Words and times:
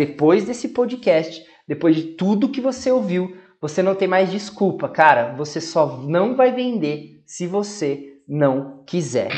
depois 0.00 0.44
desse 0.44 0.68
podcast, 0.68 1.44
depois 1.68 1.94
de 1.94 2.02
tudo 2.14 2.48
que 2.48 2.58
você 2.58 2.90
ouviu, 2.90 3.36
você 3.60 3.82
não 3.82 3.94
tem 3.94 4.08
mais 4.08 4.30
desculpa, 4.30 4.88
cara. 4.88 5.34
Você 5.34 5.60
só 5.60 5.98
não 5.98 6.34
vai 6.34 6.54
vender 6.54 7.22
se 7.26 7.46
você 7.46 8.14
não 8.26 8.82
quiser. 8.86 9.28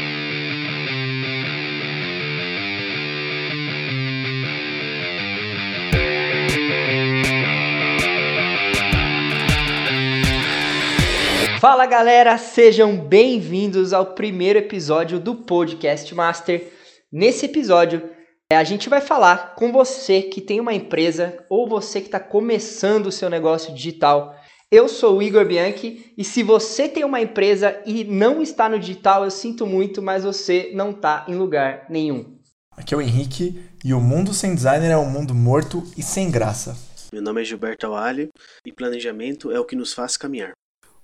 Fala 11.61 11.87
galera, 11.87 12.39
sejam 12.39 12.97
bem-vindos 12.97 13.93
ao 13.93 14.15
primeiro 14.15 14.61
episódio 14.61 15.19
do 15.19 15.35
Podcast 15.35 16.15
Master. 16.15 16.73
Nesse 17.11 17.47
episódio, 17.47 18.22
a 18.55 18.65
gente 18.65 18.89
vai 18.89 19.01
falar 19.01 19.55
com 19.55 19.73
você 19.73 20.23
que 20.23 20.41
tem 20.41 20.61
uma 20.61 20.75
empresa 20.75 21.45
ou 21.49 21.69
você 21.69 22.01
que 22.01 22.07
está 22.07 22.21
começando 22.21 23.07
o 23.07 23.13
seu 23.13 23.29
negócio 23.29 23.75
digital. 23.75 24.35
Eu 24.71 24.89
sou 24.89 25.19
o 25.19 25.23
Igor 25.23 25.45
Bianchi 25.45 26.13
e 26.17 26.25
se 26.25 26.43
você 26.43 26.89
tem 26.89 27.05
uma 27.05 27.21
empresa 27.21 27.81
e 27.85 28.05
não 28.05 28.41
está 28.43 28.69
no 28.69 28.79
digital, 28.79 29.25
eu 29.25 29.31
sinto 29.31 29.67
muito, 29.67 30.01
mas 30.01 30.25
você 30.25 30.73
não 30.75 30.91
está 30.91 31.25
em 31.29 31.35
lugar 31.35 31.87
nenhum. 31.91 32.39
Aqui 32.77 32.95
é 32.95 32.97
o 32.97 33.03
Henrique 33.03 33.63
e 33.85 33.93
o 33.93 34.01
mundo 34.01 34.33
sem 34.33 34.55
designer 34.55 34.91
é 34.91 34.97
um 34.97 35.11
mundo 35.11 35.35
morto 35.35 35.83
e 35.97 36.03
sem 36.03 36.31
graça. 36.31 36.77
Meu 37.13 37.21
nome 37.21 37.43
é 37.43 37.45
Gilberto 37.45 37.87
Awali 37.87 38.31
e 38.65 38.73
planejamento 38.73 39.53
é 39.53 39.61
o 39.61 39.65
que 39.65 39.77
nos 39.77 39.93
faz 39.93 40.17
caminhar. 40.17 40.53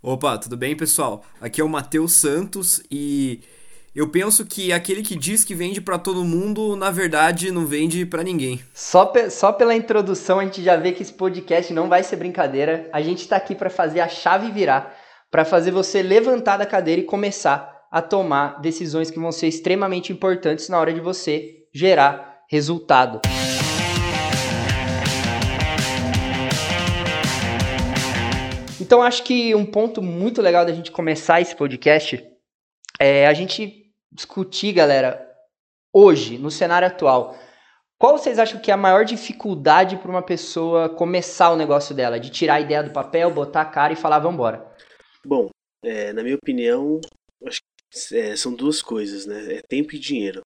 Opa, 0.03 0.39
tudo 0.39 0.57
bem, 0.57 0.75
pessoal? 0.75 1.23
Aqui 1.41 1.61
é 1.61 1.65
o 1.65 1.69
Matheus 1.69 2.15
Santos 2.15 2.83
e 2.91 3.41
eu 3.99 4.09
penso 4.09 4.47
que 4.47 4.73
aquele 4.73 5.03
que 5.03 5.17
diz 5.17 5.43
que 5.43 5.57
vende 5.57 5.81
para 5.81 5.99
todo 5.99 6.25
mundo, 6.25 6.77
na 6.77 6.89
verdade, 6.89 7.51
não 7.51 7.67
vende 7.67 8.07
para 8.07 8.23
ninguém. 8.23 8.61
Só, 8.73 9.13
só 9.29 9.51
pela 9.51 9.75
introdução 9.75 10.39
a 10.39 10.45
gente 10.45 10.63
já 10.63 10.77
vê 10.77 10.93
que 10.93 11.03
esse 11.03 11.13
podcast 11.13 11.73
não 11.73 11.89
vai 11.89 12.05
ser 12.05 12.15
brincadeira. 12.15 12.89
A 12.93 13.03
gente 13.03 13.23
está 13.23 13.35
aqui 13.35 13.57
para 13.57 13.69
fazer 13.69 13.99
a 13.99 14.07
chave 14.07 14.53
virar, 14.53 14.97
para 15.33 15.45
fazer 15.45 15.73
você 15.73 16.01
levantar 16.01 16.59
da 16.59 16.65
cadeira 16.65 17.01
e 17.01 17.05
começar 17.05 17.77
a 17.91 18.01
tomar 18.01 18.61
decisões 18.61 19.11
que 19.11 19.19
vão 19.19 19.33
ser 19.33 19.49
extremamente 19.49 20.13
importantes 20.13 20.69
na 20.69 20.79
hora 20.79 20.95
de 20.95 21.01
você 21.01 21.65
gerar 21.75 22.45
resultado. 22.49 23.21
Então 28.81 29.03
acho 29.03 29.25
que 29.25 29.57
um 29.57 29.67
ponto 29.67 30.01
muito 30.01 30.41
legal 30.41 30.65
da 30.65 30.73
gente 30.73 30.93
começar 30.93 31.41
esse 31.41 31.57
podcast 31.57 32.25
é 33.01 33.27
a 33.27 33.35
gente 33.35 33.78
discutir, 34.13 34.73
galera, 34.73 35.29
hoje, 35.93 36.39
no 36.39 36.51
cenário 36.51 36.89
atual. 36.89 37.39
Qual 37.99 38.17
vocês 38.17 38.39
acham 38.39 38.61
que 38.61 38.71
é 38.71 38.75
a 38.75 38.77
maior 38.77 39.05
dificuldade 39.05 39.97
para 39.97 40.11
uma 40.11 40.23
pessoa 40.23 40.89
começar 40.89 41.51
o 41.51 41.57
negócio 41.57 41.95
dela? 41.95 42.21
De 42.21 42.31
tirar 42.31 42.55
a 42.55 42.61
ideia 42.61 42.83
do 42.83 42.93
papel, 42.93 43.31
botar 43.33 43.63
a 43.63 43.71
cara 43.71 43.93
e 43.93 43.97
falar, 43.97 44.21
vamos 44.21 44.35
embora? 44.35 44.73
Bom, 45.27 45.49
é, 45.85 46.13
na 46.13 46.23
minha 46.23 46.37
opinião, 46.37 47.01
acho 47.45 47.61
que 47.61 48.17
é, 48.17 48.37
são 48.37 48.55
duas 48.55 48.81
coisas, 48.81 49.27
né? 49.27 49.55
É 49.55 49.61
tempo 49.69 49.97
e 49.97 49.99
dinheiro. 49.99 50.43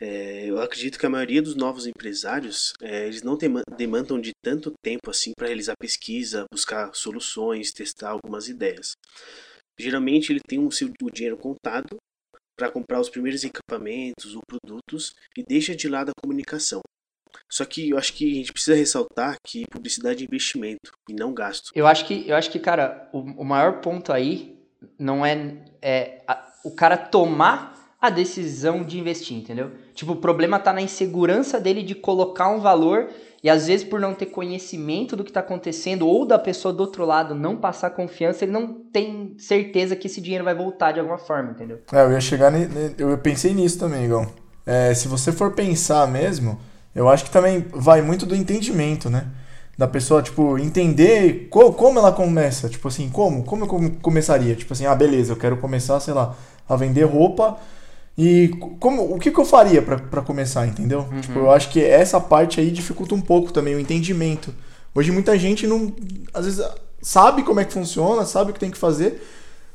É, 0.00 0.46
eu 0.46 0.60
acredito 0.60 0.98
que 0.98 1.06
a 1.06 1.10
maioria 1.10 1.42
dos 1.42 1.54
novos 1.54 1.86
empresários, 1.86 2.72
é, 2.80 3.06
eles 3.06 3.22
não 3.22 3.36
demandam 3.76 4.18
de 4.18 4.32
tanto 4.42 4.72
tempo 4.82 5.10
assim 5.10 5.32
para 5.36 5.46
realizar 5.46 5.74
pesquisa, 5.78 6.46
buscar 6.50 6.92
soluções, 6.94 7.70
testar 7.70 8.10
algumas 8.10 8.48
ideias. 8.48 8.92
Geralmente 9.78 10.32
ele 10.32 10.40
tem 10.40 10.58
o 10.58 10.72
seu 10.72 10.90
o 11.02 11.10
dinheiro 11.10 11.36
contado 11.36 11.96
para 12.60 12.70
comprar 12.70 13.00
os 13.00 13.08
primeiros 13.08 13.42
equipamentos 13.42 14.34
ou 14.34 14.42
produtos 14.46 15.14
e 15.34 15.42
deixa 15.42 15.74
de 15.74 15.88
lado 15.88 16.10
a 16.10 16.20
comunicação. 16.22 16.82
Só 17.50 17.64
que 17.64 17.88
eu 17.88 17.96
acho 17.96 18.12
que 18.12 18.30
a 18.30 18.34
gente 18.34 18.52
precisa 18.52 18.76
ressaltar 18.76 19.36
que 19.42 19.64
publicidade 19.70 20.22
é 20.22 20.26
investimento 20.26 20.92
e 21.08 21.14
não 21.14 21.32
gasto. 21.32 21.70
Eu 21.74 21.86
acho 21.86 22.04
que, 22.04 22.28
eu 22.28 22.36
acho 22.36 22.50
que 22.50 22.58
cara, 22.58 23.08
o, 23.14 23.20
o 23.20 23.44
maior 23.44 23.80
ponto 23.80 24.12
aí 24.12 24.58
não 24.98 25.24
é, 25.24 25.64
é 25.80 26.22
a, 26.28 26.52
o 26.62 26.70
cara 26.72 26.98
tomar 26.98 27.96
a 27.98 28.10
decisão 28.10 28.84
de 28.84 28.98
investir, 28.98 29.38
entendeu? 29.38 29.72
Tipo, 29.94 30.12
o 30.12 30.16
problema 30.16 30.58
tá 30.58 30.70
na 30.70 30.82
insegurança 30.82 31.58
dele 31.58 31.82
de 31.82 31.94
colocar 31.94 32.50
um 32.50 32.60
valor 32.60 33.10
e 33.42 33.48
às 33.48 33.66
vezes 33.66 33.84
por 33.84 33.98
não 33.98 34.14
ter 34.14 34.26
conhecimento 34.26 35.16
do 35.16 35.24
que 35.24 35.30
está 35.30 35.40
acontecendo 35.40 36.06
ou 36.06 36.26
da 36.26 36.38
pessoa 36.38 36.74
do 36.74 36.80
outro 36.80 37.04
lado 37.06 37.34
não 37.34 37.56
passar 37.56 37.90
confiança, 37.90 38.44
ele 38.44 38.52
não 38.52 38.74
tem 38.92 39.34
certeza 39.38 39.96
que 39.96 40.06
esse 40.06 40.20
dinheiro 40.20 40.44
vai 40.44 40.54
voltar 40.54 40.92
de 40.92 41.00
alguma 41.00 41.18
forma, 41.18 41.52
entendeu? 41.52 41.78
É, 41.92 42.02
eu 42.02 42.12
ia 42.12 42.20
chegar, 42.20 42.52
eu 42.98 43.16
pensei 43.18 43.54
nisso 43.54 43.78
também, 43.78 44.04
Igor. 44.04 44.26
É, 44.66 44.92
se 44.94 45.08
você 45.08 45.32
for 45.32 45.52
pensar 45.52 46.06
mesmo, 46.06 46.60
eu 46.94 47.08
acho 47.08 47.24
que 47.24 47.30
também 47.30 47.64
vai 47.72 48.02
muito 48.02 48.26
do 48.26 48.36
entendimento, 48.36 49.08
né? 49.08 49.26
Da 49.76 49.88
pessoa, 49.88 50.20
tipo, 50.20 50.58
entender 50.58 51.48
co 51.48 51.72
como 51.72 51.98
ela 51.98 52.12
começa. 52.12 52.68
Tipo 52.68 52.88
assim, 52.88 53.08
como? 53.08 53.44
Como 53.44 53.64
eu 53.64 53.92
começaria? 54.02 54.54
Tipo 54.54 54.74
assim, 54.74 54.84
ah, 54.84 54.94
beleza, 54.94 55.32
eu 55.32 55.36
quero 55.36 55.56
começar, 55.56 55.98
sei 56.00 56.12
lá, 56.12 56.36
a 56.68 56.76
vender 56.76 57.04
roupa 57.04 57.58
e 58.16 58.48
como, 58.78 59.14
o 59.14 59.18
que, 59.18 59.30
que 59.30 59.38
eu 59.38 59.44
faria 59.44 59.80
para 59.80 60.22
começar, 60.22 60.66
entendeu? 60.66 61.08
Uhum. 61.10 61.20
Tipo, 61.20 61.38
eu 61.38 61.50
acho 61.50 61.70
que 61.70 61.82
essa 61.82 62.20
parte 62.20 62.60
aí 62.60 62.70
dificulta 62.70 63.14
um 63.14 63.20
pouco 63.20 63.52
também 63.52 63.74
o 63.74 63.80
entendimento. 63.80 64.54
Hoje 64.94 65.10
muita 65.10 65.38
gente 65.38 65.66
não, 65.66 65.92
às 66.34 66.44
vezes 66.44 66.64
sabe 67.00 67.42
como 67.42 67.60
é 67.60 67.64
que 67.64 67.72
funciona, 67.72 68.24
sabe 68.26 68.50
o 68.50 68.54
que 68.54 68.60
tem 68.60 68.70
que 68.70 68.78
fazer, 68.78 69.22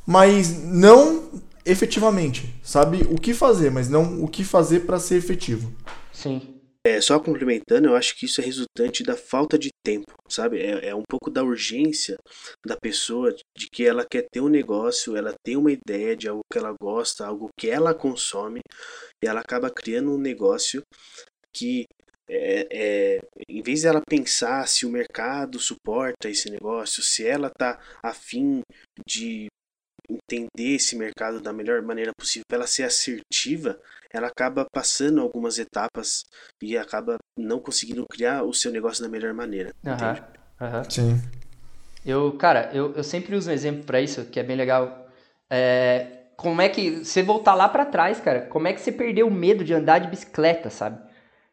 mas 0.06 0.62
não 0.64 1.24
efetivamente. 1.66 2.54
Sabe 2.64 3.08
o 3.10 3.16
que 3.16 3.34
fazer, 3.34 3.72
mas 3.72 3.90
não 3.90 4.24
o 4.24 4.28
que 4.28 4.44
fazer 4.44 4.82
para 4.82 5.00
ser 5.00 5.16
efetivo. 5.16 5.72
Sim. 6.14 6.55
É, 6.86 7.02
só 7.02 7.20
complementando, 7.20 7.88
eu 7.88 7.96
acho 7.96 8.16
que 8.16 8.28
isso 8.28 8.40
é 8.40 8.44
resultante 8.44 9.02
da 9.02 9.18
falta 9.18 9.58
de 9.58 9.70
tempo, 9.84 10.14
sabe? 10.30 10.62
É, 10.62 10.90
é, 10.90 10.96
um 10.96 11.02
pouco 11.02 11.32
da 11.32 11.44
urgência 11.44 12.16
da 12.64 12.78
pessoa 12.78 13.36
de 13.58 13.68
que 13.72 13.84
ela 13.84 14.06
quer 14.06 14.28
ter 14.32 14.40
um 14.40 14.48
negócio, 14.48 15.18
ela 15.18 15.34
tem 15.44 15.58
uma 15.58 15.72
ideia 15.72 16.16
de 16.16 16.30
algo 16.30 16.42
que 16.52 16.60
ela 16.60 16.76
gosta, 16.80 17.26
algo 17.26 17.50
que 17.60 17.72
ela 17.72 17.96
consome, 17.96 18.60
e 19.24 19.28
ela 19.28 19.40
acaba 19.42 19.72
criando 19.72 20.14
um 20.14 20.20
negócio 20.20 20.84
que 21.52 21.86
é, 22.30 22.68
é, 22.72 23.20
em 23.50 23.64
vez 23.64 23.82
dela 23.82 24.02
pensar 24.08 24.68
se 24.68 24.86
o 24.86 24.90
mercado 24.90 25.60
suporta 25.60 26.30
esse 26.30 26.52
negócio, 26.52 27.02
se 27.02 27.26
ela 27.26 27.50
tá 27.50 27.80
afim 28.04 28.62
de 29.08 29.48
entender 30.10 30.76
esse 30.76 30.96
mercado 30.96 31.42
da 31.42 31.54
melhor 31.54 31.82
maneira 31.82 32.12
possível, 32.18 32.46
para 32.48 32.60
ela 32.60 32.68
ser 32.68 32.84
assertiva, 32.84 33.80
ela 34.12 34.28
acaba 34.28 34.66
passando 34.72 35.22
algumas 35.22 35.60
etapas 35.60 36.26
e 36.62 36.78
acaba 36.78 37.18
não 37.38 37.60
conseguindo 37.60 38.06
criar 38.06 38.44
o 38.44 38.54
seu 38.54 38.72
negócio 38.72 39.04
da 39.04 39.10
melhor 39.10 39.34
maneira. 39.34 39.74
Uhum, 39.84 40.68
uhum. 40.68 40.90
Sim. 40.90 41.22
Eu, 42.06 42.38
cara, 42.38 42.70
eu, 42.74 42.94
eu 42.94 43.04
sempre 43.04 43.36
uso 43.36 43.50
um 43.50 43.54
exemplo 43.54 43.84
para 43.84 44.00
isso, 44.00 44.26
que 44.26 44.40
é 44.40 44.44
bem 44.44 44.56
legal. 44.56 45.10
É, 45.50 46.26
como 46.38 46.62
é 46.62 46.70
que 46.70 47.04
você 47.04 47.24
voltar 47.24 47.56
lá 47.56 47.68
para 47.68 47.86
trás, 47.86 48.20
cara? 48.20 48.42
Como 48.42 48.68
é 48.68 48.74
que 48.74 48.82
você 48.82 48.92
perdeu 48.92 49.28
o 49.28 49.32
medo 49.32 49.64
de 49.64 49.74
andar 49.74 50.00
de 50.00 50.08
bicicleta, 50.08 50.70
sabe? 50.70 51.02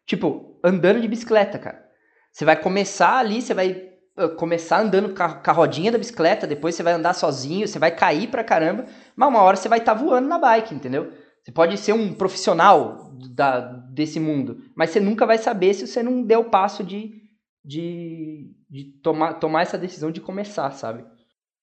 Tipo, 0.06 0.58
andando 0.62 1.00
de 1.00 1.08
bicicleta, 1.08 1.58
cara. 1.58 1.82
Você 2.30 2.44
vai 2.44 2.56
começar 2.56 3.18
ali, 3.18 3.40
você 3.40 3.54
vai 3.54 3.91
começar 4.36 4.80
andando 4.80 5.14
com 5.14 5.22
a 5.22 5.52
rodinha 5.52 5.90
da 5.90 5.98
bicicleta, 5.98 6.46
depois 6.46 6.74
você 6.74 6.82
vai 6.82 6.92
andar 6.92 7.14
sozinho, 7.14 7.66
você 7.66 7.78
vai 7.78 7.94
cair 7.94 8.28
pra 8.28 8.44
caramba, 8.44 8.86
mas 9.16 9.28
uma 9.28 9.42
hora 9.42 9.56
você 9.56 9.68
vai 9.68 9.78
estar 9.78 9.94
tá 9.94 10.00
voando 10.00 10.28
na 10.28 10.38
bike, 10.38 10.74
entendeu? 10.74 11.12
Você 11.42 11.50
pode 11.50 11.76
ser 11.78 11.92
um 11.92 12.14
profissional 12.14 13.10
da, 13.30 13.60
desse 13.60 14.20
mundo, 14.20 14.62
mas 14.76 14.90
você 14.90 15.00
nunca 15.00 15.26
vai 15.26 15.38
saber 15.38 15.74
se 15.74 15.86
você 15.86 16.02
não 16.02 16.22
der 16.22 16.38
o 16.38 16.50
passo 16.50 16.84
de, 16.84 17.20
de, 17.64 18.54
de 18.68 18.92
tomar, 19.02 19.34
tomar 19.34 19.62
essa 19.62 19.78
decisão 19.78 20.12
de 20.12 20.20
começar, 20.20 20.70
sabe? 20.72 21.04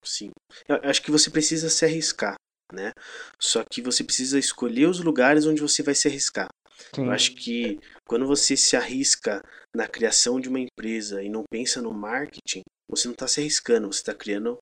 Sim. 0.04 0.32
Eu 0.68 0.80
acho 0.84 1.02
que 1.02 1.12
você 1.12 1.30
precisa 1.30 1.70
se 1.70 1.86
arriscar, 1.86 2.36
né? 2.74 2.92
Só 3.40 3.64
que 3.70 3.82
você 3.82 4.04
precisa 4.04 4.40
escolher 4.40 4.88
os 4.88 5.00
lugares 5.00 5.46
onde 5.46 5.62
você 5.62 5.84
vai 5.84 5.94
se 5.94 6.08
arriscar. 6.08 6.48
Sim. 6.96 7.06
Eu 7.06 7.12
acho 7.12 7.36
que 7.36 7.80
quando 8.08 8.26
você 8.26 8.58
se 8.58 8.76
arrisca 8.76 9.42
na 9.76 9.88
criação 9.88 10.40
de 10.40 10.50
uma 10.50 10.60
empresa 10.60 11.22
e 11.22 11.30
não 11.30 11.44
pensa 11.50 11.82
no 11.82 11.94
marketing, 11.94 12.62
você 12.90 13.08
não 13.08 13.14
está 13.14 13.28
se 13.28 13.40
arriscando, 13.40 13.88
você 13.88 14.00
está 14.00 14.14
criando, 14.14 14.58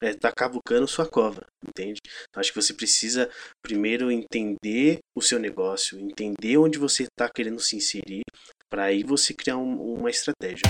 está 0.00 0.28
é, 0.28 0.32
cavucando 0.32 0.86
sua 0.86 1.06
cova, 1.06 1.44
entende? 1.66 1.98
Então, 2.28 2.40
acho 2.40 2.52
que 2.52 2.60
você 2.60 2.72
precisa 2.72 3.28
primeiro 3.60 4.10
entender 4.10 4.98
o 5.16 5.20
seu 5.20 5.38
negócio, 5.38 5.98
entender 5.98 6.56
onde 6.58 6.78
você 6.78 7.04
está 7.04 7.28
querendo 7.28 7.58
se 7.60 7.76
inserir, 7.76 8.22
para 8.70 8.84
aí 8.84 9.02
você 9.02 9.34
criar 9.34 9.56
um, 9.56 9.94
uma 9.94 10.10
estratégia. 10.10 10.62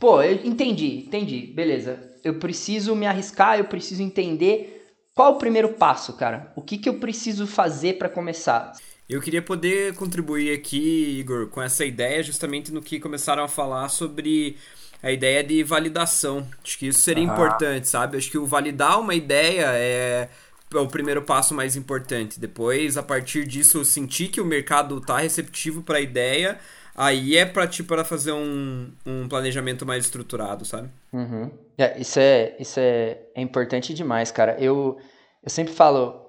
Pô, 0.00 0.22
eu 0.22 0.44
entendi, 0.44 1.04
entendi, 1.06 1.46
beleza. 1.46 2.12
Eu 2.22 2.38
preciso 2.38 2.94
me 2.94 3.06
arriscar, 3.06 3.58
eu 3.58 3.64
preciso 3.66 4.02
entender 4.02 4.83
qual 5.14 5.34
o 5.34 5.38
primeiro 5.38 5.70
passo, 5.70 6.12
cara? 6.14 6.52
O 6.56 6.62
que, 6.62 6.76
que 6.76 6.88
eu 6.88 6.98
preciso 6.98 7.46
fazer 7.46 7.94
para 7.98 8.08
começar? 8.08 8.72
Eu 9.08 9.20
queria 9.20 9.42
poder 9.42 9.94
contribuir 9.94 10.52
aqui, 10.52 11.18
Igor, 11.20 11.48
com 11.48 11.62
essa 11.62 11.84
ideia, 11.84 12.22
justamente 12.22 12.72
no 12.72 12.82
que 12.82 12.98
começaram 12.98 13.44
a 13.44 13.48
falar 13.48 13.88
sobre 13.90 14.56
a 15.02 15.12
ideia 15.12 15.44
de 15.44 15.62
validação. 15.62 16.46
Acho 16.64 16.78
que 16.78 16.88
isso 16.88 17.00
seria 17.00 17.22
importante, 17.22 17.88
sabe? 17.88 18.16
Acho 18.16 18.30
que 18.30 18.38
o 18.38 18.46
validar 18.46 18.98
uma 18.98 19.14
ideia 19.14 19.66
é 19.74 20.28
é 20.72 20.80
o 20.80 20.88
primeiro 20.88 21.22
passo 21.22 21.54
mais 21.54 21.76
importante. 21.76 22.40
Depois, 22.40 22.96
a 22.96 23.02
partir 23.02 23.46
disso, 23.46 23.84
sentir 23.84 24.28
que 24.28 24.40
o 24.40 24.44
mercado 24.44 24.98
está 24.98 25.18
receptivo 25.18 25.82
para 25.82 25.98
a 25.98 26.00
ideia, 26.00 26.58
aí 26.94 27.36
é 27.36 27.44
para 27.44 27.66
tipo, 27.66 28.02
fazer 28.04 28.32
um, 28.32 28.92
um 29.04 29.28
planejamento 29.28 29.84
mais 29.84 30.04
estruturado, 30.04 30.64
sabe? 30.64 30.88
Uhum. 31.12 31.50
É, 31.76 32.00
isso 32.00 32.18
é, 32.18 32.56
isso 32.58 32.78
é, 32.78 33.18
é 33.34 33.40
importante 33.40 33.92
demais, 33.92 34.30
cara. 34.30 34.56
Eu, 34.58 34.98
eu 35.42 35.50
sempre 35.50 35.72
falo, 35.72 36.24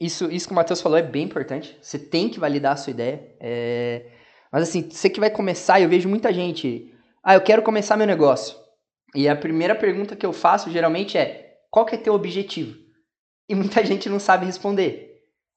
isso, 0.00 0.30
isso 0.30 0.46
que 0.46 0.52
o 0.52 0.56
Matheus 0.56 0.80
falou 0.80 0.98
é 0.98 1.02
bem 1.02 1.24
importante. 1.24 1.76
Você 1.80 1.98
tem 1.98 2.28
que 2.28 2.38
validar 2.38 2.74
a 2.74 2.76
sua 2.76 2.90
ideia. 2.90 3.34
É... 3.40 4.06
Mas 4.52 4.68
assim, 4.68 4.88
você 4.88 5.08
que 5.08 5.20
vai 5.20 5.30
começar, 5.30 5.80
eu 5.80 5.88
vejo 5.88 6.08
muita 6.08 6.32
gente. 6.32 6.92
Ah, 7.22 7.34
eu 7.34 7.40
quero 7.40 7.62
começar 7.62 7.96
meu 7.96 8.06
negócio. 8.06 8.56
E 9.14 9.28
a 9.28 9.34
primeira 9.34 9.74
pergunta 9.74 10.14
que 10.14 10.26
eu 10.26 10.32
faço 10.32 10.70
geralmente 10.70 11.16
é: 11.16 11.54
qual 11.70 11.86
que 11.86 11.94
é 11.94 11.98
teu 11.98 12.14
objetivo? 12.14 12.76
E 13.48 13.54
muita 13.54 13.84
gente 13.86 14.08
não 14.08 14.20
sabe 14.20 14.46
responder. 14.46 15.15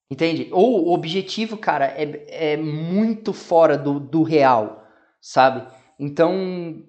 Entende? 0.09 0.49
Ou 0.51 0.87
o 0.87 0.93
objetivo, 0.93 1.55
cara, 1.55 1.85
é, 1.85 2.53
é 2.53 2.57
muito 2.57 3.31
fora 3.31 3.77
do, 3.77 3.99
do 3.99 4.23
real, 4.23 4.83
sabe? 5.21 5.67
Então, 5.99 6.83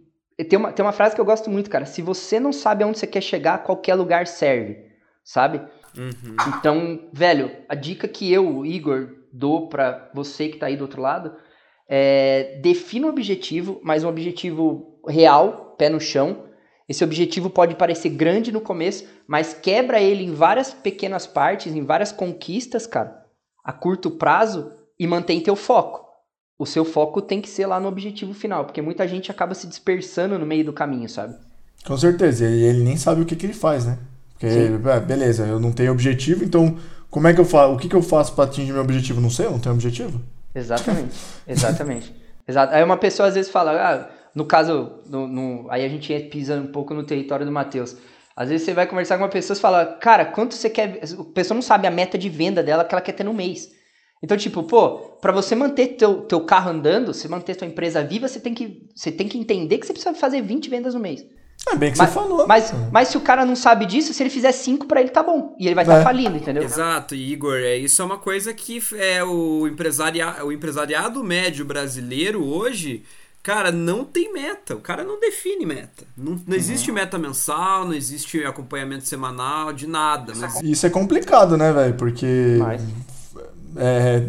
tem 0.48 0.58
uma, 0.58 0.72
tem 0.72 0.84
uma 0.84 0.92
frase 0.92 1.14
que 1.14 1.20
eu 1.20 1.24
gosto 1.24 1.50
muito, 1.50 1.68
cara. 1.68 1.84
Se 1.84 2.00
você 2.00 2.40
não 2.40 2.52
sabe 2.52 2.82
aonde 2.82 2.98
você 2.98 3.06
quer 3.06 3.20
chegar, 3.20 3.62
qualquer 3.62 3.94
lugar 3.94 4.26
serve, 4.26 4.78
sabe? 5.22 5.60
Uhum. 5.98 6.36
Então, 6.48 7.08
velho, 7.12 7.50
a 7.68 7.74
dica 7.74 8.08
que 8.08 8.32
eu, 8.32 8.64
Igor, 8.64 9.10
dou 9.32 9.68
pra 9.68 10.10
você 10.14 10.48
que 10.48 10.56
tá 10.58 10.66
aí 10.66 10.76
do 10.76 10.82
outro 10.82 11.02
lado 11.02 11.34
é 11.92 12.58
defina 12.62 13.08
um 13.08 13.10
objetivo, 13.10 13.80
mas 13.82 14.04
um 14.04 14.08
objetivo 14.08 15.00
real, 15.08 15.74
pé 15.76 15.88
no 15.88 16.00
chão, 16.00 16.44
esse 16.90 17.04
objetivo 17.04 17.48
pode 17.48 17.76
parecer 17.76 18.08
grande 18.08 18.50
no 18.50 18.60
começo, 18.60 19.04
mas 19.24 19.54
quebra 19.54 20.00
ele 20.00 20.24
em 20.24 20.34
várias 20.34 20.74
pequenas 20.74 21.24
partes, 21.24 21.72
em 21.72 21.84
várias 21.84 22.10
conquistas, 22.10 22.84
cara, 22.84 23.26
a 23.62 23.72
curto 23.72 24.10
prazo 24.10 24.72
e 24.98 25.06
mantém 25.06 25.40
teu 25.40 25.54
foco. 25.54 26.04
O 26.58 26.66
seu 26.66 26.84
foco 26.84 27.22
tem 27.22 27.40
que 27.40 27.48
ser 27.48 27.66
lá 27.66 27.78
no 27.78 27.86
objetivo 27.86 28.34
final, 28.34 28.64
porque 28.64 28.82
muita 28.82 29.06
gente 29.06 29.30
acaba 29.30 29.54
se 29.54 29.68
dispersando 29.68 30.36
no 30.36 30.44
meio 30.44 30.64
do 30.64 30.72
caminho, 30.72 31.08
sabe? 31.08 31.36
Com 31.86 31.96
certeza, 31.96 32.44
e 32.44 32.64
ele 32.64 32.82
nem 32.82 32.96
sabe 32.96 33.22
o 33.22 33.24
que, 33.24 33.36
que 33.36 33.46
ele 33.46 33.52
faz, 33.52 33.86
né? 33.86 33.96
Porque, 34.32 34.46
é, 34.48 34.98
beleza, 34.98 35.46
eu 35.46 35.60
não 35.60 35.70
tenho 35.70 35.92
objetivo, 35.92 36.42
então 36.42 36.76
como 37.08 37.28
é 37.28 37.32
que 37.32 37.40
eu 37.40 37.44
faço? 37.44 37.72
O 37.72 37.78
que, 37.78 37.88
que 37.88 37.94
eu 37.94 38.02
faço 38.02 38.34
para 38.34 38.46
atingir 38.46 38.72
meu 38.72 38.82
objetivo? 38.82 39.20
Não 39.20 39.30
sei, 39.30 39.46
eu 39.46 39.52
não 39.52 39.60
tenho 39.60 39.76
objetivo. 39.76 40.20
Exatamente, 40.52 41.14
exatamente. 41.46 42.12
Exato. 42.48 42.74
Aí 42.74 42.82
uma 42.82 42.96
pessoa 42.96 43.28
às 43.28 43.36
vezes 43.36 43.48
fala, 43.48 43.70
ah, 43.74 44.19
no 44.34 44.44
caso, 44.44 45.00
no, 45.06 45.26
no, 45.26 45.70
aí 45.70 45.84
a 45.84 45.88
gente 45.88 46.12
pisa 46.30 46.56
um 46.56 46.66
pouco 46.66 46.94
no 46.94 47.02
território 47.02 47.44
do 47.44 47.52
Matheus. 47.52 47.96
Às 48.36 48.48
vezes 48.48 48.64
você 48.64 48.72
vai 48.72 48.86
conversar 48.86 49.18
com 49.18 49.24
uma 49.24 49.30
pessoa 49.30 49.56
e 49.56 49.60
fala, 49.60 49.84
cara, 49.84 50.24
quanto 50.24 50.54
você 50.54 50.70
quer. 50.70 51.00
A 51.02 51.24
pessoa 51.34 51.54
não 51.54 51.62
sabe 51.62 51.86
a 51.86 51.90
meta 51.90 52.16
de 52.16 52.28
venda 52.28 52.62
dela 52.62 52.84
que 52.84 52.94
ela 52.94 53.02
quer 53.02 53.12
ter 53.12 53.24
no 53.24 53.34
mês. 53.34 53.70
Então, 54.22 54.36
tipo, 54.36 54.62
pô, 54.62 54.98
para 55.20 55.32
você 55.32 55.54
manter 55.54 55.88
teu, 55.88 56.22
teu 56.22 56.40
carro 56.42 56.70
andando, 56.70 57.14
se 57.14 57.26
manter 57.26 57.56
tua 57.56 57.66
empresa 57.66 58.02
viva, 58.04 58.28
você 58.28 58.38
tem, 58.38 58.52
que, 58.52 58.86
você 58.94 59.10
tem 59.10 59.26
que 59.26 59.38
entender 59.38 59.78
que 59.78 59.86
você 59.86 59.92
precisa 59.92 60.14
fazer 60.14 60.42
20 60.42 60.68
vendas 60.68 60.94
no 60.94 61.00
mês. 61.00 61.24
É 61.70 61.76
bem 61.76 61.92
que 61.92 61.98
mas, 61.98 62.08
você 62.08 62.14
falou. 62.14 62.46
Mas, 62.46 62.72
mas 62.90 63.08
se 63.08 63.16
o 63.16 63.20
cara 63.20 63.44
não 63.44 63.56
sabe 63.56 63.84
disso, 63.84 64.14
se 64.14 64.22
ele 64.22 64.30
fizer 64.30 64.52
5 64.52 64.86
para 64.86 65.00
ele 65.00 65.10
tá 65.10 65.22
bom. 65.22 65.54
E 65.58 65.66
ele 65.66 65.74
vai 65.74 65.84
estar 65.84 65.96
tá 65.96 66.00
é. 66.00 66.04
falindo, 66.04 66.36
entendeu? 66.36 66.62
Exato, 66.62 67.14
Igor. 67.14 67.56
É, 67.56 67.76
isso 67.76 68.00
é 68.00 68.04
uma 68.04 68.18
coisa 68.18 68.52
que 68.54 68.82
é 68.94 69.22
o, 69.22 69.66
empresaria, 69.66 70.44
o 70.44 70.52
empresariado 70.52 71.22
médio 71.22 71.64
brasileiro 71.64 72.44
hoje 72.44 73.04
Cara, 73.42 73.72
não 73.72 74.04
tem 74.04 74.32
meta. 74.32 74.76
O 74.76 74.80
cara 74.80 75.02
não 75.02 75.18
define 75.18 75.64
meta. 75.64 76.04
Não, 76.16 76.38
não 76.46 76.56
existe 76.56 76.90
uhum. 76.90 76.96
meta 76.96 77.18
mensal, 77.18 77.86
não 77.86 77.94
existe 77.94 78.44
acompanhamento 78.44 79.08
semanal, 79.08 79.72
de 79.72 79.86
nada. 79.86 80.34
Mas... 80.36 80.60
Isso 80.62 80.86
é 80.86 80.90
complicado, 80.90 81.56
né, 81.56 81.72
velho? 81.72 81.94
Porque. 81.94 82.58
Mas... 82.58 82.82
É, 83.76 84.26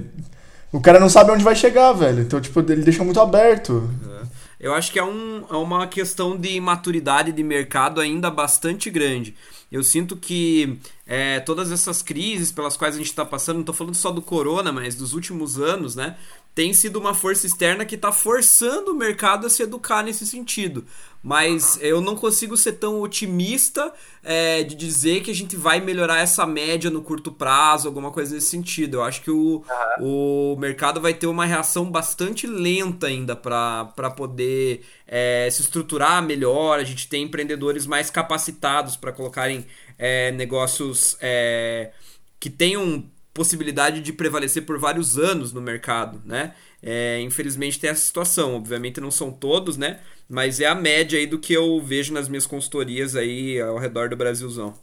o 0.72 0.80
cara 0.80 1.00
não 1.00 1.10
sabe 1.10 1.32
onde 1.32 1.44
vai 1.44 1.56
chegar, 1.56 1.92
velho. 1.92 2.22
Então, 2.22 2.40
tipo, 2.40 2.60
ele 2.62 2.84
deixa 2.84 3.04
muito 3.04 3.20
aberto. 3.20 3.90
É. 4.08 4.22
Eu 4.62 4.74
acho 4.76 4.92
que 4.92 5.00
é, 5.00 5.04
um, 5.04 5.44
é 5.50 5.56
uma 5.56 5.88
questão 5.88 6.38
de 6.38 6.60
maturidade 6.62 7.32
de 7.32 7.44
mercado 7.44 8.00
ainda 8.00 8.30
bastante 8.30 8.90
grande. 8.90 9.36
Eu 9.72 9.84
sinto 9.84 10.16
que 10.16 10.78
é, 11.08 11.40
todas 11.40 11.72
essas 11.72 12.02
crises 12.02 12.52
pelas 12.52 12.78
quais 12.78 12.94
a 12.94 12.98
gente 12.98 13.08
está 13.08 13.26
passando, 13.26 13.56
não 13.56 13.62
estou 13.62 13.74
falando 13.74 13.96
só 13.96 14.12
do 14.12 14.22
corona, 14.22 14.72
mas 14.72 14.96
dos 14.96 15.14
últimos 15.14 15.58
anos, 15.58 15.96
né? 15.96 16.16
Tem 16.54 16.74
sido 16.74 17.00
uma 17.00 17.14
força 17.14 17.48
externa 17.48 17.86
que 17.86 17.96
está 17.96 18.12
forçando 18.12 18.92
o 18.92 18.96
mercado 18.96 19.48
a 19.48 19.50
se 19.50 19.64
educar 19.64 20.04
nesse 20.04 20.28
sentido. 20.28 20.86
Mas 21.24 21.78
eu 21.82 22.02
não 22.02 22.16
consigo 22.16 22.58
ser 22.58 22.74
tão 22.74 23.00
otimista 23.00 23.94
é, 24.24 24.64
de 24.64 24.76
dizer 24.76 25.22
que 25.22 25.30
a 25.30 25.36
gente 25.36 25.56
vai 25.56 25.80
melhorar 25.80 26.20
essa 26.20 26.48
média 26.48 26.90
no 26.90 27.02
curto 27.02 27.32
prazo, 27.32 27.88
alguma 27.88 28.12
coisa 28.12 28.34
nesse 28.34 28.48
sentido. 28.48 28.98
Eu 28.98 29.04
acho 29.04 29.22
que 29.22 29.30
o, 29.30 29.64
uhum. 30.00 30.54
o 30.56 30.58
mercado 30.60 31.00
vai 31.00 31.14
ter 31.14 31.28
uma 31.28 31.46
reação 31.46 31.90
bastante 31.90 32.48
lenta 32.48 33.08
ainda 33.08 33.36
para 33.36 34.12
poder 34.18 34.84
é, 35.08 35.48
se 35.52 35.62
estruturar 35.62 36.24
melhor. 36.24 36.80
A 36.80 36.84
gente 36.84 37.08
tem 37.08 37.24
empreendedores 37.24 37.86
mais 37.86 38.10
capacitados 38.10 38.96
para 38.96 39.12
colocarem 39.12 39.66
é, 40.00 40.32
negócios 40.32 41.16
é, 41.22 41.92
que 42.40 42.50
tenham 42.50 43.06
possibilidade 43.34 44.02
de 44.02 44.12
prevalecer 44.12 44.66
por 44.66 44.78
vários 44.78 45.18
anos 45.18 45.54
no 45.54 45.62
mercado, 45.62 46.22
né? 46.26 46.54
É, 46.82 47.20
infelizmente 47.22 47.80
tem 47.80 47.90
essa 47.90 48.02
situação, 48.02 48.56
obviamente 48.56 49.00
não 49.00 49.12
são 49.12 49.32
todos, 49.32 49.78
né? 49.78 50.00
Mas 50.28 50.60
é 50.60 50.66
a 50.66 50.76
média 50.76 51.20
aí 51.20 51.28
do 51.28 51.40
que 51.40 51.54
eu 51.54 51.80
vejo 51.82 52.14
nas 52.14 52.28
minhas 52.28 52.48
consultorias 52.48 53.16
aí 53.16 53.60
ao 53.60 53.78
redor 53.78 54.10
do 54.10 54.16
Brasilzão. 54.16 54.74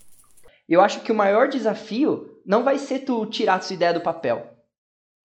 Eu 0.68 0.80
acho 0.80 1.00
que 1.00 1.10
o 1.10 1.14
maior 1.14 1.48
desafio 1.48 2.38
não 2.44 2.62
vai 2.62 2.78
ser 2.78 3.00
tu 3.00 3.24
tirar 3.26 3.62
sua 3.62 3.74
ideia 3.74 3.94
do 3.94 4.00
papel 4.00 4.46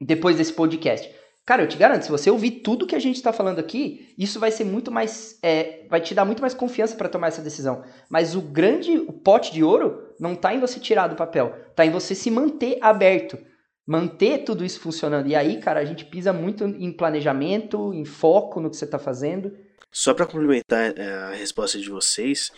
depois 0.01 0.37
desse 0.37 0.53
podcast. 0.53 1.09
Cara, 1.45 1.61
eu 1.61 1.67
te 1.67 1.75
garanto, 1.75 2.03
se 2.03 2.11
você 2.11 2.31
ouvir 2.31 2.51
tudo 2.61 2.87
que 2.87 2.95
a 2.95 2.99
gente 2.99 3.17
está 3.17 3.33
falando 3.33 3.59
aqui, 3.59 4.13
isso 4.17 4.39
vai 4.39 4.49
ser 4.49 4.63
muito 4.63 4.89
mais. 4.89 5.37
É, 5.43 5.85
vai 5.89 5.99
te 5.99 6.15
dar 6.15 6.23
muito 6.23 6.39
mais 6.39 6.53
confiança 6.53 6.95
para 6.95 7.09
tomar 7.09 7.27
essa 7.27 7.41
decisão. 7.41 7.83
Mas 8.09 8.33
o 8.33 8.41
grande 8.41 8.97
o 8.97 9.11
pote 9.11 9.51
de 9.51 9.61
ouro 9.61 10.12
não 10.23 10.33
está 10.33 10.53
em 10.53 10.59
você 10.59 10.79
tirar 10.79 11.07
do 11.07 11.17
papel, 11.17 11.53
está 11.69 11.85
em 11.85 11.91
você 11.91 12.15
se 12.15 12.31
manter 12.31 12.77
aberto, 12.81 13.37
manter 13.85 14.45
tudo 14.45 14.63
isso 14.63 14.79
funcionando. 14.79 15.27
E 15.27 15.35
aí, 15.35 15.59
cara, 15.59 15.81
a 15.81 15.85
gente 15.85 16.05
pisa 16.05 16.31
muito 16.31 16.63
em 16.63 16.93
planejamento, 16.93 17.93
em 17.93 18.05
foco 18.05 18.61
no 18.61 18.69
que 18.69 18.77
você 18.77 18.85
está 18.85 18.97
fazendo. 18.97 19.51
Só 19.91 20.13
para 20.13 20.25
complementar 20.25 20.97
é, 20.97 21.13
a 21.13 21.31
resposta 21.31 21.77
de 21.77 21.89
vocês, 21.89 22.51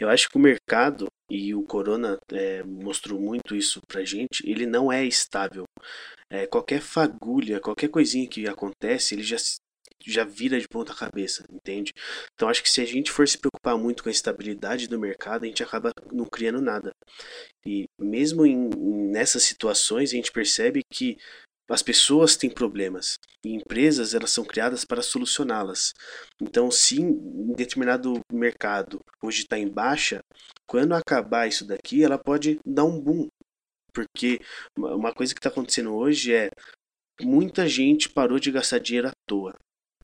eu 0.00 0.08
acho 0.08 0.28
que 0.28 0.36
o 0.36 0.40
mercado 0.40 1.06
e 1.30 1.54
o 1.54 1.62
corona 1.62 2.18
é, 2.32 2.64
mostrou 2.64 3.20
muito 3.20 3.54
isso 3.54 3.80
pra 3.86 4.04
gente, 4.04 4.42
ele 4.44 4.66
não 4.66 4.90
é 4.90 5.04
estável. 5.04 5.62
É, 6.28 6.44
qualquer 6.48 6.80
fagulha, 6.80 7.60
qualquer 7.60 7.88
coisinha 7.88 8.28
que 8.28 8.48
acontece, 8.48 9.14
ele 9.14 9.22
já, 9.22 9.36
já 10.06 10.24
vira 10.24 10.58
de 10.60 10.68
ponta 10.68 10.94
cabeça, 10.94 11.44
entende? 11.50 11.92
Então 12.34 12.48
acho 12.48 12.62
que 12.62 12.70
se 12.70 12.80
a 12.80 12.84
gente 12.84 13.10
for 13.10 13.26
se 13.28 13.38
preocupar 13.38 13.76
muito 13.76 14.02
com 14.02 14.08
a 14.08 14.12
estabilidade 14.12 14.88
do 14.88 14.98
mercado, 14.98 15.44
a 15.44 15.46
gente 15.46 15.62
acaba 15.62 15.92
não 16.12 16.24
criando 16.24 16.60
nada. 16.60 16.92
E 17.64 17.86
mesmo 17.98 18.46
em, 18.46 18.68
nessas 19.10 19.44
situações, 19.44 20.10
a 20.10 20.16
gente 20.16 20.32
percebe 20.32 20.82
que 20.92 21.16
as 21.70 21.82
pessoas 21.82 22.36
têm 22.36 22.50
problemas 22.50 23.16
e 23.44 23.54
empresas 23.54 24.14
elas 24.14 24.30
são 24.30 24.44
criadas 24.44 24.84
para 24.84 25.02
solucioná-las. 25.02 25.92
Então, 26.40 26.70
se 26.70 27.00
em 27.00 27.54
determinado 27.54 28.20
mercado 28.30 29.00
hoje 29.22 29.42
está 29.42 29.58
em 29.58 29.68
baixa, 29.68 30.20
quando 30.66 30.94
acabar 30.94 31.48
isso 31.48 31.64
daqui, 31.64 32.04
ela 32.04 32.18
pode 32.18 32.58
dar 32.64 32.84
um 32.84 33.00
boom. 33.00 33.28
Porque 33.92 34.40
uma 34.76 35.12
coisa 35.12 35.34
que 35.34 35.38
está 35.38 35.48
acontecendo 35.48 35.94
hoje 35.94 36.34
é 36.34 36.50
muita 37.20 37.68
gente 37.68 38.08
parou 38.08 38.38
de 38.38 38.50
gastar 38.50 38.78
dinheiro 38.78 39.08
à 39.08 39.12
toa. 39.26 39.54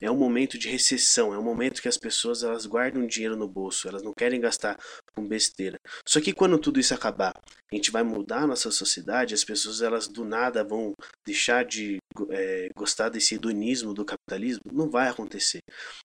É 0.00 0.10
um 0.10 0.16
momento 0.16 0.58
de 0.58 0.68
recessão, 0.68 1.32
é 1.32 1.38
um 1.38 1.42
momento 1.42 1.82
que 1.82 1.88
as 1.88 1.98
pessoas 1.98 2.42
elas 2.42 2.66
guardam 2.66 3.06
dinheiro 3.06 3.36
no 3.36 3.48
bolso, 3.48 3.88
elas 3.88 4.02
não 4.02 4.12
querem 4.12 4.40
gastar 4.40 4.76
com 5.14 5.26
besteira. 5.26 5.78
Só 6.06 6.20
que 6.20 6.32
quando 6.32 6.58
tudo 6.58 6.78
isso 6.78 6.94
acabar, 6.94 7.32
a 7.70 7.74
gente 7.74 7.90
vai 7.90 8.02
mudar 8.02 8.42
a 8.42 8.46
nossa 8.46 8.70
sociedade, 8.70 9.34
as 9.34 9.44
pessoas 9.44 9.82
elas 9.82 10.08
do 10.08 10.24
nada 10.24 10.64
vão 10.64 10.94
deixar 11.26 11.64
de 11.64 11.98
é, 12.30 12.68
gostar 12.74 13.08
desse 13.08 13.34
hedonismo 13.34 13.92
do 13.92 14.04
capitalismo? 14.04 14.62
Não 14.72 14.90
vai 14.90 15.08
acontecer. 15.08 15.60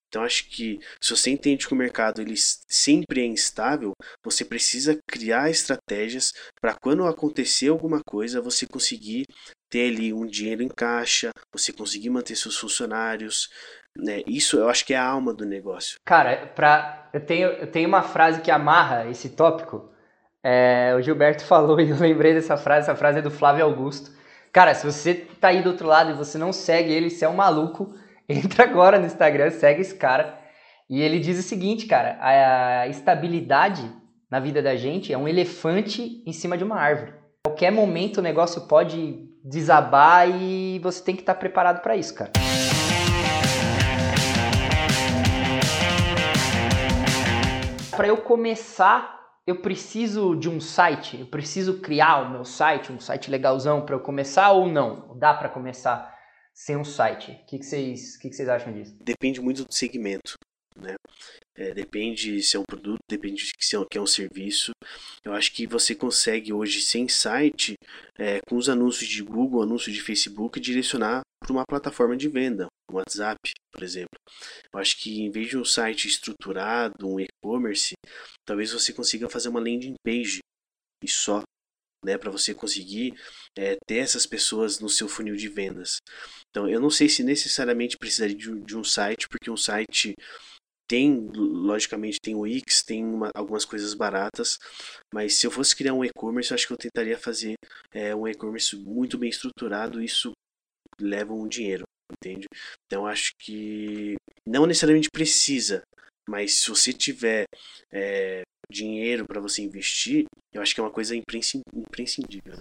Então 0.07 0.23
acho 0.23 0.49
que 0.49 0.79
se 1.01 1.09
você 1.09 1.31
entende 1.31 1.67
que 1.67 1.73
o 1.73 1.77
mercado 1.77 2.21
ele 2.21 2.35
sempre 2.37 3.21
é 3.21 3.25
instável, 3.25 3.93
você 4.23 4.43
precisa 4.45 4.97
criar 5.09 5.49
estratégias 5.49 6.33
para 6.61 6.75
quando 6.75 7.05
acontecer 7.05 7.69
alguma 7.69 8.01
coisa 8.05 8.41
você 8.41 8.67
conseguir 8.67 9.25
ter 9.71 9.89
ali 9.89 10.13
um 10.13 10.27
dinheiro 10.27 10.61
em 10.61 10.67
caixa, 10.67 11.31
você 11.51 11.73
conseguir 11.73 12.11
manter 12.11 12.35
seus 12.35 12.55
funcionários, 12.55 13.49
né? 13.97 14.21
Isso 14.25 14.57
eu 14.57 14.69
acho 14.69 14.85
que 14.85 14.93
é 14.93 14.97
a 14.97 15.05
alma 15.05 15.33
do 15.33 15.45
negócio. 15.45 15.99
Cara, 16.03 16.51
pra, 16.55 17.09
eu, 17.13 17.21
tenho, 17.21 17.49
eu 17.49 17.67
tenho 17.67 17.87
uma 17.87 18.01
frase 18.01 18.41
que 18.41 18.51
amarra 18.51 19.09
esse 19.09 19.29
tópico. 19.29 19.89
É, 20.43 20.93
o 20.97 21.01
Gilberto 21.01 21.43
falou 21.45 21.79
e 21.79 21.89
eu 21.89 21.97
lembrei 21.97 22.33
dessa 22.33 22.57
frase. 22.57 22.89
Essa 22.89 22.95
frase 22.95 23.19
é 23.19 23.21
do 23.21 23.31
Flávio 23.31 23.65
Augusto. 23.65 24.11
Cara, 24.51 24.73
se 24.73 24.85
você 24.85 25.13
tá 25.15 25.49
aí 25.49 25.61
do 25.61 25.69
outro 25.69 25.87
lado 25.87 26.11
e 26.11 26.13
você 26.13 26.37
não 26.37 26.51
segue 26.51 26.91
ele, 26.91 27.09
você 27.09 27.25
é 27.25 27.29
um 27.29 27.35
maluco, 27.35 27.95
entra 28.29 28.63
agora 28.63 28.99
no 28.99 29.05
Instagram, 29.05 29.49
segue 29.51 29.81
esse 29.81 29.95
cara. 29.95 30.39
E 30.89 31.01
ele 31.01 31.19
diz 31.19 31.39
o 31.39 31.43
seguinte, 31.43 31.85
cara: 31.85 32.17
a 32.19 32.87
estabilidade 32.87 33.89
na 34.29 34.39
vida 34.39 34.61
da 34.61 34.75
gente 34.75 35.13
é 35.13 35.17
um 35.17 35.27
elefante 35.27 36.23
em 36.25 36.33
cima 36.33 36.57
de 36.57 36.63
uma 36.63 36.79
árvore. 36.79 37.13
Qualquer 37.45 37.71
momento 37.71 38.17
o 38.17 38.21
negócio 38.21 38.61
pode 38.67 39.27
desabar 39.43 40.29
e 40.29 40.79
você 40.79 41.03
tem 41.03 41.15
que 41.15 41.21
estar 41.21 41.35
preparado 41.35 41.81
para 41.81 41.95
isso, 41.95 42.13
cara. 42.15 42.31
Para 47.95 48.07
eu 48.07 48.17
começar, 48.17 49.21
eu 49.45 49.61
preciso 49.61 50.35
de 50.35 50.49
um 50.49 50.59
site, 50.59 51.19
eu 51.19 51.27
preciso 51.27 51.79
criar 51.79 52.25
o 52.25 52.31
meu 52.31 52.43
site, 52.43 52.91
um 52.91 52.99
site 52.99 53.29
legalzão 53.29 53.85
para 53.85 53.95
eu 53.95 53.99
começar 53.99 54.51
ou 54.51 54.67
não? 54.67 55.15
Dá 55.17 55.31
para 55.33 55.47
começar 55.47 56.11
sem 56.53 56.75
um 56.75 56.83
site? 56.83 57.31
O 57.31 57.45
que, 57.45 57.59
que, 57.59 57.65
vocês, 57.65 58.17
que, 58.17 58.29
que 58.29 58.35
vocês 58.35 58.49
acham 58.49 58.73
disso? 58.73 58.97
Depende 58.99 59.39
muito 59.39 59.63
do 59.63 59.73
segmento. 59.73 60.37
Né? 60.75 60.95
É, 61.55 61.73
depende 61.73 62.41
se 62.41 62.55
é 62.55 62.59
um 62.59 62.63
produto, 62.63 62.99
depende 63.09 63.51
se 63.59 63.75
é, 63.75 63.79
é 63.95 64.01
um 64.01 64.07
serviço. 64.07 64.71
Eu 65.23 65.33
acho 65.33 65.51
que 65.53 65.67
você 65.67 65.93
consegue 65.93 66.51
hoje, 66.51 66.81
sem 66.81 67.07
site, 67.07 67.75
é, 68.17 68.39
com 68.47 68.57
os 68.57 68.69
anúncios 68.69 69.07
de 69.07 69.21
Google, 69.21 69.61
anúncios 69.61 69.95
de 69.95 70.01
Facebook, 70.01 70.59
direcionar 70.59 71.21
para 71.39 71.51
uma 71.51 71.65
plataforma 71.65 72.17
de 72.17 72.27
venda, 72.27 72.67
um 72.89 72.95
WhatsApp, 72.95 73.37
por 73.71 73.83
exemplo. 73.83 74.17
Eu 74.73 74.79
acho 74.79 74.97
que 74.97 75.21
em 75.21 75.29
vez 75.29 75.49
de 75.49 75.57
um 75.57 75.65
site 75.65 76.07
estruturado, 76.07 77.07
um 77.07 77.19
e-commerce, 77.19 77.93
talvez 78.45 78.71
você 78.71 78.93
consiga 78.93 79.29
fazer 79.29 79.49
uma 79.49 79.59
landing 79.59 79.95
page 80.03 80.39
e 81.03 81.07
só, 81.07 81.43
né, 82.03 82.17
para 82.17 82.31
você 82.31 82.53
conseguir 82.53 83.13
é, 83.57 83.75
ter 83.85 83.97
essas 83.97 84.25
pessoas 84.25 84.79
no 84.79 84.89
seu 84.89 85.07
funil 85.07 85.35
de 85.35 85.49
vendas. 85.49 85.97
Então, 86.49 86.67
eu 86.67 86.79
não 86.79 86.89
sei 86.89 87.09
se 87.09 87.23
necessariamente 87.23 87.97
precisaria 87.97 88.35
de 88.35 88.53
de 88.61 88.77
um 88.77 88.83
site, 88.83 89.27
porque 89.27 89.51
um 89.51 89.57
site 89.57 90.15
tem, 90.87 91.29
logicamente, 91.33 92.19
tem 92.21 92.35
o 92.35 92.41
Wix, 92.41 92.83
tem 92.83 93.03
uma, 93.03 93.29
algumas 93.35 93.65
coisas 93.65 93.93
baratas, 93.93 94.57
mas 95.13 95.35
se 95.35 95.47
eu 95.47 95.51
fosse 95.51 95.75
criar 95.75 95.93
um 95.93 96.03
e-commerce, 96.03 96.51
eu 96.51 96.55
acho 96.55 96.67
que 96.67 96.73
eu 96.73 96.77
tentaria 96.77 97.17
fazer 97.17 97.55
é, 97.93 98.15
um 98.15 98.27
e-commerce 98.27 98.75
muito 98.75 99.17
bem 99.17 99.29
estruturado, 99.29 100.01
isso 100.01 100.31
leva 100.99 101.33
um 101.33 101.47
dinheiro, 101.47 101.83
entende? 102.11 102.45
Então 102.85 103.07
acho 103.07 103.31
que 103.39 104.15
não 104.47 104.65
necessariamente 104.65 105.09
precisa, 105.11 105.81
mas 106.27 106.55
se 106.59 106.69
você 106.69 106.91
tiver 106.93 107.45
é, 107.91 108.41
dinheiro 108.69 109.25
para 109.25 109.41
você 109.41 109.61
investir, 109.61 110.25
eu 110.53 110.61
acho 110.61 110.73
que 110.73 110.81
é 110.81 110.83
uma 110.83 110.91
coisa 110.91 111.15
imprescindível. 111.15 112.59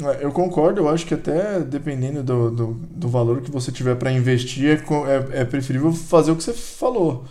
É, 0.00 0.24
eu 0.24 0.32
concordo, 0.32 0.80
eu 0.80 0.88
acho 0.88 1.06
que 1.06 1.14
até 1.14 1.60
dependendo 1.60 2.22
do, 2.22 2.50
do, 2.50 2.74
do 2.74 3.08
valor 3.08 3.40
que 3.42 3.50
você 3.50 3.70
tiver 3.70 3.94
para 3.94 4.10
investir, 4.10 4.66
é, 4.66 5.38
é, 5.38 5.40
é 5.42 5.44
preferível 5.44 5.92
fazer 5.92 6.32
o 6.32 6.36
que 6.36 6.42
você 6.42 6.52
falou 6.52 7.24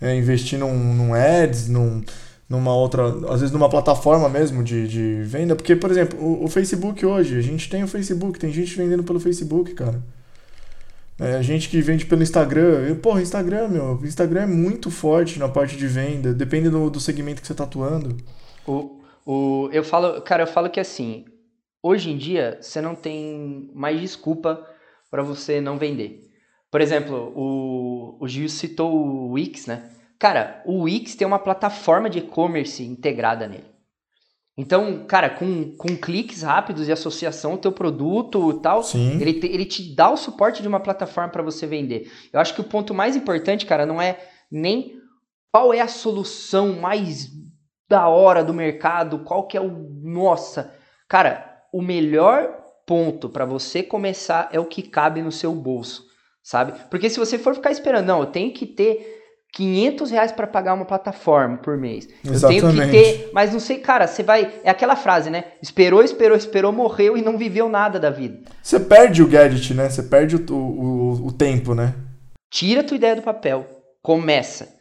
é, 0.00 0.14
investir 0.14 0.58
num, 0.58 0.94
num 0.94 1.14
ads, 1.14 1.68
num, 1.68 2.02
numa 2.48 2.74
outra, 2.74 3.04
às 3.32 3.40
vezes 3.40 3.52
numa 3.52 3.68
plataforma 3.68 4.28
mesmo 4.28 4.62
de, 4.62 4.88
de 4.88 5.22
venda, 5.22 5.54
porque, 5.54 5.76
por 5.76 5.90
exemplo, 5.90 6.18
o, 6.20 6.44
o 6.44 6.48
Facebook 6.48 7.04
hoje, 7.04 7.36
a 7.36 7.42
gente 7.42 7.68
tem 7.68 7.82
o 7.82 7.88
Facebook, 7.88 8.38
tem 8.38 8.52
gente 8.52 8.76
vendendo 8.76 9.04
pelo 9.04 9.20
Facebook, 9.20 9.74
cara. 9.74 10.02
É, 11.20 11.42
gente 11.42 11.68
que 11.68 11.80
vende 11.80 12.06
pelo 12.06 12.22
Instagram. 12.22 12.94
Porra, 12.96 13.20
Instagram, 13.20 13.68
meu. 13.68 14.00
Instagram 14.04 14.42
é 14.42 14.46
muito 14.46 14.88
forte 14.88 15.38
na 15.38 15.48
parte 15.48 15.76
de 15.76 15.86
venda. 15.88 16.32
Depende 16.32 16.70
do, 16.70 16.88
do 16.88 17.00
segmento 17.00 17.40
que 17.40 17.46
você 17.48 17.54
tá 17.54 17.64
atuando. 17.64 18.16
O, 18.64 19.00
o, 19.26 19.68
eu 19.72 19.82
falo, 19.82 20.22
cara, 20.22 20.44
eu 20.44 20.46
falo 20.46 20.70
que 20.70 20.78
assim, 20.78 21.24
hoje 21.82 22.10
em 22.10 22.16
dia 22.16 22.58
você 22.60 22.80
não 22.80 22.94
tem 22.94 23.68
mais 23.74 24.00
desculpa 24.00 24.64
para 25.10 25.22
você 25.22 25.60
não 25.60 25.76
vender. 25.76 26.27
Por 26.70 26.80
exemplo, 26.80 27.32
o, 27.34 28.18
o 28.20 28.28
Gil 28.28 28.48
citou 28.48 28.92
o 28.94 29.32
Wix, 29.32 29.66
né? 29.66 29.90
Cara, 30.18 30.62
o 30.66 30.82
Wix 30.82 31.14
tem 31.14 31.26
uma 31.26 31.38
plataforma 31.38 32.10
de 32.10 32.18
e-commerce 32.18 32.84
integrada 32.84 33.46
nele. 33.46 33.64
Então, 34.56 35.06
cara, 35.06 35.30
com, 35.30 35.76
com 35.76 35.96
cliques 35.96 36.42
rápidos 36.42 36.88
e 36.88 36.92
associação 36.92 37.52
ao 37.52 37.58
teu 37.58 37.70
produto 37.70 38.50
e 38.50 38.60
tal, 38.60 38.82
ele 38.94 39.34
te, 39.34 39.46
ele 39.46 39.64
te 39.64 39.94
dá 39.94 40.10
o 40.10 40.16
suporte 40.16 40.60
de 40.60 40.66
uma 40.66 40.80
plataforma 40.80 41.30
para 41.30 41.44
você 41.44 41.64
vender. 41.64 42.10
Eu 42.32 42.40
acho 42.40 42.54
que 42.54 42.60
o 42.60 42.64
ponto 42.64 42.92
mais 42.92 43.14
importante, 43.14 43.64
cara, 43.64 43.86
não 43.86 44.02
é 44.02 44.18
nem 44.50 44.98
qual 45.52 45.72
é 45.72 45.80
a 45.80 45.86
solução 45.86 46.72
mais 46.72 47.28
da 47.88 48.08
hora 48.08 48.42
do 48.42 48.52
mercado, 48.52 49.20
qual 49.20 49.46
que 49.46 49.56
é 49.56 49.60
o 49.60 49.70
nossa. 50.02 50.74
Cara, 51.08 51.62
o 51.72 51.80
melhor 51.80 52.52
ponto 52.84 53.28
para 53.28 53.44
você 53.44 53.82
começar 53.82 54.48
é 54.50 54.58
o 54.58 54.66
que 54.66 54.82
cabe 54.82 55.22
no 55.22 55.30
seu 55.30 55.54
bolso 55.54 56.07
sabe? 56.48 56.72
Porque 56.88 57.10
se 57.10 57.18
você 57.18 57.36
for 57.36 57.54
ficar 57.54 57.70
esperando, 57.70 58.06
não, 58.06 58.20
eu 58.20 58.26
tenho 58.26 58.50
que 58.54 58.64
ter 58.64 59.20
500 59.52 60.10
reais 60.10 60.32
para 60.32 60.46
pagar 60.46 60.72
uma 60.72 60.86
plataforma 60.86 61.58
por 61.58 61.76
mês. 61.76 62.08
Exatamente. 62.24 62.64
Eu 62.64 62.72
tenho 62.72 62.84
que 62.84 62.90
ter, 62.90 63.30
mas 63.34 63.52
não 63.52 63.60
sei, 63.60 63.76
cara, 63.80 64.06
você 64.06 64.22
vai, 64.22 64.50
é 64.64 64.70
aquela 64.70 64.96
frase, 64.96 65.28
né? 65.28 65.44
Esperou, 65.60 66.02
esperou, 66.02 66.38
esperou, 66.38 66.72
morreu 66.72 67.18
e 67.18 67.22
não 67.22 67.36
viveu 67.36 67.68
nada 67.68 68.00
da 68.00 68.08
vida. 68.08 68.50
Você 68.62 68.80
perde 68.80 69.22
o 69.22 69.26
gadget, 69.26 69.74
né? 69.74 69.90
Você 69.90 70.02
perde 70.02 70.36
o, 70.36 70.54
o, 70.54 71.26
o 71.26 71.32
tempo, 71.32 71.74
né? 71.74 71.94
Tira 72.50 72.80
a 72.80 72.84
tua 72.84 72.96
ideia 72.96 73.16
do 73.16 73.22
papel, 73.22 73.66
começa. 74.00 74.74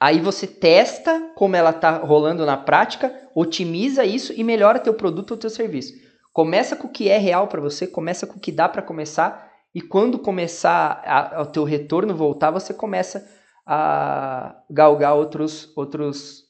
Aí 0.00 0.18
você 0.18 0.46
testa 0.46 1.30
como 1.34 1.56
ela 1.56 1.74
tá 1.74 1.98
rolando 1.98 2.46
na 2.46 2.56
prática, 2.56 3.12
otimiza 3.34 4.02
isso 4.02 4.32
e 4.34 4.42
melhora 4.42 4.78
teu 4.78 4.94
produto 4.94 5.32
ou 5.32 5.36
teu 5.36 5.50
serviço. 5.50 5.92
Começa 6.32 6.74
com 6.74 6.86
o 6.88 6.90
que 6.90 7.10
é 7.10 7.18
real 7.18 7.48
para 7.48 7.60
você, 7.60 7.86
começa 7.86 8.26
com 8.26 8.38
o 8.38 8.40
que 8.40 8.50
dá 8.50 8.66
para 8.66 8.80
começar 8.80 9.45
e 9.76 9.82
quando 9.82 10.18
começar 10.18 11.02
a, 11.04 11.42
o 11.42 11.52
teu 11.52 11.62
retorno 11.62 12.16
voltar, 12.16 12.50
você 12.50 12.72
começa 12.72 13.30
a 13.66 14.64
galgar 14.70 15.14
outros, 15.14 15.70
outros, 15.76 16.44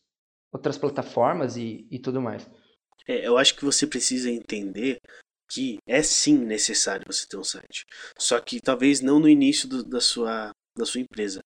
outras 0.53 0.79
plataformas 0.79 1.57
e, 1.57 1.89
e 1.91 1.99
tudo 1.99 2.23
mais. 2.23 2.49
É, 3.05 3.27
eu 3.27 3.37
acho 3.37 3.57
que 3.57 3.65
você 3.65 3.85
precisa 3.85 4.31
entender 4.31 4.99
que 5.51 5.79
é 5.89 6.05
sim 6.05 6.39
necessário 6.39 7.05
você 7.05 7.27
ter 7.27 7.37
um 7.37 7.43
site. 7.43 7.85
Só 8.17 8.39
que 8.39 8.61
talvez 8.61 9.01
não 9.01 9.19
no 9.19 9.29
início 9.29 9.69
do, 9.69 9.83
da, 9.83 10.01
sua, 10.01 10.53
da 10.79 10.87
sua 10.87 11.01
empresa. 11.01 11.41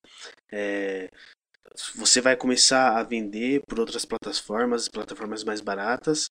É, 0.53 1.09
você 1.95 2.21
vai 2.21 2.37
começar 2.37 2.99
a 2.99 3.03
vender 3.03 3.63
por 3.67 3.81
outras 3.81 4.05
plataformas, 4.05 4.89
plataformas 4.89 5.45
mais 5.45 5.61
baratas, 5.61 6.29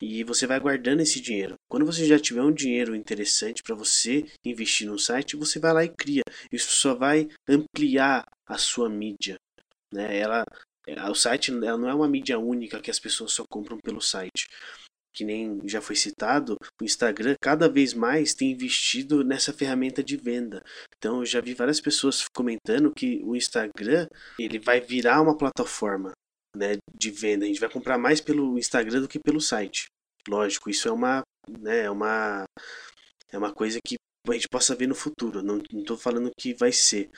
e 0.00 0.22
você 0.24 0.46
vai 0.46 0.60
guardando 0.60 1.00
esse 1.00 1.20
dinheiro. 1.20 1.54
Quando 1.68 1.84
você 1.84 2.06
já 2.06 2.18
tiver 2.18 2.42
um 2.42 2.52
dinheiro 2.52 2.94
interessante 2.94 3.62
para 3.62 3.74
você 3.74 4.26
investir 4.44 4.86
no 4.86 4.98
site, 4.98 5.36
você 5.36 5.58
vai 5.58 5.72
lá 5.72 5.84
e 5.84 5.88
cria. 5.88 6.22
Isso 6.52 6.70
só 6.70 6.94
vai 6.94 7.28
ampliar 7.48 8.24
a 8.46 8.58
sua 8.58 8.88
mídia. 8.88 9.36
Né? 9.92 10.18
Ela, 10.18 10.44
o 11.10 11.14
site 11.14 11.50
ela 11.50 11.78
não 11.78 11.88
é 11.88 11.94
uma 11.94 12.08
mídia 12.08 12.38
única 12.38 12.80
que 12.80 12.90
as 12.90 13.00
pessoas 13.00 13.32
só 13.32 13.44
compram 13.48 13.78
pelo 13.82 14.00
site. 14.00 14.48
Que 15.14 15.24
nem 15.24 15.60
já 15.64 15.80
foi 15.80 15.96
citado, 15.96 16.56
o 16.80 16.84
Instagram 16.84 17.34
cada 17.40 17.68
vez 17.68 17.94
mais 17.94 18.34
tem 18.34 18.52
investido 18.52 19.24
nessa 19.24 19.52
ferramenta 19.52 20.02
de 20.02 20.16
venda. 20.16 20.62
Então 20.96 21.20
eu 21.20 21.26
já 21.26 21.40
vi 21.40 21.54
várias 21.54 21.80
pessoas 21.80 22.24
comentando 22.34 22.92
que 22.94 23.20
o 23.24 23.34
Instagram 23.34 24.06
ele 24.38 24.58
vai 24.58 24.80
virar 24.80 25.20
uma 25.20 25.36
plataforma 25.36 26.12
né, 26.54 26.76
de 26.94 27.10
venda. 27.10 27.44
A 27.44 27.48
gente 27.48 27.60
vai 27.60 27.70
comprar 27.70 27.98
mais 27.98 28.20
pelo 28.20 28.58
Instagram 28.58 29.00
do 29.00 29.08
que 29.08 29.18
pelo 29.18 29.40
site. 29.40 29.86
Lógico, 30.28 30.68
isso 30.70 30.88
é 30.88 30.92
uma, 30.92 31.22
né, 31.48 31.84
é 31.84 31.90
uma, 31.90 32.44
é 33.32 33.38
uma 33.38 33.52
coisa 33.52 33.78
que 33.84 33.96
a 34.28 34.32
gente 34.32 34.48
possa 34.48 34.74
ver 34.74 34.86
no 34.86 34.94
futuro. 34.94 35.42
Não 35.42 35.58
estou 35.58 35.96
falando 35.96 36.30
que 36.38 36.54
vai 36.54 36.72
ser, 36.72 37.10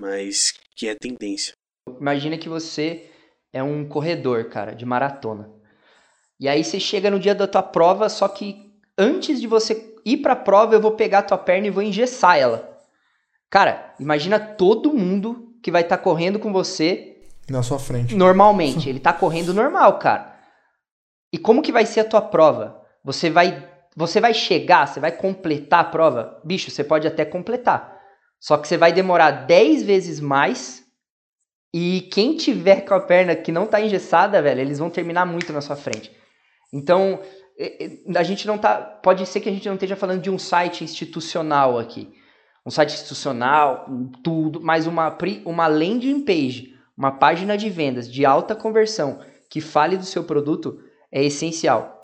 mas 0.00 0.52
que 0.76 0.88
é 0.88 0.94
tendência. 0.94 1.52
Imagina 1.98 2.36
que 2.36 2.48
você 2.48 3.10
é 3.52 3.62
um 3.62 3.88
corredor, 3.88 4.48
cara, 4.48 4.74
de 4.74 4.84
maratona. 4.84 5.57
E 6.40 6.48
aí 6.48 6.62
você 6.62 6.78
chega 6.78 7.10
no 7.10 7.18
dia 7.18 7.34
da 7.34 7.46
tua 7.46 7.62
prova, 7.62 8.08
só 8.08 8.28
que 8.28 8.72
antes 8.96 9.40
de 9.40 9.46
você 9.46 9.94
ir 10.04 10.18
para 10.18 10.34
a 10.34 10.36
prova, 10.36 10.74
eu 10.74 10.80
vou 10.80 10.92
pegar 10.92 11.20
a 11.20 11.22
tua 11.22 11.38
perna 11.38 11.66
e 11.66 11.70
vou 11.70 11.82
engessar 11.82 12.38
ela. 12.38 12.78
Cara, 13.50 13.94
imagina 13.98 14.38
todo 14.38 14.94
mundo 14.94 15.54
que 15.62 15.70
vai 15.70 15.82
estar 15.82 15.96
tá 15.96 16.02
correndo 16.02 16.38
com 16.38 16.52
você 16.52 17.16
na 17.48 17.62
sua 17.62 17.78
frente. 17.78 18.14
Normalmente, 18.14 18.88
ele 18.90 19.00
tá 19.00 19.12
correndo 19.12 19.54
normal, 19.54 19.98
cara. 19.98 20.36
E 21.32 21.38
como 21.38 21.62
que 21.62 21.72
vai 21.72 21.84
ser 21.84 22.00
a 22.00 22.04
tua 22.04 22.22
prova? 22.22 22.80
Você 23.04 23.30
vai 23.30 23.66
você 23.96 24.20
vai 24.20 24.32
chegar, 24.32 24.86
você 24.86 25.00
vai 25.00 25.10
completar 25.10 25.80
a 25.80 25.84
prova? 25.84 26.40
Bicho, 26.44 26.70
você 26.70 26.84
pode 26.84 27.08
até 27.08 27.24
completar. 27.24 27.98
Só 28.38 28.56
que 28.56 28.68
você 28.68 28.76
vai 28.76 28.92
demorar 28.92 29.32
10 29.32 29.82
vezes 29.82 30.20
mais. 30.20 30.84
E 31.74 32.02
quem 32.12 32.36
tiver 32.36 32.82
com 32.82 32.94
a 32.94 33.00
perna 33.00 33.34
que 33.34 33.50
não 33.50 33.66
tá 33.66 33.80
engessada, 33.80 34.40
velho, 34.40 34.60
eles 34.60 34.78
vão 34.78 34.88
terminar 34.88 35.26
muito 35.26 35.52
na 35.52 35.60
sua 35.60 35.74
frente. 35.74 36.12
Então, 36.72 37.20
a 38.16 38.22
gente 38.22 38.46
não 38.46 38.58
tá. 38.58 38.76
Pode 38.78 39.24
ser 39.26 39.40
que 39.40 39.48
a 39.48 39.52
gente 39.52 39.66
não 39.66 39.74
esteja 39.74 39.96
falando 39.96 40.22
de 40.22 40.30
um 40.30 40.38
site 40.38 40.84
institucional 40.84 41.78
aqui. 41.78 42.12
Um 42.64 42.70
site 42.70 42.94
institucional, 42.94 43.86
tudo, 44.22 44.60
mas 44.60 44.86
uma, 44.86 45.16
uma 45.44 45.66
landing 45.66 46.20
page 46.24 46.78
uma 46.98 47.12
página 47.12 47.56
de 47.56 47.70
vendas 47.70 48.10
de 48.10 48.26
alta 48.26 48.56
conversão 48.56 49.20
que 49.48 49.60
fale 49.60 49.96
do 49.96 50.02
seu 50.02 50.24
produto 50.24 50.82
é 51.12 51.22
essencial. 51.22 52.02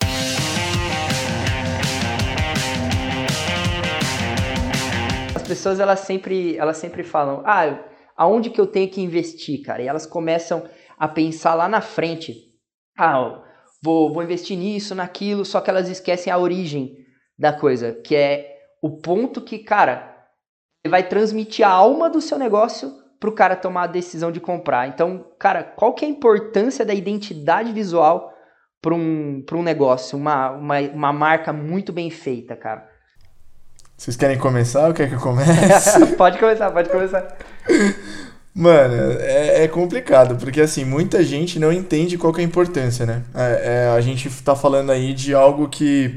As 5.35 5.43
pessoas 5.43 5.81
elas 5.81 5.99
sempre, 5.99 6.55
elas 6.55 6.77
sempre 6.77 7.03
falam: 7.03 7.43
"Ah, 7.45 7.77
aonde 8.15 8.49
que 8.49 8.59
eu 8.59 8.65
tenho 8.65 8.89
que 8.89 9.01
investir, 9.01 9.61
cara?" 9.63 9.83
E 9.83 9.87
elas 9.87 10.05
começam 10.05 10.63
a 10.97 11.09
pensar 11.09 11.55
lá 11.55 11.67
na 11.67 11.81
frente: 11.81 12.33
"Ah, 12.97 13.43
vou, 13.85 14.11
vou 14.11 14.23
investir 14.23 14.57
nisso, 14.57 14.95
naquilo, 14.95 15.45
só 15.45 15.61
que 15.61 15.69
elas 15.69 15.87
esquecem 15.87 16.33
a 16.33 16.37
origem 16.39 16.97
da 17.37 17.53
coisa, 17.53 17.93
que 17.93 18.15
é 18.15 18.57
o 18.81 18.97
ponto 18.97 19.41
que, 19.41 19.59
cara, 19.59 20.25
vai 20.87 21.03
transmitir 21.03 21.65
a 21.65 21.69
alma 21.69 22.09
do 22.09 22.19
seu 22.19 22.39
negócio 22.39 22.91
para 23.19 23.29
o 23.29 23.33
cara 23.33 23.55
tomar 23.55 23.83
a 23.83 23.87
decisão 23.87 24.31
de 24.31 24.39
comprar. 24.39 24.87
Então, 24.87 25.27
cara, 25.39 25.63
qual 25.63 25.93
que 25.93 26.03
é 26.03 26.07
a 26.07 26.11
importância 26.11 26.83
da 26.83 26.93
identidade 26.93 27.71
visual 27.71 28.33
para 28.81 28.95
um, 28.95 29.43
um 29.51 29.63
negócio, 29.63 30.17
uma, 30.17 30.51
uma, 30.51 30.79
uma 30.79 31.13
marca 31.13 31.53
muito 31.53 31.93
bem 31.93 32.09
feita, 32.09 32.55
cara? 32.55 32.89
Vocês 33.95 34.17
querem 34.17 34.37
começar 34.37 34.87
ou 34.87 34.93
quer 34.93 35.07
que 35.07 35.15
eu 35.15 35.19
comece? 35.19 36.05
pode 36.17 36.37
começar, 36.39 36.71
pode 36.71 36.89
começar. 36.89 37.37
Mano, 38.57 39.19
é, 39.19 39.65
é, 39.65 39.67
complicado, 39.67 40.37
porque 40.37 40.61
assim, 40.61 40.85
muita 40.85 41.21
gente 41.21 41.59
não 41.59 41.73
entende 41.73 42.17
qual 42.17 42.31
que 42.31 42.39
é 42.39 42.43
a 42.43 42.47
importância, 42.47 43.05
né? 43.05 43.21
É, 43.33 43.89
é, 43.89 43.89
a 43.89 43.99
gente 43.99 44.29
tá 44.41 44.55
falando 44.55 44.93
aí 44.93 45.13
de 45.13 45.35
algo 45.35 45.67
que 45.67 46.15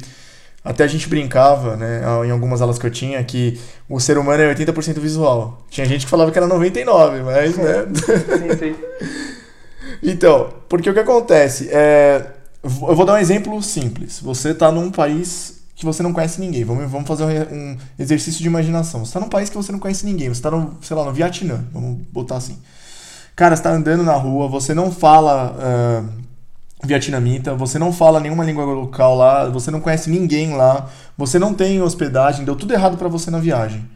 até 0.65 0.85
a 0.85 0.87
gente 0.87 1.09
brincava, 1.09 1.77
né, 1.77 2.01
em 2.25 2.31
algumas 2.31 2.63
aulas 2.63 2.79
que 2.79 2.87
eu 2.87 2.91
tinha, 2.93 3.23
que 3.25 3.59
o 3.89 3.99
ser 3.99 4.19
humano 4.19 4.41
é 4.41 4.55
80% 4.55 5.01
visual. 5.01 5.67
Tinha 5.69 5.85
gente 5.85 6.05
que 6.05 6.11
falava 6.11 6.31
que 6.31 6.39
era 6.39 6.47
99, 6.47 7.23
mas, 7.23 7.57
né? 7.57 7.87
sim, 7.95 8.57
sim. 8.57 8.77
então, 10.01 10.55
porque 10.69 10.89
o 10.91 10.95
que 10.95 11.01
acontece? 11.01 11.69
É, 11.73 12.25
eu 12.63 12.95
vou 12.95 13.05
dar 13.05 13.15
um 13.15 13.19
exemplo 13.19 13.61
simples. 13.63 14.21
Você 14.21 14.55
tá 14.55 14.71
num 14.71 14.93
país 14.93 15.58
que 15.79 15.85
você 15.85 16.03
não 16.03 16.13
conhece 16.13 16.41
ninguém. 16.41 16.65
Vamos, 16.65 16.91
vamos 16.91 17.07
fazer 17.07 17.25
um 17.53 17.77
exercício 17.97 18.43
de 18.43 18.49
imaginação. 18.49 19.05
Você 19.05 19.11
está 19.11 19.21
num 19.21 19.29
país 19.29 19.49
que 19.49 19.57
você 19.57 19.71
não 19.71 19.79
conhece 19.79 20.05
ninguém. 20.05 20.29
Você 20.29 20.41
está, 20.41 20.51
no, 20.51 20.77
sei 20.83 20.97
lá, 20.97 21.05
no 21.05 21.13
Vietnã. 21.13 21.65
Vamos 21.73 22.05
botar 22.13 22.37
assim. 22.37 22.59
Cara, 23.37 23.55
você 23.55 23.61
está 23.61 23.71
andando 23.71 24.03
na 24.03 24.15
rua, 24.15 24.49
você 24.49 24.75
não 24.75 24.91
fala 24.91 25.55
uh, 25.55 26.85
vietnamita, 26.85 27.55
você 27.55 27.79
não 27.79 27.93
fala 27.93 28.19
nenhuma 28.19 28.45
língua 28.45 28.65
local 28.65 29.15
lá, 29.15 29.49
você 29.49 29.71
não 29.71 29.81
conhece 29.81 30.11
ninguém 30.11 30.57
lá, 30.57 30.91
você 31.17 31.39
não 31.39 31.55
tem 31.55 31.81
hospedagem, 31.81 32.45
deu 32.45 32.57
tudo 32.57 32.75
errado 32.75 32.99
para 32.99 33.07
você 33.07 33.31
na 33.31 33.39
viagem. 33.39 33.89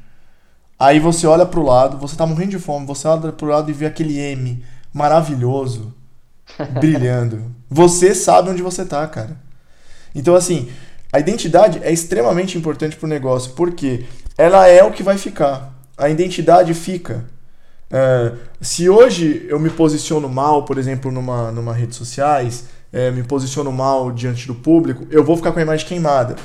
Aí 0.78 1.00
você 1.00 1.26
olha 1.26 1.44
pro 1.44 1.64
lado, 1.64 1.98
você 1.98 2.14
tá 2.14 2.24
morrendo 2.24 2.50
de 2.50 2.60
fome, 2.60 2.86
você 2.86 3.08
olha 3.08 3.32
pro 3.32 3.48
lado 3.48 3.68
e 3.68 3.74
vê 3.74 3.86
aquele 3.86 4.20
M 4.20 4.64
maravilhoso 4.94 5.92
brilhando. 6.78 7.52
Você 7.68 8.14
sabe 8.14 8.50
onde 8.50 8.62
você 8.62 8.84
tá, 8.84 9.04
cara. 9.08 9.36
Então, 10.14 10.36
assim, 10.36 10.70
a 11.12 11.20
identidade 11.20 11.78
é 11.82 11.92
extremamente 11.92 12.56
importante 12.56 12.96
para 12.96 13.06
o 13.06 13.08
negócio, 13.08 13.52
porque 13.52 14.06
ela 14.38 14.66
é 14.66 14.82
o 14.82 14.90
que 14.90 15.02
vai 15.02 15.18
ficar. 15.18 15.72
A 15.96 16.08
identidade 16.08 16.72
fica. 16.72 17.26
É, 17.90 18.32
se 18.62 18.88
hoje 18.88 19.44
eu 19.46 19.60
me 19.60 19.68
posiciono 19.68 20.26
mal, 20.26 20.64
por 20.64 20.78
exemplo, 20.78 21.12
numa, 21.12 21.52
numa 21.52 21.74
rede 21.74 21.94
sociais, 21.94 22.64
é, 22.90 23.10
me 23.10 23.22
posiciono 23.22 23.70
mal 23.70 24.10
diante 24.10 24.46
do 24.46 24.54
público, 24.54 25.06
eu 25.10 25.22
vou 25.22 25.36
ficar 25.36 25.52
com 25.52 25.58
a 25.58 25.62
imagem 25.62 25.86
queimada. 25.86 26.36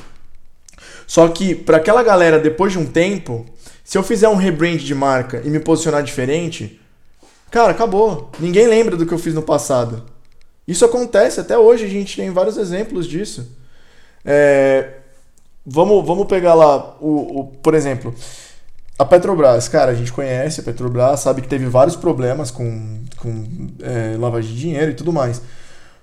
Só 1.08 1.30
que 1.30 1.56
para 1.56 1.78
aquela 1.78 2.04
galera, 2.04 2.38
depois 2.38 2.74
de 2.74 2.78
um 2.78 2.86
tempo, 2.86 3.46
se 3.86 3.98
eu 3.98 4.04
fizer 4.04 4.28
um 4.28 4.36
rebrand 4.36 4.80
de 4.80 4.94
marca 4.94 5.42
e 5.46 5.50
me 5.50 5.62
posicionar 5.62 6.04
diferente, 6.04 6.82
cara, 7.50 7.72
acabou. 7.72 8.30
Ninguém 8.38 8.68
lembra 8.68 8.98
do 8.98 9.06
que 9.06 9.14
eu 9.14 9.18
fiz 9.18 9.34
no 9.34 9.42
passado. 9.42 10.04
Isso 10.68 10.84
acontece 10.84 11.40
até 11.40 11.58
hoje, 11.58 11.86
a 11.86 11.90
gente 11.90 12.18
tem 12.18 12.30
vários 12.30 12.58
exemplos 12.58 13.08
disso. 13.08 13.57
É, 14.30 14.90
vamos, 15.66 16.06
vamos 16.06 16.28
pegar 16.28 16.54
lá, 16.54 16.98
o, 17.00 17.40
o, 17.40 17.46
por 17.46 17.74
exemplo, 17.74 18.14
a 19.00 19.06
Petrobras. 19.06 19.70
Cara, 19.70 19.92
a 19.92 19.96
gente 19.96 20.12
conhece 20.12 20.60
a 20.60 20.64
Petrobras, 20.64 21.22
sabe 21.22 21.42
que 21.42 21.48
teve 21.48 21.66
vários 21.68 21.96
problemas 21.96 22.52
com, 22.52 23.00
com 23.16 23.46
é, 23.82 24.18
lavagem 24.18 24.54
de 24.54 24.60
dinheiro 24.60 24.92
e 24.92 24.96
tudo 24.96 25.14
mais. 25.14 25.42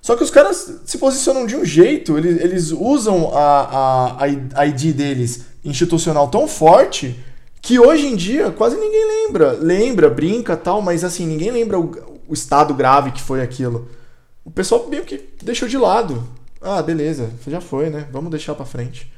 Só 0.00 0.16
que 0.16 0.22
os 0.22 0.30
caras 0.30 0.80
se 0.84 0.98
posicionam 0.98 1.46
de 1.46 1.56
um 1.56 1.64
jeito, 1.64 2.16
eles, 2.16 2.40
eles 2.40 2.70
usam 2.72 3.30
a, 3.34 4.18
a, 4.18 4.24
a 4.54 4.66
ID 4.66 4.94
deles 4.94 5.44
institucional 5.64 6.28
tão 6.28 6.46
forte 6.46 7.18
que 7.62 7.78
hoje 7.78 8.06
em 8.06 8.14
dia 8.14 8.50
quase 8.50 8.76
ninguém 8.76 9.06
lembra. 9.06 9.52
Lembra, 9.52 10.10
brinca 10.10 10.56
tal, 10.56 10.82
mas 10.82 11.04
assim, 11.04 11.26
ninguém 11.26 11.50
lembra 11.50 11.78
o, 11.80 12.20
o 12.28 12.34
estado 12.34 12.74
grave 12.74 13.12
que 13.12 13.22
foi 13.22 13.42
aquilo. 13.42 13.88
O 14.44 14.50
pessoal 14.50 14.86
meio 14.88 15.04
que 15.04 15.22
deixou 15.42 15.66
de 15.66 15.78
lado. 15.78 16.22
Ah, 16.64 16.82
beleza, 16.82 17.30
já 17.46 17.60
foi, 17.60 17.90
né? 17.90 18.06
Vamos 18.10 18.30
deixar 18.30 18.54
para 18.54 18.64
frente. 18.64 19.12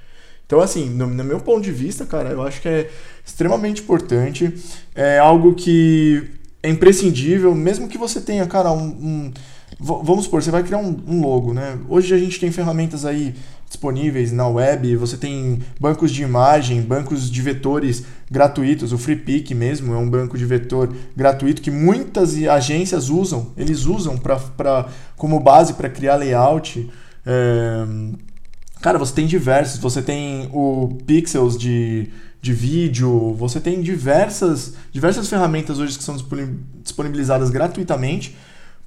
Então, 0.45 0.61
assim, 0.61 0.91
no, 0.91 1.07
no, 1.07 1.23
meu 1.25 1.39
ponto 1.39 1.63
de 1.63 1.71
vista, 1.71 2.05
cara, 2.05 2.31
eu 2.31 2.43
acho 2.43 2.61
que 2.61 2.69
é 2.69 2.91
extremamente 3.25 3.83
importante. 3.83 4.53
É 4.95 5.21
algo 5.21 5.55
que 5.55 6.29
é 6.61 6.69
imprescindível, 6.69 7.55
mesmo 7.55 7.89
que 7.89 7.97
você 7.97 8.21
tenha, 8.21 8.45
cara, 8.47 8.73
um. 8.73 8.87
um 8.89 9.33
vamos 9.79 10.25
supor, 10.25 10.43
você 10.43 10.51
vai 10.51 10.65
criar 10.65 10.79
um, 10.79 10.97
um, 11.07 11.21
logo, 11.21 11.55
né? 11.55 11.79
Hoje 11.89 12.13
a 12.13 12.19
gente 12.19 12.41
tem 12.41 12.51
ferramentas 12.51 13.05
aí 13.05 13.33
disponíveis 13.69 14.33
na 14.33 14.49
web, 14.49 14.97
você 14.97 15.17
tem 15.17 15.61
bancos 15.79 16.11
de 16.11 16.23
imagem, 16.23 16.81
bancos 16.81 17.31
de 17.31 17.43
vetores 17.43 18.05
gratuitos, 18.31 18.93
o 18.93 18.99
FreePic 18.99 19.55
mesmo 19.55 19.93
é 19.93 19.99
um 19.99 20.09
banco 20.09 20.39
de 20.39 20.45
vetor 20.45 20.93
gratuito 21.17 21.63
que 21.63 21.71
muitas 21.71 22.37
agências 22.45 23.09
usam, 23.09 23.53
eles 23.57 23.85
usam 23.85 24.17
pra, 24.17 24.37
pra, 24.37 24.89
como 25.17 25.39
base 25.39 25.75
para 25.75 25.89
criar 25.89 26.17
layout. 26.17 26.89
Cara, 28.81 28.99
você 28.99 29.15
tem 29.15 29.27
diversos. 29.27 29.79
Você 29.81 30.01
tem 30.01 30.49
o 30.53 30.97
Pixels 31.07 31.59
de, 31.59 32.09
de 32.41 32.53
vídeo, 32.53 33.35
você 33.35 33.59
tem 33.59 33.83
diversas, 33.83 34.75
diversas 34.93 35.29
ferramentas 35.29 35.79
hoje 35.79 35.99
que 35.99 36.05
são 36.05 36.17
disponibilizadas 36.83 37.51
gratuitamente 37.51 38.37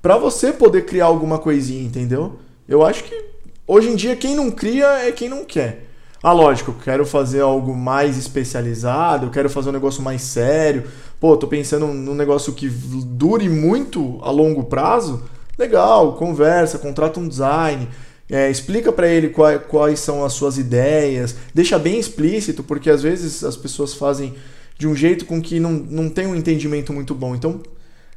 para 0.02 0.18
você 0.18 0.54
poder 0.54 0.86
criar 0.86 1.06
alguma 1.06 1.38
coisinha, 1.38 1.84
entendeu? 1.84 2.40
Eu 2.68 2.86
acho 2.86 3.04
que 3.04 3.26
hoje 3.68 3.90
em 3.90 3.96
dia 3.96 4.16
quem 4.16 4.36
não 4.36 4.50
cria 4.50 4.88
é 5.06 5.12
quem 5.12 5.28
não 5.28 5.44
quer. 5.44 5.88
Ah, 6.22 6.34
lógico, 6.34 6.72
eu 6.72 6.76
quero 6.84 7.06
fazer 7.06 7.42
algo 7.42 7.76
mais 7.76 8.18
especializado, 8.18 9.26
eu 9.26 9.30
quero 9.30 9.50
fazer 9.50 9.70
um 9.70 9.74
negócio 9.74 10.02
mais 10.02 10.22
sério. 10.22 10.84
Pô, 11.20 11.36
tô 11.36 11.48
pensando 11.48 11.88
num 11.88 12.16
negócio 12.16 12.54
que 12.54 12.70
dure 12.70 13.50
muito 13.50 14.20
a 14.22 14.32
longo 14.32 14.66
prazo. 14.66 15.24
Legal, 15.58 16.14
conversa, 16.14 16.78
contrata 16.78 17.20
um 17.20 17.28
design. 17.28 17.88
É, 18.30 18.50
explica 18.50 18.92
para 18.92 19.08
ele 19.08 19.30
quais, 19.30 19.62
quais 19.68 20.00
são 20.00 20.24
as 20.24 20.34
suas 20.34 20.58
ideias, 20.58 21.36
deixa 21.54 21.80
bem 21.80 22.00
explícito, 22.00 22.64
porque 22.64 22.90
às 22.90 23.02
vezes 23.02 23.44
as 23.44 23.58
pessoas 23.58 23.96
fazem 23.96 24.36
de 24.78 24.88
um 24.88 24.96
jeito 24.96 25.26
com 25.26 25.42
que 25.42 25.60
não, 25.60 25.72
não 25.72 26.10
tem 26.10 26.28
um 26.28 26.36
entendimento 26.36 26.94
muito 26.94 27.16
bom. 27.16 27.34
Então, 27.36 27.62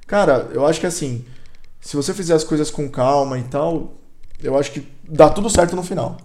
cara, 0.07 0.51
eu 0.53 0.67
acho 0.67 0.81
que 0.81 0.87
assim, 0.87 1.25
se 1.81 1.97
você 1.97 2.13
fizer 2.13 2.35
as 2.35 2.45
coisas 2.45 2.71
com 2.71 2.89
calma 2.91 3.39
e 3.39 3.43
tal, 3.45 3.95
eu 4.43 4.57
acho 4.59 4.73
que 4.73 4.87
dá 5.03 5.31
tudo 5.31 5.49
certo 5.49 5.75
no 5.75 5.83
final. 5.83 6.19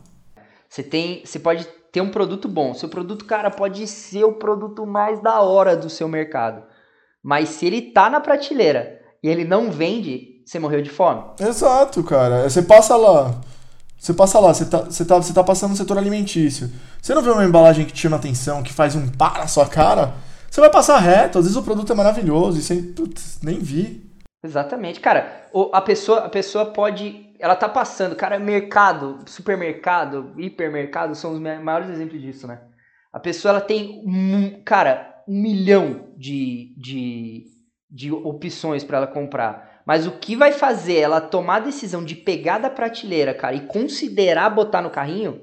Você 0.69 0.83
tem, 0.83 1.21
você 1.25 1.39
pode 1.39 1.65
ter 1.91 2.01
um 2.01 2.09
produto 2.09 2.47
bom. 2.47 2.73
Seu 2.73 2.89
produto, 2.89 3.25
cara, 3.25 3.49
pode 3.49 3.87
ser 3.87 4.23
o 4.23 4.33
produto 4.33 4.85
mais 4.85 5.21
da 5.21 5.41
hora 5.41 5.75
do 5.75 5.89
seu 5.89 6.07
mercado. 6.07 6.63
Mas 7.23 7.49
se 7.49 7.65
ele 7.65 7.81
tá 7.81 8.09
na 8.09 8.19
prateleira 8.19 8.99
e 9.23 9.29
ele 9.29 9.43
não 9.43 9.71
vende, 9.71 10.43
você 10.45 10.59
morreu 10.59 10.81
de 10.81 10.89
fome. 10.89 11.23
Exato, 11.39 12.03
cara. 12.03 12.49
Você 12.49 12.61
passa 12.61 12.95
lá, 12.95 13.41
você 13.97 14.13
passa 14.13 14.39
lá, 14.39 14.53
você 14.53 14.65
tá, 14.65 14.79
você, 14.79 15.03
tá, 15.03 15.15
você 15.15 15.33
tá 15.33 15.43
passando 15.43 15.71
no 15.71 15.75
setor 15.75 15.97
alimentício. 15.97 16.69
Você 17.01 17.15
não 17.15 17.21
vê 17.21 17.31
uma 17.31 17.43
embalagem 17.43 17.85
que 17.85 17.93
te 17.93 18.01
chama 18.01 18.17
atenção, 18.17 18.61
que 18.61 18.71
faz 18.71 18.95
um 18.95 19.07
pá 19.09 19.39
na 19.39 19.47
sua 19.47 19.67
cara? 19.67 20.13
Você 20.49 20.61
vai 20.61 20.69
passar 20.69 20.99
reto, 20.99 21.39
às 21.39 21.45
vezes 21.45 21.57
o 21.57 21.63
produto 21.63 21.91
é 21.91 21.95
maravilhoso 21.95 22.59
e 22.59 22.61
você 22.61 22.75
putz, 22.81 23.39
nem 23.41 23.59
vi. 23.59 24.07
Exatamente, 24.43 24.99
cara. 24.99 25.47
A 25.73 25.81
pessoa, 25.81 26.19
a 26.19 26.29
pessoa 26.29 26.67
pode. 26.67 27.27
Ela 27.39 27.55
tá 27.55 27.67
passando, 27.67 28.15
cara, 28.15 28.39
mercado, 28.39 29.19
supermercado, 29.25 30.33
hipermercado 30.37 31.13
são 31.15 31.33
os 31.33 31.39
maiores 31.39 31.89
exemplos 31.89 32.21
disso, 32.21 32.47
né? 32.47 32.61
A 33.11 33.19
pessoa 33.19 33.51
ela 33.51 33.61
tem, 33.61 34.03
um, 34.05 34.61
cara, 34.63 35.23
um 35.27 35.41
milhão 35.41 36.07
de, 36.15 36.73
de, 36.77 37.45
de 37.89 38.11
opções 38.11 38.83
para 38.83 38.97
ela 38.97 39.07
comprar. 39.07 39.66
Mas 39.87 40.05
o 40.05 40.11
que 40.11 40.35
vai 40.35 40.51
fazer 40.51 40.97
ela 40.97 41.21
tomar 41.21 41.55
a 41.55 41.61
decisão 41.61 42.03
de 42.03 42.13
pegar 42.13 42.57
da 42.57 42.69
prateleira, 42.69 43.33
cara, 43.33 43.55
e 43.55 43.61
considerar 43.61 44.49
botar 44.49 44.81
no 44.81 44.89
carrinho 44.89 45.39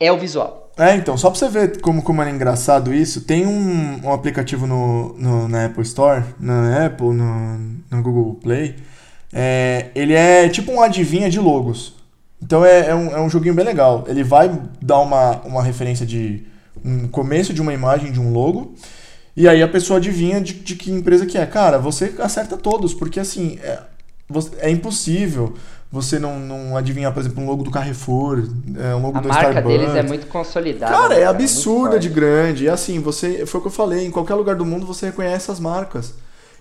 é 0.00 0.10
o 0.10 0.16
visual. 0.16 0.72
É, 0.78 0.94
então, 0.94 1.18
só 1.18 1.28
pra 1.28 1.38
você 1.38 1.48
ver 1.50 1.80
como, 1.82 2.02
como 2.02 2.22
é 2.22 2.30
engraçado 2.30 2.94
isso, 2.94 3.26
tem 3.26 3.46
um, 3.46 4.06
um 4.06 4.12
aplicativo 4.12 4.66
no, 4.66 5.12
no, 5.18 5.48
na 5.48 5.66
Apple 5.66 5.82
Store, 5.82 6.24
na 6.40 6.86
Apple, 6.86 7.08
no, 7.08 7.58
no 7.90 8.02
Google 8.02 8.36
Play. 8.36 8.76
É, 9.30 9.90
ele 9.94 10.14
é 10.14 10.48
tipo 10.48 10.72
um 10.72 10.80
adivinha 10.80 11.28
de 11.28 11.38
logos. 11.38 11.94
Então 12.42 12.64
é, 12.64 12.88
é, 12.88 12.94
um, 12.94 13.10
é 13.10 13.20
um 13.20 13.28
joguinho 13.28 13.54
bem 13.54 13.66
legal. 13.66 14.04
Ele 14.08 14.24
vai 14.24 14.50
dar 14.80 15.00
uma, 15.00 15.42
uma 15.42 15.62
referência 15.62 16.06
de 16.06 16.46
um 16.82 17.06
começo 17.08 17.52
de 17.52 17.60
uma 17.60 17.74
imagem 17.74 18.12
de 18.12 18.20
um 18.20 18.32
logo 18.32 18.74
e 19.38 19.46
aí 19.46 19.62
a 19.62 19.68
pessoa 19.68 19.98
adivinha 19.98 20.40
de, 20.40 20.52
de 20.52 20.74
que 20.74 20.90
empresa 20.90 21.24
que 21.24 21.38
é. 21.38 21.46
Cara, 21.46 21.78
você 21.78 22.12
acerta 22.18 22.56
todos, 22.56 22.92
porque 22.92 23.20
assim, 23.20 23.56
é, 23.62 23.78
é 24.58 24.68
impossível 24.68 25.54
você 25.92 26.18
não, 26.18 26.40
não 26.40 26.76
adivinhar, 26.76 27.14
por 27.14 27.20
exemplo, 27.20 27.40
um 27.40 27.46
logo 27.46 27.62
do 27.62 27.70
Carrefour, 27.70 28.46
é, 28.76 28.96
um 28.96 29.00
logo 29.00 29.18
a 29.18 29.20
do 29.20 29.28
marca 29.28 29.48
Starbucks. 29.50 29.78
deles 29.78 29.94
é 29.94 30.02
muito 30.02 30.26
consolidada. 30.26 30.92
Cara, 30.92 31.14
é 31.14 31.24
absurda 31.24 31.94
é 31.94 31.98
de 32.00 32.08
grande. 32.08 32.64
E 32.64 32.68
assim, 32.68 32.98
você, 32.98 33.46
foi 33.46 33.60
o 33.60 33.62
que 33.62 33.68
eu 33.68 33.72
falei, 33.72 34.04
em 34.04 34.10
qualquer 34.10 34.34
lugar 34.34 34.56
do 34.56 34.66
mundo 34.66 34.84
você 34.84 35.06
reconhece 35.06 35.52
as 35.52 35.60
marcas. 35.60 36.14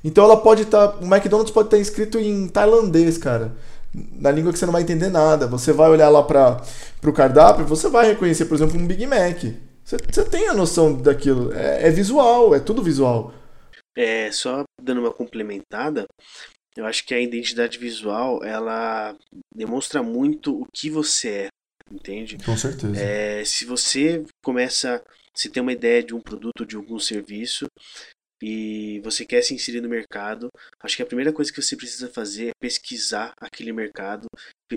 Então 0.03 0.23
ela 0.23 0.37
pode 0.37 0.61
estar, 0.61 0.87
tá, 0.87 0.97
o 1.01 1.05
McDonald's 1.05 1.51
pode 1.51 1.67
estar 1.67 1.77
tá 1.77 1.81
escrito 1.81 2.19
em 2.19 2.47
tailandês, 2.47 3.17
cara. 3.17 3.53
na 3.93 4.29
língua 4.29 4.53
que 4.53 4.59
você 4.59 4.67
não 4.67 4.73
vai 4.73 4.83
entender 4.83 5.09
nada. 5.09 5.47
Você 5.47 5.73
vai 5.73 5.89
olhar 5.89 6.09
lá 6.09 6.21
para 6.21 6.61
o 7.03 7.11
cardápio, 7.11 7.65
você 7.65 7.89
vai 7.89 8.07
reconhecer, 8.07 8.45
por 8.45 8.53
exemplo, 8.53 8.79
um 8.79 8.85
Big 8.85 9.03
Mac. 9.07 9.43
Você, 9.87 10.25
tem 10.25 10.49
a 10.49 10.53
noção 10.53 11.01
daquilo. 11.01 11.53
É, 11.53 11.87
é 11.87 11.89
visual, 11.89 12.53
é 12.53 12.59
tudo 12.59 12.83
visual. 12.83 13.33
É, 13.95 14.29
só 14.33 14.63
dando 14.81 14.99
uma 14.99 15.13
complementada, 15.13 16.05
eu 16.75 16.85
acho 16.85 17.05
que 17.05 17.13
a 17.13 17.19
identidade 17.21 17.77
visual, 17.77 18.43
ela 18.43 19.15
demonstra 19.55 20.03
muito 20.03 20.61
o 20.61 20.67
que 20.75 20.89
você 20.89 21.29
é, 21.29 21.47
entende? 21.89 22.37
Com 22.43 22.57
certeza. 22.57 22.99
É, 22.99 23.45
se 23.45 23.63
você 23.63 24.25
começa, 24.43 25.01
se 25.33 25.49
tem 25.49 25.63
uma 25.63 25.71
ideia 25.71 26.03
de 26.03 26.13
um 26.13 26.19
produto, 26.19 26.65
de 26.65 26.75
algum 26.75 26.99
serviço, 26.99 27.65
e 28.41 29.01
você 29.03 29.25
quer 29.25 29.41
se 29.41 29.53
inserir 29.53 29.81
no 29.81 29.89
mercado, 29.89 30.49
acho 30.81 30.95
que 30.95 31.01
a 31.01 31.05
primeira 31.05 31.33
coisa 31.33 31.51
que 31.51 31.61
você 31.61 31.75
precisa 31.75 32.07
fazer 32.07 32.49
é 32.49 32.51
pesquisar 32.59 33.33
aquele 33.41 33.71
mercado, 33.71 34.27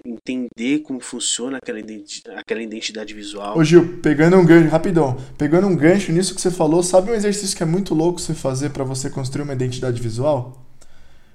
entender 0.04 0.80
como 0.80 1.00
funciona 1.00 1.58
aquela 1.58 1.78
identidade, 1.78 2.38
aquela 2.38 2.62
identidade 2.62 3.12
visual. 3.12 3.58
Ô 3.58 3.64
Gil, 3.64 3.98
pegando 4.00 4.36
um 4.36 4.46
gancho, 4.46 4.68
rapidão, 4.68 5.16
pegando 5.36 5.66
um 5.66 5.76
gancho 5.76 6.12
nisso 6.12 6.34
que 6.34 6.40
você 6.40 6.50
falou, 6.50 6.82
sabe 6.82 7.10
um 7.10 7.14
exercício 7.14 7.56
que 7.56 7.62
é 7.62 7.66
muito 7.66 7.94
louco 7.94 8.20
você 8.20 8.34
fazer 8.34 8.70
para 8.70 8.84
você 8.84 9.10
construir 9.10 9.42
uma 9.42 9.52
identidade 9.52 10.00
visual? 10.00 10.66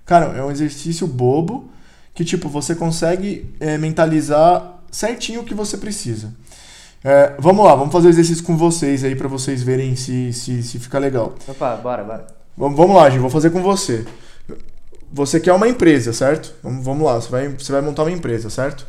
Cara, 0.06 0.38
é 0.38 0.44
um 0.44 0.52
exercício 0.52 1.08
bobo 1.08 1.72
que, 2.14 2.24
tipo, 2.24 2.48
você 2.48 2.76
consegue 2.76 3.54
é, 3.60 3.78
mentalizar 3.78 4.84
certinho 4.92 5.42
o 5.42 5.46
que 5.46 5.54
você 5.54 5.78
precisa. 5.78 6.34
É, 7.08 7.36
vamos 7.38 7.64
lá, 7.64 7.76
vamos 7.76 7.94
fazer 7.94 8.08
o 8.08 8.10
exercício 8.10 8.44
com 8.44 8.58
vocês 8.58 9.04
aí 9.04 9.16
para 9.16 9.28
vocês 9.28 9.62
verem 9.62 9.96
se, 9.96 10.34
se, 10.34 10.64
se 10.64 10.80
fica 10.80 10.98
legal. 10.98 11.36
Opa, 11.48 11.76
bora, 11.76 12.04
bora. 12.04 12.26
Vamos, 12.58 12.76
vamos 12.76 12.96
lá, 12.96 13.08
Gil, 13.12 13.22
vou 13.22 13.30
fazer 13.30 13.52
com 13.52 13.62
você. 13.62 14.04
Você 15.14 15.40
quer 15.40 15.54
uma 15.54 15.68
empresa, 15.68 16.12
certo? 16.12 16.56
Vamos, 16.64 16.84
vamos 16.84 17.06
lá, 17.06 17.22
você 17.22 17.30
vai, 17.30 17.48
você 17.50 17.72
vai 17.72 17.82
montar 17.82 18.02
uma 18.02 18.12
empresa, 18.12 18.50
certo? 18.50 18.88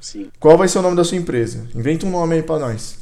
Sim. 0.00 0.30
Qual 0.40 0.56
vai 0.56 0.66
ser 0.66 0.78
o 0.78 0.82
nome 0.82 0.96
da 0.96 1.04
sua 1.04 1.18
empresa? 1.18 1.68
Inventa 1.74 2.06
um 2.06 2.10
nome 2.10 2.36
aí 2.36 2.42
pra 2.42 2.58
nós. 2.58 2.96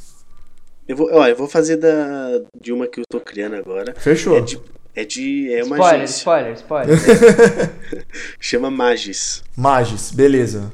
Eu 0.85 0.97
vou, 0.97 1.09
ó, 1.13 1.25
eu 1.25 1.35
vou 1.37 1.47
fazer 1.47 1.77
da, 1.77 2.41
de 2.59 2.73
uma 2.73 2.87
que 2.87 2.99
eu 2.99 3.05
tô 3.07 3.21
criando 3.21 3.55
agora. 3.55 3.95
Fechou. 3.97 4.35
É 4.35 4.41
de, 4.41 4.59
é, 4.93 5.05
de, 5.05 5.53
é 5.53 5.63
uma 5.63 5.77
spoiler, 5.77 6.01
agência. 6.01 6.17
spoiler, 6.17 6.53
spoiler. 6.55 6.99
Chama 8.37 8.69
Magis. 8.69 9.41
Magis, 9.55 10.11
beleza. 10.11 10.73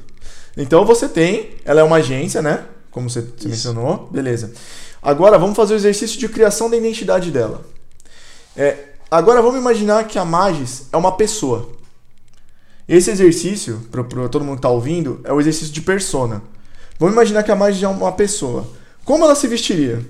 Então 0.56 0.84
você 0.84 1.08
tem, 1.08 1.50
ela 1.64 1.80
é 1.80 1.84
uma 1.84 1.96
agência, 1.96 2.42
né? 2.42 2.64
Como 2.94 3.10
você, 3.10 3.22
você 3.22 3.48
mencionou, 3.48 4.08
beleza. 4.08 4.54
Agora 5.02 5.36
vamos 5.36 5.56
fazer 5.56 5.74
o 5.74 5.76
exercício 5.76 6.16
de 6.16 6.28
criação 6.28 6.70
da 6.70 6.76
identidade 6.76 7.28
dela. 7.32 7.66
É, 8.56 8.90
agora 9.10 9.42
vamos 9.42 9.58
imaginar 9.58 10.06
que 10.06 10.16
a 10.16 10.24
Magis 10.24 10.86
é 10.92 10.96
uma 10.96 11.16
pessoa. 11.16 11.72
Esse 12.86 13.10
exercício, 13.10 13.80
para 13.90 14.04
todo 14.28 14.44
mundo 14.44 14.56
que 14.56 14.62
tá 14.62 14.68
ouvindo, 14.68 15.20
é 15.24 15.32
o 15.32 15.40
exercício 15.40 15.74
de 15.74 15.82
persona. 15.82 16.40
Vamos 16.96 17.14
imaginar 17.14 17.42
que 17.42 17.50
a 17.50 17.56
Magis 17.56 17.82
é 17.82 17.88
uma 17.88 18.12
pessoa. 18.12 18.64
Como 19.04 19.24
ela 19.24 19.34
se 19.34 19.48
vestiria? 19.48 20.00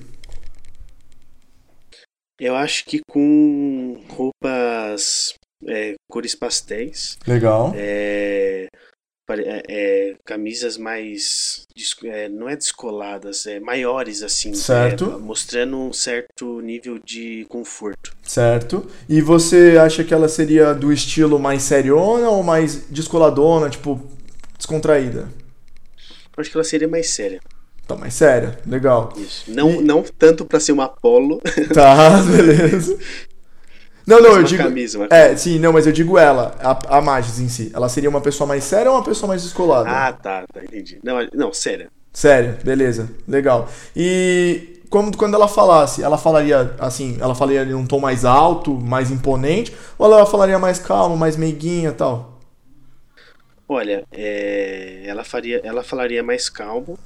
Eu 2.38 2.54
acho 2.54 2.84
que 2.84 3.00
com 3.08 3.98
roupas, 4.10 5.32
é, 5.66 5.94
cores 6.10 6.34
pastéis, 6.34 7.16
Legal. 7.26 7.72
é, 7.74 8.66
é, 9.30 9.62
é, 9.68 10.14
camisas 10.24 10.76
mais, 10.76 11.66
é, 12.04 12.28
não 12.28 12.48
é 12.48 12.54
descoladas, 12.56 13.46
é 13.46 13.58
maiores 13.58 14.22
assim, 14.22 14.52
Certo. 14.54 15.12
é, 15.12 15.18
mostrando 15.18 15.78
um 15.78 15.92
certo 15.92 16.60
nível 16.60 16.98
de 16.98 17.46
conforto. 17.48 18.14
Certo. 18.22 18.86
E 19.08 19.20
você 19.22 19.78
acha 19.80 20.04
que 20.04 20.12
ela 20.12 20.28
seria 20.28 20.74
do 20.74 20.92
estilo 20.92 21.38
mais 21.38 21.62
seriona 21.62 22.28
ou 22.28 22.42
mais 22.42 22.84
descoladona, 22.90 23.70
tipo, 23.70 24.00
descontraída? 24.58 25.28
Eu 26.36 26.40
acho 26.40 26.50
que 26.50 26.56
ela 26.56 26.64
seria 26.64 26.88
mais 26.88 27.08
séria. 27.10 27.40
Tá 27.86 27.96
mais 27.96 28.14
séria. 28.14 28.58
Legal. 28.66 29.12
Isso. 29.16 29.44
Não, 29.50 29.70
E- 29.80 29.82
não 29.82 30.02
tanto 30.02 30.44
pra 30.44 30.58
ser 30.60 30.72
uma 30.72 30.88
polo, 30.88 31.40
Tá, 31.72 32.20
beleza. 32.24 32.98
Não, 34.06 34.20
não, 34.20 34.36
eu 34.36 34.42
digo. 34.42 34.62
camisa, 34.62 34.98
uma 34.98 35.06
É, 35.10 35.34
sim, 35.36 35.58
não, 35.58 35.72
mas 35.72 35.86
eu 35.86 35.92
digo 35.92 36.18
ela, 36.18 36.54
a, 36.60 36.98
a 36.98 37.00
Magis 37.00 37.40
em 37.40 37.48
si. 37.48 37.70
Ela 37.74 37.88
seria 37.88 38.10
uma 38.10 38.20
pessoa 38.20 38.46
mais 38.46 38.64
séria 38.64 38.90
ou 38.90 38.96
uma 38.98 39.04
pessoa 39.04 39.28
mais 39.28 39.42
descolada? 39.42 39.88
Ah, 39.88 40.12
tá, 40.12 40.44
tá, 40.52 40.62
entendi. 40.62 40.98
Não, 41.02 41.16
não, 41.32 41.52
séria. 41.52 41.88
Séria, 42.12 42.58
beleza, 42.62 43.10
legal. 43.26 43.68
E 43.96 44.80
como, 44.90 45.16
quando 45.16 45.34
ela 45.34 45.48
falasse, 45.48 46.02
ela 46.02 46.16
falaria 46.16 46.74
assim, 46.78 47.16
ela 47.20 47.34
falaria 47.34 47.64
em 47.64 47.74
um 47.74 47.86
tom 47.86 47.98
mais 47.98 48.24
alto, 48.24 48.74
mais 48.74 49.10
imponente, 49.10 49.74
ou 49.98 50.06
ela 50.06 50.26
falaria 50.26 50.58
mais 50.58 50.78
calmo, 50.78 51.16
mais 51.16 51.36
meiguinha 51.36 51.88
e 51.88 51.92
tal? 51.92 52.38
Olha, 53.66 54.04
é, 54.12 55.02
ela 55.06 55.24
faria, 55.24 55.60
ela 55.64 55.82
falaria 55.82 56.22
mais 56.22 56.48
calmo, 56.48 56.98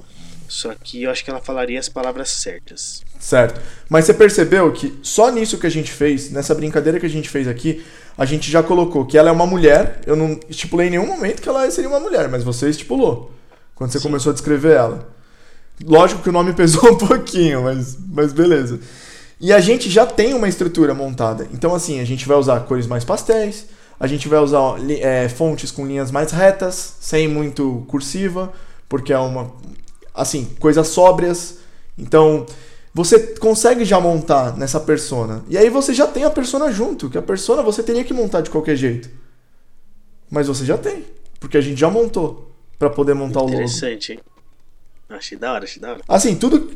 só 0.49 0.75
que 0.75 1.03
eu 1.03 1.11
acho 1.11 1.25
que 1.25 1.31
ela 1.31 1.41
falaria 1.41 1.79
as 1.79 1.89
palavras 1.89 2.31
certas. 2.31 3.03
Certo. 3.21 3.61
Mas 3.89 4.05
você 4.05 4.15
percebeu 4.15 4.73
que 4.73 4.99
só 5.03 5.31
nisso 5.31 5.59
que 5.59 5.67
a 5.67 5.71
gente 5.71 5.93
fez, 5.93 6.31
nessa 6.31 6.55
brincadeira 6.55 6.99
que 6.99 7.07
a 7.07 7.11
gente 7.11 7.29
fez 7.29 7.47
aqui, 7.47 7.85
a 8.17 8.25
gente 8.25 8.51
já 8.51 8.63
colocou 8.63 9.07
que 9.07 9.17
ela 9.17 9.29
é 9.29 9.33
uma 9.33 9.47
mulher. 9.47 10.01
Eu 10.07 10.17
não 10.17 10.41
estipulei 10.49 10.89
em 10.89 10.91
nenhum 10.91 11.07
momento 11.07 11.41
que 11.41 11.49
ela 11.49 11.71
seria 11.71 11.89
uma 11.89 12.01
mulher, 12.01 12.29
mas 12.29 12.43
você 12.43 12.69
estipulou. 12.69 13.31
Quando 13.75 13.93
você 13.93 14.01
começou 14.01 14.31
a 14.31 14.33
descrever 14.33 14.77
ela. 14.77 15.09
Lógico 15.85 16.23
que 16.23 16.29
o 16.29 16.33
nome 16.33 16.53
pesou 16.55 16.93
um 16.93 16.99
pouquinho, 16.99 17.63
mas, 17.63 17.97
mas 18.09 18.33
beleza. 18.33 18.81
E 19.41 19.53
a 19.53 19.61
gente 19.61 19.89
já 19.89 20.05
tem 20.05 20.35
uma 20.35 20.49
estrutura 20.49 20.95
montada. 20.95 21.47
Então, 21.53 21.75
assim, 21.75 22.01
a 22.01 22.05
gente 22.05 22.27
vai 22.27 22.37
usar 22.37 22.59
cores 22.61 22.89
mais 22.89 23.05
pastéis, 23.05 23.67
a 24.01 24.07
gente 24.07 24.29
vai 24.29 24.41
usar 24.41 24.77
é, 25.01 25.29
fontes 25.29 25.71
com 25.71 25.87
linhas 25.87 26.11
mais 26.11 26.33
retas, 26.33 26.95
sem 27.01 27.29
muito 27.29 27.85
cursiva, 27.89 28.53
porque 28.89 29.13
é 29.13 29.19
uma. 29.19 29.53
Assim, 30.21 30.45
coisas 30.59 30.89
sóbrias. 30.89 31.59
Então, 31.97 32.45
você 32.93 33.19
consegue 33.37 33.85
já 33.85 34.01
montar 34.01 34.57
nessa 34.57 34.81
persona. 34.81 35.45
E 35.49 35.57
aí 35.57 35.71
você 35.71 35.95
já 35.95 36.07
tem 36.07 36.25
a 36.25 36.31
persona 36.31 36.73
junto, 36.73 37.09
que 37.09 37.17
a 37.17 37.23
persona 37.23 37.63
você 37.63 37.83
teria 37.83 38.05
que 38.05 38.13
montar 38.13 38.41
de 38.41 38.51
qualquer 38.51 38.77
jeito. 38.77 39.09
Mas 40.31 40.49
você 40.49 40.65
já 40.65 40.77
tem, 40.77 41.05
porque 41.39 41.57
a 41.57 41.61
gente 41.61 41.79
já 41.79 41.89
montou 41.89 42.53
para 42.79 42.91
poder 42.91 43.15
montar 43.15 43.41
o 43.41 43.45
logo. 43.45 43.55
Interessante? 43.55 44.19
Achei 45.09 45.39
da 45.39 45.53
hora, 45.53 45.65
achei 45.65 45.81
da 45.81 45.91
hora. 45.93 46.01
Assim, 46.07 46.35
tudo 46.35 46.71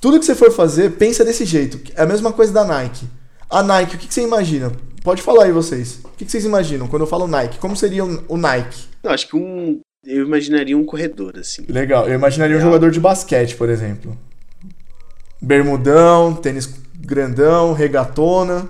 tudo 0.00 0.18
que 0.18 0.24
você 0.24 0.34
for 0.34 0.52
fazer, 0.52 0.92
pensa 0.92 1.24
desse 1.24 1.44
jeito. 1.44 1.80
É 1.96 2.02
a 2.02 2.06
mesma 2.06 2.32
coisa 2.32 2.52
da 2.52 2.64
Nike. 2.64 3.06
A 3.48 3.62
Nike, 3.62 3.96
o 3.96 3.98
que, 3.98 4.06
que 4.08 4.14
você 4.14 4.22
imagina? 4.22 4.70
Pode 5.02 5.22
falar 5.22 5.44
aí 5.44 5.52
vocês. 5.52 6.00
O 6.04 6.10
que, 6.10 6.24
que 6.24 6.30
vocês 6.30 6.44
imaginam 6.44 6.86
quando 6.86 7.02
eu 7.02 7.06
falo 7.06 7.26
Nike? 7.26 7.58
Como 7.58 7.76
seria 7.76 8.04
o 8.04 8.36
Nike? 8.36 8.84
Não, 9.02 9.12
acho 9.12 9.28
que 9.28 9.36
um. 9.36 9.80
Eu 10.06 10.24
imaginaria 10.24 10.76
um 10.78 10.84
corredor, 10.84 11.36
assim. 11.38 11.64
Legal. 11.68 12.06
Eu 12.08 12.14
imaginaria 12.14 12.54
um 12.54 12.58
Legal. 12.58 12.72
jogador 12.72 12.90
de 12.92 13.00
basquete, 13.00 13.56
por 13.56 13.68
exemplo. 13.68 14.16
Bermudão, 15.40 16.34
tênis 16.34 16.68
grandão, 16.98 17.72
regatona. 17.72 18.68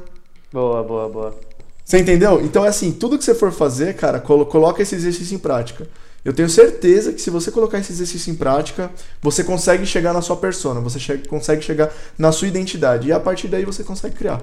boa, 0.53 0.83
boa, 0.83 1.09
boa. 1.09 1.39
Você 1.85 1.99
entendeu? 1.99 2.41
Então 2.45 2.65
é 2.65 2.69
assim, 2.69 2.91
tudo 2.91 3.17
que 3.17 3.25
você 3.25 3.35
for 3.35 3.53
fazer, 3.53 3.95
cara, 3.95 4.19
colo- 4.19 4.47
coloca 4.47 4.83
esse 4.83 4.95
exercício 4.95 5.35
em 5.35 5.39
prática. 5.39 5.87
Eu 6.25 6.33
tenho 6.33 6.49
certeza 6.49 7.13
que 7.13 7.21
se 7.21 7.31
você 7.31 7.53
colocar 7.53 7.79
esse 7.79 7.93
exercício 7.93 8.33
em 8.33 8.35
prática, 8.35 8.91
você 9.23 9.45
consegue 9.45 9.87
chegar 9.87 10.13
na 10.13 10.21
sua 10.21 10.37
persona, 10.37 10.81
você 10.81 10.99
che- 10.99 11.19
consegue 11.29 11.63
chegar 11.63 11.93
na 12.19 12.33
sua 12.33 12.49
identidade. 12.49 13.07
E 13.09 13.13
a 13.13 13.21
partir 13.21 13.47
daí 13.47 13.65
você 13.65 13.85
consegue 13.85 14.17
criar. 14.17 14.43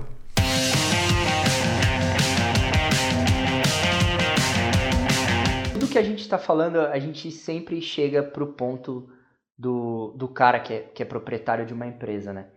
Que 5.93 5.97
a 5.99 6.03
gente 6.03 6.27
tá 6.27 6.39
falando, 6.39 6.79
a 6.79 6.97
gente 6.97 7.32
sempre 7.32 7.79
chega 7.79 8.23
pro 8.23 8.47
ponto 8.47 9.08
do, 9.56 10.12
do 10.17 10.27
cara 10.27 10.60
que 10.60 10.73
é, 10.73 10.79
que 10.79 11.03
é 11.03 11.06
proprietário 11.06 11.67
de 11.67 11.73
uma 11.73 11.86
empresa, 11.86 12.34
né? 12.34 12.47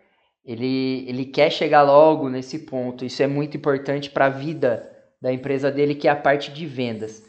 Ele, 0.42 1.04
ele 1.06 1.26
quer 1.26 1.50
chegar 1.50 1.82
logo 1.82 2.30
nesse 2.30 2.60
ponto. 2.60 3.04
Isso 3.04 3.22
é 3.22 3.26
muito 3.26 3.54
importante 3.56 4.08
para 4.08 4.26
a 4.26 4.30
vida 4.30 4.90
da 5.20 5.30
empresa 5.30 5.70
dele, 5.70 5.94
que 5.94 6.08
é 6.08 6.10
a 6.10 6.16
parte 6.16 6.50
de 6.50 6.64
vendas. 6.64 7.22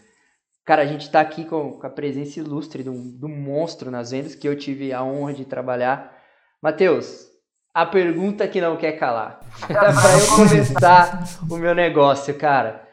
Cara, 0.63 0.83
a 0.83 0.85
gente 0.85 1.09
tá 1.11 1.19
aqui 1.19 1.43
com, 1.43 1.73
com 1.73 1.87
a 1.87 1.89
presença 1.89 2.39
ilustre 2.39 2.83
de 2.83 2.89
um 2.89 3.27
monstro 3.27 3.91
nas 3.91 4.11
vendas 4.11 4.33
que 4.33 4.47
eu 4.47 4.57
tive 4.57 4.93
a 4.93 5.03
honra 5.03 5.33
de 5.33 5.43
trabalhar. 5.43 6.15
Matheus, 6.61 7.27
a 7.73 7.85
pergunta 7.85 8.47
que 8.47 8.61
não 8.61 8.77
quer 8.77 8.93
calar. 8.93 9.41
para 9.67 9.89
eu 9.89 10.35
começar 10.35 11.23
o 11.49 11.57
meu 11.57 11.75
negócio, 11.75 12.33
cara, 12.35 12.86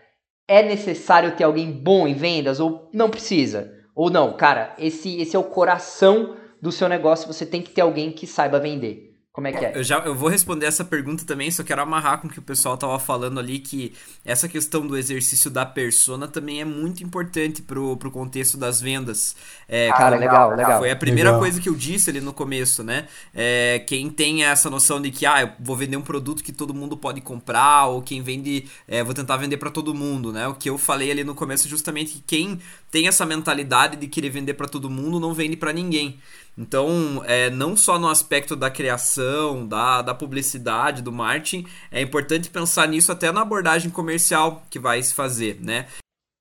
é 0.46 0.62
necessário 0.62 1.36
ter 1.36 1.44
alguém 1.44 1.70
bom 1.70 2.06
em 2.06 2.14
vendas 2.14 2.60
ou 2.60 2.88
não 2.92 3.10
precisa? 3.10 3.72
Ou 3.94 4.10
não, 4.10 4.36
cara, 4.36 4.74
esse, 4.78 5.20
esse 5.20 5.36
é 5.36 5.38
o 5.38 5.44
coração 5.44 6.36
do 6.60 6.72
seu 6.72 6.88
negócio, 6.88 7.32
você 7.32 7.46
tem 7.46 7.62
que 7.62 7.70
ter 7.70 7.82
alguém 7.82 8.10
que 8.10 8.26
saiba 8.26 8.58
vender. 8.58 9.13
Como 9.34 9.48
é 9.48 9.52
que 9.52 9.64
é? 9.64 9.72
Eu, 9.76 9.82
já, 9.82 9.98
eu 9.98 10.14
vou 10.14 10.28
responder 10.28 10.64
essa 10.64 10.84
pergunta 10.84 11.24
também, 11.24 11.50
só 11.50 11.64
quero 11.64 11.82
amarrar 11.82 12.20
com 12.20 12.28
o 12.28 12.30
que 12.30 12.38
o 12.38 12.42
pessoal 12.42 12.76
tava 12.76 12.96
falando 13.00 13.40
ali, 13.40 13.58
que 13.58 13.92
essa 14.24 14.48
questão 14.48 14.86
do 14.86 14.96
exercício 14.96 15.50
da 15.50 15.66
persona 15.66 16.28
também 16.28 16.60
é 16.60 16.64
muito 16.64 17.02
importante 17.02 17.60
pro, 17.60 17.96
pro 17.96 18.12
contexto 18.12 18.56
das 18.56 18.80
vendas. 18.80 19.34
É, 19.68 19.88
Cara, 19.88 20.16
legal, 20.16 20.50
legal. 20.54 20.78
Foi 20.78 20.88
a 20.88 20.94
primeira 20.94 21.30
Legal. 21.30 21.40
coisa 21.40 21.60
que 21.60 21.68
eu 21.68 21.74
disse 21.74 22.10
ali 22.10 22.20
no 22.20 22.32
começo, 22.32 22.84
né? 22.84 23.08
É, 23.34 23.82
quem 23.88 24.08
tem 24.08 24.44
essa 24.44 24.70
noção 24.70 25.02
de 25.02 25.10
que, 25.10 25.26
ah, 25.26 25.42
eu 25.42 25.50
vou 25.58 25.74
vender 25.74 25.96
um 25.96 26.02
produto 26.02 26.40
que 26.40 26.52
todo 26.52 26.72
mundo 26.72 26.96
pode 26.96 27.20
comprar, 27.20 27.86
ou 27.86 28.02
quem 28.02 28.22
vende, 28.22 28.68
é, 28.86 29.02
vou 29.02 29.14
tentar 29.14 29.36
vender 29.36 29.56
para 29.56 29.68
todo 29.68 29.92
mundo, 29.92 30.32
né? 30.32 30.46
O 30.46 30.54
que 30.54 30.70
eu 30.70 30.78
falei 30.78 31.10
ali 31.10 31.24
no 31.24 31.34
começo 31.34 31.66
é 31.66 31.70
justamente 31.70 32.12
que 32.12 32.22
quem 32.24 32.60
tem 32.88 33.08
essa 33.08 33.26
mentalidade 33.26 33.96
de 33.96 34.06
querer 34.06 34.30
vender 34.30 34.54
para 34.54 34.68
todo 34.68 34.88
mundo 34.88 35.18
não 35.18 35.34
vende 35.34 35.56
para 35.56 35.72
ninguém. 35.72 36.20
Então, 36.56 37.22
é, 37.26 37.50
não 37.50 37.76
só 37.76 37.98
no 37.98 38.08
aspecto 38.08 38.54
da 38.54 38.70
criação, 38.70 39.66
da, 39.66 40.02
da 40.02 40.14
publicidade, 40.14 41.02
do 41.02 41.10
marketing, 41.10 41.66
é 41.90 42.00
importante 42.00 42.48
pensar 42.48 42.86
nisso 42.86 43.10
até 43.10 43.32
na 43.32 43.42
abordagem 43.42 43.90
comercial 43.90 44.62
que 44.70 44.78
vai 44.78 45.02
se 45.02 45.12
fazer, 45.14 45.58
né? 45.60 45.86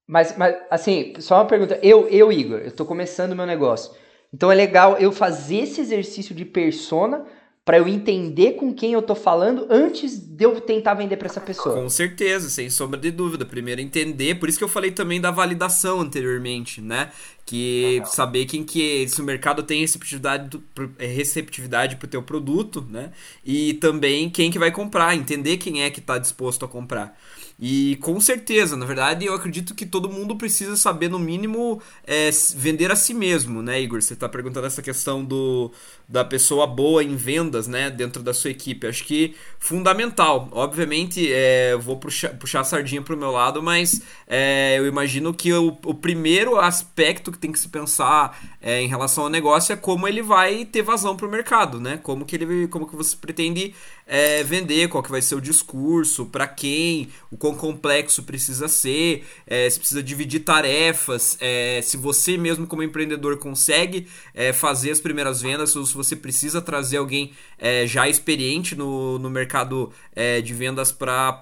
Mas, 0.08 0.38
mas, 0.38 0.56
assim, 0.70 1.14
só 1.20 1.36
uma 1.36 1.46
pergunta. 1.46 1.80
Eu, 1.82 2.08
eu, 2.10 2.32
Igor, 2.32 2.60
eu 2.60 2.72
tô 2.72 2.86
começando 2.86 3.32
o 3.32 3.36
meu 3.36 3.46
negócio. 3.46 3.92
Então 4.34 4.52
é 4.52 4.56
legal 4.56 4.98
eu 4.98 5.12
fazer 5.12 5.58
esse 5.58 5.82
exercício 5.82 6.34
de 6.36 6.44
persona 6.44 7.26
para 7.66 7.78
eu 7.78 7.88
entender 7.88 8.54
com 8.54 8.74
quem 8.74 8.92
eu 8.92 9.02
tô 9.02 9.16
falando 9.16 9.66
antes 9.70 10.20
de 10.20 10.44
eu 10.44 10.60
tentar 10.60 10.96
vender 10.96 11.16
para 11.16 11.28
essa 11.28 11.40
pessoa. 11.40 11.76
Com 11.76 11.90
certeza, 11.90 12.50
sem 12.50 12.70
sombra 12.70 13.00
de 13.00 13.10
dúvida. 13.10 13.46
Primeiro 13.46 13.80
entender, 13.80 14.36
por 14.36 14.50
isso 14.50 14.58
que 14.58 14.64
eu 14.64 14.70
falei 14.70 14.92
também 14.92 15.22
da 15.22 15.32
validação 15.32 16.02
anteriormente, 16.02 16.82
né? 16.82 17.10
Que 17.46 18.02
saber 18.06 18.46
quem 18.46 18.66
que 18.66 19.08
se 19.08 19.22
o 19.22 19.24
mercado 19.24 19.64
tem 19.64 19.80
receptividade 19.80 20.62
é, 21.00 21.06
receptividade 21.06 21.96
pro 21.96 22.08
teu 22.08 22.22
produto, 22.22 22.86
né? 22.90 23.12
E 23.46 23.76
também 23.76 24.30
quem 24.30 24.52
que 24.52 24.60
vai 24.60 24.72
comprar, 24.72 25.16
entender 25.16 25.56
quem 25.56 25.84
é 25.84 25.90
que 25.90 26.02
tá 26.02 26.18
disposto 26.18 26.66
a 26.66 26.68
comprar. 26.68 27.18
E 27.66 27.96
com 28.02 28.20
certeza, 28.20 28.76
na 28.76 28.86
verdade, 28.86 29.26
eu 29.26 29.34
acredito 29.34 29.74
que 29.74 29.86
todo 29.86 30.10
mundo 30.10 30.36
precisa 30.36 30.76
saber, 30.76 31.08
no 31.08 31.18
mínimo, 31.18 31.82
é, 32.06 32.30
vender 32.58 32.92
a 32.92 32.96
si 32.96 33.14
mesmo, 33.14 33.62
né, 33.62 33.82
Igor? 33.82 34.02
Você 34.02 34.18
tá 34.18 34.28
perguntando 34.28 34.68
essa 34.68 34.82
questão 34.82 35.24
do, 35.24 35.72
da 36.06 36.26
pessoa 36.26 36.68
boa 36.68 37.02
em 37.02 37.16
vendas, 37.16 37.66
né, 37.66 37.90
dentro 37.90 38.22
da 38.22 38.34
sua 38.34 38.52
equipe. 38.52 38.86
Acho 38.86 39.06
que 39.06 39.34
fundamental. 39.58 40.50
Obviamente, 40.52 41.32
é, 41.32 41.78
vou 41.78 41.96
puxar, 41.96 42.38
puxar 42.38 42.60
a 42.60 42.64
sardinha 42.66 43.02
pro 43.02 43.16
meu 43.16 43.32
lado, 43.32 43.64
mas 43.64 44.02
é, 44.28 44.78
eu 44.78 44.86
imagino 44.86 45.34
que 45.34 45.54
o, 45.54 45.78
o 45.86 45.94
primeiro 45.94 46.60
aspecto 46.60 47.32
que 47.32 47.38
tem 47.38 47.50
que 47.50 47.60
se 47.60 47.70
pensar 47.70 48.38
é, 48.62 48.82
em 48.82 48.90
relação 48.90 49.24
ao 49.24 49.30
negócio 49.30 49.72
é 49.72 49.78
como 49.78 50.06
ele 50.06 50.22
vai 50.22 50.66
ter 50.66 50.82
vazão 50.82 51.16
pro 51.16 51.32
mercado, 51.32 51.80
né? 51.80 51.98
Como 52.04 52.26
que 52.26 52.36
ele, 52.36 52.68
como 52.68 52.86
que 52.86 52.96
você 52.98 53.16
pretende 53.16 53.74
é, 54.06 54.44
vender, 54.44 54.90
qual 54.90 55.04
que 55.04 55.12
vai 55.12 55.22
ser 55.22 55.36
o 55.36 55.42
discurso, 55.42 56.26
para 56.26 56.48
quem, 56.48 57.10
o 57.32 57.38
quão 57.38 57.56
complexo 57.56 58.24
precisa 58.24 58.68
ser, 58.68 59.26
é, 59.48 59.70
se 59.70 59.80
precisa 59.80 60.04
dividir 60.04 60.42
tarefas, 60.42 61.38
é, 61.40 61.82
se 61.82 61.98
você 61.98 62.38
mesmo 62.38 62.68
como 62.68 62.84
empreendedor 62.84 63.38
consegue 63.38 64.08
é, 64.34 64.52
fazer 64.52 64.92
as 64.92 65.00
primeiras 65.00 65.42
vendas, 65.42 65.76
ou 65.76 65.86
se 65.86 65.94
você 65.94 66.16
precisa 66.16 66.62
trazer 66.62 66.98
alguém 66.98 67.32
é, 67.58 67.88
já 67.88 68.08
experiente 68.08 68.76
no, 68.76 69.18
no 69.20 69.30
mercado 69.30 69.92
é, 70.16 70.42
de 70.42 70.54
vendas 70.54 70.92
para 70.92 71.40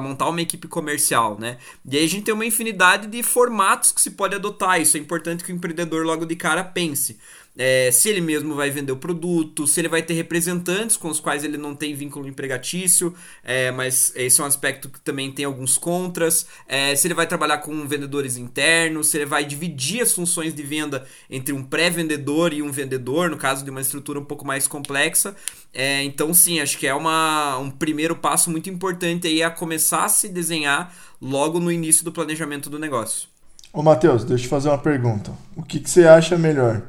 montar 0.00 0.28
uma 0.28 0.40
equipe 0.40 0.68
comercial, 0.68 1.38
né? 1.38 1.58
E 1.88 1.96
aí 1.96 2.04
a 2.04 2.08
gente 2.08 2.24
tem 2.24 2.34
uma 2.34 2.46
infinidade 2.46 3.06
de 3.06 3.22
formatos 3.22 3.92
que 3.92 4.00
se 4.00 4.12
pode 4.12 4.34
adotar, 4.34 4.80
isso 4.80 4.96
é 4.96 5.00
importante 5.00 5.44
que 5.44 5.52
o 5.52 5.54
empreendedor 5.54 6.04
logo 6.04 6.24
de 6.24 6.36
cara 6.36 6.62
pense. 6.62 7.18
É, 7.58 7.90
se 7.90 8.10
ele 8.10 8.20
mesmo 8.20 8.54
vai 8.54 8.70
vender 8.70 8.92
o 8.92 8.96
produto, 8.96 9.66
se 9.66 9.80
ele 9.80 9.88
vai 9.88 10.02
ter 10.02 10.12
representantes 10.12 10.96
com 10.96 11.08
os 11.08 11.18
quais 11.18 11.42
ele 11.42 11.56
não 11.56 11.74
tem 11.74 11.94
vínculo 11.94 12.28
empregatício, 12.28 13.14
é, 13.42 13.70
mas 13.70 14.12
esse 14.14 14.40
é 14.40 14.44
um 14.44 14.46
aspecto 14.46 14.90
que 14.90 15.00
também 15.00 15.32
tem 15.32 15.46
alguns 15.46 15.78
contras. 15.78 16.46
É, 16.68 16.94
se 16.94 17.06
ele 17.06 17.14
vai 17.14 17.26
trabalhar 17.26 17.58
com 17.58 17.86
vendedores 17.88 18.36
internos, 18.36 19.08
se 19.08 19.16
ele 19.16 19.24
vai 19.24 19.44
dividir 19.44 20.02
as 20.02 20.12
funções 20.12 20.54
de 20.54 20.62
venda 20.62 21.06
entre 21.30 21.54
um 21.54 21.62
pré-vendedor 21.62 22.52
e 22.52 22.60
um 22.60 22.70
vendedor, 22.70 23.30
no 23.30 23.38
caso 23.38 23.64
de 23.64 23.70
uma 23.70 23.80
estrutura 23.80 24.20
um 24.20 24.24
pouco 24.24 24.46
mais 24.46 24.68
complexa. 24.68 25.34
É, 25.72 26.02
então, 26.02 26.34
sim, 26.34 26.60
acho 26.60 26.76
que 26.76 26.86
é 26.86 26.94
uma, 26.94 27.56
um 27.58 27.70
primeiro 27.70 28.16
passo 28.16 28.50
muito 28.50 28.68
importante 28.68 29.26
aí 29.26 29.42
a 29.42 29.50
começar 29.50 30.04
a 30.04 30.08
se 30.08 30.28
desenhar 30.28 30.94
logo 31.20 31.58
no 31.58 31.72
início 31.72 32.04
do 32.04 32.12
planejamento 32.12 32.68
do 32.68 32.78
negócio. 32.78 33.28
Ô 33.72 33.82
Matheus, 33.82 34.24
deixa 34.24 34.44
eu 34.44 34.46
te 34.46 34.48
fazer 34.48 34.68
uma 34.68 34.78
pergunta. 34.78 35.32
O 35.54 35.62
que, 35.62 35.80
que 35.80 35.88
você 35.88 36.04
acha 36.04 36.36
melhor? 36.36 36.82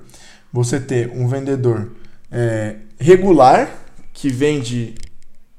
Você 0.58 0.80
ter 0.80 1.12
um 1.14 1.28
vendedor 1.28 1.92
é, 2.32 2.78
regular, 3.00 3.70
que 4.12 4.28
vende 4.28 4.96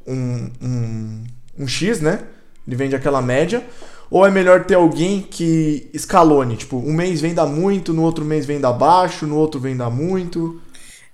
um, 0.04 0.50
um, 0.60 1.24
um 1.56 1.68
X, 1.68 2.00
né? 2.00 2.24
Ele 2.66 2.74
vende 2.74 2.96
aquela 2.96 3.22
média. 3.22 3.64
Ou 4.10 4.26
é 4.26 4.30
melhor 4.32 4.64
ter 4.64 4.74
alguém 4.74 5.20
que 5.22 5.88
escalone? 5.94 6.56
Tipo, 6.56 6.78
um 6.78 6.92
mês 6.92 7.20
venda 7.20 7.46
muito, 7.46 7.92
no 7.92 8.02
outro 8.02 8.24
mês 8.24 8.44
venda 8.44 8.72
baixo, 8.72 9.24
no 9.24 9.36
outro 9.36 9.60
venda 9.60 9.88
muito. 9.88 10.60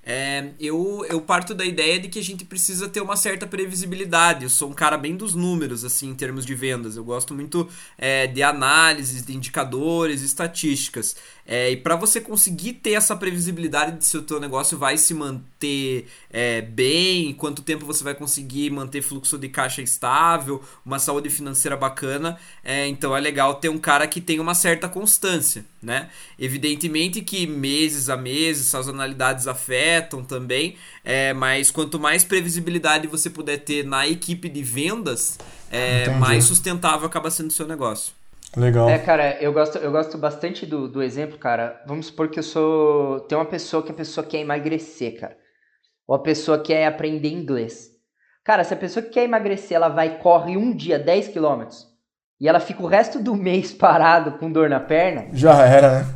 É, 0.07 0.51
eu, 0.61 1.05
eu 1.09 1.19
parto 1.21 1.55
da 1.55 1.65
ideia 1.65 1.99
de 1.99 2.09
que 2.09 2.19
a 2.19 2.23
gente 2.23 2.45
precisa 2.45 2.89
ter 2.89 3.01
uma 3.01 3.17
certa 3.17 3.47
previsibilidade. 3.47 4.45
Eu 4.45 4.51
sou 4.51 4.69
um 4.69 4.75
cara 4.75 4.99
bem 4.99 5.17
dos 5.17 5.35
números, 5.35 5.83
assim, 5.83 6.11
em 6.11 6.15
termos 6.15 6.45
de 6.45 6.55
vendas. 6.55 6.97
Eu 6.97 7.05
gosto 7.05 7.35
muito 7.35 7.67
é, 7.97 8.27
de 8.27 8.43
análises, 8.43 9.25
de 9.25 9.35
indicadores, 9.35 10.21
estatísticas. 10.21 11.17
É, 11.47 11.71
e 11.71 11.77
para 11.77 11.95
você 11.95 12.21
conseguir 12.21 12.75
ter 12.75 12.93
essa 12.93 13.15
previsibilidade 13.15 13.99
de 13.99 14.05
se 14.05 14.17
o 14.17 14.23
teu 14.23 14.41
negócio 14.41 14.79
vai 14.79 14.97
se 14.97 15.13
manter 15.13 16.07
é, 16.31 16.63
bem, 16.63 17.35
quanto 17.35 17.61
tempo 17.61 17.85
você 17.85 18.03
vai 18.03 18.15
conseguir 18.15 18.71
manter 18.71 19.03
fluxo 19.03 19.37
de 19.37 19.49
caixa 19.49 19.83
estável, 19.83 20.63
uma 20.87 20.99
saúde 20.99 21.29
financeira 21.29 21.77
bacana, 21.77 22.39
é, 22.65 22.87
então 22.87 23.15
é 23.15 23.21
legal 23.21 23.57
ter 23.57 23.69
um 23.69 23.79
cara 23.79 24.07
que 24.07 24.23
tem 24.23 24.41
uma 24.41 24.55
certa 24.55 24.89
constância, 24.89 25.67
né? 25.83 26.09
Evidentemente 26.39 27.21
que 27.21 27.47
meses 27.47 28.09
a 28.09 28.17
meses, 28.17 28.67
sazonalidades 28.67 29.47
afetam 29.47 30.25
também, 30.25 30.77
é, 31.05 31.35
mas 31.35 31.71
quanto 31.71 32.01
mais 32.01 32.25
previsibilidade 32.25 33.07
você 33.07 33.29
puder 33.29 33.59
ter 33.59 33.85
na 33.85 34.09
equipe 34.09 34.49
de 34.49 34.63
vendas, 34.63 35.39
é, 35.71 36.09
mais 36.19 36.45
sustentável 36.45 37.07
acaba 37.07 37.31
sendo 37.31 37.51
o 37.51 37.53
seu 37.53 37.67
negócio. 37.67 38.15
Legal. 38.57 38.89
É, 38.89 38.99
cara, 38.99 39.37
eu 39.41 39.53
gosto, 39.53 39.79
eu 39.79 39.91
gosto 39.91 40.17
bastante 40.17 40.65
do, 40.65 40.89
do 40.89 41.03
exemplo, 41.03 41.39
cara. 41.39 41.83
Vamos 41.87 42.07
supor 42.07 42.29
que 42.29 42.39
eu 42.39 42.43
sou. 42.43 43.21
Tem 43.21 43.37
uma 43.37 43.45
pessoa 43.45 43.83
que 43.83 43.91
a 43.91 43.95
pessoa 43.95 44.27
quer 44.27 44.39
emagrecer, 44.39 45.19
cara. 45.19 45.37
Ou 46.07 46.15
a 46.15 46.19
pessoa 46.21 46.59
quer 46.59 46.87
aprender 46.87 47.31
inglês. 47.31 47.91
Cara, 48.45 48.63
se 48.63 48.75
a 48.75 48.77
pessoa 48.77 49.03
que 49.03 49.11
quer 49.11 49.25
emagrecer, 49.25 49.75
ela 49.77 49.89
vai 49.89 50.19
corre 50.19 50.57
um 50.57 50.75
dia 50.77 50.99
10 50.99 51.29
quilômetros 51.29 51.87
e 52.41 52.47
ela 52.47 52.61
fica 52.61 52.83
o 52.83 52.87
resto 52.87 53.19
do 53.19 53.35
mês 53.37 53.73
parado 53.73 54.33
com 54.33 54.53
dor 54.53 54.69
na 54.69 54.81
perna, 54.81 55.29
Já 55.33 55.63
era, 55.65 56.01
né? 56.01 56.07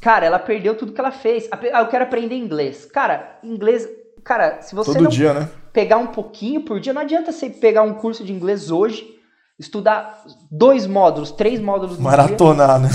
cara, 0.00 0.24
ela 0.24 0.38
perdeu 0.38 0.74
tudo 0.74 0.92
que 0.92 1.00
ela 1.00 1.10
fez. 1.12 1.48
Ah, 1.52 1.80
eu 1.80 1.88
quero 1.88 2.04
aprender 2.04 2.34
inglês. 2.34 2.86
Cara, 2.86 3.38
inglês. 3.44 3.86
Cara, 4.24 4.60
se 4.62 4.74
você 4.74 4.92
Todo 4.92 5.04
não 5.04 5.10
dia, 5.10 5.34
né? 5.34 5.48
pegar 5.72 5.98
um 5.98 6.08
pouquinho 6.08 6.62
por 6.62 6.80
dia, 6.80 6.92
não 6.92 7.02
adianta 7.02 7.30
você 7.30 7.50
pegar 7.50 7.82
um 7.82 7.94
curso 7.94 8.24
de 8.24 8.32
inglês 8.32 8.70
hoje, 8.70 9.15
estudar 9.58 10.22
dois 10.50 10.86
módulos, 10.86 11.30
três 11.30 11.60
módulos. 11.60 11.98
Maratonar, 11.98 12.78
né? 12.80 12.88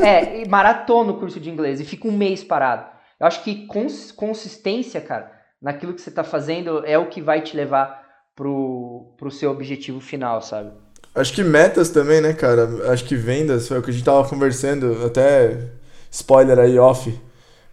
É, 0.00 0.42
e 0.42 0.48
maratona 0.48 1.12
o 1.12 1.18
curso 1.18 1.40
de 1.40 1.50
inglês 1.50 1.80
e 1.80 1.84
fica 1.84 2.06
um 2.08 2.12
mês 2.12 2.42
parado. 2.44 2.86
Eu 3.20 3.26
acho 3.26 3.42
que 3.42 3.66
cons- 3.66 4.12
consistência, 4.12 5.00
cara, 5.00 5.30
naquilo 5.60 5.94
que 5.94 6.00
você 6.00 6.10
tá 6.10 6.22
fazendo 6.24 6.84
é 6.86 6.98
o 6.98 7.08
que 7.08 7.20
vai 7.22 7.40
te 7.40 7.56
levar 7.56 8.02
pro, 8.36 9.14
pro 9.16 9.30
seu 9.30 9.50
objetivo 9.50 10.00
final, 10.00 10.40
sabe? 10.42 10.70
Acho 11.14 11.32
que 11.32 11.44
metas 11.44 11.90
também, 11.90 12.20
né, 12.20 12.32
cara? 12.32 12.90
Acho 12.92 13.04
que 13.04 13.14
vendas, 13.14 13.68
foi 13.68 13.78
o 13.78 13.82
que 13.82 13.90
a 13.90 13.92
gente 13.92 14.04
tava 14.04 14.28
conversando, 14.28 15.04
até 15.06 15.58
spoiler 16.10 16.58
aí, 16.58 16.78
off. 16.78 17.16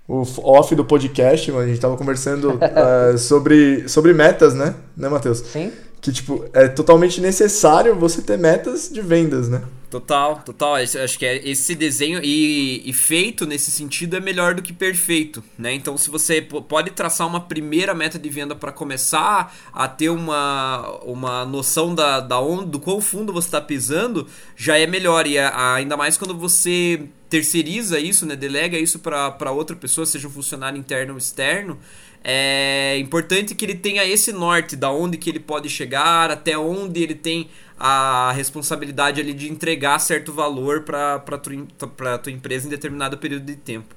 O 0.08 0.23
off 0.43 0.75
do 0.75 0.84
podcast, 0.86 1.51
mano, 1.51 1.63
a 1.63 1.67
gente 1.67 1.80
tava 1.80 1.95
conversando 1.97 2.58
eh, 2.62 3.17
sobre, 3.17 3.88
sobre 3.88 4.13
metas, 4.13 4.54
né? 4.54 4.75
Né, 4.95 5.10
Matheus? 5.10 5.39
Sim? 5.39 5.71
Que, 6.02 6.12
tipo, 6.12 6.46
é 6.54 6.68
totalmente 6.68 7.22
necessário 7.22 7.96
você 7.96 8.22
ter 8.22 8.38
metas 8.38 8.90
de 8.90 9.02
vendas, 9.02 9.50
né? 9.50 9.62
Total, 9.90 10.42
total. 10.46 10.76
Acho 10.76 11.20
que 11.20 11.26
é 11.26 11.46
esse 11.50 11.76
desenho 11.76 12.22
e, 12.24 12.82
e 12.90 12.94
feito 12.94 13.46
nesse 13.46 13.70
sentido 13.70 14.16
é 14.16 14.22
melhor 14.22 14.56
do 14.56 14.62
que 14.62 14.72
perfeito, 14.72 15.44
né? 15.58 15.74
Então, 15.74 15.98
se 15.98 16.10
você 16.10 16.42
pode 16.42 16.92
traçar 16.92 17.28
uma 17.28 17.42
primeira 17.42 17.94
meta 17.94 18.18
de 18.18 18.30
venda 18.30 18.56
para 18.56 18.72
começar 18.72 19.54
a 19.74 19.90
ter 19.90 20.08
uma, 20.10 20.88
uma 21.04 21.46
noção 21.46 21.94
da, 21.94 22.22
da 22.22 22.40
onde, 22.40 22.68
do 22.72 22.80
quão 22.80 23.02
fundo 23.02 23.34
você 23.34 23.50
está 23.50 23.60
pisando, 23.60 24.26
já 24.56 24.78
é 24.78 24.88
melhor. 24.88 25.28
E 25.28 25.38
a- 25.38 25.74
ainda 25.74 25.98
mais 25.98 26.16
quando 26.16 26.38
você 26.38 27.10
terceiriza 27.30 28.00
isso, 28.00 28.26
né? 28.26 28.38
Delega 28.38 28.78
isso 28.80 28.98
para 29.00 29.52
outra 29.52 29.76
pessoa, 29.76 30.06
seja 30.06 30.26
um 30.30 30.32
funcionário 30.32 30.80
interno 30.80 31.12
ou 31.14 31.18
externo. 31.18 31.78
É 32.24 32.98
importante 33.00 33.56
que 33.56 33.66
ele 33.66 33.76
tenha 33.76 34.06
esse 34.06 34.32
norte, 34.32 34.76
da 34.76 34.92
onde 34.92 35.18
que 35.18 35.30
ele 35.30 35.40
pode 35.40 35.70
chegar, 35.70 36.30
até 36.30 36.58
onde 36.58 37.02
ele 37.02 37.16
tem 37.16 37.50
a 37.80 38.32
responsabilidade 38.34 39.20
ali 39.20 39.34
de 39.34 39.52
entregar 39.52 39.98
certo 40.00 40.32
valor 40.32 40.84
para 40.84 41.20
tua, 41.20 41.90
pra 41.98 42.18
tua 42.20 42.32
empresa 42.32 42.68
em 42.68 42.70
determinado 42.70 43.18
período 43.18 43.46
de 43.46 43.56
tempo. 43.56 43.96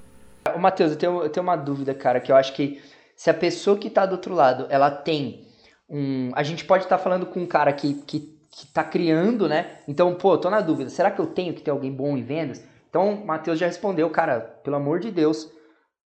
Ô, 0.54 0.58
Matheus, 0.58 0.92
eu 0.92 0.96
tenho, 0.96 1.22
eu 1.22 1.28
tenho 1.28 1.44
uma 1.44 1.56
dúvida, 1.56 1.94
cara, 1.94 2.18
que 2.18 2.32
eu 2.32 2.36
acho 2.36 2.54
que 2.54 2.80
se 3.14 3.28
a 3.28 3.34
pessoa 3.34 3.76
que 3.76 3.88
está 3.88 4.06
do 4.06 4.12
outro 4.12 4.34
lado, 4.34 4.66
ela 4.70 4.90
tem 4.90 5.46
um... 5.88 6.30
A 6.34 6.42
gente 6.42 6.64
pode 6.64 6.84
estar 6.84 6.96
tá 6.96 7.02
falando 7.02 7.26
com 7.26 7.40
um 7.40 7.46
cara 7.46 7.72
que, 7.74 7.94
que, 8.06 8.20
que 8.50 8.66
tá 8.68 8.82
criando, 8.82 9.46
né? 9.46 9.78
Então, 9.86 10.14
pô, 10.14 10.38
tô 10.38 10.48
na 10.48 10.62
dúvida, 10.62 10.88
será 10.88 11.10
que 11.10 11.20
eu 11.20 11.26
tenho 11.26 11.52
que 11.52 11.60
ter 11.60 11.70
alguém 11.70 11.92
bom 11.92 12.16
em 12.16 12.22
vendas? 12.22 12.64
Então, 12.88 13.14
o 13.14 13.26
Matheus 13.26 13.58
já 13.58 13.66
respondeu, 13.66 14.08
cara, 14.08 14.40
pelo 14.62 14.76
amor 14.76 15.00
de 15.00 15.10
Deus, 15.10 15.50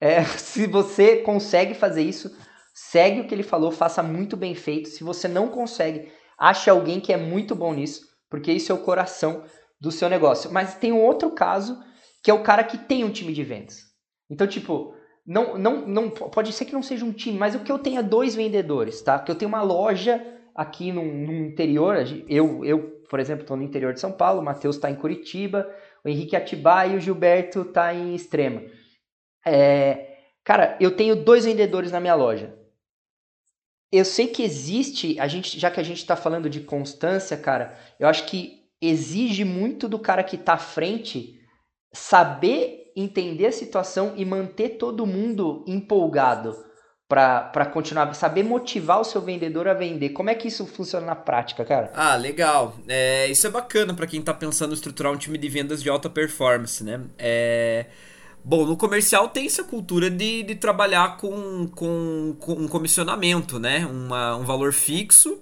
é, 0.01 0.23
se 0.37 0.65
você 0.65 1.17
consegue 1.17 1.75
fazer 1.75 2.01
isso, 2.01 2.35
segue 2.73 3.21
o 3.21 3.27
que 3.27 3.35
ele 3.35 3.43
falou, 3.43 3.71
faça 3.71 4.01
muito 4.01 4.35
bem 4.35 4.55
feito. 4.55 4.89
Se 4.89 5.03
você 5.03 5.27
não 5.27 5.47
consegue, 5.47 6.11
ache 6.37 6.69
alguém 6.69 6.99
que 6.99 7.13
é 7.13 7.17
muito 7.17 7.55
bom 7.55 7.73
nisso, 7.73 8.01
porque 8.27 8.51
isso 8.51 8.71
é 8.71 8.75
o 8.75 8.79
coração 8.79 9.43
do 9.79 9.91
seu 9.91 10.09
negócio. 10.09 10.51
Mas 10.51 10.75
tem 10.75 10.91
um 10.91 11.01
outro 11.01 11.29
caso, 11.31 11.79
que 12.23 12.31
é 12.31 12.33
o 12.33 12.43
cara 12.43 12.63
que 12.63 12.77
tem 12.77 13.03
um 13.03 13.11
time 13.11 13.31
de 13.31 13.43
vendas. 13.43 13.77
Então, 14.29 14.47
tipo, 14.47 14.95
não, 15.25 15.57
não, 15.57 15.87
não 15.87 16.09
pode 16.09 16.51
ser 16.51 16.65
que 16.65 16.73
não 16.73 16.81
seja 16.81 17.05
um 17.05 17.11
time, 17.11 17.37
mas 17.37 17.53
o 17.53 17.59
que 17.59 17.71
eu 17.71 17.77
tenho 17.77 17.99
é 17.99 18.03
dois 18.03 18.33
vendedores, 18.33 19.01
tá? 19.01 19.19
Que 19.19 19.29
eu 19.29 19.35
tenho 19.35 19.49
uma 19.49 19.61
loja 19.61 20.25
aqui 20.55 20.91
no, 20.91 21.03
no 21.03 21.33
interior, 21.33 21.97
eu, 22.27 22.65
eu, 22.65 23.01
por 23.09 23.19
exemplo, 23.19 23.43
estou 23.43 23.55
no 23.55 23.63
interior 23.63 23.93
de 23.93 23.99
São 23.99 24.11
Paulo, 24.11 24.41
o 24.41 24.43
Matheus 24.43 24.75
está 24.75 24.89
em 24.89 24.95
Curitiba, 24.95 25.69
o 26.03 26.09
Henrique 26.09 26.35
Atibaia 26.35 26.93
e 26.93 26.97
o 26.97 26.99
Gilberto 26.99 27.61
está 27.61 27.93
em 27.93 28.15
Extrema. 28.15 28.61
É, 29.45 30.17
cara, 30.43 30.77
eu 30.79 30.95
tenho 30.95 31.15
dois 31.15 31.45
vendedores 31.45 31.91
na 31.91 31.99
minha 31.99 32.15
loja. 32.15 32.53
Eu 33.91 34.05
sei 34.05 34.27
que 34.27 34.43
existe, 34.43 35.19
a 35.19 35.27
gente, 35.27 35.59
já 35.59 35.69
que 35.69 35.79
a 35.79 35.83
gente 35.83 35.97
está 35.97 36.15
falando 36.15 36.49
de 36.49 36.61
constância, 36.61 37.35
cara, 37.35 37.77
eu 37.99 38.07
acho 38.07 38.25
que 38.25 38.61
exige 38.81 39.43
muito 39.43 39.87
do 39.89 39.99
cara 39.99 40.23
que 40.23 40.37
está 40.37 40.53
à 40.53 40.57
frente 40.57 41.39
saber 41.93 42.91
entender 42.95 43.47
a 43.47 43.51
situação 43.51 44.13
e 44.15 44.25
manter 44.25 44.77
todo 44.77 45.05
mundo 45.05 45.63
empolgado 45.67 46.55
para 47.07 47.65
continuar, 47.65 48.13
saber 48.13 48.41
motivar 48.41 49.01
o 49.01 49.03
seu 49.03 49.21
vendedor 49.21 49.67
a 49.67 49.73
vender. 49.73 50.09
Como 50.09 50.29
é 50.29 50.35
que 50.35 50.47
isso 50.47 50.65
funciona 50.65 51.05
na 51.05 51.15
prática, 51.15 51.65
cara? 51.65 51.91
Ah, 51.93 52.15
legal. 52.15 52.73
É, 52.87 53.27
isso 53.27 53.45
é 53.45 53.49
bacana 53.49 53.93
para 53.93 54.07
quem 54.07 54.21
está 54.21 54.33
pensando 54.33 54.71
em 54.71 54.75
estruturar 54.75 55.11
um 55.11 55.17
time 55.17 55.37
de 55.37 55.49
vendas 55.49 55.83
de 55.83 55.89
alta 55.89 56.09
performance, 56.09 56.81
né? 56.81 57.01
É... 57.19 57.87
Bom, 58.43 58.65
no 58.65 58.75
comercial 58.75 59.29
tem 59.29 59.45
essa 59.45 59.63
cultura 59.63 60.09
de, 60.09 60.43
de 60.43 60.55
trabalhar 60.55 61.17
com, 61.17 61.67
com, 61.67 62.35
com 62.39 62.53
um 62.53 62.67
comissionamento, 62.67 63.59
né? 63.59 63.85
Uma, 63.85 64.35
um 64.35 64.43
valor 64.43 64.73
fixo 64.73 65.39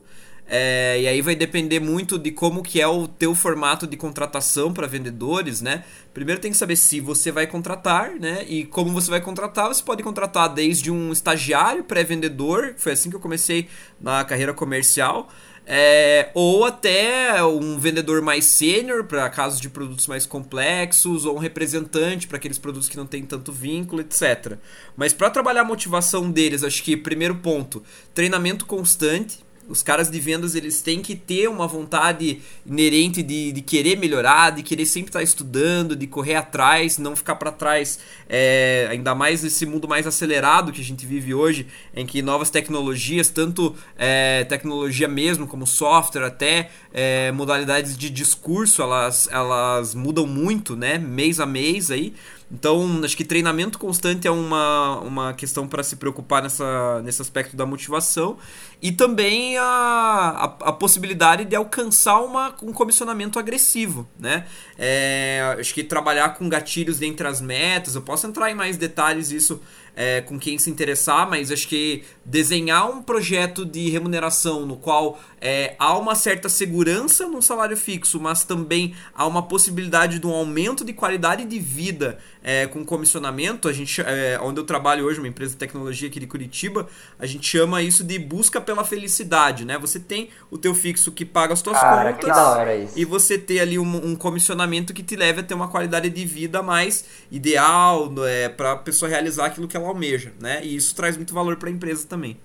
é, 0.52 1.00
e 1.00 1.08
aí 1.08 1.22
vai 1.22 1.36
depender 1.36 1.80
muito 1.80 2.18
de 2.18 2.32
como 2.32 2.64
que 2.64 2.82
é 2.82 2.88
o 2.88 3.08
teu 3.08 3.36
formato 3.36 3.86
de 3.86 3.96
contratação 3.96 4.74
para 4.74 4.88
vendedores, 4.88 5.62
né? 5.62 5.84
Primeiro 6.12 6.42
tem 6.42 6.50
que 6.50 6.58
saber 6.58 6.76
se 6.76 7.00
você 7.00 7.32
vai 7.32 7.46
contratar, 7.46 8.16
né? 8.20 8.44
E 8.48 8.66
como 8.66 8.90
você 8.90 9.12
vai 9.12 9.22
contratar, 9.22 9.68
você 9.68 9.84
pode 9.84 10.02
contratar 10.02 10.52
desde 10.52 10.90
um 10.90 11.12
estagiário 11.12 11.84
pré-vendedor, 11.84 12.74
foi 12.78 12.94
assim 12.94 13.12
que 13.12 13.16
eu 13.16 13.20
comecei 13.20 13.70
na 14.02 14.26
carreira 14.26 14.52
comercial, 14.52 15.30
é, 15.72 16.32
ou 16.34 16.66
até 16.66 17.44
um 17.44 17.78
vendedor 17.78 18.24
mais 18.24 18.46
sênior 18.46 19.04
para 19.04 19.30
casos 19.30 19.62
de 19.62 19.70
produtos 19.70 20.08
mais 20.08 20.26
complexos, 20.26 21.26
ou 21.26 21.36
um 21.36 21.40
representante 21.40 22.28
para 22.28 22.38
aqueles 22.38 22.58
produtos 22.58 22.90
que 22.90 22.98
não 22.98 23.06
tem 23.06 23.24
tanto 23.24 23.52
vínculo, 23.52 24.02
etc. 24.02 24.58
Mas 24.98 25.14
para 25.14 25.30
trabalhar 25.30 25.62
a 25.62 25.66
motivação 25.66 26.32
deles, 26.32 26.64
acho 26.64 26.82
que 26.82 26.98
primeiro 26.98 27.36
ponto, 27.36 27.84
treinamento 28.16 28.66
constante 28.66 29.48
os 29.70 29.84
caras 29.84 30.10
de 30.10 30.20
vendas 30.20 30.56
eles 30.56 30.82
têm 30.82 31.02
que 31.02 31.16
ter 31.16 31.48
uma 31.48 31.68
vontade 31.68 32.42
inerente 32.66 33.22
de, 33.22 33.52
de 33.52 33.62
querer 33.62 33.98
melhorar, 33.98 34.50
de 34.50 34.64
querer 34.64 34.86
sempre 34.86 35.10
estar 35.10 35.22
estudando, 35.22 35.96
de 35.96 36.08
correr 36.08 36.36
atrás, 36.36 36.98
não 36.98 37.16
ficar 37.16 37.36
para 37.36 37.52
trás. 37.52 38.00
É, 38.28 38.88
ainda 38.90 39.14
mais 39.14 39.44
nesse 39.44 39.66
mundo 39.66 39.88
mais 39.88 40.08
acelerado 40.08 40.72
que 40.72 40.82
a 40.82 40.84
gente 40.84 41.06
vive 41.06 41.34
hoje, 41.34 41.68
em 41.96 42.06
que 42.06 42.22
novas 42.22 42.50
tecnologias, 42.50 43.30
tanto 43.30 43.76
é, 43.98 44.44
tecnologia 44.46 45.08
mesmo, 45.08 45.48
como 45.48 45.68
software, 45.68 46.26
até 46.26 46.72
é, 46.92 47.32
modalidades 47.32 47.98
de 47.98 48.10
discurso, 48.10 48.82
elas, 48.82 49.30
elas 49.32 49.94
mudam 49.94 50.26
muito, 50.26 50.76
né? 50.76 50.98
Mês 50.98 51.40
a 51.40 51.46
mês 51.46 51.92
aí. 51.92 52.14
Então, 52.52 53.02
acho 53.04 53.16
que 53.16 53.24
treinamento 53.24 53.78
constante 53.78 54.28
é 54.28 54.32
uma, 54.32 55.00
uma 55.02 55.34
questão 55.34 55.68
para 55.68 55.84
se 55.84 55.98
preocupar 55.98 56.42
nessa, 56.42 57.02
nesse 57.04 57.22
aspecto 57.22 57.56
da 57.56 57.66
motivação. 57.66 58.38
E 58.82 58.92
também 58.92 59.58
a, 59.58 59.64
a, 59.64 60.44
a 60.70 60.72
possibilidade 60.72 61.46
de 61.46 61.56
alcançar 61.56 62.20
uma, 62.22 62.56
um 62.64 62.74
comissionamento 62.74 63.38
agressivo. 63.38 64.08
Né? 64.20 64.46
É, 64.78 65.58
acho 65.60 65.74
que 65.74 65.84
trabalhar 65.84 66.30
com 66.30 66.50
gatilhos 66.50 66.98
dentre 66.98 67.28
as 67.28 67.40
metas, 67.40 67.96
eu 67.96 68.02
posso 68.02 68.26
entrar 68.26 68.50
em 68.50 68.56
mais 68.56 68.78
detalhes 68.78 69.32
isso 69.32 69.62
é, 69.96 70.22
com 70.22 70.40
quem 70.40 70.58
se 70.58 70.70
interessar, 70.70 71.30
mas 71.30 71.52
acho 71.52 71.68
que 71.68 72.04
desenhar 72.24 72.90
um 72.90 73.02
projeto 73.02 73.66
de 73.66 73.90
remuneração 73.90 74.66
no 74.66 74.78
qual 74.78 75.20
é, 75.42 75.76
há 75.78 75.98
uma 75.98 76.16
certa 76.16 76.48
segurança 76.48 77.28
no 77.28 77.42
salário 77.42 77.76
fixo, 77.76 78.18
mas 78.18 78.46
também 78.46 78.96
há 79.14 79.28
uma 79.28 79.44
possibilidade 79.44 80.20
de 80.20 80.26
um 80.26 80.32
aumento 80.32 80.86
de 80.86 80.94
qualidade 80.94 81.44
de 81.44 81.60
vida 81.60 82.18
é, 82.50 82.66
com 82.66 82.84
comissionamento. 82.84 83.68
A 83.68 83.74
gente, 83.74 84.02
é, 84.02 84.40
onde 84.42 84.60
eu 84.60 84.66
trabalho 84.66 85.06
hoje, 85.06 85.20
uma 85.20 85.28
empresa 85.28 85.52
de 85.52 85.58
tecnologia 85.58 86.10
aqui 86.10 86.20
de 86.20 86.26
Curitiba, 86.26 86.88
a 87.20 87.28
gente 87.28 87.46
chama 87.46 87.80
isso 87.84 88.04
de 88.04 88.18
busca 88.18 88.60
pela 88.60 88.84
felicidade, 88.84 89.66
né? 89.66 89.78
Você 89.78 90.00
tem 90.00 90.30
o 90.50 90.58
teu 90.58 90.74
fixo 90.74 91.12
que 91.12 91.24
paga 91.24 91.54
as 91.54 91.62
tuas 91.62 91.80
Cara, 91.80 92.14
contas 92.14 92.98
e 92.98 93.06
você 93.06 93.38
ter 93.38 93.60
ali 93.60 93.78
um, 93.78 93.86
um, 93.86 94.16
comissionamento 94.16 94.96
que 94.96 95.04
te 95.04 95.16
leve 95.16 95.42
a 95.42 95.44
ter 95.44 95.54
uma 95.54 95.68
qualidade 95.68 96.10
de 96.10 96.26
vida 96.26 96.64
mais 96.64 97.06
ideal 97.32 98.12
é, 98.26 98.50
para 98.50 98.72
a 98.72 98.78
pessoa 98.78 99.08
realizar 99.08 99.46
aquilo 99.46 99.68
que 99.68 99.78
ela 99.78 99.88
almeja, 99.88 100.34
né? 100.42 100.62
E 100.64 100.76
isso 100.76 100.96
traz 100.96 101.16
muito 101.16 101.36
valor 101.36 101.58
para 101.58 101.70
a 101.70 101.72
empresa 101.72 102.08
também. 102.08 102.40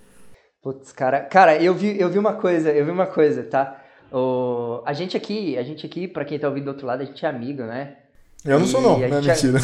Putz, 0.63 0.93
cara, 0.93 1.21
cara, 1.21 1.57
eu 1.57 1.75
vi, 1.75 1.99
eu 1.99 2.11
vi 2.11 2.19
uma 2.19 2.35
coisa, 2.35 2.71
eu 2.71 2.85
vi 2.85 2.91
uma 2.91 3.07
coisa, 3.07 3.43
tá? 3.43 3.83
O, 4.13 4.83
a 4.85 4.93
gente 4.93 5.17
aqui, 5.17 5.57
a 5.57 5.63
gente 5.63 5.87
aqui, 5.87 6.07
para 6.07 6.27
quem 6.27 6.39
tá 6.39 6.47
ouvindo 6.47 6.65
do 6.65 6.71
outro 6.73 6.87
lado, 6.87 7.01
a 7.01 7.07
gente 7.07 7.25
é 7.25 7.29
amigo, 7.29 7.63
né? 7.63 8.04
Eu 8.45 8.59
não 8.59 8.67
sou 8.67 8.83
não, 8.83 8.99
não 8.99 9.05
é 9.05 9.09
mentira. 9.23 9.59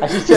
A, 0.00 0.04
a, 0.04 0.06
gente, 0.06 0.32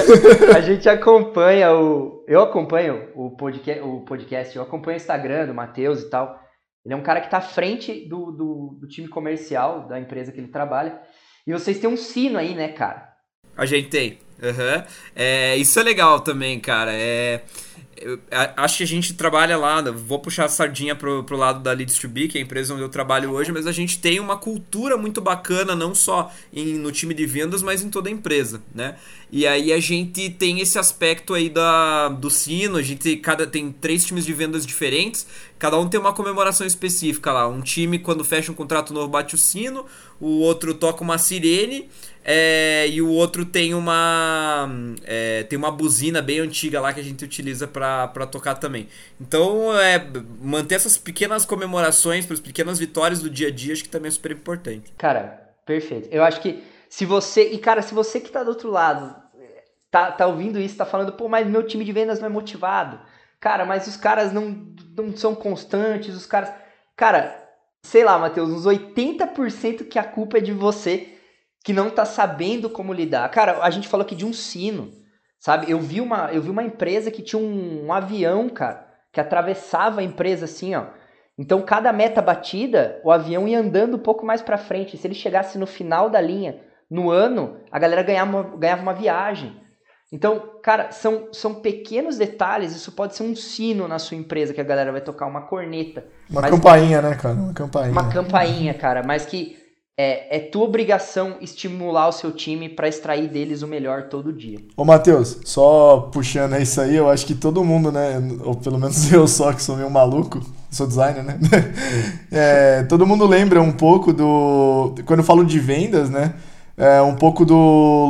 a 0.55 0.61
gente 0.61 0.87
acompanha 0.87 1.73
o. 1.73 2.23
Eu 2.25 2.41
acompanho 2.41 3.09
o 3.13 3.35
podcast, 3.35 3.83
o 3.83 3.99
podcast, 4.05 4.55
eu 4.55 4.63
acompanho 4.63 4.95
o 4.95 5.01
Instagram 5.01 5.47
do 5.47 5.53
Matheus 5.53 6.01
e 6.01 6.09
tal. 6.09 6.39
Ele 6.85 6.93
é 6.93 6.97
um 6.97 7.03
cara 7.03 7.19
que 7.19 7.29
tá 7.29 7.39
à 7.39 7.41
frente 7.41 8.07
do, 8.07 8.31
do, 8.31 8.77
do 8.79 8.87
time 8.87 9.09
comercial 9.09 9.85
da 9.87 9.99
empresa 9.99 10.31
que 10.31 10.39
ele 10.39 10.47
trabalha. 10.47 10.97
E 11.45 11.51
vocês 11.51 11.77
têm 11.77 11.89
um 11.89 11.97
sino 11.97 12.37
aí, 12.37 12.55
né, 12.55 12.69
cara? 12.69 13.09
A 13.57 13.65
gente 13.65 13.89
tem. 13.89 14.17
Uhum. 14.41 14.83
É, 15.13 15.57
isso 15.57 15.77
é 15.77 15.83
legal 15.83 16.21
também, 16.21 16.57
cara. 16.57 16.93
É, 16.93 17.41
eu, 18.01 18.19
acho 18.57 18.77
que 18.77 18.83
a 18.83 18.87
gente 18.87 19.13
trabalha 19.13 19.57
lá, 19.57 19.81
vou 19.91 20.19
puxar 20.19 20.45
a 20.45 20.49
sardinha 20.49 20.95
pro, 20.95 21.23
pro 21.23 21.37
lado 21.37 21.59
da 21.61 21.71
Leads 21.71 21.97
to 21.99 22.07
Be, 22.07 22.27
que 22.27 22.37
é 22.37 22.41
a 22.41 22.43
empresa 22.43 22.73
onde 22.73 22.83
eu 22.83 22.89
trabalho 22.89 23.31
hoje, 23.31 23.51
mas 23.51 23.67
a 23.67 23.71
gente 23.71 23.99
tem 23.99 24.19
uma 24.19 24.35
cultura 24.37 24.97
muito 24.97 25.21
bacana, 25.21 25.75
não 25.75 25.93
só 25.93 26.31
em, 26.51 26.73
no 26.73 26.91
time 26.91 27.13
de 27.13 27.25
vendas, 27.25 27.61
mas 27.61 27.81
em 27.81 27.89
toda 27.89 28.09
a 28.09 28.11
empresa, 28.11 28.61
né? 28.73 28.95
E 29.31 29.47
aí 29.47 29.71
a 29.71 29.79
gente 29.79 30.29
tem 30.31 30.59
esse 30.59 30.77
aspecto 30.77 31.33
aí 31.33 31.49
da, 31.49 32.09
do 32.09 32.29
sino, 32.29 32.77
a 32.77 32.81
gente 32.81 33.15
cada, 33.17 33.47
tem 33.47 33.71
três 33.71 34.03
times 34.03 34.25
de 34.25 34.33
vendas 34.33 34.65
diferentes, 34.65 35.25
cada 35.57 35.79
um 35.79 35.87
tem 35.87 35.99
uma 35.99 36.11
comemoração 36.11 36.67
específica 36.67 37.31
lá. 37.31 37.47
Um 37.47 37.61
time, 37.61 37.99
quando 37.99 38.25
fecha 38.25 38.51
um 38.51 38.55
contrato 38.55 38.93
novo, 38.93 39.07
bate 39.07 39.35
o 39.35 39.37
sino, 39.37 39.85
o 40.19 40.39
outro 40.39 40.73
toca 40.73 41.03
uma 41.03 41.17
sirene, 41.17 41.87
é, 42.23 42.87
e 42.87 43.01
o 43.01 43.09
outro 43.09 43.43
tem 43.45 43.73
uma 43.73 44.69
é, 45.03 45.43
tem 45.43 45.57
uma 45.57 45.71
buzina 45.71 46.21
bem 46.21 46.39
antiga 46.39 46.79
lá 46.79 46.93
que 46.93 46.99
a 46.99 47.03
gente 47.03 47.25
utiliza 47.25 47.67
para 47.67 48.27
tocar 48.27 48.55
também. 48.55 48.87
Então, 49.19 49.77
é, 49.77 50.05
manter 50.39 50.75
essas 50.75 50.97
pequenas 50.97 51.45
comemorações, 51.45 52.25
para 52.25 52.35
as 52.35 52.39
pequenas 52.39 52.77
vitórias 52.77 53.21
do 53.21 53.29
dia 53.29 53.47
a 53.47 53.51
dia, 53.51 53.73
acho 53.73 53.83
que 53.83 53.89
também 53.89 54.09
é 54.09 54.11
super 54.11 54.31
importante. 54.31 54.93
Cara, 54.97 55.51
perfeito. 55.65 56.09
Eu 56.11 56.23
acho 56.23 56.41
que 56.41 56.63
se 56.89 57.05
você. 57.05 57.49
E, 57.49 57.57
cara, 57.57 57.81
se 57.81 57.93
você 57.93 58.19
que 58.19 58.29
tá 58.29 58.43
do 58.43 58.49
outro 58.49 58.69
lado 58.69 59.15
tá, 59.91 60.11
tá 60.11 60.25
ouvindo 60.25 60.57
isso, 60.59 60.77
tá 60.77 60.85
falando, 60.85 61.11
pô, 61.11 61.27
mas 61.27 61.45
meu 61.45 61.63
time 61.67 61.83
de 61.83 61.91
vendas 61.91 62.19
não 62.19 62.27
é 62.27 62.29
motivado. 62.29 62.99
Cara, 63.39 63.65
mas 63.65 63.87
os 63.87 63.97
caras 63.97 64.31
não, 64.31 64.73
não 64.95 65.15
são 65.15 65.35
constantes, 65.35 66.15
os 66.15 66.25
caras. 66.25 66.51
Cara, 66.95 67.35
sei 67.83 68.03
lá, 68.03 68.17
Matheus, 68.17 68.49
uns 68.49 68.65
80% 68.65 69.87
que 69.87 69.99
a 69.99 70.03
culpa 70.03 70.37
é 70.37 70.41
de 70.41 70.53
você 70.53 71.17
que 71.63 71.73
não 71.73 71.89
tá 71.89 72.05
sabendo 72.05 72.69
como 72.69 72.93
lidar. 72.93 73.29
Cara, 73.29 73.59
a 73.61 73.69
gente 73.69 73.87
falou 73.87 74.05
aqui 74.05 74.15
de 74.15 74.25
um 74.25 74.33
sino, 74.33 74.91
sabe? 75.39 75.69
Eu 75.69 75.79
vi 75.79 76.01
uma, 76.01 76.31
eu 76.31 76.41
vi 76.41 76.49
uma 76.49 76.63
empresa 76.63 77.11
que 77.11 77.21
tinha 77.21 77.41
um, 77.41 77.85
um 77.85 77.93
avião, 77.93 78.49
cara, 78.49 78.87
que 79.11 79.19
atravessava 79.19 80.01
a 80.01 80.03
empresa 80.03 80.45
assim, 80.45 80.75
ó. 80.75 80.85
Então, 81.37 81.61
cada 81.61 81.91
meta 81.93 82.21
batida, 82.21 82.99
o 83.03 83.11
avião 83.11 83.47
ia 83.47 83.59
andando 83.59 83.95
um 83.95 83.99
pouco 83.99 84.25
mais 84.25 84.41
para 84.41 84.57
frente. 84.57 84.97
Se 84.97 85.07
ele 85.07 85.15
chegasse 85.15 85.57
no 85.57 85.65
final 85.65 86.09
da 86.09 86.21
linha, 86.21 86.59
no 86.89 87.09
ano, 87.09 87.57
a 87.71 87.79
galera 87.79 88.03
ganhava 88.03 88.29
uma, 88.29 88.57
ganhava 88.57 88.81
uma 88.81 88.93
viagem. 88.93 89.55
Então, 90.11 90.59
cara, 90.61 90.91
são, 90.91 91.29
são 91.31 91.55
pequenos 91.55 92.17
detalhes. 92.17 92.75
Isso 92.75 92.91
pode 92.91 93.15
ser 93.15 93.23
um 93.23 93.35
sino 93.35 93.87
na 93.87 93.97
sua 93.97 94.17
empresa 94.17 94.53
que 94.53 94.59
a 94.59 94.63
galera 94.63 94.91
vai 94.91 94.99
tocar 94.99 95.25
uma 95.25 95.43
corneta. 95.43 96.05
Uma 96.29 96.41
campainha, 96.41 97.01
né, 97.01 97.15
cara? 97.15 97.35
Uma 97.35 97.53
campainha. 97.53 97.91
Uma 97.91 98.09
campainha, 98.11 98.73
cara. 98.73 99.03
Mas 99.03 99.25
que 99.25 99.57
é, 99.97 100.37
é 100.37 100.39
tua 100.39 100.63
obrigação 100.63 101.35
estimular 101.41 102.07
o 102.07 102.11
seu 102.11 102.31
time 102.31 102.69
para 102.69 102.87
extrair 102.87 103.27
deles 103.27 103.61
o 103.61 103.67
melhor 103.67 104.03
todo 104.03 104.31
dia. 104.31 104.59
Ô, 104.75 104.85
Matheus, 104.85 105.37
só 105.43 106.09
puxando 106.11 106.57
isso 106.57 106.79
aí, 106.81 106.95
eu 106.95 107.09
acho 107.09 107.25
que 107.25 107.35
todo 107.35 107.63
mundo, 107.63 107.91
né? 107.91 108.21
Ou 108.43 108.55
pelo 108.55 108.79
menos 108.79 109.11
eu 109.13 109.27
só, 109.27 109.51
que 109.53 109.61
sou 109.61 109.75
meio 109.75 109.89
maluco, 109.89 110.41
sou 110.71 110.87
designer, 110.87 111.23
né? 111.23 111.37
É, 112.33 112.83
todo 112.83 113.05
mundo 113.05 113.25
lembra 113.27 113.61
um 113.61 113.73
pouco 113.73 114.13
do. 114.13 114.95
Quando 115.05 115.19
eu 115.19 115.25
falo 115.25 115.43
de 115.43 115.59
vendas, 115.59 116.09
né? 116.09 116.33
É 116.77 117.01
um 117.01 117.13
pouco 117.13 117.45
do 117.45 117.53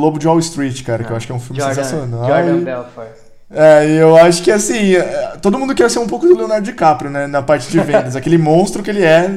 Lobo 0.00 0.18
de 0.18 0.28
Wall 0.28 0.38
Street, 0.38 0.82
cara, 0.84 1.02
que 1.02 1.10
eu 1.10 1.16
acho 1.16 1.26
que 1.26 1.32
é 1.32 1.34
um 1.34 1.40
filme 1.40 1.60
Jordan, 1.60 1.74
sensacional. 1.74 2.26
Jordan 2.26 2.56
e- 2.56 2.64
Belfort. 2.64 3.08
É, 3.50 4.00
eu 4.00 4.16
acho 4.16 4.42
que 4.42 4.50
assim, 4.50 4.94
é, 4.94 5.36
todo 5.42 5.58
mundo 5.58 5.74
quer 5.74 5.90
ser 5.90 5.98
um 5.98 6.06
pouco 6.06 6.26
do 6.26 6.34
Leonardo 6.36 6.64
DiCaprio, 6.64 7.10
né? 7.10 7.26
Na 7.26 7.42
parte 7.42 7.68
de 7.68 7.78
vendas, 7.80 8.14
aquele 8.16 8.38
monstro 8.38 8.82
que 8.82 8.88
ele 8.88 9.02
é 9.02 9.28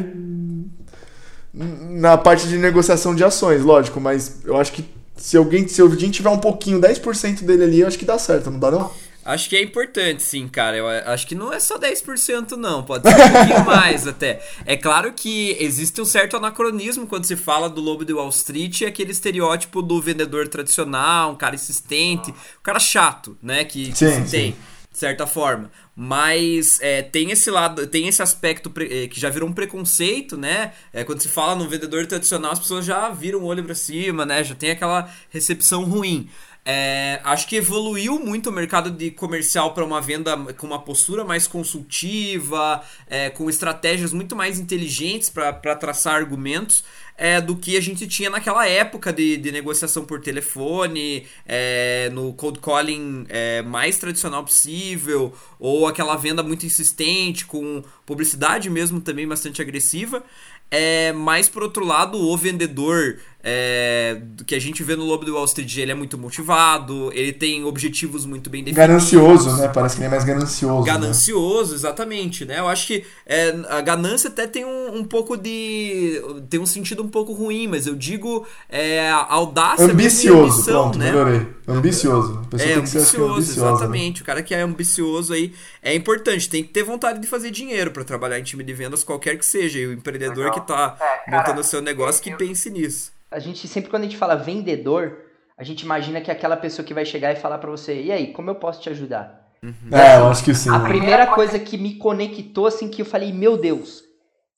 na 1.56 2.18
parte 2.18 2.47
de 2.47 2.58
negociação 2.58 3.16
de 3.16 3.24
ações, 3.24 3.62
lógico, 3.62 4.01
mas 4.01 4.41
eu 4.43 4.58
acho 4.58 4.74
que 4.74 4.84
se 5.16 5.38
alguém, 5.38 5.68
se 5.68 5.82
alguém 5.82 6.12
tiver 6.12 6.30
um 6.30 6.38
pouquinho, 6.38 6.80
10% 6.80 7.43
dele 7.43 7.64
ali, 7.64 7.80
eu 7.80 7.88
acho 7.88 7.97
que 7.97 8.06
dá 8.06 8.20
certo, 8.20 8.51
não 8.51 8.60
dá 8.60 8.70
não? 8.70 8.91
Acho 9.24 9.49
que 9.49 9.56
é 9.56 9.64
importante, 9.64 10.22
sim, 10.22 10.47
cara. 10.47 10.78
Eu 10.78 10.88
acho 10.88 11.26
que 11.26 11.34
não 11.34 11.51
é 11.51 11.60
só 11.60 11.80
10%, 11.80 12.51
não. 12.51 12.84
Pode 12.84 13.10
ser 13.10 13.16
um 13.16 13.32
pouquinho 13.32 13.66
mais 13.66 14.06
até. 14.06 14.39
É 14.68 14.78
claro 14.78 15.14
que 15.14 15.58
existe 15.60 15.99
um 15.99 16.06
certo 16.06 16.38
anacronismo 16.38 17.08
quando 17.08 17.26
se 17.26 17.36
fala 17.36 17.68
do 17.68 17.82
lobo 17.82 18.06
de 18.06 18.14
Wall 18.14 18.30
Street, 18.30 18.84
é 18.84 18.86
aquele 18.86 19.12
estereótipo 19.12 19.82
do 19.82 19.99
vendedor 19.99 20.47
tradicional, 20.47 21.32
um 21.32 21.36
cara 21.36 21.56
insistente, 21.56 22.30
um 22.30 22.62
cara 22.62 22.80
chato, 22.80 23.36
né? 23.41 23.66
Que, 23.66 23.89
que 23.89 23.97
Sim, 23.97 24.12
se 24.12 24.28
sim. 24.28 24.30
tem, 24.30 24.56
de 24.91 24.99
certa 24.99 25.26
forma. 25.26 25.72
Mas 25.96 26.80
é, 26.82 27.02
tem 27.02 27.32
esse 27.32 27.50
lado, 27.50 27.88
tem 27.88 28.08
esse 28.08 28.22
aspecto 28.22 28.72
eh, 28.82 29.08
que 29.08 29.18
já 29.18 29.30
virou 29.30 29.48
um 29.48 29.54
preconceito, 29.54 30.36
né? 30.36 30.74
É, 30.91 31.06
quando 31.06 31.22
se 31.22 31.30
fala 31.30 31.56
no 31.56 31.70
vendedor 31.70 32.06
tradicional, 32.06 32.52
as 32.52 32.60
pessoas 32.60 32.86
já 32.86 33.10
viram 33.10 33.39
o 33.39 33.46
olho 33.46 33.64
pra 33.64 33.74
cima, 33.74 34.26
né? 34.26 34.43
Já 34.43 34.56
tem 34.56 34.72
aquela 34.72 35.10
recepção 35.30 35.86
ruim. 35.86 36.30
É, 36.68 37.22
acho 37.24 37.47
que 37.47 37.57
evoluiu 37.57 38.20
muito 38.20 38.49
o 38.49 38.51
mercado 38.51 38.89
de 38.89 39.11
comercial 39.11 39.72
para 39.76 39.86
uma 39.86 40.01
venda 40.01 40.36
com 40.55 40.66
uma 40.66 40.82
postura 40.82 41.24
mais 41.24 41.45
consultiva, 41.45 42.82
é, 43.07 43.30
com 43.30 43.47
estratégias 43.47 44.11
muito 44.11 44.36
mais 44.36 44.57
inteligentes 44.57 45.30
para 45.30 45.76
traçar 45.76 46.16
argumentos 46.16 46.84
é, 47.18 47.39
do 47.39 47.55
que 47.55 47.78
a 47.78 47.82
gente 47.82 48.07
tinha 48.07 48.30
naquela 48.30 48.68
época 48.68 49.13
de, 49.13 49.38
de 49.38 49.51
negociação 49.51 50.05
por 50.05 50.20
telefone, 50.20 51.28
é, 51.45 52.09
no 52.11 52.34
cold 52.34 52.59
calling 52.59 53.26
é, 53.30 53.61
mais 53.61 53.97
tradicional 53.97 54.43
possível, 54.43 55.34
ou 55.59 55.88
aquela 55.88 56.16
venda 56.18 56.43
muito 56.43 56.66
insistente, 56.66 57.45
com 57.45 57.84
publicidade 58.05 58.70
mesmo 58.70 58.99
também 58.99 59.28
bastante 59.28 59.61
agressiva. 59.61 60.24
É, 60.72 61.13
mas 61.13 61.47
por 61.47 61.63
outro 61.63 61.86
lado, 61.86 62.18
o 62.18 62.36
vendedor 62.36 63.20
é, 63.48 64.20
que 64.48 64.56
a 64.56 64.60
gente 64.60 64.82
vê 64.82 64.96
no 64.96 65.06
Lobo 65.06 65.24
do 65.24 65.36
Wall 65.36 65.46
Street, 65.46 65.78
ele 65.78 65.91
é 65.91 65.96
muito 65.96 66.18
motivado, 66.18 67.12
ele 67.14 67.32
tem 67.32 67.64
objetivos 67.64 68.26
muito 68.26 68.50
bem 68.50 68.64
definidos. 68.64 68.88
Ganancioso, 68.88 69.56
né? 69.58 69.68
Parece 69.68 69.96
que 69.96 70.02
ele 70.02 70.08
é 70.08 70.10
mais 70.10 70.24
ganancioso. 70.24 70.80
né? 70.84 70.91
Ganancioso, 70.91 71.76
exatamente, 71.76 72.43
né? 72.43 72.58
Eu 72.60 72.68
acho 72.68 72.88
que 72.88 73.06
é, 73.24 73.56
a 73.70 73.82
ganância 73.82 74.30
até 74.32 74.48
tem 74.48 74.66
um, 74.66 74.98
um 74.98 75.04
pouco 75.06 75.38
de. 75.38 76.20
tem 76.50 76.60
um 76.60 76.66
sentido 76.66 77.04
um 77.04 77.08
pouco 77.08 77.34
ruim, 77.34 77.68
mas 77.68 77.86
eu 77.86 77.93
digo 77.96 78.48
é, 78.68 79.12
audácia 79.12 79.86
Ambicioso, 79.86 80.54
ambição, 80.54 80.82
pronto, 80.82 80.98
né? 80.98 81.12
melhorei. 81.12 81.48
Ambicioso. 81.68 82.41
A 82.46 82.48
pessoa 82.48 82.70
É, 82.70 82.74
tem 82.74 82.84
que 82.84 82.89
ser 82.89 82.98
ambicioso, 83.00 83.34
ambiciosa. 83.34 83.62
né? 83.70 83.72
exatamente. 83.76 84.22
O 84.22 84.26
cara 84.26 84.41
que 84.41 84.56
é 84.56 84.62
ambicioso 84.62 85.34
aí 85.34 85.54
é 85.84 85.93
importante. 85.93 86.50
Tem 86.50 86.64
que 86.64 86.70
ter 86.70 86.84
vontade 86.84 87.20
de 87.20 87.28
fazer 87.28 87.52
dinheiro 87.52 87.91
para 87.91 88.04
trabalhar 88.04 88.39
em 88.39 88.43
time 88.43 88.64
de 88.64 88.74
vendas, 88.74 89.04
qualquer 89.04 89.38
que 89.38 89.46
seja. 89.46 89.78
E 89.80 89.86
o 89.86 89.93
empreendedor 89.93 90.50
que 90.52 90.62
tá 90.62 90.96
É, 91.00 91.30
cara, 91.30 91.38
montando 91.38 91.62
o 91.62 91.64
seu 91.64 91.82
negócio, 91.82 92.22
que 92.24 92.36
pense 92.36 92.70
nisso. 92.72 93.14
A 93.36 93.39
gente 93.39 93.67
sempre 93.67 93.89
quando 93.89 94.03
a 94.03 94.05
gente 94.05 94.15
fala 94.15 94.38
vendedor, 94.38 95.25
a 95.57 95.63
gente 95.63 95.81
imagina 95.81 96.21
que 96.21 96.31
é 96.31 96.33
aquela 96.33 96.55
pessoa 96.55 96.86
que 96.86 96.93
vai 96.93 97.03
chegar 97.03 97.33
e 97.33 97.36
falar 97.36 97.57
pra 97.57 97.69
você: 97.69 98.01
"E 98.01 98.09
aí, 98.09 98.31
como 98.31 98.49
eu 98.49 98.55
posso 98.55 98.81
te 98.81 98.89
ajudar?" 98.89 99.51
É, 99.91 100.19
eu 100.19 100.27
acho 100.27 100.41
que 100.45 100.55
sim. 100.55 100.69
A 100.69 100.79
primeira 100.79 101.27
coisa 101.27 101.59
que 101.59 101.77
me 101.77 101.95
conectou 101.95 102.65
assim 102.65 102.88
que 102.88 103.01
eu 103.01 103.05
falei: 103.05 103.33
"Meu 103.33 103.57
Deus, 103.57 104.03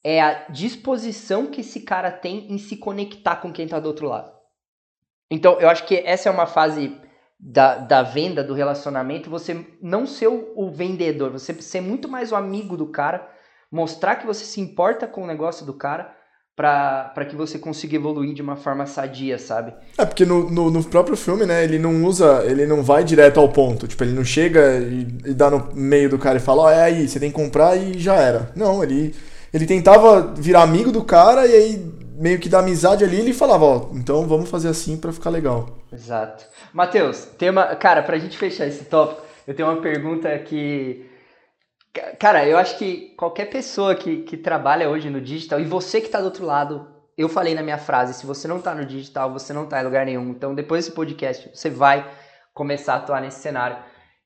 é 0.03 0.21
a 0.21 0.47
disposição 0.49 1.47
que 1.47 1.61
esse 1.61 1.79
cara 1.79 2.11
tem 2.11 2.51
em 2.53 2.59
se 2.59 2.77
conectar 2.77 3.37
com 3.37 3.51
quem 3.51 3.67
tá 3.67 3.79
do 3.79 3.87
outro 3.87 4.07
lado." 4.07 4.31
Então, 5.31 5.59
eu 5.59 5.69
acho 5.69 5.87
que 5.87 5.95
essa 5.95 6.29
é 6.29 6.31
uma 6.31 6.45
fase 6.45 6.95
da, 7.39 7.79
da 7.79 8.03
venda, 8.03 8.43
do 8.43 8.53
relacionamento, 8.53 9.27
você 9.27 9.65
não 9.81 10.05
ser 10.05 10.27
o, 10.27 10.53
o 10.55 10.69
vendedor, 10.69 11.31
você 11.31 11.51
ser 11.61 11.81
muito 11.81 12.07
mais 12.07 12.31
o 12.31 12.35
amigo 12.35 12.77
do 12.77 12.91
cara, 12.91 13.27
mostrar 13.71 14.17
que 14.17 14.25
você 14.27 14.45
se 14.45 14.61
importa 14.61 15.07
com 15.07 15.23
o 15.23 15.27
negócio 15.27 15.65
do 15.65 15.73
cara 15.73 16.15
para 16.57 17.23
que 17.29 17.35
você 17.35 17.59
consiga 17.59 17.95
evoluir 17.95 18.33
de 18.33 18.41
uma 18.41 18.55
forma 18.55 18.87
sadia, 18.87 19.37
sabe? 19.37 19.73
É, 19.95 20.03
porque 20.03 20.25
no, 20.25 20.49
no, 20.49 20.71
no 20.71 20.83
próprio 20.83 21.15
filme, 21.15 21.45
né, 21.45 21.63
ele 21.63 21.77
não 21.77 22.03
usa, 22.03 22.43
ele 22.47 22.65
não 22.65 22.81
vai 22.81 23.03
direto 23.03 23.39
ao 23.39 23.47
ponto. 23.47 23.87
Tipo, 23.87 24.03
ele 24.03 24.13
não 24.13 24.25
chega 24.25 24.79
e, 24.79 25.07
e 25.23 25.33
dá 25.35 25.51
no 25.51 25.69
meio 25.75 26.09
do 26.09 26.17
cara 26.17 26.37
e 26.37 26.41
fala, 26.41 26.63
ó, 26.63 26.71
é 26.71 26.81
aí, 26.81 27.07
você 27.07 27.19
tem 27.19 27.29
que 27.29 27.35
comprar 27.35 27.75
e 27.75 27.99
já 27.99 28.15
era. 28.15 28.51
Não, 28.55 28.83
ele, 28.83 29.13
ele 29.53 29.67
tentava 29.67 30.33
virar 30.35 30.63
amigo 30.63 30.91
do 30.91 31.03
cara 31.03 31.45
e 31.45 31.53
aí, 31.53 31.85
meio 32.17 32.39
que 32.39 32.49
da 32.49 32.57
amizade 32.57 33.03
ali, 33.03 33.19
ele 33.19 33.33
falava, 33.33 33.63
ó, 33.63 33.89
então 33.93 34.25
vamos 34.27 34.49
fazer 34.49 34.69
assim 34.69 34.97
pra 34.97 35.13
ficar 35.13 35.29
legal. 35.29 35.77
Exato. 35.93 36.43
Matheus, 36.73 37.25
tem 37.37 37.51
uma. 37.51 37.75
Cara, 37.75 38.01
pra 38.01 38.17
gente 38.17 38.35
fechar 38.35 38.65
esse 38.65 38.85
tópico, 38.85 39.21
eu 39.45 39.53
tenho 39.53 39.69
uma 39.69 39.79
pergunta 39.79 40.35
que. 40.39 41.06
Ca- 41.93 42.15
Cara, 42.17 42.45
eu 42.47 42.57
acho 42.57 42.77
que 42.77 43.13
qualquer 43.17 43.45
pessoa 43.45 43.95
que, 43.95 44.23
que 44.23 44.37
trabalha 44.37 44.89
hoje 44.89 45.09
no 45.09 45.21
digital, 45.21 45.59
e 45.59 45.65
você 45.65 46.01
que 46.01 46.09
tá 46.09 46.19
do 46.19 46.25
outro 46.25 46.45
lado, 46.45 46.87
eu 47.17 47.27
falei 47.27 47.55
na 47.55 47.63
minha 47.63 47.77
frase, 47.77 48.13
se 48.13 48.25
você 48.25 48.47
não 48.47 48.61
tá 48.61 48.75
no 48.75 48.85
digital, 48.85 49.31
você 49.33 49.51
não 49.53 49.65
tá 49.65 49.81
em 49.81 49.85
lugar 49.85 50.05
nenhum. 50.05 50.29
Então, 50.29 50.53
depois 50.53 50.85
desse 50.85 50.95
podcast, 50.95 51.49
você 51.53 51.69
vai 51.69 52.07
começar 52.53 52.93
a 52.93 52.97
atuar 52.97 53.21
nesse 53.21 53.39
cenário. 53.39 53.77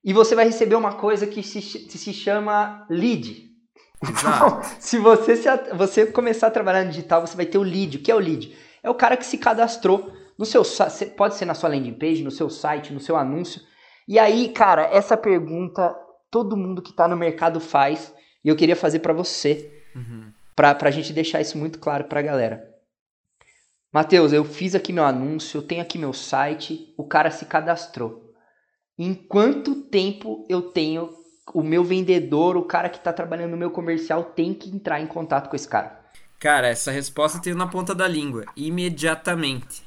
E 0.04 0.14
você 0.14 0.36
vai 0.36 0.46
receber 0.46 0.76
uma 0.76 0.94
coisa 0.96 1.28
que 1.28 1.44
se, 1.44 1.62
se 1.62 2.14
chama 2.14 2.86
lead. 2.90 3.50
Exato. 4.04 4.68
Se 4.80 4.98
você, 4.98 5.36
se 5.36 5.48
você 5.76 6.06
começar 6.08 6.48
a 6.48 6.52
trabalhar 6.52 6.84
no 6.84 6.90
digital, 6.90 7.22
você 7.26 7.38
vai 7.38 7.46
ter 7.46 7.58
o 7.58 7.64
lead. 7.64 7.98
O 7.98 8.02
que 8.02 8.12
é 8.12 8.16
o 8.16 8.20
lead? 8.20 8.58
É 8.82 8.90
o 8.90 8.96
cara 8.96 9.16
que 9.16 9.26
se 9.26 9.38
cadastrou 9.38 10.12
no 10.38 10.46
seu 10.46 10.64
pode 11.16 11.36
ser 11.36 11.46
na 11.46 11.54
sua 11.54 11.70
landing 11.70 11.94
page, 11.94 12.24
no 12.24 12.32
seu 12.32 12.50
site, 12.50 12.92
no 12.92 13.00
seu 13.00 13.16
anúncio. 13.16 13.62
E 14.08 14.18
aí, 14.18 14.50
cara, 14.50 14.84
essa 14.92 15.16
pergunta 15.16 15.96
todo 16.32 16.58
mundo 16.58 16.82
que 16.82 16.94
tá 16.94 17.08
no 17.08 17.18
mercado 17.18 17.60
faz 17.60 18.14
e 18.44 18.48
eu 18.50 18.56
queria 18.56 18.76
fazer 18.76 19.00
pra 19.00 19.14
você, 19.14 19.84
pra, 20.56 20.74
pra 20.74 20.90
gente 20.90 21.14
deixar 21.14 21.42
isso 21.42 21.58
muito 21.58 21.78
claro 21.78 22.06
pra 22.06 22.22
galera. 22.22 22.72
Matheus, 23.94 24.32
eu 24.32 24.46
fiz 24.46 24.74
aqui 24.74 24.94
meu 24.94 25.04
anúncio, 25.04 25.58
eu 25.58 25.62
tenho 25.62 25.82
aqui 25.82 25.98
meu 25.98 26.14
site, 26.14 26.94
o 26.98 27.04
cara 27.04 27.30
se 27.30 27.46
cadastrou. 27.46 28.34
Em 28.98 29.14
quanto 29.14 29.76
tempo 29.76 30.46
eu 30.50 30.62
tenho 30.62 31.10
o 31.54 31.62
meu 31.62 31.84
vendedor, 31.84 32.56
o 32.56 32.64
cara 32.64 32.88
que 32.88 33.00
tá 33.00 33.12
trabalhando 33.12 33.52
no 33.52 33.58
meu 33.58 33.70
comercial 33.70 34.24
tem 34.24 34.54
que 34.54 34.70
entrar 34.70 35.02
em 35.02 35.08
contato 35.08 35.50
com 35.50 35.56
esse 35.56 35.68
cara? 35.68 36.00
Cara, 36.40 36.68
essa 36.68 36.90
resposta 36.90 37.40
tem 37.40 37.54
na 37.54 37.68
ponta 37.68 37.94
da 37.94 38.08
língua. 38.08 38.46
Imediatamente. 38.56 39.84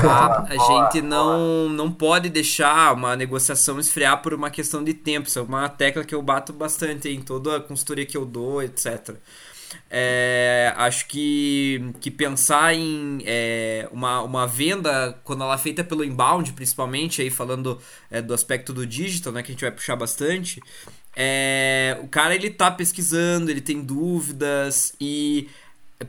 Tá? 0.00 0.46
A 0.48 0.56
gente 0.56 1.02
não, 1.02 1.68
não 1.68 1.92
pode 1.92 2.28
deixar 2.28 2.94
uma 2.94 3.14
negociação 3.16 3.78
esfriar 3.78 4.22
por 4.22 4.32
uma 4.32 4.50
questão 4.50 4.82
de 4.82 4.94
tempo. 4.94 5.28
Isso 5.28 5.38
é 5.38 5.42
uma 5.42 5.68
tecla 5.68 6.04
que 6.04 6.14
eu 6.14 6.22
bato 6.22 6.52
bastante 6.52 7.08
em 7.08 7.20
toda 7.20 7.56
a 7.56 7.60
consultoria 7.60 8.06
que 8.06 8.16
eu 8.16 8.24
dou, 8.24 8.62
etc. 8.62 9.16
É, 9.90 10.72
acho 10.76 11.06
que, 11.06 11.92
que 12.00 12.10
pensar 12.10 12.74
em 12.74 13.22
é, 13.24 13.88
uma, 13.92 14.22
uma 14.22 14.46
venda, 14.46 15.18
quando 15.24 15.42
ela 15.42 15.54
é 15.54 15.58
feita 15.58 15.84
pelo 15.84 16.04
inbound, 16.04 16.52
principalmente, 16.52 17.22
aí 17.22 17.30
falando 17.30 17.80
é, 18.10 18.22
do 18.22 18.34
aspecto 18.34 18.72
do 18.72 18.86
digital, 18.86 19.32
né, 19.32 19.42
que 19.42 19.50
a 19.50 19.54
gente 19.54 19.60
vai 19.60 19.70
puxar 19.70 19.96
bastante, 19.96 20.60
é, 21.16 21.98
o 22.02 22.08
cara 22.08 22.34
ele 22.34 22.50
tá 22.50 22.70
pesquisando, 22.70 23.50
ele 23.50 23.60
tem 23.60 23.80
dúvidas 23.82 24.94
e 25.00 25.48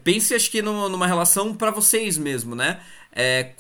pense 0.04 0.34
acho 0.34 0.50
que 0.50 0.62
numa, 0.62 0.90
numa 0.90 1.08
relação 1.08 1.54
para 1.54 1.72
vocês 1.72 2.18
mesmo, 2.18 2.56
né? 2.56 2.80
É, 3.16 3.52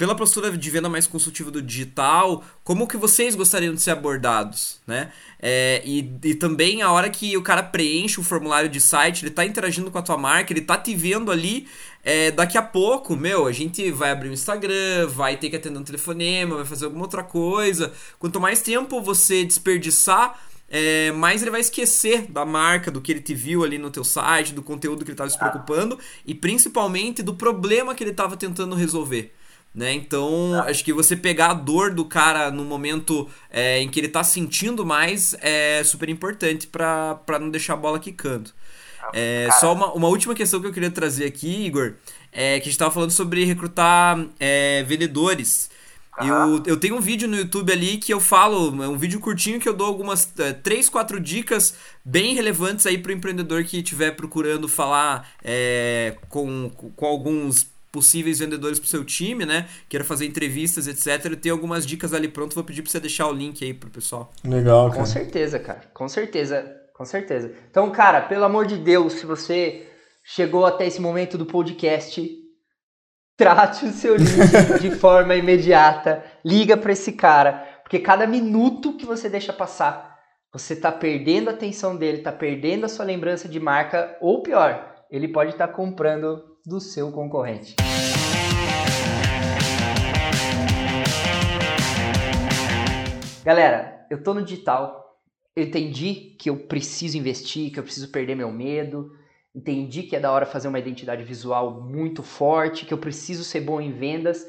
pela 0.00 0.14
postura 0.14 0.50
de 0.56 0.70
venda 0.70 0.88
mais 0.88 1.06
consultiva 1.06 1.50
do 1.50 1.60
digital, 1.60 2.42
como 2.64 2.88
que 2.88 2.96
vocês 2.96 3.34
gostariam 3.34 3.74
de 3.74 3.82
ser 3.82 3.90
abordados, 3.90 4.80
né? 4.86 5.12
É, 5.38 5.82
e, 5.84 6.10
e 6.24 6.34
também 6.34 6.80
a 6.80 6.90
hora 6.90 7.10
que 7.10 7.36
o 7.36 7.42
cara 7.42 7.62
preenche 7.62 8.18
o 8.18 8.22
formulário 8.22 8.70
de 8.70 8.80
site, 8.80 9.24
ele 9.24 9.30
tá 9.30 9.44
interagindo 9.44 9.90
com 9.90 9.98
a 9.98 10.02
tua 10.02 10.16
marca, 10.16 10.54
ele 10.54 10.62
tá 10.62 10.78
te 10.78 10.94
vendo 10.94 11.30
ali, 11.30 11.68
é, 12.02 12.30
daqui 12.30 12.56
a 12.56 12.62
pouco, 12.62 13.14
meu, 13.14 13.46
a 13.46 13.52
gente 13.52 13.90
vai 13.90 14.10
abrir 14.10 14.30
um 14.30 14.32
Instagram, 14.32 15.06
vai 15.08 15.36
ter 15.36 15.50
que 15.50 15.56
atender 15.56 15.78
um 15.78 15.84
telefonema, 15.84 16.56
vai 16.56 16.64
fazer 16.64 16.86
alguma 16.86 17.04
outra 17.04 17.22
coisa. 17.22 17.92
Quanto 18.18 18.40
mais 18.40 18.62
tempo 18.62 19.02
você 19.02 19.44
desperdiçar, 19.44 20.40
é, 20.70 21.10
mais 21.10 21.42
ele 21.42 21.50
vai 21.50 21.60
esquecer 21.60 22.30
da 22.30 22.46
marca, 22.46 22.90
do 22.90 23.00
que 23.00 23.10
ele 23.10 23.20
te 23.20 23.34
viu 23.34 23.64
ali 23.64 23.76
no 23.76 23.90
teu 23.90 24.04
site, 24.04 24.54
do 24.54 24.62
conteúdo 24.62 25.04
que 25.04 25.10
ele 25.10 25.14
estava 25.14 25.28
se 25.28 25.38
preocupando 25.38 25.98
e 26.24 26.32
principalmente 26.32 27.22
do 27.22 27.34
problema 27.34 27.94
que 27.94 28.04
ele 28.04 28.12
estava 28.12 28.36
tentando 28.36 28.76
resolver. 28.76 29.34
Né? 29.74 29.92
Então, 29.92 30.54
acho 30.66 30.84
que 30.84 30.92
você 30.92 31.16
pegar 31.16 31.50
a 31.50 31.54
dor 31.54 31.92
do 31.92 32.04
cara 32.04 32.50
no 32.50 32.64
momento 32.64 33.28
é, 33.50 33.80
em 33.80 33.88
que 33.88 34.00
ele 34.00 34.08
tá 34.08 34.24
sentindo 34.24 34.84
mais 34.84 35.34
é 35.40 35.82
super 35.84 36.08
importante 36.08 36.66
para 36.66 37.38
não 37.40 37.50
deixar 37.50 37.74
a 37.74 37.76
bola 37.76 37.98
quicando. 37.98 38.50
É, 39.12 39.48
só 39.58 39.72
uma, 39.72 39.92
uma 39.92 40.08
última 40.08 40.34
questão 40.34 40.60
que 40.60 40.66
eu 40.66 40.72
queria 40.72 40.90
trazer 40.90 41.24
aqui, 41.24 41.66
Igor, 41.66 41.94
é, 42.32 42.56
que 42.58 42.62
a 42.62 42.64
gente 42.64 42.70
estava 42.70 42.90
falando 42.90 43.10
sobre 43.10 43.44
recrutar 43.44 44.24
é, 44.38 44.82
vendedores. 44.84 45.69
Eu, 46.26 46.62
eu 46.66 46.76
tenho 46.76 46.96
um 46.96 47.00
vídeo 47.00 47.28
no 47.28 47.36
YouTube 47.36 47.72
ali 47.72 47.98
que 47.98 48.12
eu 48.12 48.20
falo, 48.20 48.82
é 48.82 48.88
um 48.88 48.96
vídeo 48.96 49.20
curtinho 49.20 49.60
que 49.60 49.68
eu 49.68 49.74
dou 49.74 49.86
algumas 49.86 50.32
é, 50.38 50.52
três, 50.52 50.88
quatro 50.88 51.20
dicas 51.20 51.74
bem 52.04 52.34
relevantes 52.34 52.86
aí 52.86 52.98
para 52.98 53.10
o 53.10 53.14
empreendedor 53.14 53.64
que 53.64 53.78
estiver 53.78 54.12
procurando 54.12 54.68
falar 54.68 55.28
é, 55.42 56.16
com, 56.28 56.70
com 56.70 57.06
alguns 57.06 57.68
possíveis 57.92 58.38
vendedores 58.38 58.78
para 58.78 58.86
o 58.86 58.88
seu 58.88 59.04
time, 59.04 59.44
né? 59.44 59.68
Queira 59.88 60.04
fazer 60.04 60.26
entrevistas, 60.26 60.86
etc. 60.86 61.34
Tem 61.36 61.50
algumas 61.50 61.84
dicas 61.84 62.14
ali 62.14 62.28
pronto, 62.28 62.54
vou 62.54 62.64
pedir 62.64 62.82
para 62.82 62.90
você 62.90 63.00
deixar 63.00 63.26
o 63.26 63.32
link 63.32 63.64
aí 63.64 63.74
pro 63.74 63.90
pessoal. 63.90 64.32
Legal, 64.44 64.90
cara. 64.90 65.00
Com 65.00 65.06
certeza, 65.06 65.58
cara. 65.58 65.82
Com 65.92 66.08
certeza. 66.08 66.80
Com 67.00 67.04
certeza. 67.06 67.50
Então, 67.70 67.90
cara, 67.90 68.20
pelo 68.20 68.44
amor 68.44 68.66
de 68.66 68.76
Deus, 68.76 69.14
se 69.14 69.24
você 69.24 69.86
chegou 70.22 70.66
até 70.66 70.86
esse 70.86 71.00
momento 71.00 71.38
do 71.38 71.46
podcast, 71.46 72.22
trate 73.40 73.86
o 73.86 73.90
seu 73.90 74.16
link 74.16 74.80
de 74.82 74.90
forma 74.90 75.34
imediata. 75.34 76.22
Liga 76.44 76.76
para 76.76 76.92
esse 76.92 77.12
cara, 77.12 77.80
porque 77.82 77.98
cada 77.98 78.26
minuto 78.26 78.98
que 78.98 79.06
você 79.06 79.30
deixa 79.30 79.50
passar, 79.50 80.18
você 80.52 80.76
tá 80.76 80.92
perdendo 80.92 81.48
a 81.48 81.52
atenção 81.52 81.96
dele, 81.96 82.18
tá 82.18 82.30
perdendo 82.30 82.84
a 82.84 82.88
sua 82.88 83.06
lembrança 83.06 83.48
de 83.48 83.58
marca, 83.58 84.14
ou 84.20 84.42
pior, 84.42 84.94
ele 85.10 85.26
pode 85.26 85.52
estar 85.52 85.68
tá 85.68 85.72
comprando 85.72 86.58
do 86.66 86.78
seu 86.80 87.10
concorrente. 87.10 87.76
Galera, 93.42 94.06
eu 94.10 94.22
tô 94.22 94.34
no 94.34 94.42
digital, 94.42 95.18
eu 95.56 95.64
entendi 95.64 96.36
que 96.38 96.50
eu 96.50 96.58
preciso 96.58 97.16
investir, 97.16 97.72
que 97.72 97.78
eu 97.78 97.84
preciso 97.84 98.12
perder 98.12 98.34
meu 98.34 98.52
medo, 98.52 99.10
entendi 99.54 100.04
que 100.04 100.16
é 100.16 100.20
da 100.20 100.30
hora 100.30 100.46
fazer 100.46 100.68
uma 100.68 100.78
identidade 100.78 101.22
visual 101.24 101.80
muito 101.82 102.22
forte, 102.22 102.86
que 102.86 102.94
eu 102.94 102.98
preciso 102.98 103.44
ser 103.44 103.60
bom 103.60 103.80
em 103.80 103.92
vendas, 103.92 104.46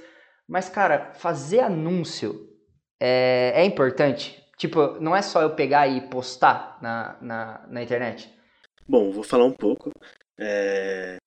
mas 0.47 0.70
cara, 0.70 1.14
fazer 1.14 1.60
anúncio 1.60 2.49
é, 2.99 3.54
é 3.56 3.66
importante. 3.66 4.41
Tipo, 4.58 4.99
não 4.99 5.16
é 5.16 5.22
só 5.22 5.41
eu 5.41 5.56
pegar 5.56 5.88
e 5.88 6.08
postar 6.10 6.78
na, 6.82 7.18
na, 7.20 7.68
na 7.68 7.82
internet. 7.82 8.32
Bom, 8.88 9.12
vou 9.12 9.24
falar 9.24 9.45
um 9.45 9.54
pouco. 9.54 9.89
É... 10.39 11.18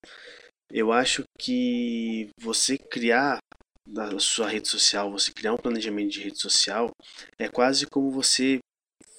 Eu 0.71 0.91
acho 0.91 1.23
que 1.37 2.29
você 2.39 2.77
criar 2.77 3.39
na 3.85 4.17
sua 4.19 4.47
rede 4.47 4.67
social, 4.67 5.11
você 5.11 5.31
criar 5.31 5.53
um 5.53 5.57
planejamento 5.57 6.11
de 6.11 6.23
rede 6.23 6.39
social, 6.39 6.89
é 7.37 7.47
quase 7.47 7.85
como 7.85 8.09
você 8.09 8.59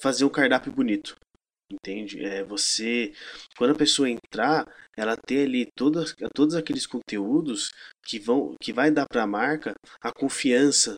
fazer 0.00 0.24
um 0.24 0.30
cardápio 0.30 0.72
bonito. 0.72 1.14
Entende? 1.70 2.24
É 2.24 2.44
você, 2.44 3.12
quando 3.56 3.72
a 3.72 3.78
pessoa 3.78 4.08
entrar, 4.08 4.64
ela 4.96 5.16
ter 5.16 5.46
ali 5.46 5.66
todas, 5.76 6.14
todos 6.34 6.54
aqueles 6.54 6.86
conteúdos 6.86 7.70
que 8.04 8.18
vão, 8.18 8.54
que 8.60 8.72
vai 8.72 8.90
dar 8.90 9.06
para 9.06 9.24
a 9.24 9.26
marca 9.26 9.74
a 10.00 10.12
confiança 10.12 10.94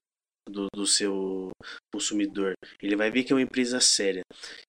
do, 0.49 0.66
do 0.75 0.87
seu 0.87 1.51
consumidor. 1.93 2.53
Ele 2.83 2.97
vai 2.97 3.11
ver 3.11 3.25
que 3.25 3.33
é 3.33 3.37
uma 3.37 3.43
empresa 3.43 3.81
séria. 3.81 4.23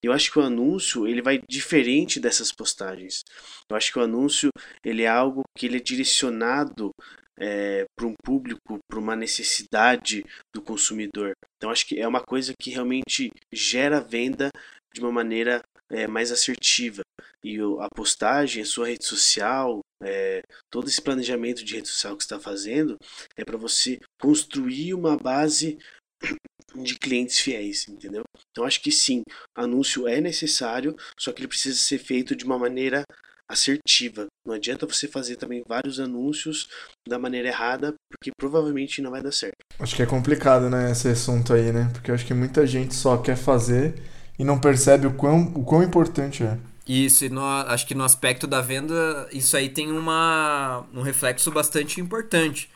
Eu 0.03 0.11
acho 0.11 0.31
que 0.31 0.39
o 0.39 0.43
anúncio 0.43 1.07
ele 1.07 1.21
vai 1.21 1.41
diferente 1.49 2.19
dessas 2.19 2.51
postagens. 2.51 3.21
Eu 3.69 3.75
acho 3.75 3.91
que 3.91 3.99
o 3.99 4.03
anúncio 4.03 4.49
ele 4.83 5.03
é 5.03 5.07
algo 5.07 5.41
que 5.57 5.65
ele 5.65 5.77
é 5.77 5.81
direcionado 5.81 6.91
é, 7.37 7.85
para 7.97 8.05
um 8.05 8.13
público, 8.23 8.79
para 8.89 8.99
uma 8.99 9.15
necessidade 9.15 10.23
do 10.53 10.61
consumidor. 10.61 11.31
Então 11.57 11.71
acho 11.71 11.85
que 11.87 11.99
é 11.99 12.07
uma 12.07 12.21
coisa 12.21 12.53
que 12.59 12.69
realmente 12.69 13.31
gera 13.53 14.01
venda 14.01 14.49
de 14.93 15.01
uma 15.01 15.11
maneira 15.11 15.61
é, 15.89 16.07
mais 16.07 16.31
assertiva. 16.31 17.01
E 17.43 17.57
a 17.79 17.87
postagem, 17.95 18.61
a 18.61 18.65
sua 18.65 18.87
rede 18.87 19.05
social, 19.05 19.79
é, 20.03 20.41
todo 20.69 20.87
esse 20.87 21.01
planejamento 21.01 21.63
de 21.63 21.75
rede 21.75 21.87
social 21.87 22.15
que 22.15 22.23
está 22.23 22.39
fazendo 22.39 22.97
é 23.37 23.43
para 23.43 23.57
você 23.57 23.99
construir 24.19 24.93
uma 24.93 25.17
base 25.17 25.77
de 26.75 26.97
clientes 26.97 27.39
fiéis, 27.39 27.87
entendeu? 27.87 28.23
Então 28.51 28.65
acho 28.65 28.81
que 28.81 28.91
sim, 28.91 29.23
anúncio 29.55 30.07
é 30.07 30.19
necessário, 30.21 30.95
só 31.17 31.31
que 31.31 31.41
ele 31.41 31.47
precisa 31.47 31.77
ser 31.77 31.97
feito 31.97 32.35
de 32.35 32.45
uma 32.45 32.59
maneira 32.59 33.03
assertiva. 33.49 34.27
Não 34.45 34.53
adianta 34.53 34.85
você 34.85 35.07
fazer 35.07 35.35
também 35.35 35.63
vários 35.67 35.99
anúncios 35.99 36.69
da 37.07 37.17
maneira 37.17 37.47
errada, 37.47 37.95
porque 38.11 38.31
provavelmente 38.37 39.01
não 39.01 39.09
vai 39.09 39.23
dar 39.23 39.31
certo. 39.31 39.55
Acho 39.79 39.95
que 39.95 40.03
é 40.03 40.05
complicado, 40.05 40.69
né, 40.69 40.91
esse 40.91 41.07
assunto 41.07 41.53
aí, 41.53 41.71
né? 41.71 41.89
Porque 41.93 42.11
eu 42.11 42.15
acho 42.15 42.27
que 42.27 42.33
muita 42.33 42.67
gente 42.67 42.93
só 42.93 43.17
quer 43.17 43.35
fazer 43.35 43.95
e 44.39 44.43
não 44.45 44.57
percebe 44.57 45.05
o 45.05 45.11
quão, 45.11 45.51
o 45.53 45.63
quão 45.65 45.83
importante 45.83 46.43
é. 46.43 46.57
Isso, 46.87 47.25
e 47.25 47.29
no, 47.29 47.45
acho 47.45 47.85
que 47.85 47.93
no 47.93 48.03
aspecto 48.03 48.47
da 48.47 48.61
venda, 48.61 49.27
isso 49.31 49.55
aí 49.55 49.69
tem 49.69 49.91
uma, 49.91 50.83
um 50.91 51.01
reflexo 51.01 51.51
bastante 51.51 52.01
importante. 52.01 52.67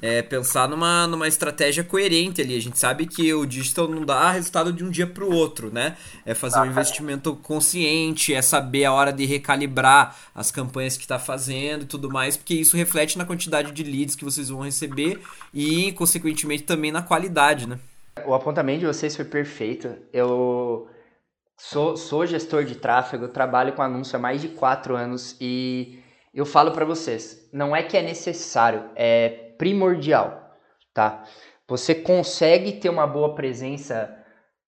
É 0.00 0.20
pensar 0.20 0.68
numa, 0.68 1.06
numa 1.06 1.28
estratégia 1.28 1.84
coerente 1.84 2.40
ali. 2.42 2.56
A 2.56 2.60
gente 2.60 2.78
sabe 2.78 3.06
que 3.06 3.32
o 3.32 3.46
digital 3.46 3.86
não 3.86 4.04
dá 4.04 4.32
resultado 4.32 4.72
de 4.72 4.82
um 4.82 4.90
dia 4.90 5.06
para 5.06 5.24
o 5.24 5.32
outro, 5.32 5.72
né? 5.72 5.96
É 6.26 6.34
fazer 6.34 6.58
um 6.58 6.66
investimento 6.66 7.36
consciente, 7.36 8.34
é 8.34 8.42
saber 8.42 8.84
a 8.84 8.92
hora 8.92 9.12
de 9.12 9.24
recalibrar 9.24 10.16
as 10.34 10.50
campanhas 10.50 10.96
que 10.96 11.04
está 11.04 11.18
fazendo 11.18 11.82
e 11.82 11.86
tudo 11.86 12.10
mais, 12.10 12.36
porque 12.36 12.54
isso 12.54 12.76
reflete 12.76 13.16
na 13.16 13.24
quantidade 13.24 13.70
de 13.70 13.84
leads 13.84 14.16
que 14.16 14.24
vocês 14.24 14.48
vão 14.48 14.60
receber 14.60 15.20
e, 15.54 15.92
consequentemente, 15.92 16.64
também 16.64 16.90
na 16.90 17.02
qualidade, 17.02 17.68
né? 17.68 17.78
O 18.26 18.34
apontamento 18.34 18.80
de 18.80 18.86
vocês 18.86 19.14
foi 19.14 19.24
perfeito. 19.24 19.88
Eu 20.12 20.88
Sou, 21.56 21.96
sou 21.96 22.26
gestor 22.26 22.64
de 22.64 22.76
tráfego, 22.76 23.28
trabalho 23.28 23.72
com 23.72 23.82
anúncio 23.82 24.16
há 24.16 24.18
mais 24.18 24.40
de 24.40 24.48
quatro 24.48 24.96
anos 24.96 25.36
e 25.40 26.02
eu 26.34 26.46
falo 26.46 26.72
para 26.72 26.84
vocês, 26.84 27.48
não 27.52 27.76
é 27.76 27.82
que 27.82 27.96
é 27.96 28.02
necessário, 28.02 28.90
é 28.96 29.54
primordial, 29.58 30.56
tá? 30.94 31.24
Você 31.68 31.94
consegue 31.94 32.72
ter 32.72 32.88
uma 32.88 33.06
boa 33.06 33.34
presença 33.34 34.14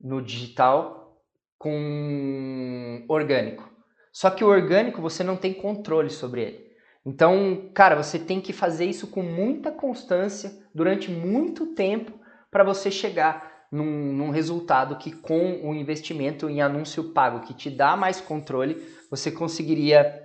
no 0.01 0.23
digital 0.23 1.19
com 1.59 3.05
orgânico. 3.09 3.69
Só 4.13 4.31
que 4.31 4.45
o 4.45 4.49
orgânico 4.49 5.03
você 5.03 5.25
não 5.25 5.37
tem 5.37 5.53
controle 5.53 6.11
sobre 6.11 6.43
ele. 6.43 6.65
Então, 7.05 7.71
cara, 7.75 8.01
você 8.01 8.19
tem 8.19 8.41
que 8.41 8.53
fazer 8.53 8.85
isso 8.85 9.09
com 9.09 9.23
muita 9.23 9.73
constância 9.73 10.53
durante 10.75 11.11
muito 11.11 11.75
tempo 11.75 12.13
para 12.51 12.63
você 12.63 12.91
chegar 12.91 13.54
num, 13.75 14.13
num 14.13 14.31
resultado 14.31 14.97
que 14.97 15.11
com 15.11 15.69
o 15.69 15.75
investimento 15.75 16.49
em 16.49 16.63
anúncio 16.63 17.13
pago, 17.13 17.45
que 17.45 17.53
te 17.53 17.69
dá 17.69 17.97
mais 17.97 18.21
controle, 18.21 18.81
você 19.11 19.33
conseguiria 19.33 20.23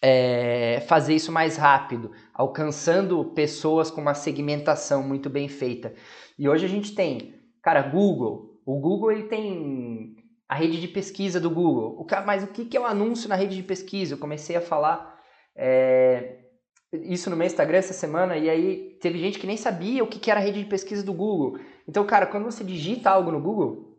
é, 0.00 0.82
fazer 0.88 1.14
isso 1.14 1.30
mais 1.30 1.58
rápido, 1.58 2.10
alcançando 2.32 3.22
pessoas 3.34 3.90
com 3.90 4.00
uma 4.00 4.14
segmentação 4.14 5.02
muito 5.02 5.28
bem 5.28 5.46
feita. 5.46 5.92
E 6.38 6.48
hoje 6.48 6.64
a 6.64 6.68
gente 6.68 6.94
tem, 6.94 7.34
cara, 7.62 7.82
Google. 7.82 8.62
O 8.64 8.80
Google 8.80 9.12
ele 9.12 9.24
tem 9.24 10.16
a 10.48 10.54
rede 10.54 10.80
de 10.80 10.88
pesquisa 10.88 11.38
do 11.38 11.50
Google. 11.50 12.00
O, 12.00 12.06
mas 12.24 12.44
o 12.44 12.46
que 12.46 12.74
é 12.74 12.80
o 12.80 12.84
um 12.84 12.86
anúncio 12.86 13.28
na 13.28 13.34
rede 13.34 13.56
de 13.56 13.62
pesquisa? 13.62 14.14
Eu 14.14 14.18
comecei 14.18 14.56
a 14.56 14.60
falar 14.60 15.20
é, 15.54 16.45
isso 16.92 17.28
no 17.28 17.36
meu 17.36 17.46
Instagram 17.46 17.78
essa 17.78 17.92
semana 17.92 18.36
e 18.36 18.48
aí 18.48 18.98
teve 19.00 19.18
gente 19.18 19.38
que 19.38 19.46
nem 19.46 19.56
sabia 19.56 20.02
o 20.04 20.06
que 20.06 20.30
era 20.30 20.40
a 20.40 20.42
rede 20.42 20.62
de 20.62 20.68
pesquisa 20.68 21.02
do 21.02 21.12
Google. 21.12 21.58
Então, 21.86 22.04
cara, 22.04 22.26
quando 22.26 22.44
você 22.44 22.64
digita 22.64 23.10
algo 23.10 23.30
no 23.30 23.40
Google, 23.40 23.96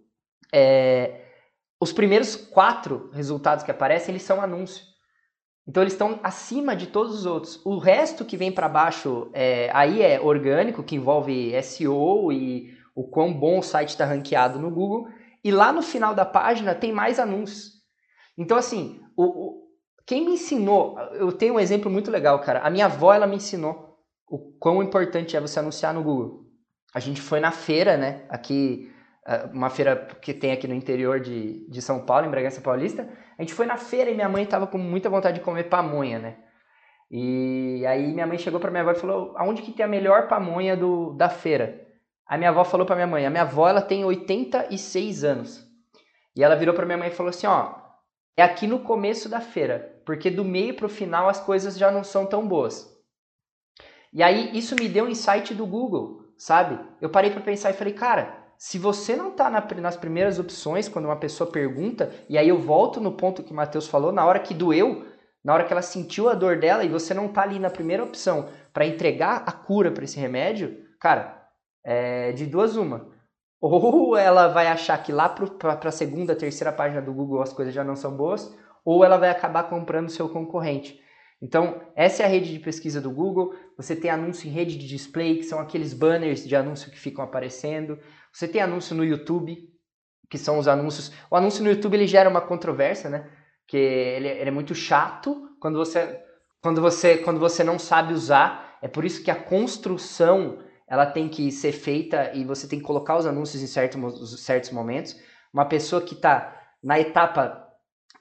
é, 0.53 1.25
os 1.79 1.91
primeiros 1.91 2.35
quatro 2.35 3.09
resultados 3.13 3.63
que 3.63 3.71
aparecem, 3.71 4.13
eles 4.13 4.23
são 4.23 4.41
anúncio. 4.41 4.83
Então, 5.67 5.83
eles 5.83 5.93
estão 5.93 6.19
acima 6.23 6.75
de 6.75 6.87
todos 6.87 7.13
os 7.13 7.25
outros. 7.25 7.61
O 7.65 7.77
resto 7.77 8.23
que 8.23 8.37
vem 8.37 8.51
para 8.51 8.69
baixo, 8.69 9.29
é, 9.33 9.69
aí 9.73 10.01
é 10.01 10.19
orgânico, 10.19 10.81
que 10.81 10.95
envolve 10.95 11.61
SEO 11.61 12.31
e 12.31 12.73
o 12.95 13.03
quão 13.03 13.33
bom 13.33 13.59
o 13.59 13.63
site 13.63 13.89
está 13.89 14.05
ranqueado 14.05 14.59
no 14.59 14.71
Google. 14.71 15.09
E 15.43 15.51
lá 15.51 15.73
no 15.73 15.81
final 15.81 16.15
da 16.15 16.25
página 16.25 16.73
tem 16.73 16.93
mais 16.93 17.19
anúncios. 17.19 17.73
Então, 18.37 18.57
assim, 18.57 19.01
o, 19.15 19.66
quem 20.07 20.25
me 20.25 20.31
ensinou, 20.31 20.97
eu 21.13 21.31
tenho 21.31 21.55
um 21.55 21.59
exemplo 21.59 21.91
muito 21.91 22.09
legal, 22.09 22.39
cara. 22.39 22.61
A 22.61 22.69
minha 22.69 22.85
avó, 22.85 23.13
ela 23.13 23.27
me 23.27 23.35
ensinou 23.35 23.99
o 24.27 24.39
quão 24.57 24.81
importante 24.81 25.37
é 25.37 25.39
você 25.39 25.59
anunciar 25.59 25.93
no 25.93 26.01
Google 26.01 26.47
a 26.97 26.99
gente 26.99 27.21
foi 27.21 27.39
na 27.39 27.51
feira, 27.51 27.95
né? 27.95 28.23
Aqui, 28.27 28.91
uma 29.53 29.69
feira 29.69 29.95
que 30.19 30.33
tem 30.33 30.51
aqui 30.51 30.67
no 30.67 30.73
interior 30.73 31.19
de, 31.19 31.69
de 31.69 31.79
São 31.79 32.03
Paulo, 32.03 32.25
em 32.25 32.31
Bragança 32.31 32.59
Paulista. 32.59 33.07
A 33.37 33.41
gente 33.43 33.53
foi 33.53 33.67
na 33.67 33.77
feira 33.77 34.09
e 34.09 34.15
minha 34.15 34.27
mãe 34.27 34.43
estava 34.43 34.65
com 34.65 34.79
muita 34.79 35.09
vontade 35.09 35.37
de 35.37 35.45
comer 35.45 35.65
pamonha, 35.65 36.17
né? 36.17 36.37
E 37.11 37.85
aí 37.85 38.11
minha 38.11 38.25
mãe 38.25 38.39
chegou 38.39 38.59
para 38.59 38.71
minha 38.71 38.81
avó 38.81 38.91
e 38.91 38.95
falou: 38.95 39.33
"Aonde 39.37 39.61
que 39.61 39.71
tem 39.71 39.85
a 39.85 39.89
melhor 39.89 40.27
pamonha 40.27 40.75
do, 40.75 41.13
da 41.13 41.29
feira?" 41.29 41.85
A 42.25 42.35
minha 42.35 42.49
avó 42.49 42.63
falou 42.63 42.85
para 42.85 42.95
minha 42.95 43.07
mãe: 43.07 43.25
"A 43.25 43.29
minha 43.29 43.43
avó 43.43 43.69
ela 43.69 43.81
tem 43.81 44.03
86 44.03 45.23
anos." 45.23 45.63
E 46.35 46.43
ela 46.43 46.55
virou 46.55 46.73
para 46.73 46.85
minha 46.85 46.97
mãe 46.97 47.09
e 47.09 47.13
falou 47.13 47.29
assim: 47.29 47.45
"Ó, 47.47 47.75
é 48.35 48.41
aqui 48.43 48.65
no 48.65 48.79
começo 48.79 49.29
da 49.29 49.39
feira, 49.39 49.96
porque 50.07 50.31
do 50.31 50.43
meio 50.43 50.73
pro 50.73 50.89
final 50.89 51.29
as 51.29 51.39
coisas 51.39 51.77
já 51.77 51.91
não 51.91 52.03
são 52.03 52.25
tão 52.25 52.47
boas." 52.47 52.97
E 54.11 54.23
aí 54.23 54.57
isso 54.57 54.73
me 54.73 54.89
deu 54.89 55.05
um 55.05 55.09
insight 55.09 55.53
do 55.53 55.67
Google 55.67 56.25
sabe? 56.37 56.79
Eu 57.01 57.09
parei 57.09 57.31
para 57.31 57.41
pensar 57.41 57.71
e 57.71 57.73
falei, 57.73 57.93
cara, 57.93 58.37
se 58.57 58.77
você 58.77 59.15
não 59.15 59.29
está 59.29 59.49
na, 59.49 59.65
nas 59.81 59.97
primeiras 59.97 60.39
opções 60.39 60.87
quando 60.87 61.05
uma 61.05 61.19
pessoa 61.19 61.49
pergunta, 61.49 62.13
e 62.29 62.37
aí 62.37 62.47
eu 62.47 62.59
volto 62.59 63.01
no 63.01 63.11
ponto 63.11 63.43
que 63.43 63.51
o 63.51 63.55
Matheus 63.55 63.87
falou, 63.87 64.11
na 64.11 64.25
hora 64.25 64.39
que 64.39 64.53
doeu, 64.53 65.05
na 65.43 65.53
hora 65.53 65.63
que 65.63 65.73
ela 65.73 65.81
sentiu 65.81 66.29
a 66.29 66.33
dor 66.33 66.59
dela 66.59 66.83
e 66.83 66.89
você 66.89 67.13
não 67.13 67.27
está 67.27 67.41
ali 67.41 67.59
na 67.59 67.69
primeira 67.69 68.03
opção 68.03 68.49
para 68.71 68.85
entregar 68.85 69.43
a 69.45 69.51
cura 69.51 69.91
para 69.91 70.03
esse 70.03 70.19
remédio, 70.19 70.77
cara, 70.99 71.43
é 71.83 72.31
de 72.31 72.45
duas 72.45 72.75
uma. 72.75 73.09
Ou 73.59 74.15
ela 74.17 74.47
vai 74.47 74.67
achar 74.67 75.01
que 75.01 75.11
lá 75.11 75.29
para 75.29 75.89
a 75.89 75.91
segunda, 75.91 76.35
terceira 76.35 76.71
página 76.71 77.01
do 77.01 77.13
Google 77.13 77.41
as 77.41 77.53
coisas 77.53 77.73
já 77.73 77.83
não 77.83 77.95
são 77.95 78.15
boas, 78.15 78.55
ou 78.87 79.03
ela 79.03 79.17
vai 79.17 79.29
acabar 79.29 79.63
comprando 79.63 80.09
seu 80.09 80.29
concorrente. 80.29 80.97
Então, 81.41 81.81
essa 81.93 82.23
é 82.23 82.25
a 82.25 82.29
rede 82.29 82.53
de 82.53 82.59
pesquisa 82.59 83.01
do 83.01 83.11
Google. 83.11 83.53
Você 83.75 83.97
tem 83.97 84.09
anúncio 84.09 84.47
em 84.47 84.51
rede 84.53 84.77
de 84.77 84.87
display, 84.87 85.35
que 85.35 85.43
são 85.43 85.59
aqueles 85.59 85.93
banners 85.93 86.47
de 86.47 86.55
anúncio 86.55 86.89
que 86.89 86.97
ficam 86.97 87.21
aparecendo. 87.21 87.99
Você 88.31 88.47
tem 88.47 88.61
anúncio 88.61 88.95
no 88.95 89.03
YouTube, 89.03 89.57
que 90.29 90.37
são 90.37 90.57
os 90.57 90.69
anúncios. 90.69 91.11
O 91.29 91.35
anúncio 91.35 91.65
no 91.65 91.69
YouTube 91.69 91.95
ele 91.95 92.07
gera 92.07 92.29
uma 92.29 92.39
controvérsia, 92.39 93.09
né? 93.09 93.29
Que 93.67 93.75
ele, 93.75 94.29
ele 94.29 94.47
é 94.47 94.51
muito 94.51 94.73
chato 94.73 95.35
quando 95.59 95.77
você, 95.77 96.23
quando 96.61 96.79
você, 96.79 97.17
quando 97.17 97.41
você 97.41 97.65
não 97.65 97.77
sabe 97.77 98.13
usar. 98.13 98.77
É 98.81 98.87
por 98.87 99.03
isso 99.03 99.21
que 99.21 99.29
a 99.29 99.35
construção 99.35 100.59
ela 100.87 101.05
tem 101.05 101.27
que 101.27 101.51
ser 101.51 101.73
feita 101.73 102.31
e 102.33 102.45
você 102.45 102.69
tem 102.69 102.79
que 102.79 102.85
colocar 102.85 103.17
os 103.17 103.25
anúncios 103.25 103.61
em 103.61 103.67
certos, 103.67 104.45
certos 104.45 104.69
momentos. 104.71 105.13
Uma 105.53 105.65
pessoa 105.65 106.01
que 106.01 106.13
está 106.13 106.57
na 106.81 106.97
etapa 106.97 107.66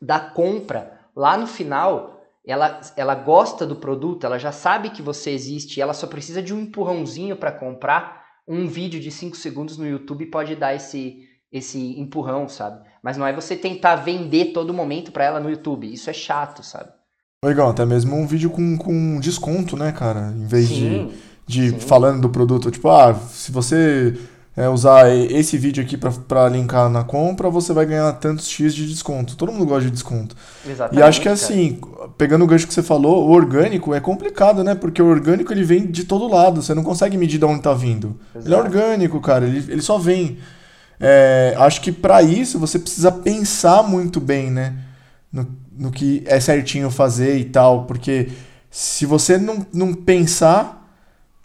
da 0.01 0.19
compra, 0.21 1.01
lá 1.15 1.37
no 1.37 1.47
final, 1.47 2.21
ela, 2.47 2.81
ela 2.97 3.15
gosta 3.15 3.67
do 3.67 3.77
produto, 3.77 4.25
ela 4.25 4.39
já 4.39 4.53
sabe 4.53 4.91
que 4.91 5.03
você 5.03 5.31
existe, 5.31 5.81
ela 5.81 5.95
só 5.95 6.07
precisa 6.07 6.43
de 6.43 6.55
um 6.55 6.61
empurrãozinho 6.61 7.37
para 7.37 7.53
comprar. 7.53 8.25
Um 8.49 8.69
vídeo 8.69 9.01
de 9.01 9.11
5 9.11 9.37
segundos 9.37 9.77
no 9.77 9.87
YouTube 9.87 10.27
pode 10.27 10.55
dar 10.55 10.73
esse, 10.73 11.25
esse 11.51 11.99
empurrão, 11.99 12.49
sabe? 12.49 12.87
Mas 13.03 13.17
não 13.17 13.27
é 13.27 13.33
você 13.33 13.57
tentar 13.57 13.97
vender 13.97 14.53
todo 14.53 14.73
momento 14.73 15.11
para 15.11 15.25
ela 15.25 15.41
no 15.41 15.51
YouTube. 15.51 15.93
Isso 15.93 16.09
é 16.09 16.13
chato, 16.13 16.63
sabe? 16.63 16.91
Legal, 17.45 17.71
até 17.71 17.85
mesmo 17.85 18.15
um 18.15 18.27
vídeo 18.27 18.51
com, 18.51 18.79
com 18.79 19.19
desconto, 19.19 19.77
né, 19.77 19.91
cara? 19.91 20.33
Em 20.37 20.47
vez 20.47 20.69
Sim. 20.69 21.09
de 21.09 21.27
de 21.47 21.71
Sim. 21.71 21.79
falando 21.79 22.23
do 22.23 22.29
produto, 22.29 22.71
tipo, 22.71 22.89
ah, 22.89 23.15
se 23.15 23.53
você 23.53 24.19
é, 24.57 24.69
usar 24.71 25.15
esse 25.15 25.59
vídeo 25.59 25.85
aqui 25.85 25.99
para 25.99 26.49
linkar 26.49 26.89
na 26.89 27.05
compra, 27.05 27.51
você 27.51 27.75
vai 27.75 27.85
ganhar 27.85 28.11
tantos 28.15 28.49
X 28.49 28.75
de 28.75 28.87
desconto. 28.87 29.37
Todo 29.37 29.53
mundo 29.53 29.67
gosta 29.67 29.85
de 29.85 29.91
desconto. 29.91 30.35
Exatamente, 30.67 30.99
e 30.99 31.03
acho 31.03 31.21
que 31.21 31.29
assim, 31.29 31.79
pegando 32.17 32.43
o 32.43 32.47
gancho 32.47 32.67
que 32.67 32.73
você 32.73 32.83
falou, 32.83 33.29
o 33.29 33.33
orgânico 33.33 33.93
é 33.93 34.01
complicado, 34.01 34.65
né? 34.65 34.75
Porque 34.75 35.03
o 35.03 35.07
orgânico 35.07 35.53
ele 35.53 35.63
vem 35.63 35.87
de 35.87 36.05
todo 36.05 36.27
lado, 36.27 36.63
você 36.63 36.73
não 36.73 36.83
consegue 36.83 37.19
medir 37.19 37.39
de 37.39 37.45
onde 37.45 37.61
tá 37.61 37.75
vindo. 37.75 38.19
Exato. 38.35 38.49
Ele 38.49 38.55
é 38.55 38.59
orgânico, 38.59 39.21
cara, 39.21 39.45
ele, 39.47 39.59
ele 39.71 39.83
só 39.83 39.99
vem. 39.99 40.39
É, 40.99 41.55
acho 41.59 41.83
que 41.83 41.93
para 41.93 42.23
isso 42.23 42.59
você 42.59 42.79
precisa 42.79 43.13
pensar 43.13 43.83
muito 43.83 44.19
bem, 44.21 44.51
né? 44.51 44.75
No, 45.31 45.47
no 45.77 45.91
que 45.91 46.25
é 46.25 46.41
certinho 46.41 46.91
fazer 46.91 47.37
e 47.37 47.45
tal, 47.45 47.85
porque 47.85 48.31
se 48.71 49.05
você 49.05 49.37
não, 49.37 49.67
não 49.71 49.93
pensar, 49.93 50.83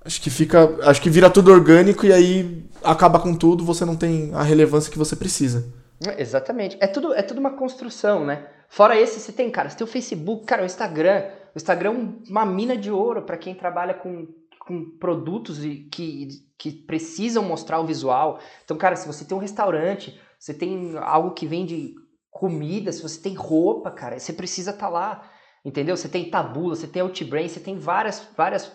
Acho 0.04 0.20
que 0.20 0.32
fica. 0.32 0.68
Acho 0.84 1.00
que 1.00 1.10
vira 1.10 1.30
tudo 1.30 1.52
orgânico 1.52 2.06
e 2.08 2.12
aí 2.12 2.64
acaba 2.84 3.20
com 3.20 3.36
tudo, 3.36 3.64
você 3.64 3.86
não 3.86 3.96
tem 3.96 4.34
a 4.34 4.44
relevância 4.44 4.92
que 4.92 4.98
você 4.98 5.16
precisa. 5.16 5.72
Exatamente. 6.18 6.78
É 6.80 6.88
tudo, 6.88 7.14
é 7.14 7.22
tudo 7.22 7.40
uma 7.40 7.52
construção, 7.52 8.26
né? 8.26 8.48
Fora 8.68 9.00
esse, 9.00 9.20
você 9.20 9.32
tem, 9.32 9.50
cara, 9.52 9.70
você 9.70 9.78
tem 9.78 9.86
o 9.86 9.90
Facebook, 9.90 10.46
cara, 10.46 10.64
o 10.64 10.66
Instagram. 10.66 11.26
O 11.54 11.58
Instagram 11.58 11.92
é 11.92 12.30
uma 12.30 12.46
mina 12.46 12.76
de 12.76 12.90
ouro 12.90 13.24
para 13.24 13.38
quem 13.38 13.54
trabalha 13.54 13.94
com, 13.94 14.28
com 14.60 14.98
produtos 14.98 15.60
que, 15.92 16.30
que 16.58 16.72
precisam 16.72 17.44
mostrar 17.44 17.80
o 17.80 17.86
visual. 17.86 18.40
Então, 18.64 18.78
cara, 18.78 18.96
se 18.96 19.06
você 19.06 19.26
tem 19.26 19.38
um 19.38 19.42
restaurante, 19.42 20.20
você 20.40 20.54
tem 20.54 20.94
algo 20.98 21.32
que 21.32 21.46
vende 21.46 21.94
comida, 22.32 22.92
se 22.92 23.02
você 23.02 23.22
tem 23.22 23.36
roupa, 23.36 23.92
cara, 23.92 24.18
você 24.18 24.34
precisa 24.34 24.72
estar 24.72 24.88
tá 24.88 24.90
lá. 24.90 25.30
Entendeu? 25.64 25.96
Você 25.96 26.10
tem 26.10 26.30
Tabula, 26.30 26.76
você 26.76 26.88
tem 26.88 27.04
Outbrain, 27.04 27.48
você 27.48 27.60
tem 27.60 27.78
várias, 27.78 28.28
várias 28.36 28.72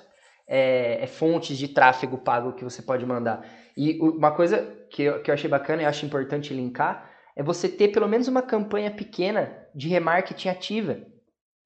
é, 0.46 1.02
é, 1.02 1.06
fontes 1.06 1.58
de 1.58 1.68
tráfego 1.68 2.18
pago 2.18 2.52
que 2.52 2.62
você 2.62 2.80
pode 2.80 3.04
mandar. 3.04 3.44
E 3.76 3.98
uma 4.00 4.30
coisa 4.30 4.66
que 4.90 5.02
eu, 5.02 5.22
que 5.22 5.30
eu 5.30 5.34
achei 5.34 5.50
bacana 5.50 5.82
e 5.82 5.84
acho 5.84 6.06
importante 6.06 6.54
linkar 6.54 7.10
é 7.36 7.42
você 7.42 7.68
ter 7.68 7.88
pelo 7.88 8.08
menos 8.08 8.28
uma 8.28 8.40
campanha 8.40 8.90
pequena 8.90 9.52
de 9.74 9.88
remarketing 9.88 10.48
ativa. 10.48 10.98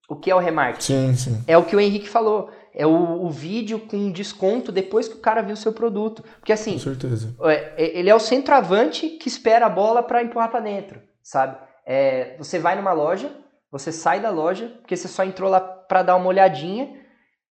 O 0.09 0.17
que 0.17 0.31
é 0.31 0.35
o 0.35 0.41
remarketing? 0.41 1.15
Sim, 1.15 1.15
sim. 1.15 1.45
É 1.47 1.57
o 1.57 1.65
que 1.65 1.77
o 1.77 1.81
Henrique 1.81 2.09
falou. 2.09 2.51
É 2.75 2.85
o, 2.85 3.25
o 3.25 3.31
vídeo 3.31 3.79
com 3.79 4.11
desconto 4.11 4.73
depois 4.73 5.07
que 5.07 5.17
o 5.17 5.21
cara 5.21 5.43
viu 5.43 5.55
o 5.55 5.57
seu 5.57 5.73
produto. 5.73 6.25
Porque 6.41 6.53
assim, 6.53 6.73
com 6.73 6.81
certeza. 6.81 7.35
É, 7.43 7.85
é, 7.85 7.99
ele 7.99 8.11
é 8.11 8.15
o 8.15 8.19
centroavante 8.19 9.09
que 9.11 9.29
espera 9.29 9.67
a 9.67 9.71
bola 9.71 10.03
para 10.03 10.23
empurrar 10.23 10.51
para 10.51 10.61
dentro, 10.61 11.01
sabe? 11.23 11.57
É, 11.87 12.37
você 12.37 12.59
vai 12.59 12.75
numa 12.75 12.93
loja, 12.93 13.31
você 13.71 13.93
sai 13.93 14.21
da 14.21 14.31
loja, 14.31 14.69
porque 14.81 14.97
você 14.97 15.07
só 15.07 15.23
entrou 15.23 15.49
lá 15.49 15.61
para 15.61 16.03
dar 16.03 16.17
uma 16.17 16.27
olhadinha, 16.27 16.93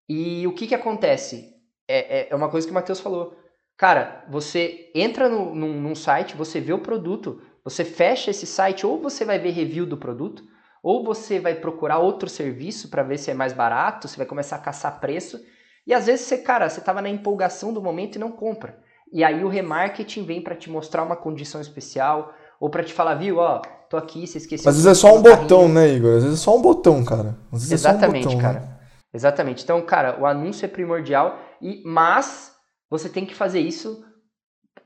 e 0.07 0.45
o 0.47 0.53
que 0.53 0.67
que 0.67 0.75
acontece? 0.75 1.53
É, 1.87 2.19
é, 2.19 2.27
é 2.29 2.35
uma 2.35 2.49
coisa 2.49 2.67
que 2.67 2.71
o 2.71 2.73
Matheus 2.73 2.99
falou. 2.99 3.37
Cara, 3.79 4.25
você 4.27 4.91
entra 4.93 5.29
no, 5.29 5.55
num, 5.55 5.79
num 5.79 5.95
site, 5.95 6.35
você 6.35 6.59
vê 6.59 6.73
o 6.73 6.79
produto, 6.79 7.41
você 7.63 7.85
fecha 7.85 8.29
esse 8.29 8.45
site, 8.45 8.85
ou 8.85 9.01
você 9.01 9.23
vai 9.23 9.39
ver 9.39 9.51
review 9.51 9.85
do 9.85 9.95
produto, 9.95 10.43
ou 10.83 11.01
você 11.01 11.39
vai 11.39 11.55
procurar 11.55 11.99
outro 11.99 12.27
serviço 12.27 12.89
para 12.89 13.03
ver 13.03 13.17
se 13.17 13.31
é 13.31 13.33
mais 13.33 13.53
barato, 13.53 14.05
você 14.05 14.17
vai 14.17 14.25
começar 14.25 14.57
a 14.57 14.59
caçar 14.59 14.99
preço. 14.99 15.39
E 15.87 15.93
às 15.93 16.07
vezes 16.07 16.25
você, 16.25 16.39
cara, 16.39 16.69
você 16.69 16.81
estava 16.81 17.01
na 17.01 17.07
empolgação 17.07 17.71
do 17.71 17.81
momento 17.81 18.17
e 18.17 18.19
não 18.19 18.33
compra. 18.33 18.77
E 19.13 19.23
aí 19.23 19.45
o 19.45 19.47
remarketing 19.47 20.25
vem 20.25 20.41
para 20.41 20.55
te 20.55 20.69
mostrar 20.69 21.01
uma 21.03 21.15
condição 21.15 21.61
especial, 21.61 22.33
ou 22.59 22.69
para 22.69 22.83
te 22.83 22.91
falar, 22.91 23.15
viu, 23.15 23.37
ó, 23.37 23.61
tô 23.89 23.95
aqui, 23.95 24.27
você 24.27 24.39
esqueceu. 24.39 24.69
Às 24.69 24.75
vezes 24.75 24.91
é 24.91 24.93
só 24.93 25.15
um 25.15 25.21
botão, 25.21 25.69
né, 25.69 25.87
Igor? 25.87 26.17
Às 26.17 26.23
vezes 26.23 26.39
é 26.41 26.43
só 26.43 26.57
um 26.57 26.61
botão, 26.61 27.01
cara. 27.05 27.37
Exatamente, 27.53 28.25
é 28.25 28.29
um 28.29 28.33
botão, 28.33 28.41
cara. 28.41 28.59
Né? 28.59 28.79
Exatamente. 29.13 29.63
Então, 29.63 29.81
cara, 29.83 30.19
o 30.19 30.25
anúncio 30.25 30.65
é 30.65 30.67
primordial, 30.67 31.39
e 31.61 31.81
mas 31.85 32.58
você 32.89 33.09
tem 33.09 33.25
que 33.25 33.35
fazer 33.35 33.59
isso, 33.59 34.03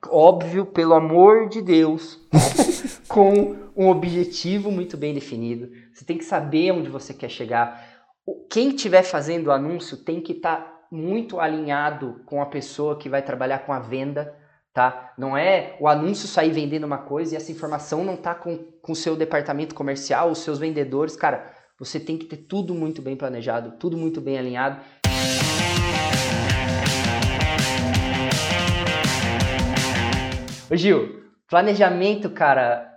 óbvio, 0.09 0.65
pelo 0.65 0.93
amor 0.93 1.47
de 1.47 1.61
Deus, 1.61 2.19
com 3.07 3.55
um 3.75 3.89
objetivo 3.89 4.71
muito 4.71 4.97
bem 4.97 5.13
definido. 5.13 5.69
Você 5.93 6.05
tem 6.05 6.17
que 6.17 6.25
saber 6.25 6.71
onde 6.71 6.89
você 6.89 7.13
quer 7.13 7.29
chegar. 7.29 7.81
Quem 8.49 8.69
estiver 8.69 9.03
fazendo 9.03 9.47
o 9.47 9.51
anúncio 9.51 9.97
tem 9.97 10.21
que 10.21 10.33
estar 10.33 10.57
tá 10.57 10.87
muito 10.91 11.39
alinhado 11.39 12.21
com 12.25 12.41
a 12.41 12.45
pessoa 12.45 12.97
que 12.97 13.09
vai 13.09 13.21
trabalhar 13.21 13.59
com 13.59 13.73
a 13.73 13.79
venda, 13.79 14.35
tá? 14.73 15.13
Não 15.17 15.35
é 15.35 15.75
o 15.79 15.87
anúncio 15.87 16.27
sair 16.27 16.51
vendendo 16.51 16.83
uma 16.83 16.99
coisa 16.99 17.33
e 17.33 17.37
essa 17.37 17.51
informação 17.51 18.03
não 18.03 18.15
tá 18.15 18.35
com 18.35 18.59
o 18.87 18.95
seu 18.95 19.15
departamento 19.15 19.73
comercial, 19.73 20.31
os 20.31 20.39
seus 20.39 20.59
vendedores, 20.59 21.15
cara 21.15 21.53
você 21.83 21.99
tem 21.99 22.17
que 22.17 22.25
ter 22.25 22.37
tudo 22.37 22.73
muito 22.73 23.01
bem 23.01 23.15
planejado, 23.15 23.73
tudo 23.79 23.97
muito 23.97 24.21
bem 24.21 24.37
alinhado. 24.37 24.79
Ô 30.69 30.75
Gil, 30.75 31.23
planejamento, 31.47 32.29
cara, 32.29 32.89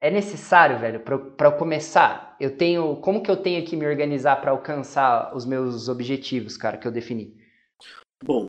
é 0.00 0.10
necessário, 0.10 0.78
velho, 0.78 1.00
para 1.00 1.48
eu 1.48 1.56
começar. 1.56 2.36
Eu 2.40 2.56
tenho, 2.56 2.96
como 2.96 3.22
que 3.22 3.30
eu 3.30 3.36
tenho 3.36 3.64
que 3.64 3.76
me 3.76 3.86
organizar 3.86 4.36
para 4.36 4.50
alcançar 4.50 5.34
os 5.36 5.44
meus 5.44 5.88
objetivos, 5.88 6.56
cara, 6.56 6.78
que 6.78 6.86
eu 6.86 6.92
defini? 6.92 7.36
Bom, 8.22 8.48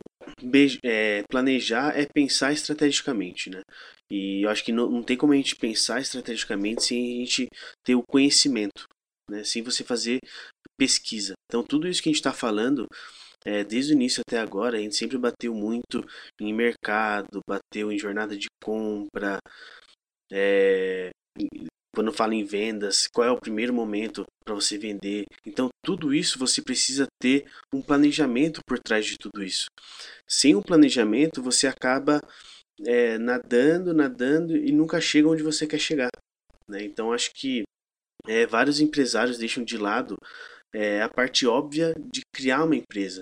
é, 0.84 1.22
planejar 1.30 1.98
é 1.98 2.06
pensar 2.06 2.52
estrategicamente, 2.52 3.50
né? 3.50 3.60
E 4.10 4.44
eu 4.44 4.50
acho 4.50 4.62
que 4.64 4.72
não, 4.72 4.90
não 4.90 5.02
tem 5.02 5.16
como 5.16 5.32
a 5.32 5.36
gente 5.36 5.56
pensar 5.56 6.00
estrategicamente 6.00 6.82
sem 6.82 7.16
a 7.16 7.18
gente 7.20 7.48
ter 7.84 7.94
o 7.94 8.02
conhecimento 8.06 8.84
né? 9.32 9.42
sem 9.44 9.62
você 9.62 9.82
fazer 9.82 10.20
pesquisa. 10.78 11.34
Então, 11.46 11.62
tudo 11.62 11.88
isso 11.88 12.02
que 12.02 12.08
a 12.08 12.12
gente 12.12 12.20
está 12.20 12.32
falando, 12.32 12.86
é, 13.44 13.64
desde 13.64 13.92
o 13.92 13.96
início 13.96 14.22
até 14.26 14.38
agora, 14.38 14.76
a 14.76 14.80
gente 14.80 14.96
sempre 14.96 15.18
bateu 15.18 15.54
muito 15.54 16.04
em 16.40 16.52
mercado, 16.52 17.40
bateu 17.46 17.90
em 17.90 17.98
jornada 17.98 18.36
de 18.36 18.48
compra, 18.62 19.38
é, 20.30 21.10
quando 21.94 22.12
fala 22.12 22.34
em 22.34 22.44
vendas, 22.44 23.06
qual 23.06 23.26
é 23.26 23.30
o 23.30 23.40
primeiro 23.40 23.72
momento 23.72 24.24
para 24.44 24.54
você 24.54 24.78
vender. 24.78 25.24
Então, 25.44 25.68
tudo 25.84 26.14
isso 26.14 26.38
você 26.38 26.62
precisa 26.62 27.06
ter 27.20 27.44
um 27.72 27.82
planejamento 27.82 28.60
por 28.66 28.78
trás 28.78 29.04
de 29.04 29.16
tudo 29.18 29.42
isso. 29.42 29.66
Sem 30.26 30.54
um 30.54 30.62
planejamento, 30.62 31.42
você 31.42 31.66
acaba 31.66 32.20
é, 32.86 33.18
nadando, 33.18 33.92
nadando 33.92 34.56
e 34.56 34.72
nunca 34.72 35.00
chega 35.00 35.28
onde 35.28 35.42
você 35.42 35.66
quer 35.66 35.78
chegar. 35.78 36.10
Né? 36.66 36.82
Então, 36.82 37.12
acho 37.12 37.30
que 37.34 37.62
é, 38.26 38.46
vários 38.46 38.80
empresários 38.80 39.36
deixam 39.36 39.62
de 39.62 39.76
lado 39.76 40.16
é, 40.74 41.02
a 41.02 41.08
parte 41.08 41.46
óbvia 41.46 41.92
de 42.10 42.22
criar 42.34 42.64
uma 42.64 42.76
empresa. 42.76 43.20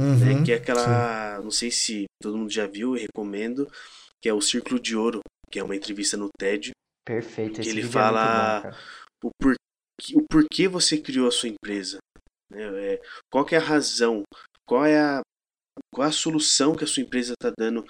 Né, 0.00 0.06
uhum, 0.06 0.38
né? 0.40 0.44
Que 0.44 0.52
é 0.52 0.56
aquela. 0.56 1.36
Sim. 1.36 1.42
Não 1.44 1.50
sei 1.50 1.70
se 1.70 2.04
todo 2.22 2.38
mundo 2.38 2.50
já 2.50 2.66
viu, 2.66 2.94
recomendo, 2.94 3.70
que 4.20 4.28
é 4.28 4.34
o 4.34 4.40
Círculo 4.40 4.80
de 4.80 4.96
Ouro, 4.96 5.20
que 5.50 5.58
é 5.58 5.62
uma 5.62 5.76
entrevista 5.76 6.16
no 6.16 6.28
TED. 6.38 6.70
Perfeito, 7.06 7.60
que 7.60 7.68
ele 7.68 7.82
é 7.82 7.84
fala 7.84 8.62
é 8.64 8.70
bom, 8.70 9.28
o, 9.28 9.30
porquê, 9.38 10.16
o 10.16 10.24
porquê 10.30 10.68
você 10.68 10.98
criou 10.98 11.28
a 11.28 11.32
sua 11.32 11.48
empresa. 11.48 11.98
Né? 12.50 12.94
É, 12.94 13.00
qual 13.30 13.46
é 13.50 13.56
a 13.56 13.60
razão, 13.60 14.22
qual 14.66 14.86
é 14.86 14.98
a, 14.98 15.20
qual 15.92 16.06
é 16.06 16.08
a 16.08 16.12
solução 16.12 16.74
que 16.74 16.84
a 16.84 16.86
sua 16.86 17.02
empresa 17.02 17.34
está 17.34 17.52
dando 17.58 17.84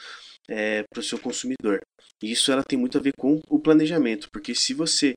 é, 0.49 0.83
para 0.93 1.01
o 1.01 1.03
seu 1.03 1.19
consumidor. 1.19 1.81
E 2.23 2.33
isso 2.33 2.51
ela 2.51 2.63
tem 2.63 2.79
muito 2.79 2.99
a 2.99 3.01
ver 3.01 3.13
com 3.19 3.41
o 3.49 3.61
planejamento, 3.61 4.29
porque 4.33 4.55
se 4.55 4.75
você 4.75 5.15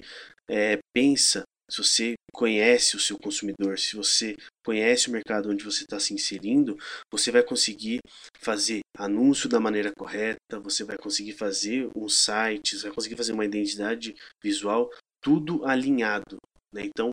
é, 0.49 0.79
pensa 0.93 1.43
se 1.73 1.83
você 1.83 2.13
conhece 2.31 2.95
o 2.95 2.99
seu 2.99 3.17
consumidor, 3.17 3.79
se 3.79 3.95
você 3.95 4.35
conhece 4.63 5.09
o 5.09 5.11
mercado 5.11 5.49
onde 5.49 5.63
você 5.63 5.81
está 5.81 5.99
se 5.99 6.13
inserindo, 6.13 6.77
você 7.11 7.31
vai 7.31 7.41
conseguir 7.41 7.99
fazer 8.39 8.81
anúncio 8.95 9.49
da 9.49 9.59
maneira 9.59 9.91
correta, 9.97 10.59
você 10.61 10.83
vai 10.83 10.97
conseguir 10.97 11.31
fazer 11.31 11.89
um 11.95 12.07
site, 12.07 12.77
você 12.77 12.83
vai 12.83 12.93
conseguir 12.93 13.15
fazer 13.15 13.33
uma 13.33 13.43
identidade 13.43 14.15
visual, 14.43 14.91
tudo 15.19 15.65
alinhado. 15.65 16.37
Né? 16.71 16.83
Então, 16.85 17.11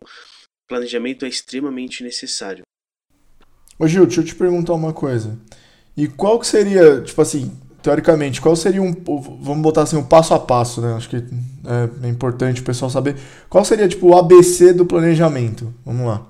planejamento 0.69 1.25
é 1.25 1.27
extremamente 1.27 2.03
necessário. 2.03 2.61
Ô 3.79 3.87
Gil, 3.87 4.05
deixa 4.05 4.21
eu 4.21 4.25
te 4.25 4.35
perguntar 4.35 4.75
uma 4.75 4.93
coisa. 4.93 5.39
E 5.97 6.07
qual 6.07 6.39
que 6.39 6.45
seria, 6.45 7.01
tipo 7.01 7.19
assim, 7.19 7.51
teoricamente, 7.81 8.39
qual 8.39 8.55
seria 8.55 8.83
um, 8.83 8.93
vamos 8.93 9.63
botar 9.63 9.81
assim, 9.81 9.97
um 9.97 10.07
passo 10.07 10.35
a 10.35 10.39
passo, 10.39 10.81
né? 10.81 10.93
Acho 10.93 11.09
que 11.09 11.15
é, 11.65 12.07
é 12.07 12.09
importante 12.09 12.61
o 12.61 12.65
pessoal 12.65 12.89
saber. 12.89 13.15
Qual 13.49 13.63
seria, 13.63 13.87
tipo, 13.87 14.07
o 14.07 14.17
ABC 14.17 14.73
do 14.73 14.85
planejamento? 14.85 15.73
Vamos 15.85 16.07
lá. 16.07 16.27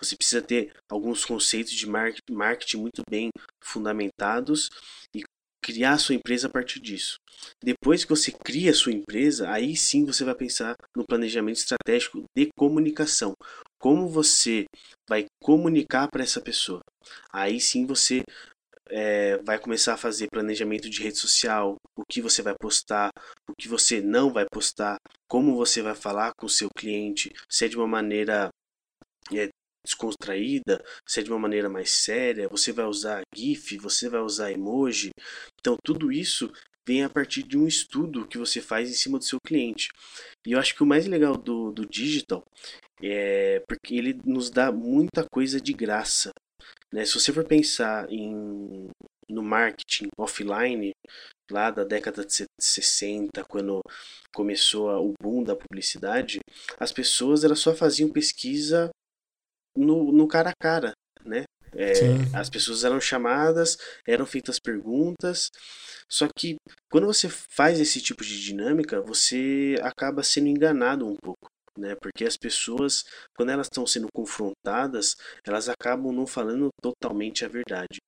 Você 0.00 0.16
precisa 0.16 0.40
ter 0.40 0.72
alguns 0.88 1.24
conceitos 1.24 1.72
de 1.72 1.86
marketing 1.86 2.76
muito 2.76 3.02
bem 3.10 3.30
fundamentados 3.62 4.70
e 5.14 5.22
criar 5.62 5.94
a 5.94 5.98
sua 5.98 6.14
empresa 6.14 6.46
a 6.46 6.50
partir 6.50 6.80
disso. 6.80 7.16
Depois 7.62 8.04
que 8.04 8.10
você 8.10 8.32
cria 8.32 8.70
a 8.70 8.74
sua 8.74 8.92
empresa, 8.92 9.50
aí 9.50 9.76
sim 9.76 10.04
você 10.04 10.24
vai 10.24 10.34
pensar 10.34 10.76
no 10.96 11.04
planejamento 11.04 11.56
estratégico 11.56 12.22
de 12.36 12.48
comunicação. 12.56 13.34
Como 13.80 14.08
você 14.08 14.64
vai 15.08 15.26
comunicar 15.42 16.08
para 16.08 16.22
essa 16.22 16.40
pessoa? 16.40 16.80
Aí 17.32 17.60
sim 17.60 17.84
você 17.86 18.22
é, 18.90 19.38
vai 19.38 19.58
começar 19.58 19.94
a 19.94 19.98
fazer 19.98 20.28
planejamento 20.30 20.88
de 20.88 21.02
rede 21.02 21.18
social, 21.18 21.76
o 21.96 22.04
que 22.08 22.20
você 22.20 22.42
vai 22.42 22.54
postar, 22.58 23.10
o 23.48 23.54
que 23.54 23.68
você 23.68 24.00
não 24.00 24.32
vai 24.32 24.46
postar, 24.50 24.96
como 25.28 25.56
você 25.56 25.82
vai 25.82 25.94
falar 25.94 26.32
com 26.36 26.46
o 26.46 26.50
seu 26.50 26.68
cliente, 26.76 27.32
se 27.48 27.64
é 27.64 27.68
de 27.68 27.76
uma 27.76 27.86
maneira 27.86 28.48
é, 29.32 29.48
descontraída, 29.84 30.84
se 31.06 31.20
é 31.20 31.22
de 31.22 31.30
uma 31.30 31.38
maneira 31.38 31.68
mais 31.68 31.90
séria, 31.90 32.48
você 32.48 32.72
vai 32.72 32.84
usar 32.84 33.22
GIF, 33.34 33.78
você 33.78 34.08
vai 34.08 34.20
usar 34.20 34.52
emoji. 34.52 35.10
Então, 35.60 35.76
tudo 35.82 36.12
isso 36.12 36.52
vem 36.86 37.04
a 37.04 37.10
partir 37.10 37.42
de 37.42 37.58
um 37.58 37.66
estudo 37.66 38.26
que 38.26 38.38
você 38.38 38.60
faz 38.60 38.90
em 38.90 38.94
cima 38.94 39.18
do 39.18 39.24
seu 39.24 39.38
cliente. 39.40 39.88
E 40.46 40.52
eu 40.52 40.58
acho 40.58 40.74
que 40.74 40.82
o 40.82 40.86
mais 40.86 41.06
legal 41.06 41.36
do, 41.36 41.70
do 41.70 41.86
digital 41.86 42.42
é 43.02 43.62
porque 43.68 43.94
ele 43.94 44.18
nos 44.24 44.50
dá 44.50 44.72
muita 44.72 45.24
coisa 45.28 45.60
de 45.60 45.72
graça. 45.72 46.30
Né? 46.92 47.04
Se 47.04 47.14
você 47.14 47.32
for 47.32 47.44
pensar 47.44 48.10
em, 48.10 48.88
no 49.28 49.42
marketing 49.42 50.08
offline, 50.18 50.92
lá 51.50 51.70
da 51.70 51.84
década 51.84 52.24
de 52.24 52.44
60, 52.60 53.44
quando 53.44 53.80
começou 54.34 54.88
o 55.08 55.12
boom 55.20 55.42
da 55.42 55.56
publicidade, 55.56 56.38
as 56.78 56.92
pessoas 56.92 57.44
elas 57.44 57.58
só 57.58 57.74
faziam 57.74 58.10
pesquisa 58.10 58.90
no, 59.76 60.12
no 60.12 60.26
cara 60.26 60.50
a 60.50 60.62
cara, 60.62 60.92
né? 61.24 61.44
É, 61.74 61.92
as 62.34 62.48
pessoas 62.48 62.82
eram 62.82 62.98
chamadas, 62.98 63.76
eram 64.06 64.24
feitas 64.24 64.58
perguntas, 64.58 65.50
só 66.08 66.26
que 66.34 66.56
quando 66.90 67.06
você 67.06 67.28
faz 67.28 67.78
esse 67.78 68.00
tipo 68.00 68.24
de 68.24 68.42
dinâmica, 68.42 69.02
você 69.02 69.76
acaba 69.82 70.22
sendo 70.22 70.48
enganado 70.48 71.06
um 71.06 71.14
pouco 71.14 71.48
né? 71.78 71.94
Porque 72.00 72.24
as 72.24 72.36
pessoas, 72.36 73.04
quando 73.36 73.50
elas 73.50 73.66
estão 73.66 73.86
sendo 73.86 74.08
confrontadas, 74.12 75.16
elas 75.44 75.68
acabam 75.68 76.12
não 76.12 76.26
falando 76.26 76.68
totalmente 76.82 77.44
a 77.44 77.48
verdade. 77.48 78.00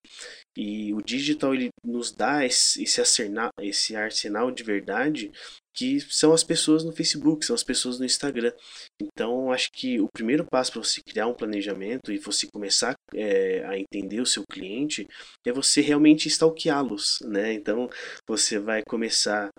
E 0.55 0.93
o 0.93 1.01
digital 1.01 1.53
ele 1.53 1.69
nos 1.83 2.11
dá 2.11 2.45
esse, 2.45 2.83
esse, 2.83 2.99
arsenal, 2.99 3.51
esse 3.59 3.95
arsenal 3.95 4.51
de 4.51 4.63
verdade 4.63 5.31
que 5.73 5.99
são 6.01 6.33
as 6.33 6.43
pessoas 6.43 6.83
no 6.83 6.91
Facebook, 6.91 7.45
são 7.45 7.53
as 7.53 7.63
pessoas 7.63 7.99
no 7.99 8.05
Instagram. 8.05 8.51
Então, 9.01 9.51
acho 9.51 9.69
que 9.71 9.99
o 9.99 10.07
primeiro 10.11 10.45
passo 10.45 10.71
para 10.71 10.83
você 10.83 11.01
criar 11.01 11.27
um 11.27 11.33
planejamento 11.33 12.11
e 12.11 12.17
você 12.17 12.47
começar 12.51 12.95
é, 13.13 13.63
a 13.65 13.77
entender 13.77 14.21
o 14.21 14.25
seu 14.25 14.43
cliente 14.49 15.07
é 15.45 15.51
você 15.51 15.81
realmente 15.81 16.27
stalkeá-los, 16.27 17.19
né? 17.23 17.53
Então, 17.53 17.89
você 18.27 18.59
vai 18.59 18.81
começar 18.87 19.49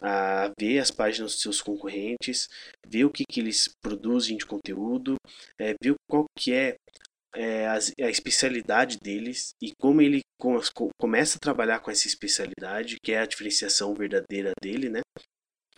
a 0.00 0.52
ver 0.58 0.78
as 0.78 0.90
páginas 0.90 1.32
dos 1.32 1.42
seus 1.42 1.60
concorrentes, 1.60 2.48
ver 2.86 3.04
o 3.04 3.10
que, 3.10 3.24
que 3.28 3.40
eles 3.40 3.68
produzem 3.82 4.36
de 4.36 4.46
conteúdo, 4.46 5.16
é, 5.58 5.74
ver 5.82 5.94
qual 6.08 6.24
que 6.36 6.52
é, 6.52 6.76
é 7.34 7.66
a, 7.66 7.74
a, 7.74 8.10
especialidade 8.10 8.98
deles 8.98 9.50
e 9.60 9.72
como 9.80 10.00
ele 10.00 10.20
com, 10.38 10.58
começa 10.98 11.36
a 11.36 11.40
trabalhar 11.40 11.80
com 11.80 11.90
essa 11.90 12.06
especialidade, 12.06 12.96
que 13.02 13.12
é 13.12 13.18
a 13.18 13.26
diferenciação 13.26 13.92
verdadeira 13.94 14.52
dele, 14.62 14.88
né? 14.88 15.00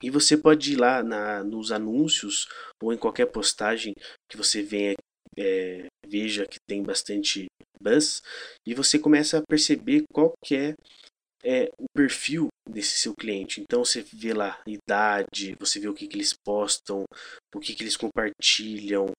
E 0.03 0.11
você 0.11 0.37
pode 0.37 0.73
ir 0.73 0.77
lá 0.77 1.03
na, 1.03 1.45
nos 1.45 1.73
anúncios 1.73 2.47
ou 2.83 2.93
em 2.93 2.97
qualquer 2.97 3.27
postagem 3.27 3.95
que 4.29 4.37
você 4.37 4.63
venha 4.63 4.95
é, 5.39 5.87
veja 6.07 6.47
que 6.47 6.59
tem 6.69 6.83
bastante 6.83 7.47
buzz 7.81 8.21
e 8.67 8.75
você 8.75 8.99
começa 8.99 9.39
a 9.39 9.43
perceber 9.49 10.03
qual 10.13 10.33
que 10.45 10.57
é 10.57 10.75
é 11.43 11.71
o 11.79 11.87
perfil 11.95 12.49
desse 12.69 12.99
seu 12.99 13.15
cliente. 13.15 13.61
Então 13.61 13.85
você 13.85 14.03
vê 14.03 14.35
lá 14.35 14.61
idade, 14.67 15.57
você 15.59 15.81
vê 15.81 15.89
o 15.89 15.95
que, 15.95 16.07
que 16.07 16.17
eles 16.17 16.35
postam, 16.45 17.05
o 17.55 17.61
que, 17.61 17.75
que 17.75 17.83
eles 17.83 17.97
compartilham, 17.97 19.11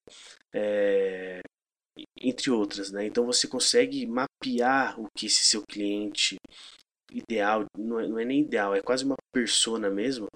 é, 0.54 1.42
entre 2.20 2.52
outras, 2.52 2.92
né? 2.92 3.06
Então 3.06 3.26
você 3.26 3.48
consegue 3.48 4.06
mapear 4.06 5.00
o 5.00 5.08
que 5.18 5.26
esse 5.26 5.44
seu 5.44 5.64
cliente 5.68 6.36
ideal, 7.12 7.66
não 7.78 8.00
é, 8.00 8.08
não 8.08 8.20
é 8.20 8.26
nem 8.26 8.42
ideal, 8.42 8.76
é 8.76 8.82
quase 8.82 9.04
uma 9.04 9.16
persona 9.34 9.90
mesmo, 9.90 10.28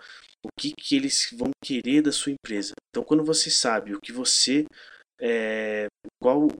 o 0.46 0.50
que, 0.60 0.72
que 0.72 0.96
eles 0.96 1.30
vão 1.38 1.50
querer 1.64 2.02
da 2.02 2.12
sua 2.12 2.32
empresa. 2.32 2.74
Então 2.90 3.04
quando 3.04 3.24
você 3.24 3.50
sabe 3.50 3.94
o 3.94 4.00
que 4.00 4.12
você 4.12 4.66
é, 5.20 5.88
qual 6.22 6.46
o, 6.46 6.52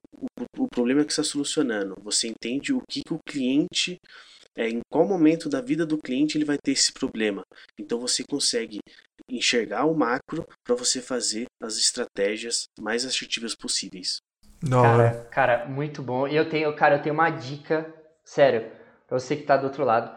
o 0.58 0.68
problema 0.68 1.04
que 1.04 1.12
está 1.12 1.22
solucionando, 1.22 1.94
você 2.02 2.28
entende 2.28 2.72
o 2.72 2.80
que, 2.88 3.02
que 3.02 3.12
o 3.12 3.20
cliente 3.26 3.98
é, 4.56 4.68
em 4.68 4.80
qual 4.90 5.06
momento 5.06 5.48
da 5.48 5.60
vida 5.60 5.84
do 5.84 5.98
cliente 5.98 6.38
ele 6.38 6.44
vai 6.44 6.56
ter 6.56 6.72
esse 6.72 6.92
problema. 6.92 7.42
Então 7.78 8.00
você 8.00 8.24
consegue 8.24 8.78
enxergar 9.28 9.84
o 9.84 9.94
macro 9.94 10.46
para 10.64 10.74
você 10.74 11.00
fazer 11.02 11.46
as 11.62 11.76
estratégias 11.76 12.64
mais 12.80 13.04
assertivas 13.04 13.54
possíveis. 13.54 14.18
Cara, 14.70 15.24
cara, 15.30 15.66
muito 15.66 16.02
bom. 16.02 16.26
E 16.26 16.34
eu 16.34 16.48
tenho, 16.48 16.74
cara, 16.74 16.96
eu 16.96 17.02
tenho 17.02 17.14
uma 17.14 17.28
dica, 17.28 17.92
sério, 18.24 18.70
para 19.06 19.18
você 19.18 19.36
que 19.36 19.42
está 19.42 19.56
do 19.56 19.64
outro 19.64 19.84
lado. 19.84 20.10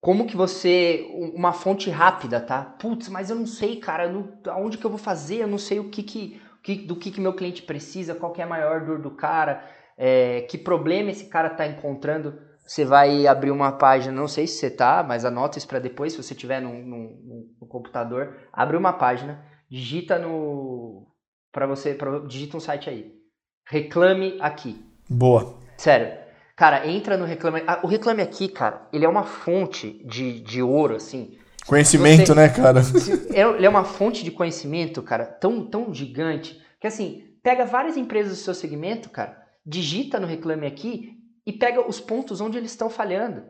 Como 0.00 0.26
que 0.26 0.36
você. 0.36 1.06
Uma 1.34 1.52
fonte 1.52 1.88
rápida, 1.90 2.40
tá? 2.40 2.62
Putz, 2.62 3.08
mas 3.08 3.30
eu 3.30 3.36
não 3.36 3.46
sei, 3.46 3.76
cara, 3.76 4.08
no, 4.08 4.38
aonde 4.48 4.76
que 4.76 4.84
eu 4.84 4.90
vou 4.90 4.98
fazer? 4.98 5.36
Eu 5.36 5.48
não 5.48 5.58
sei 5.58 5.78
o 5.78 5.88
que 5.88 6.02
que, 6.02 6.42
que 6.62 6.76
do 6.76 6.96
que, 6.96 7.10
que 7.10 7.20
meu 7.20 7.32
cliente 7.32 7.62
precisa, 7.62 8.14
qual 8.14 8.32
que 8.32 8.40
é 8.40 8.44
a 8.44 8.48
maior 8.48 8.84
dor 8.84 9.00
do 9.00 9.10
cara, 9.12 9.64
é, 9.96 10.42
que 10.42 10.58
problema 10.58 11.10
esse 11.10 11.26
cara 11.26 11.48
está 11.48 11.66
encontrando 11.66 12.38
você 12.66 12.84
vai 12.84 13.26
abrir 13.26 13.50
uma 13.50 13.72
página, 13.72 14.12
não 14.12 14.26
sei 14.26 14.46
se 14.46 14.54
você 14.54 14.70
tá, 14.70 15.02
mas 15.02 15.24
anota 15.24 15.58
isso 15.58 15.68
para 15.68 15.78
depois, 15.78 16.12
se 16.12 16.22
você 16.22 16.34
tiver 16.34 16.60
no, 16.60 16.72
no, 16.72 17.46
no, 17.60 17.66
computador, 17.66 18.34
abre 18.52 18.76
uma 18.76 18.92
página, 18.92 19.44
digita 19.68 20.18
no 20.18 21.06
para 21.52 21.66
você, 21.66 21.94
pra, 21.94 22.20
digita 22.20 22.56
um 22.56 22.60
site 22.60 22.88
aí. 22.88 23.12
Reclame 23.66 24.38
aqui. 24.40 24.82
Boa. 25.08 25.58
Sério. 25.76 26.23
Cara, 26.56 26.86
entra 26.86 27.16
no 27.16 27.24
Reclame. 27.24 27.62
Ah, 27.66 27.80
o 27.82 27.86
Reclame 27.86 28.22
Aqui, 28.22 28.48
cara, 28.48 28.86
ele 28.92 29.04
é 29.04 29.08
uma 29.08 29.24
fonte 29.24 30.00
de, 30.04 30.40
de 30.40 30.62
ouro, 30.62 30.94
assim. 30.94 31.36
Conhecimento, 31.66 32.26
você, 32.26 32.34
né, 32.34 32.48
cara? 32.48 32.80
É, 33.32 33.42
ele 33.42 33.66
é 33.66 33.68
uma 33.68 33.84
fonte 33.84 34.22
de 34.22 34.30
conhecimento, 34.30 35.02
cara, 35.02 35.24
tão, 35.24 35.64
tão 35.66 35.92
gigante, 35.92 36.62
que 36.78 36.86
assim, 36.86 37.24
pega 37.42 37.64
várias 37.64 37.96
empresas 37.96 38.38
do 38.38 38.44
seu 38.44 38.54
segmento, 38.54 39.08
cara, 39.08 39.42
digita 39.64 40.20
no 40.20 40.26
Reclame 40.26 40.66
Aqui 40.66 41.18
e 41.46 41.52
pega 41.52 41.86
os 41.86 42.00
pontos 42.00 42.40
onde 42.40 42.58
eles 42.58 42.70
estão 42.70 42.90
falhando. 42.90 43.44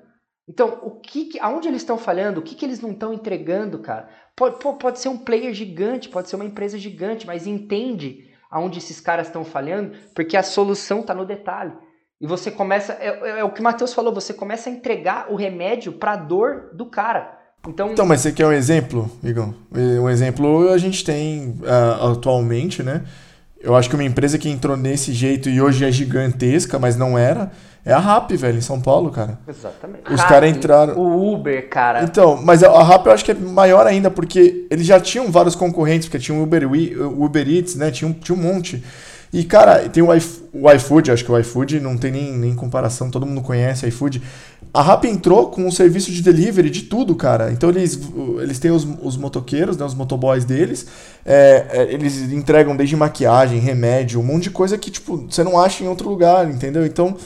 Então, 0.48 0.78
o 0.82 1.00
que, 1.00 1.38
aonde 1.40 1.68
eles 1.68 1.82
estão 1.82 1.96
falhando, 1.96 2.40
o 2.40 2.42
que, 2.42 2.54
que 2.54 2.64
eles 2.64 2.80
não 2.80 2.92
estão 2.92 3.12
entregando, 3.12 3.78
cara? 3.78 4.08
Pode, 4.36 4.58
pode 4.58 4.98
ser 4.98 5.08
um 5.08 5.18
player 5.18 5.52
gigante, 5.54 6.08
pode 6.08 6.28
ser 6.28 6.36
uma 6.36 6.44
empresa 6.44 6.78
gigante, 6.78 7.26
mas 7.26 7.46
entende 7.46 8.30
aonde 8.50 8.78
esses 8.78 9.00
caras 9.00 9.26
estão 9.26 9.44
falhando, 9.44 9.96
porque 10.14 10.36
a 10.36 10.42
solução 10.42 11.00
está 11.00 11.14
no 11.14 11.24
detalhe. 11.24 11.72
E 12.24 12.26
você 12.26 12.50
começa, 12.50 12.94
é, 12.94 13.08
é, 13.08 13.40
é 13.40 13.44
o 13.44 13.50
que 13.50 13.60
o 13.60 13.62
Matheus 13.62 13.92
falou, 13.92 14.10
você 14.10 14.32
começa 14.32 14.70
a 14.70 14.72
entregar 14.72 15.26
o 15.28 15.36
remédio 15.36 15.92
para 15.92 16.12
a 16.12 16.16
dor 16.16 16.70
do 16.72 16.86
cara. 16.86 17.38
Então, 17.68 17.92
então, 17.92 18.06
mas 18.06 18.22
você 18.22 18.32
quer 18.32 18.46
um 18.46 18.52
exemplo, 18.52 19.10
Igor? 19.22 19.52
Um 19.70 20.08
exemplo 20.08 20.70
a 20.70 20.78
gente 20.78 21.04
tem 21.04 21.50
uh, 21.60 22.12
atualmente, 22.12 22.82
né? 22.82 23.02
Eu 23.60 23.76
acho 23.76 23.90
que 23.90 23.94
uma 23.94 24.04
empresa 24.04 24.38
que 24.38 24.48
entrou 24.48 24.74
nesse 24.74 25.12
jeito 25.12 25.50
e 25.50 25.60
hoje 25.60 25.84
é 25.84 25.92
gigantesca, 25.92 26.78
mas 26.78 26.96
não 26.96 27.18
era, 27.18 27.52
é 27.84 27.92
a 27.92 27.98
RAP, 27.98 28.30
velho, 28.32 28.56
em 28.56 28.62
São 28.62 28.80
Paulo, 28.80 29.10
cara. 29.10 29.38
Exatamente. 29.46 30.10
Os 30.10 30.24
caras 30.24 30.48
entraram. 30.48 30.96
O 30.96 31.34
Uber, 31.34 31.68
cara. 31.68 32.04
Então, 32.04 32.40
mas 32.42 32.62
a 32.62 32.82
RAP 32.82 33.04
eu 33.04 33.12
acho 33.12 33.24
que 33.24 33.32
é 33.32 33.34
maior 33.34 33.86
ainda, 33.86 34.10
porque 34.10 34.66
eles 34.70 34.86
já 34.86 34.98
tinham 34.98 35.30
vários 35.30 35.54
concorrentes, 35.54 36.08
porque 36.08 36.24
tinha 36.24 36.38
o 36.38 36.42
Uber, 36.42 36.66
Uber 36.66 37.46
Eats, 37.46 37.74
né? 37.74 37.90
Tinha 37.90 38.08
um, 38.08 38.14
tinha 38.14 38.34
um 38.34 38.40
monte. 38.40 38.82
E, 39.34 39.42
cara, 39.42 39.88
tem 39.88 40.00
o, 40.00 40.06
o 40.52 40.70
iFood, 40.70 41.10
acho 41.10 41.24
que 41.24 41.32
o 41.32 41.36
iFood 41.36 41.80
não 41.80 41.98
tem 41.98 42.12
nem, 42.12 42.38
nem 42.38 42.54
comparação, 42.54 43.10
todo 43.10 43.26
mundo 43.26 43.42
conhece 43.42 43.84
iFood. 43.88 44.22
A 44.72 44.80
Rap 44.80 45.08
entrou 45.08 45.50
com 45.50 45.66
um 45.66 45.72
serviço 45.72 46.12
de 46.12 46.22
delivery 46.22 46.70
de 46.70 46.82
tudo, 46.82 47.16
cara. 47.16 47.50
Então 47.50 47.68
eles, 47.68 47.98
eles 48.40 48.60
têm 48.60 48.70
os, 48.70 48.86
os 49.02 49.16
motoqueiros, 49.16 49.76
né, 49.76 49.84
os 49.84 49.92
motoboys 49.92 50.44
deles. 50.44 50.86
É, 51.26 51.66
é, 51.68 51.92
eles 51.92 52.16
entregam 52.32 52.76
desde 52.76 52.94
maquiagem, 52.94 53.58
remédio, 53.58 54.20
um 54.20 54.22
monte 54.22 54.44
de 54.44 54.50
coisa 54.50 54.78
que, 54.78 54.88
tipo, 54.88 55.26
você 55.28 55.42
não 55.42 55.60
acha 55.60 55.82
em 55.82 55.88
outro 55.88 56.08
lugar, 56.08 56.48
entendeu? 56.48 56.86
Então, 56.86 57.16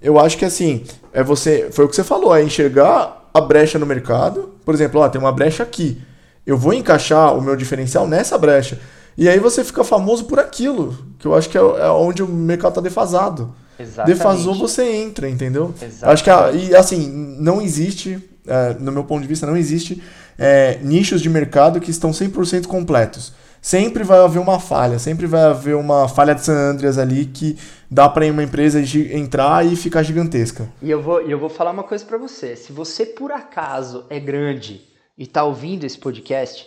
eu 0.00 0.20
acho 0.20 0.38
que 0.38 0.44
assim, 0.44 0.84
é 1.12 1.20
você. 1.20 1.68
Foi 1.72 1.84
o 1.84 1.88
que 1.88 1.96
você 1.96 2.04
falou, 2.04 2.32
é 2.32 2.44
enxergar 2.44 3.28
a 3.34 3.40
brecha 3.40 3.76
no 3.76 3.86
mercado. 3.86 4.54
Por 4.64 4.72
exemplo, 4.72 5.00
ó, 5.00 5.08
tem 5.08 5.20
uma 5.20 5.32
brecha 5.32 5.64
aqui. 5.64 6.00
Eu 6.46 6.56
vou 6.56 6.72
encaixar 6.72 7.36
o 7.36 7.42
meu 7.42 7.56
diferencial 7.56 8.06
nessa 8.06 8.38
brecha. 8.38 8.78
E 9.16 9.28
aí 9.28 9.38
você 9.38 9.64
fica 9.64 9.82
famoso 9.82 10.24
por 10.24 10.38
aquilo, 10.38 10.96
que 11.18 11.26
eu 11.26 11.34
acho 11.34 11.48
que 11.48 11.56
é, 11.56 11.60
é 11.60 11.90
onde 11.90 12.22
o 12.22 12.28
mercado 12.28 12.72
está 12.72 12.80
defasado. 12.80 13.54
Exatamente. 13.78 14.16
Defasou, 14.16 14.54
você 14.54 14.90
entra, 14.90 15.28
entendeu? 15.28 15.74
Exatamente. 15.76 16.04
Acho 16.04 16.24
que, 16.24 16.30
a, 16.30 16.52
e 16.52 16.74
assim, 16.74 17.08
não 17.38 17.60
existe, 17.60 18.18
é, 18.46 18.74
no 18.74 18.92
meu 18.92 19.04
ponto 19.04 19.22
de 19.22 19.28
vista, 19.28 19.46
não 19.46 19.56
existe 19.56 20.02
é, 20.38 20.78
nichos 20.82 21.20
de 21.20 21.28
mercado 21.28 21.80
que 21.80 21.90
estão 21.90 22.10
100% 22.10 22.66
completos. 22.66 23.32
Sempre 23.60 24.04
vai 24.04 24.20
haver 24.20 24.38
uma 24.38 24.60
falha, 24.60 24.98
sempre 24.98 25.26
vai 25.26 25.42
haver 25.42 25.74
uma 25.74 26.08
falha 26.08 26.34
de 26.34 26.44
San 26.44 26.54
Andreas 26.54 26.98
ali 26.98 27.26
que 27.26 27.58
dá 27.90 28.08
para 28.08 28.26
uma 28.26 28.42
empresa 28.42 28.80
entrar 28.80 29.66
e 29.66 29.74
ficar 29.74 30.02
gigantesca. 30.02 30.68
E 30.80 30.90
eu 30.90 31.02
vou, 31.02 31.20
eu 31.22 31.38
vou 31.38 31.48
falar 31.48 31.72
uma 31.72 31.82
coisa 31.82 32.04
para 32.04 32.16
você. 32.16 32.54
Se 32.54 32.72
você 32.72 33.04
por 33.04 33.32
acaso 33.32 34.04
é 34.08 34.20
grande 34.20 34.82
e 35.18 35.24
está 35.24 35.42
ouvindo 35.42 35.84
esse 35.84 35.98
podcast, 35.98 36.66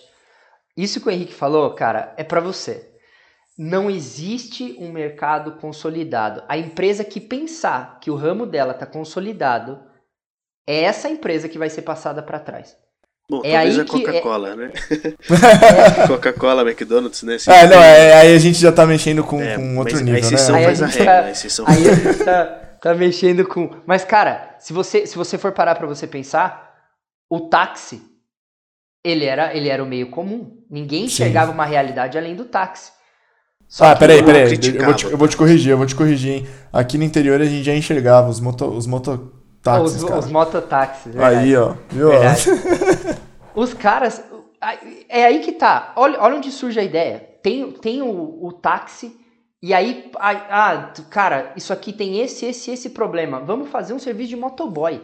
isso 0.84 1.02
que 1.02 1.08
o 1.08 1.12
Henrique 1.12 1.34
falou, 1.34 1.74
cara, 1.74 2.14
é 2.18 2.24
para 2.24 2.40
você. 2.40 2.90
Não 3.58 3.90
existe 3.90 4.78
um 4.80 4.92
mercado 4.92 5.54
consolidado. 5.54 6.44
A 6.48 6.58
empresa 6.58 7.04
que 7.04 7.20
pensar 7.20 8.00
que 8.00 8.10
o 8.10 8.16
ramo 8.16 8.46
dela 8.46 8.72
está 8.72 8.86
consolidado 8.86 9.80
é 10.66 10.84
essa 10.84 11.10
empresa 11.10 11.50
que 11.50 11.58
vai 11.58 11.70
ser 11.70 11.82
passada 11.82 12.24
para 12.24 12.40
trás. 12.40 12.78
Bom, 13.30 13.42
é 13.44 13.52
talvez 13.52 13.80
a 13.80 13.86
Coca-Cola, 13.86 14.50
é... 14.50 14.56
né? 14.56 14.72
É. 16.04 16.08
Coca-Cola, 16.08 16.62
McDonald's, 16.62 17.22
né? 17.24 17.38
é, 17.48 17.68
não, 17.68 17.78
é, 17.78 18.14
aí 18.14 18.36
a 18.36 18.40
gente 18.40 18.58
já 18.58 18.72
tá 18.72 18.88
mexendo 18.88 19.24
com, 19.24 19.42
é, 19.42 19.56
com 19.56 19.78
outro 19.78 20.00
nível, 20.00 20.22
né? 20.32 20.38
Aí 20.56 20.64
faz 20.64 20.82
a, 20.82 20.86
a 20.86 20.88
regra, 20.88 21.06
tá, 21.06 21.24
aí 21.68 21.90
a 21.90 21.94
gente 21.94 22.24
tá, 22.24 22.46
tá 22.82 22.96
mexendo 22.96 23.46
com... 23.46 23.70
Mas, 23.86 24.04
cara, 24.04 24.56
se 24.60 24.74
você, 24.74 25.06
se 25.06 25.16
você 25.16 25.38
for 25.38 25.52
parar 25.52 25.76
para 25.76 25.86
você 25.86 26.08
pensar, 26.08 26.74
o 27.30 27.42
táxi 27.42 28.02
ele 29.04 29.26
era, 29.26 29.56
ele 29.56 29.70
era 29.70 29.84
o 29.84 29.88
meio 29.88 30.10
comum. 30.10 30.58
Ninguém 30.70 31.06
enxergava 31.06 31.48
Sim. 31.48 31.54
uma 31.54 31.66
realidade 31.66 32.18
além 32.18 32.36
do 32.36 32.46
táxi. 32.46 32.92
Só 33.68 33.86
ah, 33.86 33.96
peraí, 33.96 34.24
peraí. 34.24 34.60
Eu 34.76 34.86
vou, 34.86 34.94
te, 34.94 35.06
eu 35.06 35.18
vou 35.18 35.28
te 35.28 35.38
corrigir, 35.38 35.72
eu 35.72 35.78
vou 35.78 35.86
te 35.86 35.96
corrigir, 35.96 36.32
hein? 36.32 36.48
Aqui 36.74 36.98
no 36.98 37.04
interior 37.04 37.40
a 37.40 37.46
gente 37.46 37.64
já 37.64 37.76
enxergava 37.76 38.28
os, 38.28 38.40
moto, 38.40 38.66
os 38.66 38.88
mototáxis, 38.88 40.04
os, 40.04 40.10
Os 40.10 40.32
mototáxis, 40.32 41.16
Aí, 41.18 41.56
ó. 41.56 41.76
Viu? 41.90 42.10
os 43.56 43.74
caras... 43.74 44.24
É 45.08 45.24
aí 45.24 45.40
que 45.40 45.54
tá. 45.54 45.94
Olha, 45.96 46.20
olha 46.20 46.36
onde 46.36 46.52
surge 46.52 46.80
a 46.80 46.84
ideia. 46.84 47.26
Tem, 47.42 47.72
tem 47.72 48.02
o, 48.02 48.40
o 48.44 48.52
táxi... 48.52 49.18
E 49.62 49.74
aí, 49.74 50.10
ah, 50.18 50.94
cara, 51.10 51.52
isso 51.54 51.74
aqui 51.74 51.92
tem 51.92 52.22
esse, 52.22 52.46
esse, 52.46 52.72
esse 52.72 52.92
problema. 52.92 53.42
Vamos 53.42 53.70
fazer 53.70 53.94
um 53.94 54.00
serviço 54.00 54.30
de 54.30 54.38
motoboy. 54.38 55.02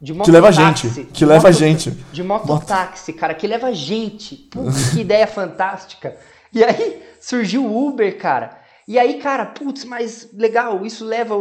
De 0.00 0.12
que 0.12 0.30
leva 0.30 0.52
gente. 0.52 1.04
Que 1.06 1.24
leva 1.24 1.48
moto, 1.48 1.58
gente. 1.58 1.90
De 2.12 2.22
mototáxi, 2.22 3.12
cara, 3.12 3.34
que 3.34 3.46
leva 3.46 3.72
gente. 3.72 4.36
Putz, 4.36 4.90
que 4.94 5.00
ideia 5.00 5.26
fantástica. 5.26 6.16
E 6.52 6.62
aí 6.62 7.02
surgiu 7.20 7.64
o 7.64 7.88
Uber, 7.88 8.18
cara. 8.18 8.58
E 8.86 8.98
aí, 8.98 9.18
cara, 9.18 9.46
putz, 9.46 9.84
mas 9.84 10.30
legal, 10.32 10.86
isso 10.86 11.04
leva 11.04 11.34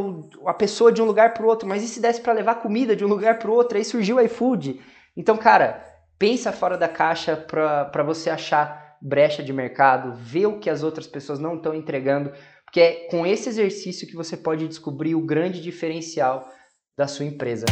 a 0.47 0.53
pessoa 0.53 0.91
de 0.91 1.01
um 1.01 1.05
lugar 1.05 1.33
para 1.33 1.45
outro, 1.45 1.67
mas 1.67 1.83
e 1.83 1.87
se 1.87 1.99
desse 1.99 2.19
para 2.19 2.33
levar 2.33 2.55
comida 2.55 2.95
de 2.95 3.05
um 3.05 3.07
lugar 3.07 3.37
para 3.37 3.51
outro? 3.51 3.77
Aí 3.77 3.83
surgiu 3.83 4.15
o 4.15 4.21
iFood. 4.21 4.81
Então, 5.15 5.37
cara, 5.37 5.83
pensa 6.17 6.51
fora 6.51 6.77
da 6.77 6.87
caixa 6.87 7.35
para 7.35 8.03
você 8.03 8.29
achar 8.29 8.97
brecha 9.01 9.43
de 9.43 9.53
mercado, 9.53 10.15
ver 10.15 10.47
o 10.47 10.59
que 10.59 10.69
as 10.69 10.81
outras 10.81 11.05
pessoas 11.05 11.39
não 11.39 11.55
estão 11.55 11.75
entregando, 11.75 12.31
porque 12.63 12.79
é 12.79 13.07
com 13.11 13.25
esse 13.25 13.47
exercício 13.47 14.07
que 14.07 14.15
você 14.15 14.35
pode 14.35 14.67
descobrir 14.67 15.13
o 15.13 15.25
grande 15.25 15.61
diferencial 15.61 16.49
da 16.97 17.07
sua 17.07 17.25
empresa. 17.25 17.65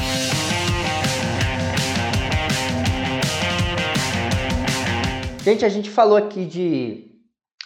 Gente, 5.43 5.65
a 5.65 5.69
gente 5.69 5.89
falou 5.89 6.17
aqui 6.17 6.45
de, 6.45 7.11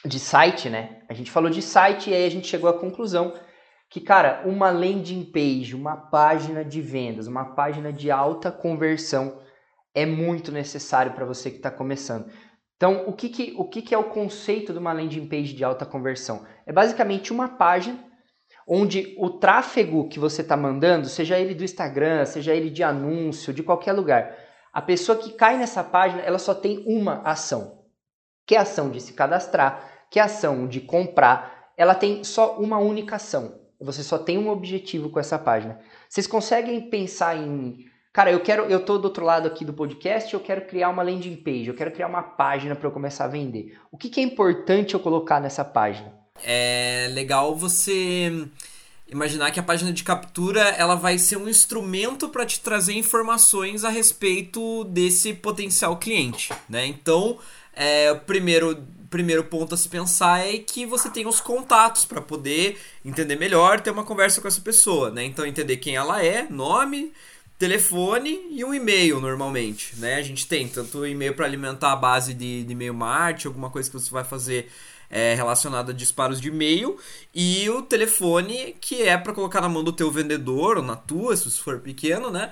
de 0.05 0.20
site, 0.20 0.70
né? 0.70 1.01
A 1.10 1.14
gente 1.14 1.32
falou 1.32 1.49
de 1.49 1.62
site 1.62 2.10
e 2.10 2.14
aí 2.14 2.26
a 2.26 2.30
gente 2.30 2.47
chegou 2.47 2.70
à 2.70 2.74
conclusão 2.74 3.34
que, 3.89 4.01
cara, 4.01 4.43
uma 4.45 4.70
landing 4.70 5.24
page, 5.26 5.76
uma 5.76 5.95
página 5.95 6.64
de 6.64 6.82
vendas, 6.82 7.28
uma 7.28 7.55
página 7.55 7.91
de 7.91 8.12
alta 8.12 8.51
conversão 8.51 9.39
é 9.95 10.05
muito 10.05 10.51
necessário 10.51 11.14
para 11.14 11.26
você 11.26 11.49
que 11.49 11.58
está 11.58 11.72
começando. 11.72 12.30
Então, 12.76 13.05
o, 13.08 13.14
que, 13.14 13.30
que, 13.30 13.55
o 13.58 13.66
que, 13.66 13.82
que 13.82 13.95
é 13.95 13.97
o 13.97 14.03
conceito 14.03 14.72
de 14.72 14.78
uma 14.78 14.93
landing 14.93 15.28
page 15.28 15.53
de 15.53 15.64
alta 15.64 15.86
conversão? 15.86 16.45
É 16.66 16.72
basicamente 16.72 17.34
uma 17.34 17.47
página 17.47 17.97
onde 18.68 19.15
o 19.18 19.30
tráfego 19.30 20.09
que 20.09 20.20
você 20.20 20.41
está 20.41 20.57
mandando, 20.57 21.07
seja 21.07 21.39
ele 21.39 21.55
do 21.55 21.63
Instagram, 21.63 22.26
seja 22.26 22.53
ele 22.53 22.70
de 22.70 22.84
anúncio, 22.84 23.53
de 23.53 23.63
qualquer 23.63 23.93
lugar, 23.93 24.36
a 24.74 24.82
pessoa 24.82 25.18
que 25.18 25.32
cai 25.32 25.57
nessa 25.57 25.84
página, 25.84 26.22
ela 26.22 26.38
só 26.38 26.53
tem 26.53 26.84
uma 26.86 27.22
ação, 27.22 27.86
que 28.45 28.55
é 28.55 28.59
a 28.59 28.63
ação 28.63 28.91
de 28.91 28.99
se 28.99 29.13
cadastrar, 29.13 30.05
que 30.11 30.20
é 30.20 30.22
a 30.22 30.26
ação 30.26 30.68
de 30.68 30.82
comprar. 30.82 31.72
Ela 31.78 31.95
tem 31.95 32.24
só 32.24 32.57
uma 32.57 32.78
única 32.78 33.15
ação. 33.15 33.59
Você 33.80 34.03
só 34.03 34.18
tem 34.18 34.38
um 34.38 34.49
objetivo 34.49 35.09
com 35.09 35.20
essa 35.20 35.39
página. 35.39 35.80
Vocês 36.09 36.28
conseguem 36.28 36.89
pensar 36.89 37.38
em, 37.38 37.78
cara, 38.11 38.32
eu 38.32 38.39
quero, 38.41 38.65
eu 38.65 38.84
tô 38.84 38.97
do 38.97 39.05
outro 39.05 39.24
lado 39.24 39.47
aqui 39.47 39.63
do 39.63 39.74
podcast, 39.74 40.34
eu 40.34 40.39
quero 40.39 40.65
criar 40.65 40.89
uma 40.89 41.03
landing 41.03 41.38
page, 41.38 41.68
eu 41.68 41.76
quero 41.76 41.91
criar 41.91 42.07
uma 42.07 42.24
página 42.24 42.76
para 42.76 42.88
eu 42.88 42.91
começar 42.91 43.26
a 43.26 43.30
vender. 43.30 43.78
O 43.91 43.97
que, 43.97 44.09
que 44.09 44.20
é 44.20 44.24
importante 44.24 44.93
eu 44.93 44.99
colocar 44.99 45.39
nessa 45.39 45.63
página? 45.63 46.16
É 46.43 47.09
legal 47.13 47.55
você 47.55 48.47
imaginar 49.09 49.51
que 49.51 49.59
a 49.59 49.63
página 49.63 49.91
de 49.93 50.03
captura 50.03 50.61
ela 50.61 50.95
vai 50.95 51.17
ser 51.17 51.38
um 51.38 51.47
instrumento 51.47 52.29
para 52.29 52.45
te 52.45 52.59
trazer 52.59 52.93
informações 52.93 53.83
a 53.83 53.89
respeito 53.89 54.83
desse 54.85 55.33
potencial 55.33 55.97
cliente, 55.97 56.51
né? 56.67 56.85
Então, 56.85 57.38
é, 57.73 58.11
o 58.11 58.19
primeiro, 58.19 58.83
primeiro 59.09 59.43
ponto 59.45 59.73
a 59.73 59.77
se 59.77 59.88
pensar 59.88 60.45
é 60.45 60.57
que 60.57 60.85
você 60.85 61.09
tem 61.09 61.25
os 61.25 61.39
contatos 61.39 62.05
para 62.05 62.21
poder 62.21 62.77
entender 63.05 63.38
melhor, 63.38 63.79
ter 63.79 63.91
uma 63.91 64.03
conversa 64.03 64.41
com 64.41 64.47
essa 64.47 64.61
pessoa, 64.61 65.09
né? 65.09 65.23
Então, 65.23 65.45
entender 65.45 65.77
quem 65.77 65.95
ela 65.95 66.23
é, 66.23 66.45
nome, 66.49 67.13
telefone 67.57 68.39
e 68.51 68.63
um 68.65 68.73
e-mail 68.73 69.21
normalmente, 69.21 69.95
né? 69.97 70.15
A 70.15 70.21
gente 70.21 70.47
tem 70.47 70.67
tanto 70.67 71.07
e-mail 71.07 71.33
para 71.33 71.45
alimentar 71.45 71.93
a 71.93 71.95
base 71.95 72.33
de, 72.33 72.63
de 72.65 72.73
e-mail 72.73 72.93
marketing, 72.93 73.47
alguma 73.47 73.69
coisa 73.69 73.89
que 73.89 73.97
você 73.97 74.11
vai 74.11 74.25
fazer 74.25 74.69
é, 75.10 75.34
relacionado 75.34 75.91
a 75.91 75.93
disparos 75.93 76.39
de 76.39 76.49
e-mail 76.49 76.97
e 77.34 77.70
o 77.70 77.82
telefone 77.82 78.76
que 78.80 79.03
é 79.03 79.18
para 79.18 79.34
colocar 79.34 79.62
na 79.62 79.70
mão 79.70 79.84
do 79.84 79.91
teu 79.93 80.12
vendedor 80.12 80.78
ou 80.78 80.84
na 80.84 80.95
tua, 80.95 81.36
se 81.36 81.49
for 81.60 81.80
pequeno, 81.80 82.30
né? 82.30 82.51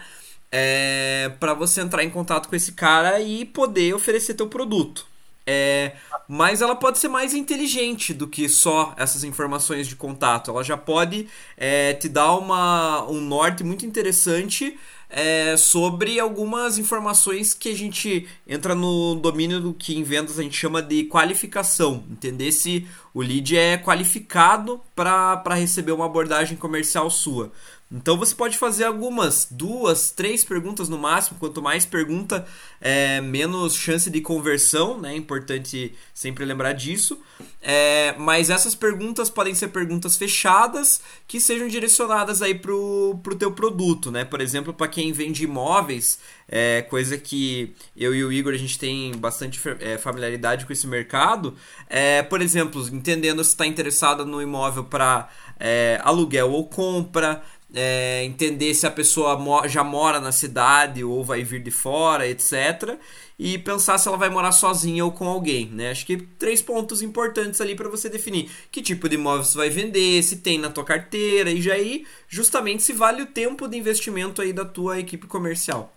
É, 0.52 1.32
para 1.40 1.54
você 1.54 1.82
entrar 1.82 2.04
em 2.04 2.10
contato 2.10 2.48
com 2.48 2.56
esse 2.56 2.72
cara 2.72 3.20
e 3.20 3.46
poder 3.46 3.94
oferecer 3.94 4.36
teu 4.36 4.48
produto. 4.48 5.06
É, 5.48 5.94
mas 6.28 6.62
ela 6.62 6.76
pode 6.76 6.98
ser 6.98 7.08
mais 7.08 7.34
inteligente 7.34 8.14
do 8.14 8.28
que 8.28 8.50
só 8.50 8.96
essas 8.98 9.24
informações 9.24 9.88
de 9.88 9.96
contato. 9.96 10.50
Ela 10.50 10.64
já 10.64 10.76
pode 10.76 11.28
é, 11.56 11.94
te 11.94 12.10
dar 12.10 12.36
uma, 12.36 13.08
um 13.08 13.22
norte 13.22 13.64
muito 13.64 13.86
interessante 13.86 14.78
é, 15.18 15.56
sobre 15.56 16.20
algumas 16.20 16.78
informações 16.78 17.54
que 17.54 17.70
a 17.70 17.74
gente 17.74 18.28
entra 18.46 18.76
no 18.76 19.16
domínio 19.16 19.62
do 19.62 19.74
que 19.74 19.98
em 19.98 20.04
vendas 20.04 20.38
a 20.38 20.44
gente 20.44 20.58
chama 20.58 20.82
de 20.82 21.06
qualificação. 21.06 22.04
Entender 22.12 22.52
se 22.52 22.86
o 23.14 23.22
lead 23.22 23.56
é 23.56 23.78
qualificado 23.78 24.82
para 24.94 25.56
receber 25.56 25.94
uma 25.94 26.06
abordagem 26.06 26.58
comercial 26.58 27.10
sua. 27.10 27.54
Então 27.96 28.18
você 28.18 28.36
pode 28.36 28.58
fazer 28.58 28.84
algumas, 28.84 29.48
duas, 29.50 30.12
três 30.12 30.44
perguntas 30.44 30.90
no 30.90 30.98
máximo. 30.98 31.40
Quanto 31.40 31.62
mais 31.62 31.86
pergunta, 31.86 32.46
é, 32.82 33.22
menos 33.22 33.74
chance 33.74 34.10
de 34.10 34.20
conversão, 34.20 35.00
né? 35.00 35.14
É 35.14 35.16
importante 35.16 35.94
sempre 36.14 36.44
lembrar 36.44 36.74
disso. 36.74 37.18
É, 37.62 38.14
mas 38.20 38.50
essas 38.50 38.76
perguntas 38.76 39.30
podem 39.30 39.56
ser 39.56 39.70
perguntas 39.70 40.18
fechadas 40.18 41.02
que 41.28 41.40
sejam 41.40 41.68
direcionadas 41.68 42.42
aí 42.42 42.54
pro, 42.54 43.20
pro 43.24 43.36
teu 43.36 43.52
produto, 43.52 44.12
né? 44.12 44.26
Por 44.26 44.42
exemplo, 44.42 44.74
para 44.74 44.90
quem 44.90 45.14
vende 45.14 45.46
imóveis, 45.46 46.20
é, 46.48 46.82
coisa 46.84 47.18
que 47.18 47.74
eu 47.96 48.14
e 48.14 48.24
o 48.24 48.32
Igor 48.32 48.54
a 48.54 48.58
gente 48.58 48.78
tem 48.78 49.14
bastante 49.14 49.60
é, 49.80 49.98
familiaridade 49.98 50.66
com 50.66 50.74
esse 50.74 50.86
mercado. 50.86 51.56
É, 51.90 52.22
por 52.22 52.42
exemplo, 52.42 52.86
entendendo 52.90 53.44
se 53.44 53.52
está 53.52 53.66
interessado 53.66 54.26
no 54.26 54.42
imóvel 54.42 54.84
para 54.84 55.30
é, 55.60 56.00
aluguel 56.04 56.52
ou 56.52 56.68
compra, 56.68 57.42
é, 57.74 58.24
entender 58.24 58.74
se 58.74 58.86
a 58.86 58.92
pessoa 58.92 59.38
mo 59.38 59.68
já 59.68 59.84
mora 59.84 60.20
na 60.20 60.32
cidade 60.32 61.04
ou 61.04 61.24
vai 61.24 61.44
vir 61.44 61.62
de 61.62 61.72
fora, 61.72 62.28
etc. 62.28 62.98
E 63.38 63.58
pensar 63.58 63.98
se 63.98 64.08
ela 64.08 64.18
vai 64.18 64.30
morar 64.30 64.52
sozinha 64.52 65.04
ou 65.04 65.12
com 65.12 65.28
alguém, 65.28 65.68
né? 65.68 65.92
Acho 65.92 66.06
que 66.06 66.18
três 66.18 66.62
pontos 66.62 67.02
importantes 67.02 67.60
ali 67.60 67.76
para 67.76 67.90
você 67.90 68.10
definir 68.10 68.50
que 68.72 68.82
tipo 68.82 69.10
de 69.10 69.16
imóvel 69.16 69.44
você 69.44 69.58
vai 69.58 69.70
vender, 69.70 70.24
se 70.24 70.38
tem 70.38 70.58
na 70.58 70.70
tua 70.70 70.86
carteira 70.86 71.50
e 71.50 71.62
já 71.62 71.74
aí 71.74 72.06
justamente 72.28 72.84
se 72.84 72.94
vale 72.94 73.22
o 73.22 73.28
tempo 73.28 73.68
de 73.68 73.78
investimento 73.78 74.42
aí 74.42 74.54
da 74.54 74.64
tua 74.64 75.00
equipe 75.00 75.28
comercial. 75.28 75.92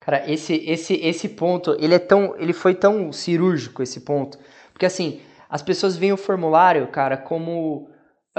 Cara, 0.00 0.30
esse 0.30 0.54
esse 0.54 0.94
esse 0.94 1.28
ponto, 1.30 1.76
ele 1.80 1.94
é 1.94 1.98
tão, 1.98 2.36
ele 2.38 2.52
foi 2.52 2.74
tão 2.74 3.12
cirúrgico 3.12 3.82
esse 3.82 4.00
ponto, 4.00 4.38
porque 4.72 4.86
assim, 4.86 5.20
as 5.48 5.62
pessoas 5.62 5.96
veem 5.96 6.12
o 6.12 6.16
formulário, 6.16 6.86
cara, 6.86 7.16
como 7.16 7.90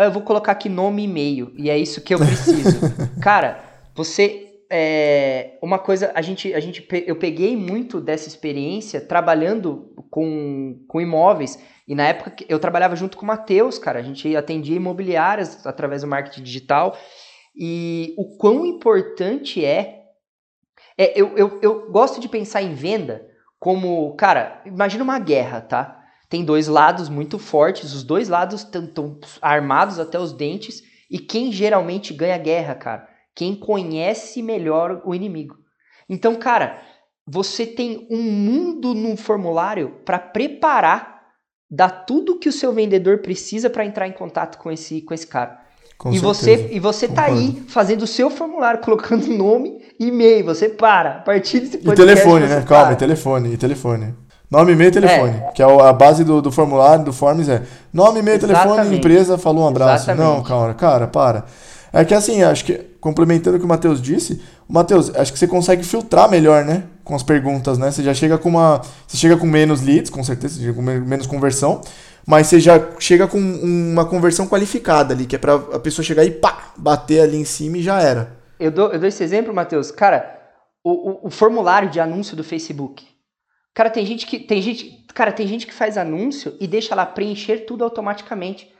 eu 0.05 0.11
vou 0.11 0.21
colocar 0.21 0.51
aqui 0.51 0.69
nome 0.69 1.01
e 1.01 1.05
e-mail, 1.05 1.51
e 1.55 1.69
é 1.69 1.77
isso 1.77 2.01
que 2.01 2.13
eu 2.13 2.19
preciso. 2.19 2.79
Cara, 3.21 3.63
você. 3.95 4.43
É, 4.69 5.57
uma 5.61 5.79
coisa, 5.79 6.11
a 6.13 6.21
gente, 6.21 6.53
a 6.53 6.59
gente, 6.59 6.85
eu 7.05 7.15
peguei 7.15 7.55
muito 7.55 8.01
dessa 8.01 8.27
experiência 8.27 8.99
trabalhando 8.99 9.95
com, 10.11 10.83
com 10.89 10.99
imóveis, 10.99 11.57
e 11.87 11.95
na 11.95 12.05
época 12.05 12.35
eu 12.49 12.59
trabalhava 12.59 12.93
junto 12.93 13.15
com 13.15 13.23
o 13.23 13.27
Matheus, 13.27 13.79
cara, 13.79 13.99
a 13.99 14.03
gente 14.03 14.35
atendia 14.35 14.75
imobiliárias 14.75 15.65
através 15.65 16.01
do 16.01 16.07
marketing 16.09 16.43
digital, 16.43 16.97
e 17.55 18.13
o 18.17 18.37
quão 18.37 18.65
importante 18.65 19.63
é. 19.63 20.01
é 20.97 21.13
eu, 21.15 21.37
eu, 21.37 21.59
eu 21.61 21.89
gosto 21.89 22.19
de 22.19 22.27
pensar 22.27 22.61
em 22.61 22.73
venda 22.73 23.25
como, 23.59 24.13
cara, 24.15 24.61
imagina 24.65 25.03
uma 25.03 25.17
guerra, 25.17 25.61
tá? 25.61 25.96
Tem 26.29 26.43
dois 26.43 26.67
lados 26.67 27.09
muito 27.09 27.39
fortes, 27.39 27.93
os 27.93 28.03
dois 28.03 28.27
lados 28.27 28.61
estão 28.61 29.19
armados 29.41 29.99
até 29.99 30.19
os 30.19 30.33
dentes, 30.33 30.83
e 31.09 31.19
quem 31.19 31.51
geralmente 31.51 32.13
ganha 32.13 32.37
guerra, 32.37 32.75
cara? 32.75 33.07
Quem 33.33 33.55
conhece 33.55 34.41
melhor 34.41 35.01
o 35.05 35.15
inimigo. 35.15 35.55
Então, 36.09 36.35
cara, 36.35 36.81
você 37.25 37.65
tem 37.65 38.07
um 38.09 38.21
mundo 38.21 38.93
no 38.93 39.15
formulário 39.15 40.01
para 40.03 40.19
preparar, 40.19 41.21
dar 41.69 41.89
tudo 41.89 42.39
que 42.39 42.49
o 42.49 42.53
seu 42.53 42.73
vendedor 42.73 43.19
precisa 43.19 43.69
para 43.69 43.85
entrar 43.85 44.07
em 44.07 44.13
contato 44.13 44.57
com 44.57 44.71
esse, 44.71 45.01
com 45.01 45.13
esse 45.13 45.27
cara. 45.27 45.59
Com 45.97 46.13
e, 46.13 46.19
você, 46.19 46.69
e 46.71 46.79
você 46.79 47.07
tá 47.07 47.25
aí 47.25 47.63
fazendo 47.67 48.03
o 48.03 48.07
seu 48.07 48.29
formulário, 48.29 48.79
colocando 48.83 49.27
nome 49.27 49.81
e 49.99 50.07
e-mail. 50.07 50.45
Você 50.45 50.69
para. 50.69 51.17
A 51.17 51.21
partir 51.21 51.59
desse 51.59 51.77
podcast. 51.79 52.01
E 52.01 52.05
telefone, 52.05 52.47
né? 52.47 52.65
Calma, 52.67 52.93
e 52.93 52.95
telefone, 52.95 53.53
e 53.53 53.57
telefone. 53.57 54.26
Nome, 54.49 54.71
e-mail 54.71 54.89
e 54.89 54.93
telefone. 54.93 55.31
É. 55.31 55.51
Que 55.51 55.61
é 55.61 55.65
a 55.65 55.91
base 55.91 56.23
do, 56.23 56.41
do 56.41 56.51
formulário, 56.51 57.03
do 57.03 57.11
Forms 57.11 57.49
é 57.49 57.63
nome, 57.93 58.19
e-mail, 58.19 58.39
telefone, 58.39 58.95
empresa, 58.95 59.37
falou 59.37 59.65
um 59.65 59.67
abraço. 59.67 60.09
Exatamente. 60.09 60.35
Não, 60.35 60.43
cara, 60.43 60.73
cara, 60.73 61.07
para. 61.07 61.45
É 61.91 62.05
que 62.05 62.13
assim, 62.13 62.43
acho 62.43 62.63
que, 62.63 62.73
complementando 63.01 63.57
o 63.57 63.59
que 63.59 63.65
o 63.65 63.67
Matheus 63.67 64.01
disse, 64.01 64.41
o 64.67 64.73
Matheus, 64.73 65.13
acho 65.15 65.33
que 65.33 65.39
você 65.39 65.47
consegue 65.47 65.83
filtrar 65.83 66.29
melhor, 66.29 66.63
né? 66.63 66.83
Com 67.03 67.13
as 67.15 67.23
perguntas, 67.23 67.77
né? 67.77 67.91
Você 67.91 68.01
já 68.01 68.13
chega 68.13 68.37
com 68.37 68.47
uma. 68.47 68.81
Você 69.05 69.17
chega 69.17 69.35
com 69.35 69.45
menos 69.45 69.81
leads, 69.81 70.09
com 70.09 70.23
certeza, 70.23 70.55
você 70.55 70.61
chega 70.61 70.73
com 70.73 70.81
menos 70.81 71.27
conversão, 71.27 71.81
mas 72.25 72.47
você 72.47 72.59
já 72.59 72.81
chega 72.99 73.27
com 73.27 73.37
uma 73.37 74.05
conversão 74.05 74.47
qualificada 74.47 75.13
ali, 75.13 75.25
que 75.25 75.35
é 75.35 75.39
pra 75.39 75.55
a 75.55 75.79
pessoa 75.79 76.05
chegar 76.05 76.23
e 76.23 76.31
pá, 76.31 76.71
bater 76.77 77.19
ali 77.19 77.37
em 77.37 77.45
cima 77.45 77.79
e 77.79 77.83
já 77.83 78.01
era. 78.01 78.37
Eu 78.57 78.71
dou, 78.71 78.91
eu 78.93 78.99
dou 78.99 79.09
esse 79.09 79.23
exemplo, 79.23 79.53
Matheus. 79.53 79.91
Cara, 79.91 80.39
o, 80.83 80.91
o, 80.91 81.27
o 81.27 81.29
formulário 81.29 81.89
de 81.89 81.99
anúncio 81.99 82.35
do 82.35 82.43
Facebook 82.43 83.16
Cara, 83.77 83.91
tem 83.91 84.03
gente 84.07 84.25
que 84.25 84.39
tem 84.39 84.59
gente, 84.59 85.05
cara, 85.13 85.31
tem 85.31 85.45
gente 85.45 85.67
que 85.67 85.73
faz 85.73 85.99
anúncio 85.99 86.57
e 86.59 86.65
deixa 86.65 86.95
lá 86.95 87.05
preencher 87.05 87.57
tudo 87.57 87.83
automaticamente. 87.83 88.73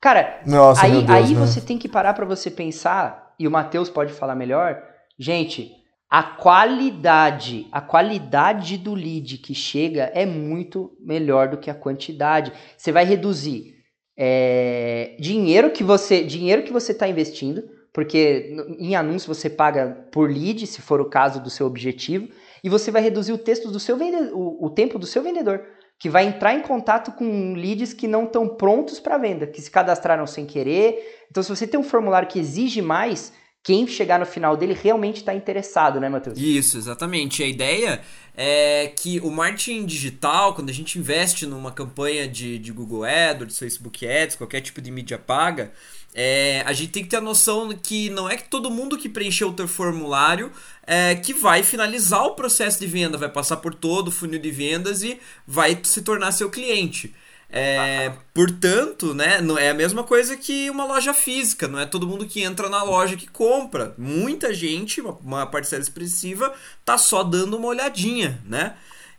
Cara, 0.00 0.42
Nossa, 0.46 0.86
aí, 0.86 0.92
Deus, 0.92 1.10
aí 1.10 1.34
né? 1.34 1.40
você 1.44 1.60
tem 1.60 1.76
que 1.76 1.88
parar 1.88 2.14
para 2.14 2.24
você 2.24 2.52
pensar, 2.52 3.34
e 3.36 3.48
o 3.48 3.50
Matheus 3.50 3.90
pode 3.90 4.12
falar 4.12 4.36
melhor. 4.36 4.80
Gente, 5.18 5.72
a 6.08 6.22
qualidade, 6.22 7.66
a 7.72 7.80
qualidade 7.80 8.78
do 8.78 8.94
lead 8.94 9.38
que 9.38 9.56
chega 9.56 10.12
é 10.14 10.24
muito 10.24 10.96
melhor 11.00 11.48
do 11.48 11.58
que 11.58 11.68
a 11.68 11.74
quantidade. 11.74 12.52
Você 12.76 12.92
vai 12.92 13.04
reduzir 13.04 13.74
é, 14.16 15.16
dinheiro 15.18 15.72
que 15.72 15.82
você 15.82 16.22
dinheiro 16.22 16.62
que 16.62 16.72
você 16.72 16.92
está 16.92 17.08
investindo, 17.08 17.64
porque 17.92 18.56
em 18.78 18.94
anúncio 18.94 19.34
você 19.34 19.50
paga 19.50 20.06
por 20.12 20.30
lead, 20.30 20.64
se 20.68 20.80
for 20.80 21.00
o 21.00 21.10
caso 21.10 21.42
do 21.42 21.50
seu 21.50 21.66
objetivo 21.66 22.28
e 22.64 22.68
você 22.70 22.90
vai 22.90 23.02
reduzir 23.02 23.34
o 23.34 23.38
texto 23.38 23.70
do 23.70 23.78
seu 23.78 23.94
vendedor, 23.98 24.32
o, 24.32 24.64
o 24.64 24.70
tempo 24.70 24.98
do 24.98 25.06
seu 25.06 25.22
vendedor, 25.22 25.62
que 25.98 26.08
vai 26.08 26.26
entrar 26.26 26.54
em 26.54 26.62
contato 26.62 27.12
com 27.12 27.52
leads 27.52 27.92
que 27.92 28.08
não 28.08 28.24
estão 28.24 28.48
prontos 28.48 28.98
para 28.98 29.18
venda, 29.18 29.46
que 29.46 29.60
se 29.60 29.70
cadastraram 29.70 30.26
sem 30.26 30.46
querer. 30.46 31.26
Então, 31.30 31.42
se 31.42 31.50
você 31.50 31.66
tem 31.66 31.78
um 31.78 31.84
formulário 31.84 32.26
que 32.26 32.38
exige 32.38 32.80
mais, 32.80 33.34
quem 33.62 33.86
chegar 33.86 34.18
no 34.18 34.26
final 34.26 34.56
dele 34.56 34.72
realmente 34.74 35.16
está 35.16 35.34
interessado, 35.34 36.00
né, 36.00 36.08
Matheus? 36.08 36.38
Isso, 36.38 36.78
exatamente. 36.78 37.42
A 37.42 37.46
ideia 37.46 38.00
é 38.34 38.88
que 38.88 39.20
o 39.20 39.30
marketing 39.30 39.84
digital, 39.84 40.54
quando 40.54 40.70
a 40.70 40.72
gente 40.72 40.98
investe 40.98 41.46
numa 41.46 41.70
campanha 41.70 42.26
de, 42.26 42.58
de 42.58 42.72
Google 42.72 43.04
AdWords, 43.04 43.58
Facebook 43.58 44.06
Ads, 44.06 44.36
qualquer 44.36 44.62
tipo 44.62 44.80
de 44.80 44.90
mídia 44.90 45.18
paga, 45.18 45.70
é, 46.14 46.62
a 46.64 46.72
gente 46.72 46.92
tem 46.92 47.02
que 47.02 47.10
ter 47.10 47.16
a 47.16 47.20
noção 47.20 47.76
que 47.76 48.08
não 48.10 48.30
é 48.30 48.36
que 48.36 48.48
todo 48.48 48.70
mundo 48.70 48.96
que 48.96 49.08
preencheu 49.08 49.48
o 49.48 49.52
teu 49.52 49.66
formulário 49.66 50.52
é, 50.86 51.16
que 51.16 51.34
vai 51.34 51.64
finalizar 51.64 52.24
o 52.24 52.36
processo 52.36 52.78
de 52.78 52.86
venda, 52.86 53.18
vai 53.18 53.28
passar 53.28 53.56
por 53.56 53.74
todo 53.74 54.08
o 54.08 54.12
funil 54.12 54.40
de 54.40 54.50
vendas 54.50 55.02
e 55.02 55.20
vai 55.44 55.78
se 55.82 56.02
tornar 56.02 56.30
seu 56.30 56.48
cliente. 56.48 57.12
É, 57.50 58.12
portanto, 58.32 59.14
né, 59.14 59.40
não 59.40 59.58
é 59.58 59.70
a 59.70 59.74
mesma 59.74 60.02
coisa 60.02 60.36
que 60.36 60.70
uma 60.70 60.84
loja 60.84 61.12
física, 61.12 61.68
não 61.68 61.78
é 61.78 61.86
todo 61.86 62.06
mundo 62.06 62.26
que 62.26 62.42
entra 62.42 62.68
na 62.68 62.82
loja 62.82 63.16
que 63.16 63.28
compra. 63.28 63.94
Muita 63.98 64.54
gente, 64.54 65.00
uma 65.00 65.46
parcela 65.46 65.82
expressiva, 65.82 66.52
tá 66.84 66.96
só 66.96 67.22
dando 67.22 67.56
uma 67.56 67.68
olhadinha, 67.68 68.40
né? 68.44 68.74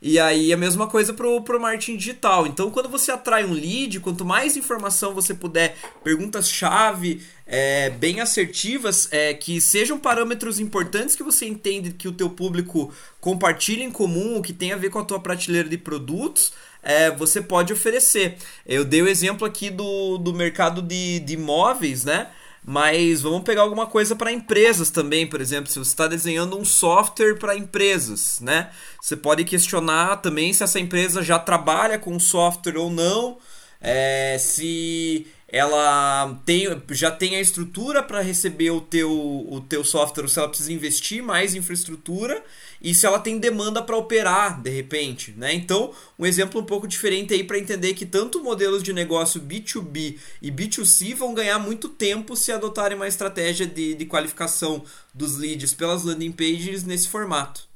E 0.08 0.20
aí 0.20 0.54
a 0.54 0.58
mesma 0.58 0.86
coisa 0.86 1.16
pro, 1.16 1.42
pro 1.42 1.60
marketing 1.60 1.98
digital. 1.98 2.46
Então, 2.46 2.70
quando 2.70 2.88
você 2.88 3.12
atrai 3.12 3.44
um 3.44 3.52
lead, 3.52 4.00
quanto 4.02 4.24
mais 4.24 4.56
informação 4.56 5.16
você 5.16 5.34
puder, 5.34 5.76
perguntas-chave 6.04 7.24
é, 7.44 7.90
bem 7.90 8.22
assertivas, 8.22 9.08
é, 9.12 9.34
que 9.34 9.60
sejam 9.60 9.98
parâmetros 9.98 10.60
importantes 10.60 11.16
que 11.16 11.24
você 11.24 11.48
entende 11.48 11.90
que 11.90 12.08
o 12.08 12.12
teu 12.12 12.30
público 12.30 12.94
compartilha 13.20 13.84
em 13.84 13.90
comum, 13.90 14.44
que 14.44 14.54
tem 14.54 14.74
a 14.74 14.78
ver 14.78 14.92
com 14.92 15.00
a 15.00 15.04
tua 15.04 15.20
prateleira 15.20 15.68
de 15.68 15.78
produtos, 15.80 16.54
é, 16.84 17.10
você 17.10 17.42
pode 17.42 17.74
oferecer. 17.74 18.38
Eu 18.64 18.86
dei 18.86 19.02
o 19.02 19.08
exemplo 19.08 19.44
aqui 19.44 19.72
do, 19.72 20.20
do 20.20 20.36
mercado 20.36 20.84
de, 20.84 21.20
de 21.22 21.34
imóveis, 21.34 22.06
né? 22.06 22.30
Mas 22.68 23.22
vamos 23.22 23.44
pegar 23.44 23.62
alguma 23.62 23.86
coisa 23.86 24.16
para 24.16 24.32
empresas 24.32 24.90
também, 24.90 25.28
por 25.28 25.40
exemplo, 25.40 25.72
se 25.72 25.78
você 25.78 25.92
está 25.92 26.08
desenhando 26.08 26.58
um 26.58 26.66
software 26.66 27.36
para 27.36 27.56
empresas, 27.56 28.40
né? 28.40 28.72
Você 29.00 29.16
pode 29.16 29.44
questionar 29.44 30.18
também 30.18 30.52
se 30.52 30.64
essa 30.64 30.80
empresa 30.80 31.22
já 31.22 31.38
trabalha 31.38 32.00
com 32.00 32.20
software 32.20 32.78
ou 32.78 32.90
não, 32.90 33.38
é, 33.80 34.38
se 34.40 35.28
ela 35.48 36.42
tem, 36.44 36.82
já 36.90 37.12
tem 37.12 37.36
a 37.36 37.40
estrutura 37.42 38.02
para 38.02 38.20
receber 38.22 38.72
o 38.72 38.82
teu, 38.82 39.12
o 39.12 39.62
teu 39.62 39.84
software, 39.84 40.24
ou 40.24 40.30
se 40.30 40.40
ela 40.40 40.48
precisa 40.48 40.74
investir 40.74 41.22
mais 41.22 41.54
em 41.54 41.60
infraestrutura 41.60 42.44
e 42.86 42.94
se 42.94 43.04
ela 43.04 43.18
tem 43.18 43.40
demanda 43.40 43.82
para 43.82 43.98
operar 43.98 44.62
de 44.62 44.70
repente, 44.70 45.34
né? 45.36 45.52
Então, 45.52 45.92
um 46.20 46.26
exemplo 46.26 46.62
um 46.62 46.64
pouco 46.64 46.88
diferente 46.88 47.34
aí 47.34 47.44
para 47.44 47.58
entender 47.58 47.96
que 47.96 48.06
tanto 48.06 48.44
modelos 48.44 48.84
de 48.84 48.94
negócio 48.94 49.42
B2B 49.42 50.20
e 50.40 50.52
B2C 50.52 51.16
vão 51.16 51.34
ganhar 51.34 51.58
muito 51.58 51.90
tempo 51.90 52.36
se 52.36 52.52
adotarem 52.52 52.96
uma 52.96 53.08
estratégia 53.08 53.66
de, 53.66 53.96
de 53.96 54.06
qualificação 54.06 54.84
dos 55.12 55.36
leads 55.36 55.74
pelas 55.74 56.04
landing 56.04 56.32
pages 56.32 56.84
nesse 56.84 57.08
formato. 57.08 57.68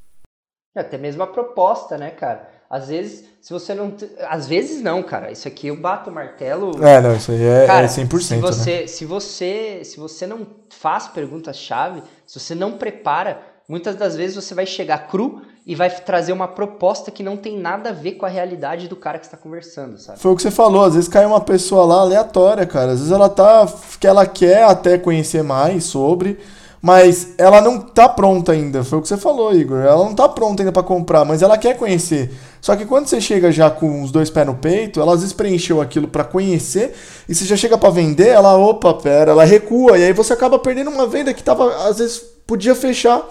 É, 0.77 0.81
até 0.81 0.95
mesmo 0.95 1.23
a 1.23 1.27
proposta, 1.27 1.97
né, 1.97 2.11
cara? 2.11 2.47
Às 2.69 2.89
vezes, 2.89 3.25
se 3.41 3.51
você 3.51 3.73
não. 3.73 3.95
Às 4.27 4.47
vezes 4.47 4.79
não, 4.83 5.01
cara. 5.01 5.31
Isso 5.31 5.47
aqui 5.47 5.67
eu 5.67 5.75
bato 5.75 6.11
o 6.11 6.13
martelo. 6.13 6.85
É, 6.85 7.01
não, 7.01 7.15
isso 7.15 7.31
aí 7.31 7.41
é, 7.41 7.65
cara, 7.65 7.85
é 7.85 7.89
100%. 7.89 8.21
Se 8.21 8.35
você, 8.35 8.81
né? 8.81 8.87
se, 8.87 9.05
você, 9.05 9.83
se 9.83 9.99
você 9.99 10.27
não 10.27 10.45
faz 10.69 11.07
perguntas-chave, 11.07 12.03
se 12.27 12.39
você 12.39 12.53
não 12.53 12.77
prepara, 12.77 13.41
muitas 13.69 13.95
das 13.95 14.15
vezes 14.15 14.35
você 14.35 14.53
vai 14.53 14.65
chegar 14.65 15.07
cru 15.07 15.41
e 15.65 15.75
vai 15.75 15.89
trazer 15.89 16.33
uma 16.33 16.47
proposta 16.47 17.11
que 17.11 17.21
não 17.23 17.37
tem 17.37 17.57
nada 17.57 17.91
a 17.91 17.93
ver 17.93 18.13
com 18.13 18.25
a 18.25 18.29
realidade 18.29 18.87
do 18.87 18.95
cara 18.95 19.19
que 19.19 19.25
está 19.25 19.37
conversando, 19.37 19.97
sabe? 19.99 20.19
Foi 20.19 20.31
o 20.31 20.35
que 20.35 20.41
você 20.41 20.51
falou, 20.51 20.83
às 20.83 20.95
vezes 20.95 21.07
cai 21.07 21.25
uma 21.25 21.39
pessoa 21.39 21.85
lá 21.85 22.01
aleatória, 22.01 22.65
cara. 22.65 22.91
Às 22.91 22.99
vezes 22.99 23.13
ela 23.13 23.29
tá. 23.29 23.71
que 23.99 24.07
ela 24.07 24.25
quer 24.25 24.63
até 24.63 24.97
conhecer 24.97 25.43
mais 25.43 25.83
sobre 25.83 26.39
mas 26.81 27.33
ela 27.37 27.61
não 27.61 27.79
tá 27.79 28.07
pronta 28.07 28.53
ainda. 28.53 28.83
Foi 28.83 28.99
o 28.99 29.01
que 29.01 29.07
você 29.07 29.17
falou, 29.17 29.53
Igor. 29.53 29.79
Ela 29.79 30.03
não 30.03 30.15
tá 30.15 30.29
pronta 30.29 30.63
ainda 30.63 30.71
para 30.71 30.83
comprar, 30.83 31.25
mas 31.25 31.41
ela 31.41 31.57
quer 31.57 31.77
conhecer. 31.77 32.31
Só 32.61 32.75
que 32.75 32.85
quando 32.85 33.07
você 33.07 33.19
chega 33.19 33.51
já 33.51 33.69
com 33.69 34.01
os 34.01 34.11
dois 34.11 34.29
pés 34.29 34.45
no 34.45 34.55
peito, 34.55 35.01
ela 35.01 35.13
às 35.13 35.19
vezes 35.19 35.33
preencheu 35.33 35.81
aquilo 35.81 36.07
para 36.07 36.23
conhecer, 36.23 36.93
e 37.27 37.35
você 37.35 37.45
já 37.45 37.55
chega 37.55 37.77
para 37.77 37.89
vender, 37.89 38.29
ela, 38.29 38.57
opa, 38.57 38.93
pera, 38.93 39.31
ela 39.31 39.43
recua, 39.43 39.97
e 39.97 40.03
aí 40.03 40.13
você 40.13 40.33
acaba 40.33 40.57
perdendo 40.57 40.89
uma 40.89 41.07
venda 41.07 41.33
que 41.33 41.43
tava, 41.43 41.87
às 41.87 41.99
vezes, 41.99 42.19
podia 42.47 42.75
fechar. 42.75 43.23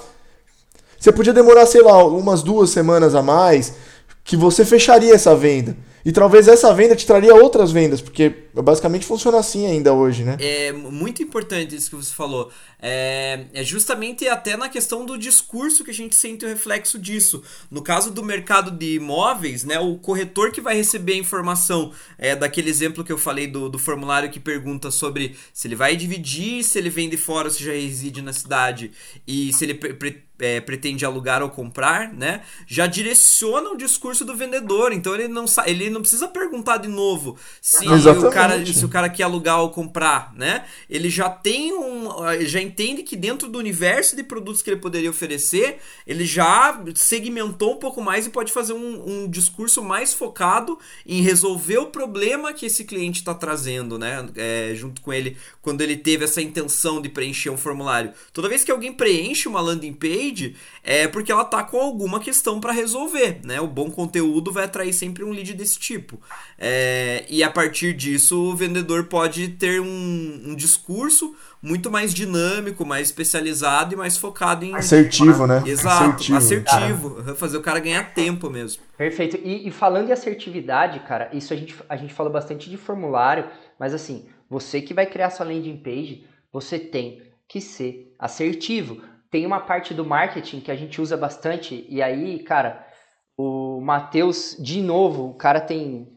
Você 0.98 1.12
podia 1.12 1.32
demorar, 1.32 1.66
sei 1.66 1.82
lá, 1.82 2.04
umas 2.04 2.42
duas 2.42 2.70
semanas 2.70 3.14
a 3.14 3.22
mais, 3.22 3.74
que 4.24 4.36
você 4.36 4.64
fecharia 4.64 5.14
essa 5.14 5.34
venda. 5.34 5.76
E 6.04 6.12
talvez 6.12 6.48
essa 6.48 6.72
venda 6.72 6.96
te 6.96 7.06
traria 7.06 7.34
outras 7.34 7.70
vendas, 7.70 8.00
porque 8.00 8.32
basicamente 8.54 9.04
funciona 9.04 9.38
assim 9.38 9.66
ainda 9.66 9.92
hoje, 9.92 10.24
né? 10.24 10.36
É 10.40 10.72
muito 10.72 11.22
importante 11.22 11.74
isso 11.74 11.90
que 11.90 11.96
você 11.96 12.14
falou. 12.14 12.50
É, 12.80 13.46
é, 13.52 13.64
justamente 13.64 14.26
até 14.26 14.56
na 14.56 14.68
questão 14.68 15.04
do 15.04 15.18
discurso 15.18 15.84
que 15.84 15.90
a 15.90 15.94
gente 15.94 16.14
sente 16.14 16.44
o 16.44 16.48
reflexo 16.48 16.98
disso. 16.98 17.42
No 17.70 17.82
caso 17.82 18.10
do 18.10 18.22
mercado 18.22 18.70
de 18.70 18.94
imóveis, 18.94 19.64
né, 19.64 19.78
o 19.78 19.96
corretor 19.96 20.50
que 20.50 20.60
vai 20.60 20.76
receber 20.76 21.12
a 21.14 21.18
informação 21.18 21.92
é, 22.16 22.34
daquele 22.34 22.70
exemplo 22.70 23.04
que 23.04 23.12
eu 23.12 23.18
falei 23.18 23.46
do, 23.46 23.68
do 23.68 23.78
formulário 23.78 24.30
que 24.30 24.40
pergunta 24.40 24.90
sobre 24.90 25.36
se 25.52 25.68
ele 25.68 25.76
vai 25.76 25.96
dividir, 25.96 26.64
se 26.64 26.78
ele 26.78 26.90
vem 26.90 27.08
de 27.08 27.16
fora 27.16 27.50
se 27.50 27.62
já 27.62 27.72
reside 27.72 28.22
na 28.22 28.32
cidade 28.32 28.92
e 29.26 29.52
se 29.52 29.64
ele 29.64 29.74
pre 29.74 30.27
é, 30.38 30.60
pretende 30.60 31.04
alugar 31.04 31.42
ou 31.42 31.50
comprar, 31.50 32.12
né? 32.12 32.42
Já 32.66 32.86
direciona 32.86 33.70
o 33.70 33.76
discurso 33.76 34.24
do 34.24 34.36
vendedor. 34.36 34.92
Então 34.92 35.14
ele 35.14 35.28
não 35.28 35.44
ele 35.66 35.90
não 35.90 36.00
precisa 36.00 36.28
perguntar 36.28 36.78
de 36.78 36.88
novo 36.88 37.36
se 37.60 37.86
o 37.86 38.30
cara 38.30 38.64
se 38.64 38.84
o 38.84 38.88
cara 38.88 39.08
quer 39.08 39.24
alugar 39.24 39.60
ou 39.60 39.70
comprar, 39.70 40.32
né? 40.34 40.64
Ele 40.88 41.10
já 41.10 41.28
tem 41.28 41.72
um 41.72 42.08
já 42.40 42.60
entende 42.60 43.02
que 43.02 43.16
dentro 43.16 43.48
do 43.48 43.58
universo 43.58 44.16
de 44.16 44.22
produtos 44.22 44.62
que 44.62 44.70
ele 44.70 44.80
poderia 44.80 45.10
oferecer, 45.10 45.78
ele 46.06 46.24
já 46.24 46.80
segmentou 46.94 47.74
um 47.74 47.78
pouco 47.78 48.00
mais 48.00 48.26
e 48.26 48.30
pode 48.30 48.52
fazer 48.52 48.72
um, 48.72 49.24
um 49.24 49.30
discurso 49.30 49.82
mais 49.82 50.14
focado 50.14 50.78
em 51.06 51.22
resolver 51.22 51.78
o 51.78 51.86
problema 51.86 52.52
que 52.52 52.66
esse 52.66 52.84
cliente 52.84 53.20
está 53.20 53.34
trazendo, 53.34 53.98
né? 53.98 54.28
É, 54.36 54.72
junto 54.74 55.00
com 55.00 55.12
ele 55.12 55.36
quando 55.62 55.80
ele 55.80 55.96
teve 55.96 56.24
essa 56.24 56.40
intenção 56.40 57.00
de 57.00 57.08
preencher 57.08 57.50
um 57.50 57.56
formulário. 57.56 58.12
Toda 58.32 58.48
vez 58.48 58.64
que 58.64 58.70
alguém 58.70 58.92
preenche 58.92 59.48
uma 59.48 59.60
landing 59.60 59.92
page, 59.92 60.27
é 60.82 61.08
porque 61.08 61.30
ela 61.30 61.44
tá 61.44 61.62
com 61.62 61.80
alguma 61.80 62.20
questão 62.20 62.60
para 62.60 62.72
resolver, 62.72 63.40
né? 63.44 63.60
O 63.60 63.66
bom 63.66 63.90
conteúdo 63.90 64.52
vai 64.52 64.64
atrair 64.64 64.92
sempre 64.92 65.24
um 65.24 65.30
lead 65.30 65.54
desse 65.54 65.78
tipo. 65.78 66.20
É, 66.58 67.24
e 67.28 67.42
a 67.42 67.50
partir 67.50 67.92
disso, 67.92 68.40
o 68.40 68.56
vendedor 68.56 69.04
pode 69.04 69.48
ter 69.48 69.80
um, 69.80 70.42
um 70.46 70.54
discurso 70.54 71.34
muito 71.62 71.90
mais 71.90 72.14
dinâmico, 72.14 72.84
mais 72.86 73.08
especializado 73.08 73.94
e 73.94 73.96
mais 73.96 74.16
focado 74.16 74.64
em. 74.64 74.74
Assertivo, 74.74 75.46
né? 75.46 75.62
Exato, 75.66 76.34
assertivo. 76.34 76.36
assertivo 76.36 77.34
fazer 77.34 77.58
o 77.58 77.62
cara 77.62 77.80
ganhar 77.80 78.14
tempo 78.14 78.48
mesmo. 78.48 78.82
Perfeito. 78.96 79.38
E, 79.42 79.66
e, 79.66 79.70
falando 79.70 80.08
em 80.08 80.12
assertividade, 80.12 81.00
cara, 81.00 81.28
isso 81.32 81.52
a 81.52 81.56
gente, 81.56 81.74
a 81.88 81.96
gente 81.96 82.14
falou 82.14 82.32
bastante 82.32 82.70
de 82.70 82.76
formulário, 82.76 83.46
mas 83.78 83.92
assim, 83.92 84.26
você 84.48 84.80
que 84.80 84.94
vai 84.94 85.06
criar 85.06 85.30
sua 85.30 85.46
landing 85.46 85.76
page, 85.78 86.24
você 86.52 86.78
tem 86.78 87.22
que 87.48 87.60
ser 87.60 88.14
assertivo 88.18 89.00
tem 89.30 89.46
uma 89.46 89.60
parte 89.60 89.92
do 89.94 90.04
marketing 90.04 90.60
que 90.60 90.70
a 90.70 90.76
gente 90.76 91.00
usa 91.00 91.16
bastante, 91.16 91.86
e 91.88 92.02
aí, 92.02 92.38
cara, 92.40 92.86
o 93.36 93.80
Matheus, 93.80 94.56
de 94.58 94.82
novo, 94.82 95.30
o 95.30 95.34
cara 95.34 95.60
tem. 95.60 96.08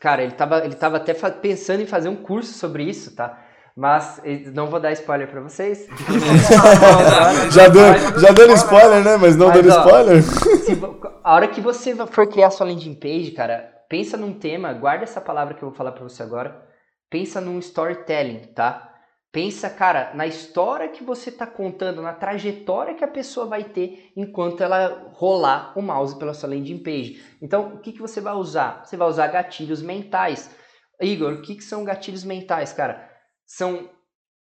Cara, 0.00 0.22
ele 0.22 0.32
tava, 0.32 0.64
ele 0.64 0.74
tava 0.74 0.96
até 0.96 1.14
pensando 1.14 1.82
em 1.82 1.86
fazer 1.86 2.08
um 2.08 2.16
curso 2.16 2.52
sobre 2.52 2.82
isso, 2.82 3.14
tá? 3.14 3.38
Mas 3.76 4.20
não 4.52 4.68
vou 4.68 4.78
dar 4.78 4.92
spoiler 4.92 5.28
para 5.28 5.40
vocês. 5.40 5.88
já, 7.50 7.68
deu, 7.68 8.18
já 8.20 8.30
dando 8.32 8.52
spoiler, 8.54 9.04
né? 9.04 9.16
Mas 9.16 9.36
não 9.36 9.48
ó, 9.48 9.52
spoiler. 9.52 10.22
Se, 10.22 10.78
a 11.22 11.34
hora 11.34 11.48
que 11.48 11.60
você 11.60 11.94
for 12.06 12.28
criar 12.28 12.50
sua 12.50 12.66
landing 12.66 12.94
page, 12.94 13.32
cara, 13.32 13.72
pensa 13.88 14.16
num 14.16 14.32
tema, 14.32 14.72
guarda 14.72 15.04
essa 15.04 15.20
palavra 15.20 15.54
que 15.54 15.62
eu 15.62 15.68
vou 15.68 15.76
falar 15.76 15.92
para 15.92 16.04
você 16.04 16.22
agora. 16.22 16.62
Pensa 17.10 17.40
num 17.40 17.58
storytelling, 17.58 18.52
tá? 18.54 18.93
Pensa, 19.34 19.68
cara, 19.68 20.14
na 20.14 20.28
história 20.28 20.88
que 20.88 21.02
você 21.02 21.28
está 21.28 21.44
contando, 21.44 22.00
na 22.00 22.12
trajetória 22.12 22.94
que 22.94 23.02
a 23.02 23.08
pessoa 23.08 23.46
vai 23.46 23.64
ter 23.64 24.12
enquanto 24.16 24.62
ela 24.62 25.10
rolar 25.12 25.76
o 25.76 25.82
mouse 25.82 26.16
pela 26.16 26.32
sua 26.32 26.50
landing 26.50 26.78
page. 26.78 27.20
Então, 27.42 27.74
o 27.74 27.80
que, 27.80 27.90
que 27.90 28.00
você 28.00 28.20
vai 28.20 28.34
usar? 28.34 28.84
Você 28.84 28.96
vai 28.96 29.08
usar 29.08 29.26
gatilhos 29.26 29.82
mentais. 29.82 30.54
Igor, 31.00 31.32
o 31.32 31.42
que, 31.42 31.56
que 31.56 31.64
são 31.64 31.82
gatilhos 31.82 32.22
mentais, 32.22 32.72
cara? 32.72 33.10
São 33.44 33.90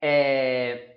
é, 0.03 0.97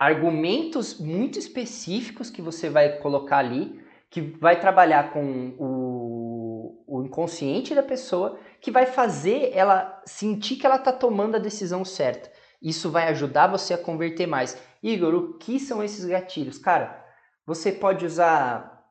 argumentos 0.00 0.98
muito 0.98 1.38
específicos 1.38 2.28
que 2.28 2.42
você 2.42 2.68
vai 2.68 2.98
colocar 2.98 3.38
ali, 3.38 3.80
que 4.10 4.20
vai 4.20 4.58
trabalhar 4.58 5.12
com 5.12 5.54
o, 5.60 6.84
o 6.88 7.04
inconsciente 7.04 7.72
da 7.72 7.84
pessoa, 7.84 8.36
que 8.60 8.72
vai 8.72 8.86
fazer 8.86 9.52
ela 9.54 10.02
sentir 10.04 10.56
que 10.56 10.66
ela 10.66 10.74
está 10.74 10.92
tomando 10.92 11.36
a 11.36 11.38
decisão 11.38 11.84
certa. 11.84 12.34
Isso 12.62 12.90
vai 12.90 13.08
ajudar 13.08 13.46
você 13.46 13.74
a 13.74 13.78
converter 13.78 14.26
mais. 14.26 14.60
Igor, 14.82 15.14
o 15.14 15.38
que 15.38 15.58
são 15.58 15.82
esses 15.82 16.04
gatilhos? 16.04 16.58
Cara, 16.58 17.04
você 17.46 17.72
pode 17.72 18.04
usar 18.04 18.84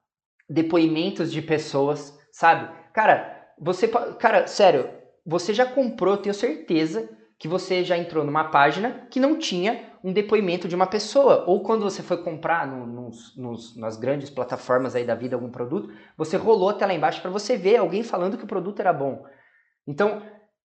depoimentos 0.49 1.31
de 1.31 1.41
pessoas, 1.41 2.17
sabe? 2.31 2.69
Cara, 2.93 3.49
você 3.59 3.87
cara, 3.87 4.47
sério, 4.47 4.89
você 5.25 5.53
já 5.53 5.65
comprou, 5.65 6.17
tenho 6.17 6.35
certeza 6.35 7.09
que 7.37 7.47
você 7.47 7.83
já 7.83 7.97
entrou 7.97 8.23
numa 8.23 8.45
página 8.45 9.07
que 9.09 9.19
não 9.19 9.37
tinha 9.37 9.93
um 10.03 10.13
depoimento 10.13 10.67
de 10.67 10.75
uma 10.75 10.87
pessoa. 10.87 11.43
Ou 11.47 11.63
quando 11.63 11.83
você 11.83 12.01
foi 12.01 12.17
comprar 12.17 12.67
no, 12.67 12.85
nos, 12.85 13.35
nos, 13.35 13.75
nas 13.75 13.97
grandes 13.97 14.29
plataformas 14.29 14.95
aí 14.95 15.03
da 15.03 15.15
vida 15.15 15.35
algum 15.35 15.49
produto, 15.49 15.91
você 16.17 16.37
rolou 16.37 16.69
até 16.69 16.85
lá 16.85 16.93
embaixo 16.93 17.21
para 17.21 17.31
você 17.31 17.57
ver 17.57 17.77
alguém 17.77 18.03
falando 18.03 18.37
que 18.37 18.43
o 18.43 18.47
produto 18.47 18.79
era 18.79 18.93
bom. 18.93 19.25
Então, 19.87 20.21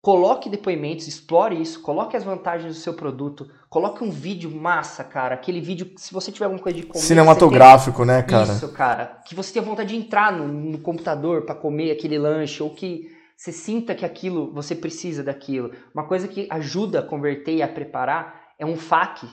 Coloque 0.06 0.48
depoimentos, 0.48 1.08
explore 1.08 1.60
isso, 1.60 1.82
coloque 1.82 2.16
as 2.16 2.22
vantagens 2.22 2.76
do 2.76 2.80
seu 2.80 2.94
produto, 2.94 3.50
coloque 3.68 4.04
um 4.04 4.10
vídeo 4.12 4.48
massa, 4.48 5.02
cara. 5.02 5.34
Aquele 5.34 5.60
vídeo, 5.60 5.94
se 5.96 6.14
você 6.14 6.30
tiver 6.30 6.44
alguma 6.44 6.62
coisa 6.62 6.78
de 6.78 6.86
comer. 6.86 7.02
Cinematográfico, 7.02 8.04
né, 8.04 8.22
cara? 8.22 8.52
Isso, 8.52 8.68
cara. 8.68 9.20
Que 9.26 9.34
você 9.34 9.52
tenha 9.52 9.64
vontade 9.64 9.88
de 9.88 9.96
entrar 9.96 10.30
no, 10.30 10.46
no 10.46 10.78
computador 10.78 11.42
para 11.42 11.56
comer 11.56 11.90
aquele 11.90 12.16
lanche, 12.20 12.62
ou 12.62 12.70
que 12.70 13.10
você 13.36 13.50
sinta 13.50 13.96
que 13.96 14.04
aquilo, 14.04 14.52
você 14.52 14.76
precisa 14.76 15.24
daquilo. 15.24 15.72
Uma 15.92 16.06
coisa 16.06 16.28
que 16.28 16.46
ajuda 16.50 17.00
a 17.00 17.02
converter 17.02 17.56
e 17.56 17.62
a 17.62 17.66
preparar 17.66 18.52
é 18.60 18.64
um 18.64 18.76
FAQ 18.76 19.26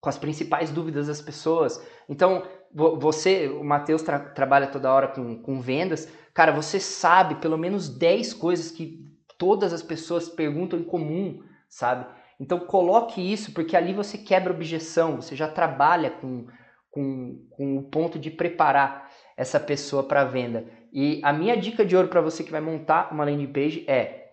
com 0.00 0.08
as 0.08 0.16
principais 0.16 0.70
dúvidas 0.70 1.08
das 1.08 1.20
pessoas. 1.20 1.84
Então, 2.08 2.44
você, 2.72 3.48
o 3.48 3.64
Matheus 3.64 4.02
tra 4.02 4.20
trabalha 4.20 4.68
toda 4.68 4.88
hora 4.92 5.08
com, 5.08 5.42
com 5.42 5.60
vendas, 5.60 6.08
cara, 6.32 6.52
você 6.52 6.78
sabe 6.78 7.34
pelo 7.40 7.58
menos 7.58 7.88
10 7.88 8.34
coisas 8.34 8.70
que 8.70 9.04
todas 9.38 9.72
as 9.72 9.82
pessoas 9.82 10.28
perguntam 10.28 10.78
em 10.78 10.84
comum, 10.84 11.42
sabe? 11.68 12.06
Então 12.38 12.58
coloque 12.60 13.20
isso, 13.20 13.52
porque 13.52 13.76
ali 13.76 13.92
você 13.92 14.18
quebra 14.18 14.52
objeção, 14.52 15.16
você 15.16 15.34
já 15.34 15.48
trabalha 15.48 16.10
com, 16.10 16.46
com, 16.90 17.46
com 17.50 17.78
o 17.78 17.82
ponto 17.82 18.18
de 18.18 18.30
preparar 18.30 19.10
essa 19.36 19.58
pessoa 19.58 20.02
para 20.02 20.24
venda. 20.24 20.66
E 20.92 21.20
a 21.22 21.32
minha 21.32 21.56
dica 21.56 21.84
de 21.84 21.96
ouro 21.96 22.08
para 22.08 22.20
você 22.20 22.44
que 22.44 22.50
vai 22.50 22.60
montar 22.60 23.12
uma 23.12 23.24
landing 23.24 23.52
page 23.52 23.84
é 23.88 24.32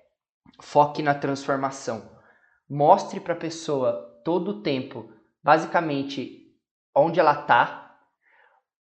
foque 0.62 1.02
na 1.02 1.14
transformação. 1.14 2.12
Mostre 2.70 3.20
para 3.20 3.34
a 3.34 3.38
pessoa 3.38 4.22
todo 4.24 4.50
o 4.50 4.62
tempo, 4.62 5.12
basicamente, 5.42 6.54
onde 6.96 7.20
ela 7.20 7.42
está, 7.42 7.98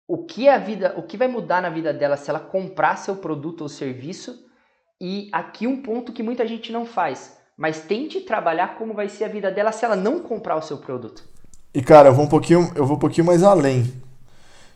o 0.06 0.24
que 0.24 0.48
a 0.48 0.58
vida, 0.58 0.94
o 0.96 1.02
que 1.02 1.16
vai 1.16 1.28
mudar 1.28 1.62
na 1.62 1.70
vida 1.70 1.92
dela 1.92 2.16
se 2.16 2.28
ela 2.28 2.40
comprar 2.40 2.96
seu 2.96 3.16
produto 3.16 3.62
ou 3.62 3.68
serviço 3.68 4.46
e 5.04 5.28
aqui 5.32 5.66
um 5.66 5.82
ponto 5.82 6.12
que 6.12 6.22
muita 6.22 6.46
gente 6.46 6.70
não 6.70 6.86
faz, 6.86 7.32
mas 7.56 7.80
tente 7.80 8.20
trabalhar 8.20 8.76
como 8.78 8.94
vai 8.94 9.08
ser 9.08 9.24
a 9.24 9.28
vida 9.28 9.50
dela 9.50 9.72
se 9.72 9.84
ela 9.84 9.96
não 9.96 10.20
comprar 10.20 10.54
o 10.54 10.62
seu 10.62 10.78
produto. 10.78 11.24
E 11.74 11.82
cara, 11.82 12.10
eu 12.10 12.14
vou 12.14 12.24
um 12.24 12.28
pouquinho, 12.28 12.70
eu 12.76 12.86
vou 12.86 12.96
um 12.96 13.00
pouquinho 13.00 13.26
mais 13.26 13.42
além. 13.42 13.92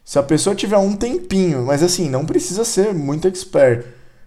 Se 0.04 0.18
a 0.18 0.24
pessoa 0.24 0.56
tiver 0.56 0.78
um 0.78 0.96
tempinho, 0.96 1.64
mas 1.64 1.80
assim, 1.80 2.10
não 2.10 2.26
precisa 2.26 2.64
ser 2.64 2.92
muito 2.92 3.28
expert, 3.28 3.86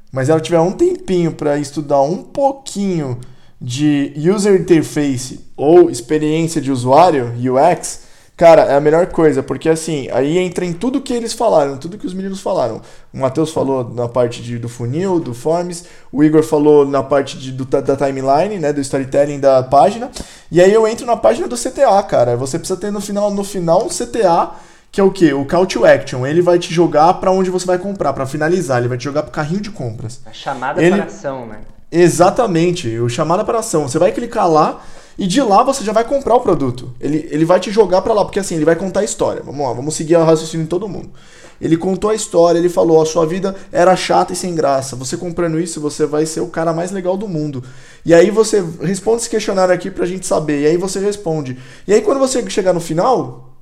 mas 0.09 0.29
ela 0.29 0.39
tiver 0.39 0.61
um 0.61 0.71
tempinho 0.71 1.33
para 1.33 1.57
estudar 1.57 2.01
um 2.01 2.23
pouquinho 2.23 3.19
de 3.59 4.13
user 4.33 4.57
interface 4.57 5.51
ou 5.57 5.89
experiência 5.89 6.61
de 6.61 6.71
usuário, 6.71 7.33
UX, 7.35 8.05
Cara, 8.39 8.61
é 8.61 8.73
a 8.73 8.79
melhor 8.79 9.07
coisa, 9.07 9.43
porque 9.43 9.67
assim, 9.67 10.07
aí 10.13 10.37
entra 10.37 10.63
em 10.63 10.71
tudo 10.71 11.01
que 11.01 11.11
eles 11.11 11.33
falaram, 11.33 11.75
tudo 11.75 11.97
que 11.97 12.07
os 12.07 12.13
meninos 12.13 12.39
falaram. 12.39 12.81
O 13.13 13.19
Matheus 13.19 13.51
falou 13.51 13.93
na 13.93 14.07
parte 14.07 14.41
de, 14.41 14.57
do 14.57 14.69
funil, 14.69 15.19
do 15.19 15.33
forms, 15.33 15.83
o 16.09 16.23
Igor 16.23 16.41
falou 16.41 16.87
na 16.87 17.03
parte 17.03 17.37
de, 17.37 17.51
do, 17.51 17.65
da 17.65 17.97
timeline, 17.97 18.57
né, 18.57 18.71
do 18.71 18.79
storytelling 18.79 19.41
da 19.41 19.61
página. 19.61 20.09
E 20.49 20.61
aí 20.61 20.73
eu 20.73 20.87
entro 20.87 21.05
na 21.05 21.17
página 21.17 21.49
do 21.49 21.57
CTA, 21.57 22.01
cara. 22.03 22.37
Você 22.37 22.57
precisa 22.57 22.79
ter 22.79 22.93
no 22.93 23.01
final, 23.01 23.29
no 23.29 23.43
final 23.43 23.85
um 23.85 23.89
CTA, 23.89 24.51
que 24.89 25.01
é 25.01 25.03
o 25.03 25.11
que? 25.11 25.33
O 25.33 25.43
call 25.43 25.65
to 25.65 25.85
action. 25.85 26.25
Ele 26.25 26.41
vai 26.41 26.57
te 26.57 26.73
jogar 26.73 27.15
para 27.15 27.31
onde 27.31 27.49
você 27.49 27.65
vai 27.65 27.77
comprar, 27.77 28.13
para 28.13 28.25
finalizar, 28.25 28.79
ele 28.79 28.87
vai 28.87 28.97
te 28.97 29.03
jogar 29.03 29.23
pro 29.23 29.33
carrinho 29.33 29.59
de 29.59 29.69
compras. 29.69 30.21
A 30.25 30.31
chamada 30.31 30.81
ele... 30.81 30.95
para 30.95 31.07
ação, 31.07 31.45
né? 31.45 31.59
Exatamente, 31.91 32.99
o 32.99 33.09
chamada 33.09 33.43
para 33.43 33.59
ação. 33.59 33.85
Você 33.85 33.99
vai 33.99 34.13
clicar 34.13 34.49
lá, 34.49 34.79
e 35.19 35.27
de 35.27 35.41
lá 35.41 35.63
você 35.63 35.83
já 35.83 35.91
vai 35.91 36.05
comprar 36.05 36.33
o 36.33 36.39
produto. 36.39 36.95
Ele, 36.97 37.27
ele 37.29 37.43
vai 37.43 37.59
te 37.59 37.69
jogar 37.69 38.01
para 38.01 38.13
lá, 38.13 38.23
porque 38.23 38.39
assim, 38.39 38.55
ele 38.55 38.63
vai 38.63 38.77
contar 38.77 39.01
a 39.01 39.03
história. 39.03 39.43
Vamos 39.43 39.67
lá, 39.67 39.73
vamos 39.73 39.93
seguir 39.93 40.15
o 40.15 40.23
raciocínio 40.23 40.63
de 40.63 40.69
todo 40.69 40.87
mundo. 40.87 41.11
Ele 41.59 41.75
contou 41.75 42.09
a 42.09 42.15
história, 42.15 42.57
ele 42.57 42.69
falou: 42.69 43.01
a 43.01 43.05
sua 43.05 43.25
vida 43.25 43.53
era 43.69 43.93
chata 43.97 44.31
e 44.31 44.35
sem 44.35 44.55
graça. 44.55 44.95
Você 44.95 45.17
comprando 45.17 45.59
isso, 45.59 45.81
você 45.81 46.05
vai 46.05 46.25
ser 46.25 46.39
o 46.39 46.47
cara 46.47 46.71
mais 46.71 46.91
legal 46.91 47.17
do 47.17 47.27
mundo. 47.27 47.61
E 48.05 48.13
aí 48.13 48.31
você 48.31 48.63
responde 48.81 49.17
esse 49.17 49.29
questionário 49.29 49.73
aqui 49.73 49.91
pra 49.91 50.05
gente 50.05 50.25
saber. 50.25 50.61
E 50.61 50.67
aí 50.67 50.77
você 50.77 51.01
responde. 51.01 51.59
E 51.85 51.93
aí 51.93 52.01
quando 52.01 52.19
você 52.19 52.49
chegar 52.49 52.71
no 52.71 52.79
final, 52.79 53.57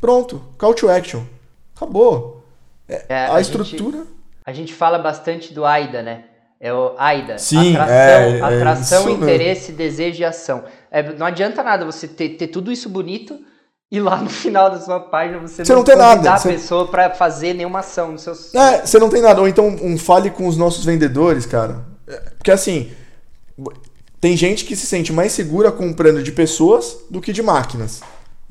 pronto, 0.00 0.40
call 0.56 0.72
to 0.72 0.88
action. 0.88 1.20
Acabou. 1.76 2.42
É, 2.88 3.04
é, 3.06 3.26
a, 3.26 3.36
a, 3.36 3.40
estrutura. 3.42 3.98
Gente, 3.98 4.08
a 4.46 4.52
gente 4.54 4.72
fala 4.72 4.98
bastante 4.98 5.52
do 5.52 5.66
AIDA, 5.66 6.02
né? 6.02 6.24
É 6.58 6.72
o 6.72 6.94
AIDA. 6.96 7.36
Sim, 7.36 7.76
atração, 7.76 7.94
é, 7.94 8.38
é 8.38 8.40
atração 8.40 9.06
mesmo. 9.06 9.24
interesse, 9.24 9.72
desejo 9.72 10.22
e 10.22 10.24
ação. 10.24 10.64
É, 10.92 11.02
não 11.14 11.24
adianta 11.26 11.62
nada 11.62 11.84
você 11.86 12.06
ter, 12.06 12.30
ter 12.36 12.48
tudo 12.48 12.70
isso 12.70 12.88
bonito 12.88 13.40
e 13.90 13.98
lá 13.98 14.16
no 14.18 14.28
final 14.28 14.70
da 14.70 14.78
sua 14.78 15.00
página 15.00 15.38
você, 15.38 15.64
Você 15.64 15.74
não 15.74 15.82
tem 15.82 15.96
nada, 15.96 16.16
convidar 16.16 16.38
você- 16.38 16.48
a 16.48 16.52
pessoa 16.52 16.88
pra 16.88 17.10
fazer 17.10 17.54
nenhuma 17.54 17.78
ação 17.78 18.12
no 18.12 18.18
seu 18.18 18.34
É, 18.54 18.84
você 18.84 18.98
não 18.98 19.08
tem 19.08 19.22
nada. 19.22 19.40
Ou 19.40 19.48
então 19.48 19.66
um 19.66 19.96
fale 19.98 20.30
com 20.30 20.46
os 20.46 20.56
nossos 20.56 20.84
vendedores, 20.84 21.46
cara. 21.46 21.84
É, 22.06 22.16
Porque 22.36 22.50
assim, 22.50 22.90
tem 24.20 24.36
gente 24.36 24.64
que 24.64 24.76
se 24.76 24.86
sente 24.86 25.12
mais 25.12 25.32
segura 25.32 25.72
comprando 25.72 26.22
de 26.22 26.30
pessoas 26.32 26.96
do 27.10 27.20
que 27.20 27.32
de 27.32 27.42
máquinas. 27.42 28.00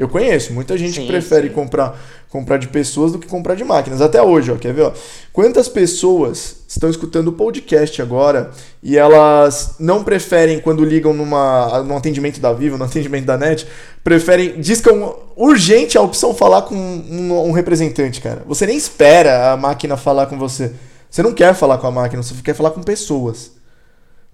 Eu 0.01 0.09
conheço 0.09 0.51
muita 0.51 0.75
gente 0.79 0.95
Sim, 0.95 1.01
que 1.01 1.07
prefere 1.07 1.47
sim. 1.47 1.53
comprar, 1.53 1.95
comprar 2.27 2.57
de 2.57 2.67
pessoas 2.69 3.11
do 3.11 3.19
que 3.19 3.27
comprar 3.27 3.53
de 3.53 3.63
máquinas. 3.63 4.01
Até 4.01 4.19
hoje, 4.19 4.51
ó, 4.51 4.55
quer 4.55 4.73
ver? 4.73 4.81
Ó, 4.81 4.91
quantas 5.31 5.69
pessoas 5.69 6.63
estão 6.67 6.89
escutando 6.89 7.27
o 7.27 7.33
podcast 7.33 8.01
agora 8.01 8.49
e 8.81 8.97
elas 8.97 9.75
não 9.79 10.03
preferem, 10.03 10.59
quando 10.59 10.83
ligam 10.83 11.13
numa, 11.13 11.83
num 11.83 11.95
atendimento 11.95 12.39
da 12.41 12.51
Vivo, 12.51 12.79
no 12.79 12.85
atendimento 12.85 13.25
da 13.25 13.37
NET, 13.37 13.67
preferem, 14.03 14.59
discam 14.59 15.19
urgente 15.35 15.99
a 15.99 16.01
opção 16.01 16.33
falar 16.33 16.63
com 16.63 16.73
um, 16.73 17.49
um 17.49 17.51
representante, 17.51 18.21
cara. 18.21 18.41
Você 18.47 18.65
nem 18.65 18.75
espera 18.77 19.51
a 19.51 19.57
máquina 19.57 19.95
falar 19.95 20.25
com 20.25 20.35
você. 20.35 20.73
Você 21.11 21.21
não 21.21 21.31
quer 21.31 21.53
falar 21.53 21.77
com 21.77 21.85
a 21.85 21.91
máquina, 21.91 22.23
você 22.23 22.33
quer 22.41 22.55
falar 22.55 22.71
com 22.71 22.81
pessoas. 22.81 23.51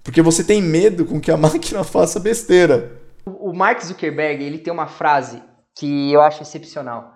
Porque 0.02 0.22
você 0.22 0.42
tem 0.42 0.62
medo 0.62 1.04
com 1.04 1.20
que 1.20 1.30
a 1.30 1.36
máquina 1.36 1.84
faça 1.84 2.18
besteira. 2.18 2.90
O 3.26 3.52
Mark 3.52 3.82
Zuckerberg, 3.84 4.42
ele 4.42 4.56
tem 4.56 4.72
uma 4.72 4.86
frase 4.86 5.46
que 5.78 6.12
eu 6.12 6.20
acho 6.20 6.42
excepcional. 6.42 7.14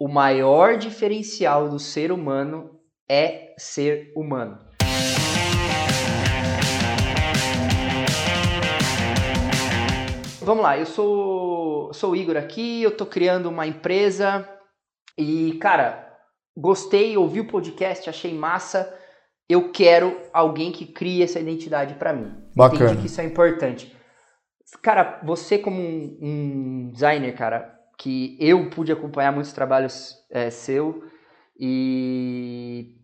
O 0.00 0.08
maior 0.08 0.76
diferencial 0.76 1.68
do 1.68 1.78
ser 1.78 2.10
humano 2.10 2.70
é 3.08 3.54
ser 3.56 4.12
humano. 4.16 4.58
Vamos 10.40 10.62
lá, 10.62 10.78
eu 10.78 10.86
sou, 10.86 11.92
sou 11.92 12.12
o 12.12 12.16
Igor 12.16 12.36
aqui, 12.36 12.82
eu 12.82 12.96
tô 12.96 13.06
criando 13.06 13.46
uma 13.46 13.66
empresa 13.66 14.48
e, 15.16 15.52
cara, 15.60 16.16
gostei, 16.56 17.16
ouvi 17.16 17.40
o 17.40 17.46
podcast, 17.46 18.08
achei 18.08 18.34
massa. 18.34 18.92
Eu 19.48 19.70
quero 19.70 20.18
alguém 20.32 20.72
que 20.72 20.84
crie 20.84 21.22
essa 21.22 21.38
identidade 21.38 21.94
pra 21.94 22.12
mim. 22.12 22.32
Bacana. 22.56 22.86
Entendi 22.86 23.00
que 23.02 23.06
isso 23.06 23.20
é 23.20 23.24
importante. 23.24 23.97
Cara, 24.82 25.20
você 25.24 25.58
como 25.58 25.80
um, 25.80 26.18
um 26.20 26.90
designer, 26.92 27.34
cara, 27.34 27.78
que 27.98 28.36
eu 28.40 28.68
pude 28.70 28.92
acompanhar 28.92 29.32
muitos 29.32 29.52
trabalhos 29.52 30.16
é, 30.30 30.50
seu 30.50 31.04
e 31.60 32.94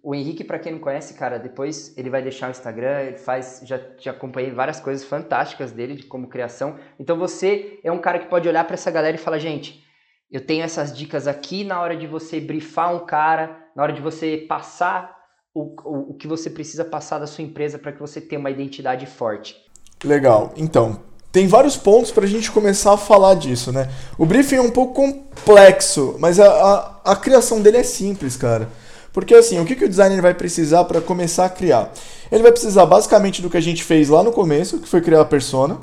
o 0.00 0.14
Henrique, 0.14 0.44
pra 0.44 0.60
quem 0.60 0.72
não 0.72 0.78
conhece, 0.78 1.14
cara, 1.14 1.38
depois 1.38 1.96
ele 1.98 2.08
vai 2.08 2.22
deixar 2.22 2.46
o 2.46 2.50
Instagram, 2.52 3.00
ele 3.00 3.18
faz, 3.18 3.62
já, 3.64 3.80
já 3.98 4.12
acompanhei 4.12 4.52
várias 4.52 4.78
coisas 4.78 5.04
fantásticas 5.04 5.72
dele 5.72 5.96
de 5.96 6.04
como 6.04 6.28
criação. 6.28 6.78
Então 7.00 7.18
você 7.18 7.80
é 7.82 7.90
um 7.90 7.98
cara 7.98 8.20
que 8.20 8.28
pode 8.28 8.48
olhar 8.48 8.64
pra 8.64 8.74
essa 8.74 8.92
galera 8.92 9.16
e 9.16 9.18
falar, 9.18 9.40
gente, 9.40 9.84
eu 10.30 10.40
tenho 10.40 10.62
essas 10.62 10.96
dicas 10.96 11.26
aqui 11.26 11.64
na 11.64 11.80
hora 11.80 11.96
de 11.96 12.06
você 12.06 12.40
brifar 12.40 12.94
um 12.94 13.04
cara, 13.04 13.58
na 13.74 13.82
hora 13.82 13.92
de 13.92 14.00
você 14.00 14.44
passar 14.48 15.16
o, 15.52 15.74
o, 15.84 16.10
o 16.10 16.14
que 16.14 16.28
você 16.28 16.48
precisa 16.48 16.84
passar 16.84 17.18
da 17.18 17.26
sua 17.26 17.42
empresa 17.42 17.76
para 17.76 17.90
que 17.90 18.00
você 18.00 18.20
tenha 18.20 18.38
uma 18.38 18.50
identidade 18.50 19.04
forte. 19.06 19.65
Legal. 20.04 20.52
Então, 20.56 21.00
tem 21.32 21.46
vários 21.46 21.76
pontos 21.76 22.10
pra 22.10 22.26
gente 22.26 22.50
começar 22.50 22.92
a 22.94 22.96
falar 22.96 23.34
disso, 23.34 23.72
né? 23.72 23.88
O 24.18 24.24
briefing 24.26 24.56
é 24.56 24.60
um 24.60 24.70
pouco 24.70 24.94
complexo, 24.94 26.16
mas 26.18 26.38
a, 26.40 26.46
a, 26.46 27.12
a 27.12 27.16
criação 27.16 27.60
dele 27.60 27.78
é 27.78 27.82
simples, 27.82 28.36
cara. 28.36 28.68
Porque 29.12 29.34
assim, 29.34 29.58
o 29.58 29.64
que, 29.64 29.74
que 29.74 29.84
o 29.84 29.88
designer 29.88 30.20
vai 30.20 30.34
precisar 30.34 30.84
para 30.84 31.00
começar 31.00 31.46
a 31.46 31.48
criar? 31.48 31.90
Ele 32.30 32.42
vai 32.42 32.52
precisar 32.52 32.84
basicamente 32.84 33.40
do 33.40 33.48
que 33.48 33.56
a 33.56 33.60
gente 33.62 33.82
fez 33.82 34.08
lá 34.08 34.22
no 34.22 34.30
começo, 34.32 34.78
que 34.78 34.88
foi 34.88 35.00
criar 35.00 35.22
a 35.22 35.24
persona, 35.24 35.78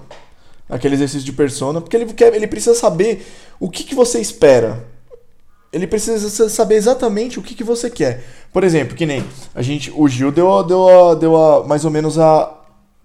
aquele 0.70 0.94
exercício 0.96 1.26
de 1.26 1.34
persona, 1.34 1.82
porque 1.82 1.96
ele, 1.98 2.06
quer, 2.14 2.34
ele 2.36 2.46
precisa 2.48 2.76
saber 2.76 3.26
o 3.60 3.70
que, 3.70 3.84
que 3.84 3.96
você 3.96 4.20
espera. 4.20 4.86
Ele 5.72 5.88
precisa 5.88 6.30
sa- 6.30 6.48
saber 6.50 6.76
exatamente 6.76 7.40
o 7.40 7.42
que, 7.42 7.56
que 7.56 7.64
você 7.64 7.90
quer. 7.90 8.24
Por 8.52 8.64
exemplo, 8.64 8.96
que 8.96 9.06
nem 9.08 9.26
a 9.56 9.62
gente, 9.64 9.92
o 9.96 10.08
Gil 10.08 10.32
deu, 10.32 10.54
a- 10.56 10.62
deu, 10.64 11.10
a- 11.10 11.16
deu 11.16 11.36
a- 11.36 11.64
mais 11.66 11.84
ou 11.86 11.90
menos 11.90 12.20
a, 12.20 12.52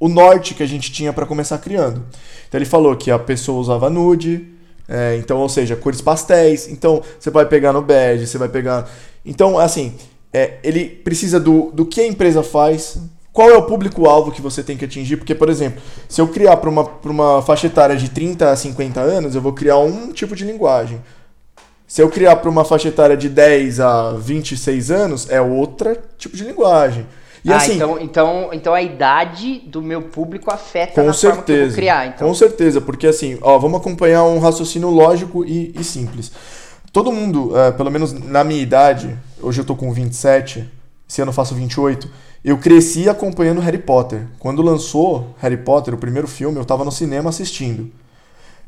o 0.00 0.08
norte 0.08 0.54
que 0.54 0.62
a 0.62 0.66
gente 0.66 0.92
tinha 0.92 1.12
para 1.12 1.26
começar 1.26 1.58
criando. 1.58 2.04
Então 2.48 2.58
ele 2.58 2.64
falou 2.64 2.96
que 2.96 3.10
a 3.10 3.18
pessoa 3.18 3.60
usava 3.60 3.90
nude, 3.90 4.46
é, 4.88 5.16
então, 5.16 5.38
ou 5.38 5.48
seja, 5.48 5.76
cores 5.76 6.00
pastéis. 6.00 6.68
Então 6.68 7.02
você 7.18 7.30
vai 7.30 7.46
pegar 7.46 7.72
no 7.72 7.82
badge, 7.82 8.26
você 8.26 8.38
vai 8.38 8.48
pegar. 8.48 8.88
Então, 9.24 9.58
assim, 9.58 9.94
é, 10.32 10.58
ele 10.62 10.86
precisa 10.86 11.38
do, 11.38 11.70
do 11.72 11.84
que 11.84 12.00
a 12.00 12.06
empresa 12.06 12.42
faz, 12.42 12.98
qual 13.32 13.50
é 13.50 13.56
o 13.56 13.62
público-alvo 13.62 14.32
que 14.32 14.40
você 14.40 14.62
tem 14.62 14.76
que 14.76 14.84
atingir, 14.84 15.16
porque, 15.16 15.34
por 15.34 15.48
exemplo, 15.48 15.80
se 16.08 16.20
eu 16.20 16.28
criar 16.28 16.56
para 16.56 16.70
uma, 16.70 16.90
uma 17.04 17.42
faixa 17.42 17.66
etária 17.66 17.96
de 17.96 18.08
30 18.08 18.50
a 18.50 18.56
50 18.56 19.00
anos, 19.00 19.34
eu 19.34 19.40
vou 19.40 19.52
criar 19.52 19.78
um 19.78 20.12
tipo 20.12 20.34
de 20.34 20.44
linguagem. 20.44 21.00
Se 21.86 22.02
eu 22.02 22.10
criar 22.10 22.36
para 22.36 22.50
uma 22.50 22.64
faixa 22.64 22.88
etária 22.88 23.16
de 23.16 23.28
10 23.28 23.80
a 23.80 24.12
26 24.12 24.90
anos, 24.90 25.30
é 25.30 25.40
outro 25.40 25.96
tipo 26.18 26.36
de 26.36 26.44
linguagem. 26.44 27.06
E 27.44 27.52
ah, 27.52 27.56
assim, 27.56 27.74
então, 27.74 27.98
então, 28.00 28.48
então 28.52 28.74
a 28.74 28.82
idade 28.82 29.60
do 29.66 29.80
meu 29.80 30.02
público 30.02 30.52
afeta 30.52 31.02
com 31.02 31.12
certeza. 31.12 31.74
criar. 31.74 32.06
Então. 32.06 32.28
Com 32.28 32.34
certeza, 32.34 32.80
porque 32.80 33.06
assim, 33.06 33.38
ó, 33.40 33.58
vamos 33.58 33.80
acompanhar 33.80 34.24
um 34.24 34.38
raciocínio 34.38 34.90
lógico 34.90 35.44
e, 35.44 35.72
e 35.78 35.84
simples. 35.84 36.32
Todo 36.92 37.12
mundo, 37.12 37.56
é, 37.56 37.70
pelo 37.70 37.90
menos 37.90 38.12
na 38.12 38.42
minha 38.42 38.62
idade, 38.62 39.16
hoje 39.40 39.60
eu 39.60 39.64
tô 39.64 39.76
com 39.76 39.92
27, 39.92 40.68
esse 41.08 41.20
ano 41.20 41.30
eu 41.30 41.34
faço 41.34 41.54
28, 41.54 42.10
eu 42.44 42.58
cresci 42.58 43.08
acompanhando 43.08 43.60
Harry 43.60 43.78
Potter. 43.78 44.26
Quando 44.38 44.62
lançou 44.62 45.34
Harry 45.38 45.56
Potter, 45.56 45.94
o 45.94 45.98
primeiro 45.98 46.26
filme, 46.26 46.58
eu 46.58 46.64
tava 46.64 46.84
no 46.84 46.92
cinema 46.92 47.30
assistindo. 47.30 47.90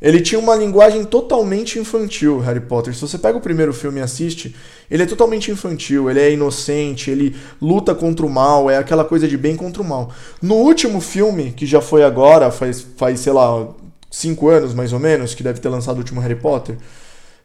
Ele 0.01 0.21
tinha 0.21 0.39
uma 0.39 0.57
linguagem 0.57 1.05
totalmente 1.05 1.79
infantil, 1.79 2.39
Harry 2.39 2.61
Potter. 2.61 2.95
Se 2.95 3.03
você 3.03 3.19
pega 3.19 3.37
o 3.37 3.41
primeiro 3.41 3.73
filme 3.73 4.01
e 4.01 4.03
assiste, 4.03 4.57
ele 4.91 5.03
é 5.03 5.07
totalmente 5.07 5.51
infantil, 5.51 6.09
ele 6.09 6.21
é 6.21 6.33
inocente, 6.33 7.11
ele 7.11 7.37
luta 7.61 7.95
contra 7.95 8.25
o 8.25 8.31
mal, 8.31 8.71
é 8.71 8.79
aquela 8.79 9.05
coisa 9.05 9.29
de 9.29 9.37
bem 9.37 9.57
contra 9.57 9.83
o 9.83 9.85
mal. 9.85 10.11
No 10.41 10.55
último 10.55 11.01
filme, 11.01 11.53
que 11.53 11.67
já 11.67 11.83
foi 11.83 12.03
agora, 12.03 12.51
faz, 12.51 12.87
faz 12.97 13.21
sei 13.21 13.33
lá, 13.33 13.69
cinco 14.11 14.49
anos 14.49 14.73
mais 14.73 14.93
ou 14.95 14.99
menos, 14.99 15.35
que 15.35 15.43
deve 15.43 15.61
ter 15.61 15.69
lançado 15.69 15.97
o 15.97 15.99
último 15.99 16.21
Harry 16.21 16.37
Potter, 16.37 16.77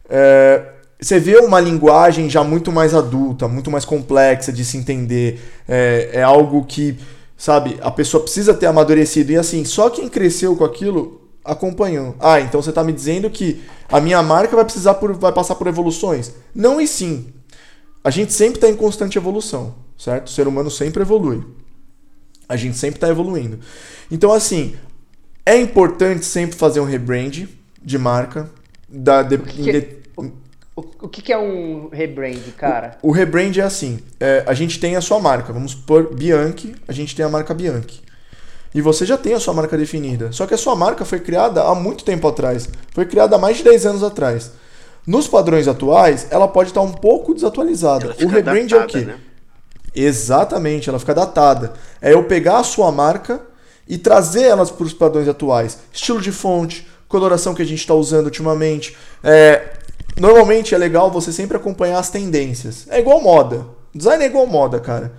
é, 0.10 0.62
você 1.00 1.20
vê 1.20 1.38
uma 1.38 1.60
linguagem 1.60 2.30
já 2.30 2.42
muito 2.42 2.72
mais 2.72 2.94
adulta, 2.94 3.50
muito 3.50 3.70
mais 3.70 3.84
complexa 3.84 4.54
de 4.54 4.64
se 4.64 4.78
entender. 4.78 5.42
É, 5.68 6.12
é 6.14 6.24
algo 6.24 6.64
que, 6.64 6.98
sabe, 7.36 7.78
a 7.82 7.92
pessoa 7.92 8.24
precisa 8.24 8.54
ter 8.54 8.66
amadurecido. 8.68 9.34
E 9.34 9.36
assim, 9.36 9.66
só 9.66 9.90
quem 9.90 10.08
cresceu 10.08 10.56
com 10.56 10.64
aquilo 10.64 11.25
acompanhou. 11.46 12.16
Ah, 12.20 12.40
então 12.42 12.62
você 12.62 12.70
está 12.70 12.84
me 12.84 12.92
dizendo 12.92 13.30
que 13.30 13.62
a 13.92 14.02
minha 14.02 14.22
marca 14.24 14.56
vai 14.56 14.66
precisar 14.66 14.96
por, 14.96 15.14
vai 15.14 15.32
passar 15.32 15.56
por 15.56 15.68
evoluções? 15.68 16.32
Não 16.54 16.82
e 16.82 16.88
sim. 16.88 17.28
A 18.04 18.10
gente 18.10 18.34
sempre 18.34 18.56
está 18.56 18.70
em 18.70 18.76
constante 18.76 19.18
evolução, 19.18 19.76
certo? 19.98 20.28
O 20.28 20.30
ser 20.32 20.48
humano 20.48 20.70
sempre 20.70 21.02
evolui. 21.02 21.44
A 22.48 22.56
gente 22.56 22.78
sempre 22.78 22.98
está 22.98 23.10
evoluindo. 23.10 23.60
Então, 24.12 24.32
assim, 24.32 24.76
é 25.46 25.58
importante 25.60 26.26
sempre 26.26 26.56
fazer 26.56 26.80
um 26.80 26.86
rebrand 26.86 27.48
de 27.82 27.98
marca. 27.98 28.50
Da, 28.88 29.24
de, 29.24 29.38
que- 29.40 29.62
inde- 29.62 29.88
O, 30.76 30.82
o 31.02 31.08
que, 31.10 31.22
que 31.22 31.34
é 31.34 31.38
um 31.38 31.90
rebrand, 31.90 32.38
cara? 32.58 32.98
o 33.02 33.10
rebrand 33.12 33.58
é 33.58 33.62
assim: 33.62 34.00
é, 34.20 34.44
a 34.46 34.54
gente 34.54 34.80
tem 34.80 34.96
a 34.96 35.02
sua 35.02 35.20
marca. 35.20 35.52
Vamos 35.54 35.74
por 35.74 36.14
Bianchi, 36.14 36.76
a 36.88 36.92
gente 36.92 37.16
tem 37.16 37.26
a 37.26 37.30
marca 37.30 37.54
Bianchi. 37.54 38.02
E 38.76 38.82
você 38.82 39.06
já 39.06 39.18
tem 39.18 39.34
a 39.34 39.40
sua 39.40 39.54
marca 39.54 39.78
definida. 39.78 40.34
Só 40.34 40.46
que 40.46 40.54
a 40.54 40.58
sua 40.58 40.76
marca 40.76 41.06
foi 41.06 41.22
criada 41.22 41.64
há 41.64 41.74
muito 41.74 42.04
tempo 42.04 42.28
atrás. 42.28 42.68
Foi 42.92 43.06
criada 43.06 43.38
há 43.38 43.40
mais 43.40 43.56
de 43.56 43.64
10 43.64 43.86
anos 43.86 44.04
atrás. 44.04 44.52
Nos 45.08 45.30
padrões 45.30 45.66
atuais, 45.66 46.28
ela 46.30 46.46
pode 46.46 46.72
estar 46.72 46.82
um 46.82 46.92
pouco 46.92 47.34
desatualizada. 47.34 48.14
O 48.22 48.28
rebrand 48.28 48.70
é 48.70 48.76
o 48.76 48.86
quê? 48.86 48.98
né? 49.00 49.18
Exatamente, 49.96 50.90
ela 50.90 51.00
fica 51.00 51.14
datada. 51.14 51.72
É 52.02 52.12
eu 52.12 52.26
pegar 52.26 52.60
a 52.60 52.64
sua 52.64 52.92
marca 52.92 53.40
e 53.88 53.98
trazer 53.98 54.44
elas 54.44 54.70
para 54.70 54.86
os 54.86 54.94
padrões 54.94 55.30
atuais. 55.30 55.78
Estilo 55.94 56.20
de 56.20 56.34
fonte, 56.34 56.86
coloração 57.08 57.56
que 57.56 57.62
a 57.62 57.66
gente 57.66 57.80
está 57.80 57.94
usando 57.94 58.26
ultimamente. 58.26 58.98
É, 59.24 59.70
normalmente 60.20 60.76
é 60.76 60.78
legal 60.78 61.10
você 61.10 61.32
sempre 61.32 61.56
acompanhar 61.56 62.00
as 62.00 62.10
tendências. 62.10 62.88
É 62.90 63.00
igual 63.00 63.22
moda. 63.22 63.66
Design 63.94 64.22
é 64.22 64.28
igual 64.28 64.46
moda, 64.46 64.82
cara. 64.82 65.14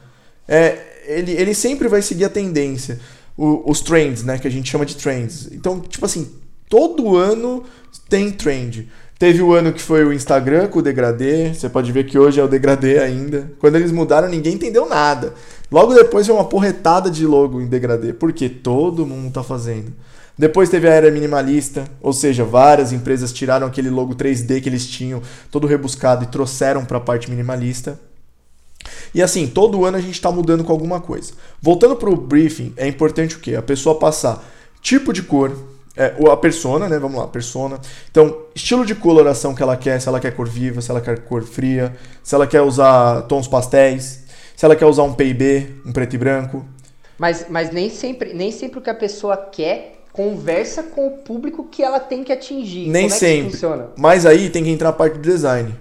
É, 0.46 0.78
ele, 1.06 1.32
ele 1.32 1.54
sempre 1.54 1.88
vai 1.88 2.02
seguir 2.02 2.26
a 2.26 2.28
tendência. 2.28 3.00
O- 3.36 3.70
os 3.70 3.80
trends, 3.80 4.22
né? 4.22 4.38
Que 4.38 4.48
a 4.48 4.50
gente 4.50 4.70
chama 4.70 4.86
de 4.86 4.96
trends. 4.96 5.48
Então, 5.52 5.80
tipo 5.80 6.04
assim, 6.06 6.30
todo 6.68 7.16
ano 7.16 7.64
tem 8.08 8.30
trend. 8.30 8.88
Teve 9.18 9.40
o 9.42 9.52
ano 9.54 9.72
que 9.72 9.80
foi 9.80 10.04
o 10.04 10.12
Instagram 10.12 10.68
com 10.68 10.78
o 10.78 10.82
degradê. 10.82 11.54
Você 11.54 11.68
pode 11.68 11.90
ver 11.90 12.04
que 12.04 12.18
hoje 12.18 12.38
é 12.40 12.44
o 12.44 12.48
degradê 12.48 12.98
ainda. 12.98 13.50
Quando 13.58 13.76
eles 13.76 13.90
mudaram, 13.90 14.28
ninguém 14.28 14.54
entendeu 14.54 14.88
nada. 14.88 15.32
Logo 15.72 15.94
depois 15.94 16.26
veio 16.26 16.38
uma 16.38 16.44
porretada 16.44 17.10
de 17.10 17.26
logo 17.26 17.60
em 17.60 17.66
degradê. 17.66 18.12
Porque 18.12 18.48
todo 18.48 19.06
mundo 19.06 19.32
tá 19.32 19.42
fazendo. 19.42 19.92
Depois 20.38 20.68
teve 20.68 20.86
a 20.86 20.92
era 20.92 21.10
minimalista, 21.10 21.84
ou 21.98 22.12
seja, 22.12 22.44
várias 22.44 22.92
empresas 22.92 23.32
tiraram 23.32 23.66
aquele 23.66 23.88
logo 23.88 24.14
3D 24.14 24.60
que 24.60 24.68
eles 24.68 24.86
tinham, 24.86 25.22
todo 25.50 25.66
rebuscado, 25.66 26.24
e 26.24 26.26
trouxeram 26.26 26.84
para 26.84 26.98
a 26.98 27.00
parte 27.00 27.30
minimalista. 27.30 27.98
E 29.14 29.22
assim, 29.22 29.46
todo 29.46 29.84
ano 29.84 29.96
a 29.96 30.00
gente 30.00 30.14
está 30.14 30.30
mudando 30.30 30.64
com 30.64 30.72
alguma 30.72 31.00
coisa. 31.00 31.32
Voltando 31.60 31.96
para 31.96 32.10
o 32.10 32.16
briefing, 32.16 32.72
é 32.76 32.86
importante 32.86 33.36
o 33.36 33.40
quê? 33.40 33.54
A 33.54 33.62
pessoa 33.62 33.98
passar 33.98 34.44
tipo 34.80 35.12
de 35.12 35.22
cor, 35.22 35.56
é, 35.96 36.14
a 36.30 36.36
persona, 36.36 36.88
né? 36.88 36.98
Vamos 36.98 37.18
lá, 37.18 37.26
persona. 37.26 37.80
Então, 38.10 38.42
estilo 38.54 38.84
de 38.84 38.94
coloração 38.94 39.54
que 39.54 39.62
ela 39.62 39.76
quer, 39.76 40.00
se 40.00 40.08
ela 40.08 40.20
quer 40.20 40.32
cor 40.32 40.48
viva, 40.48 40.80
se 40.80 40.90
ela 40.90 41.00
quer 41.00 41.20
cor 41.20 41.42
fria, 41.42 41.96
se 42.22 42.34
ela 42.34 42.46
quer 42.46 42.60
usar 42.60 43.22
tons 43.22 43.48
pastéis, 43.48 44.24
se 44.54 44.64
ela 44.64 44.76
quer 44.76 44.86
usar 44.86 45.02
um 45.02 45.14
PIB, 45.14 45.80
um 45.84 45.92
preto 45.92 46.14
e 46.14 46.18
branco. 46.18 46.64
Mas, 47.18 47.46
mas 47.48 47.72
nem, 47.72 47.88
sempre, 47.88 48.34
nem 48.34 48.52
sempre 48.52 48.78
o 48.78 48.82
que 48.82 48.90
a 48.90 48.94
pessoa 48.94 49.36
quer 49.36 49.96
conversa 50.12 50.82
com 50.82 51.06
o 51.06 51.10
público 51.18 51.64
que 51.64 51.82
ela 51.82 52.00
tem 52.00 52.24
que 52.24 52.32
atingir. 52.32 52.88
Nem 52.88 53.04
Como 53.04 53.14
é 53.14 53.18
sempre. 53.18 53.58
Mas 53.96 54.24
aí 54.24 54.48
tem 54.48 54.64
que 54.64 54.70
entrar 54.70 54.90
a 54.90 54.92
parte 54.92 55.14
do 55.14 55.20
design. 55.20 55.74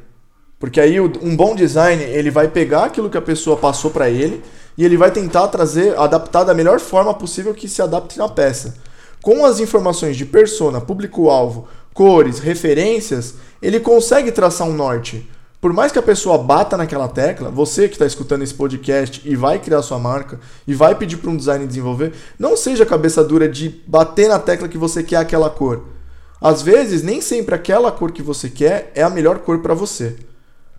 Porque 0.59 0.79
aí 0.79 0.99
um 0.99 1.35
bom 1.35 1.53
design, 1.55 2.01
ele 2.03 2.31
vai 2.31 2.47
pegar 2.47 2.85
aquilo 2.85 3.09
que 3.09 3.17
a 3.17 3.21
pessoa 3.21 3.57
passou 3.57 3.91
para 3.91 4.09
ele 4.09 4.41
e 4.77 4.85
ele 4.85 4.97
vai 4.97 5.11
tentar 5.11 5.47
trazer, 5.47 5.97
adaptar 5.97 6.43
da 6.43 6.53
melhor 6.53 6.79
forma 6.79 7.13
possível 7.13 7.53
que 7.53 7.67
se 7.67 7.81
adapte 7.81 8.17
na 8.17 8.27
peça. 8.27 8.75
Com 9.21 9.45
as 9.45 9.59
informações 9.59 10.15
de 10.15 10.25
persona, 10.25 10.79
público-alvo, 10.79 11.67
cores, 11.93 12.39
referências, 12.39 13.35
ele 13.61 13.79
consegue 13.79 14.31
traçar 14.31 14.67
um 14.67 14.73
norte. 14.73 15.29
Por 15.59 15.73
mais 15.73 15.91
que 15.91 15.97
a 15.97 16.03
pessoa 16.03 16.37
bata 16.37 16.77
naquela 16.77 17.07
tecla, 17.07 17.49
você 17.49 17.87
que 17.87 17.95
está 17.95 18.05
escutando 18.05 18.43
esse 18.43 18.53
podcast 18.53 19.21
e 19.25 19.35
vai 19.35 19.57
criar 19.57 19.81
sua 19.81 19.97
marca 19.97 20.39
e 20.67 20.75
vai 20.75 20.93
pedir 20.93 21.17
para 21.17 21.31
um 21.31 21.37
design 21.37 21.65
desenvolver, 21.65 22.13
não 22.37 22.55
seja 22.55 22.85
cabeça 22.85 23.23
dura 23.23 23.49
de 23.49 23.81
bater 23.87 24.29
na 24.29 24.37
tecla 24.37 24.67
que 24.67 24.77
você 24.77 25.01
quer 25.01 25.17
aquela 25.17 25.49
cor. 25.49 25.85
Às 26.39 26.61
vezes, 26.61 27.01
nem 27.01 27.19
sempre 27.19 27.55
aquela 27.55 27.91
cor 27.91 28.11
que 28.11 28.21
você 28.21 28.49
quer 28.49 28.91
é 28.93 29.01
a 29.01 29.09
melhor 29.09 29.39
cor 29.39 29.59
para 29.59 29.73
você. 29.73 30.15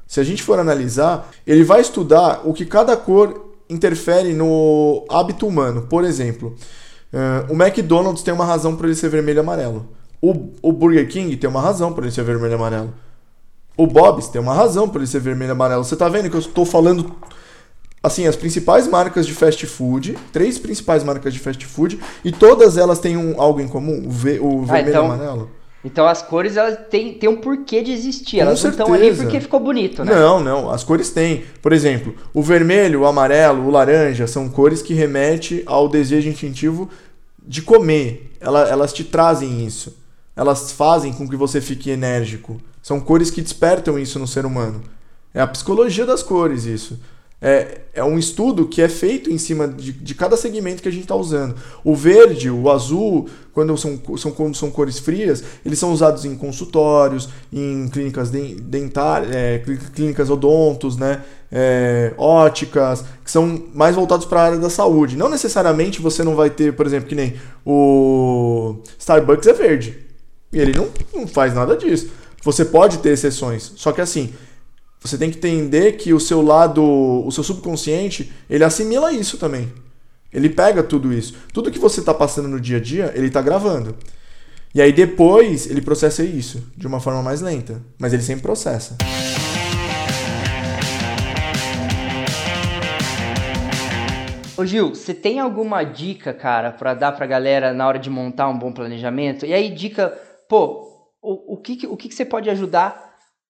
Se 0.06 0.20
a 0.20 0.24
gente 0.24 0.42
for 0.42 0.58
analisar, 0.58 1.30
ele 1.46 1.64
vai 1.64 1.80
estudar 1.80 2.42
o 2.44 2.52
que 2.52 2.64
cada 2.64 2.96
cor 2.96 3.54
interfere 3.68 4.32
no 4.32 5.04
hábito 5.08 5.46
humano. 5.46 5.82
Por 5.82 6.04
exemplo, 6.04 6.56
Uh, 7.12 7.52
o 7.52 7.54
McDonald's 7.54 8.22
tem 8.22 8.34
uma 8.34 8.44
razão 8.44 8.76
para 8.76 8.86
ele 8.86 8.96
ser 8.96 9.08
vermelho 9.08 9.38
e 9.38 9.40
amarelo. 9.40 9.88
O, 10.20 10.50
o 10.60 10.72
Burger 10.72 11.08
King 11.08 11.36
tem 11.36 11.48
uma 11.48 11.60
razão 11.60 11.92
para 11.92 12.04
ele 12.04 12.12
ser 12.12 12.24
vermelho 12.24 12.52
e 12.52 12.54
amarelo. 12.54 12.92
O 13.76 13.86
Bob's 13.86 14.28
tem 14.28 14.40
uma 14.40 14.54
razão 14.54 14.88
para 14.88 15.00
ele 15.00 15.06
ser 15.06 15.20
vermelho 15.20 15.50
e 15.50 15.52
amarelo. 15.52 15.84
Você 15.84 15.96
tá 15.96 16.08
vendo 16.08 16.28
que 16.28 16.36
eu 16.36 16.40
estou 16.40 16.64
falando 16.64 17.14
assim, 18.02 18.26
as 18.26 18.36
principais 18.36 18.86
marcas 18.86 19.26
de 19.26 19.32
fast 19.32 19.66
food, 19.66 20.16
três 20.32 20.58
principais 20.58 21.02
marcas 21.02 21.32
de 21.32 21.40
fast 21.40 21.64
food, 21.66 21.98
e 22.24 22.30
todas 22.30 22.76
elas 22.76 22.98
têm 22.98 23.16
um, 23.16 23.40
algo 23.40 23.60
em 23.60 23.68
comum, 23.68 24.04
o, 24.06 24.10
v, 24.10 24.38
o 24.38 24.62
ah, 24.62 24.72
vermelho 24.72 24.88
então, 24.88 25.02
e 25.02 25.06
amarelo. 25.06 25.50
Então 25.86 26.08
as 26.08 26.20
cores 26.20 26.56
elas 26.56 26.76
têm, 26.90 27.14
têm 27.14 27.28
um 27.28 27.36
porquê 27.36 27.80
de 27.80 27.92
existir, 27.92 28.40
elas 28.40 28.60
Com 28.60 28.66
não 28.66 28.70
estão 28.72 28.92
ali 28.92 29.14
porque 29.14 29.40
ficou 29.40 29.60
bonito, 29.60 30.04
né? 30.04 30.12
Não, 30.12 30.42
não, 30.42 30.68
as 30.68 30.82
cores 30.82 31.10
têm. 31.10 31.44
Por 31.62 31.72
exemplo, 31.72 32.12
o 32.34 32.42
vermelho, 32.42 33.02
o 33.02 33.06
amarelo, 33.06 33.64
o 33.64 33.70
laranja 33.70 34.26
são 34.26 34.48
cores 34.48 34.82
que 34.82 34.92
remetem 34.92 35.62
ao 35.64 35.88
desejo 35.88 36.28
instintivo 36.28 36.90
de 37.40 37.62
comer. 37.62 38.32
Elas, 38.40 38.68
elas 38.68 38.92
te 38.92 39.04
trazem 39.04 39.64
isso. 39.64 39.96
Elas 40.34 40.72
fazem 40.72 41.12
com 41.12 41.28
que 41.28 41.36
você 41.36 41.60
fique 41.60 41.88
enérgico. 41.88 42.60
São 42.82 43.00
cores 43.00 43.30
que 43.30 43.40
despertam 43.40 43.96
isso 43.96 44.18
no 44.18 44.26
ser 44.26 44.44
humano. 44.44 44.82
É 45.32 45.40
a 45.40 45.46
psicologia 45.46 46.04
das 46.04 46.20
cores 46.20 46.64
isso. 46.64 46.98
É, 47.40 47.82
é 47.92 48.02
um 48.02 48.18
estudo 48.18 48.66
que 48.66 48.80
é 48.80 48.88
feito 48.88 49.30
em 49.30 49.36
cima 49.36 49.68
de, 49.68 49.92
de 49.92 50.14
cada 50.14 50.36
segmento 50.38 50.82
que 50.82 50.88
a 50.88 50.92
gente 50.92 51.02
está 51.02 51.14
usando. 51.14 51.54
O 51.84 51.94
verde, 51.94 52.50
o 52.50 52.70
azul, 52.70 53.28
quando 53.52 53.76
são, 53.76 54.00
são, 54.16 54.32
quando 54.32 54.56
são 54.56 54.70
cores 54.70 54.98
frias, 54.98 55.44
eles 55.64 55.78
são 55.78 55.92
usados 55.92 56.24
em 56.24 56.34
consultórios, 56.34 57.28
em 57.52 57.88
clínicas 57.88 58.30
dentárias, 58.30 59.34
é, 59.34 59.62
clínicas 59.94 60.30
odontos, 60.30 60.96
né? 60.96 61.22
É, 61.52 62.12
óticas, 62.16 63.04
que 63.22 63.30
são 63.30 63.64
mais 63.72 63.94
voltados 63.94 64.26
para 64.26 64.40
a 64.40 64.44
área 64.44 64.58
da 64.58 64.70
saúde. 64.70 65.16
Não 65.16 65.28
necessariamente 65.28 66.00
você 66.00 66.24
não 66.24 66.34
vai 66.34 66.50
ter, 66.50 66.74
por 66.74 66.86
exemplo, 66.86 67.08
que 67.08 67.14
nem 67.14 67.34
o 67.64 68.78
Starbucks 68.98 69.46
é 69.46 69.52
verde. 69.52 69.98
E 70.52 70.58
ele 70.58 70.76
não, 70.76 70.88
não 71.14 71.26
faz 71.26 71.54
nada 71.54 71.76
disso. 71.76 72.10
Você 72.42 72.64
pode 72.64 72.98
ter 72.98 73.10
exceções. 73.10 73.72
Só 73.76 73.92
que 73.92 74.00
assim, 74.00 74.32
você 75.06 75.16
tem 75.16 75.30
que 75.30 75.38
entender 75.38 75.92
que 75.92 76.12
o 76.12 76.18
seu 76.18 76.42
lado, 76.42 76.82
o 76.82 77.30
seu 77.30 77.44
subconsciente, 77.44 78.32
ele 78.50 78.64
assimila 78.64 79.12
isso 79.12 79.38
também. 79.38 79.72
Ele 80.32 80.50
pega 80.50 80.82
tudo 80.82 81.12
isso. 81.12 81.34
Tudo 81.52 81.70
que 81.70 81.78
você 81.78 82.00
está 82.00 82.12
passando 82.12 82.48
no 82.48 82.60
dia 82.60 82.78
a 82.78 82.80
dia, 82.80 83.12
ele 83.14 83.28
está 83.28 83.40
gravando. 83.40 83.94
E 84.74 84.82
aí 84.82 84.92
depois 84.92 85.70
ele 85.70 85.80
processa 85.80 86.24
isso 86.24 86.70
de 86.76 86.86
uma 86.86 87.00
forma 87.00 87.22
mais 87.22 87.40
lenta, 87.40 87.80
mas 87.98 88.12
ele 88.12 88.22
sempre 88.22 88.42
processa. 88.42 88.96
Ô 94.56 94.66
Gil, 94.66 94.94
você 94.94 95.14
tem 95.14 95.38
alguma 95.38 95.84
dica, 95.84 96.34
cara, 96.34 96.72
para 96.72 96.94
dar 96.94 97.12
pra 97.12 97.26
galera 97.26 97.72
na 97.72 97.86
hora 97.86 97.98
de 97.98 98.10
montar 98.10 98.48
um 98.48 98.58
bom 98.58 98.72
planejamento? 98.72 99.46
E 99.46 99.52
aí, 99.52 99.70
dica, 99.70 100.08
pô, 100.48 101.12
o, 101.22 101.54
o, 101.54 101.56
que, 101.58 101.86
o 101.86 101.96
que, 101.96 102.08
que 102.08 102.14
você 102.14 102.24
pode 102.24 102.50
ajudar 102.50 103.05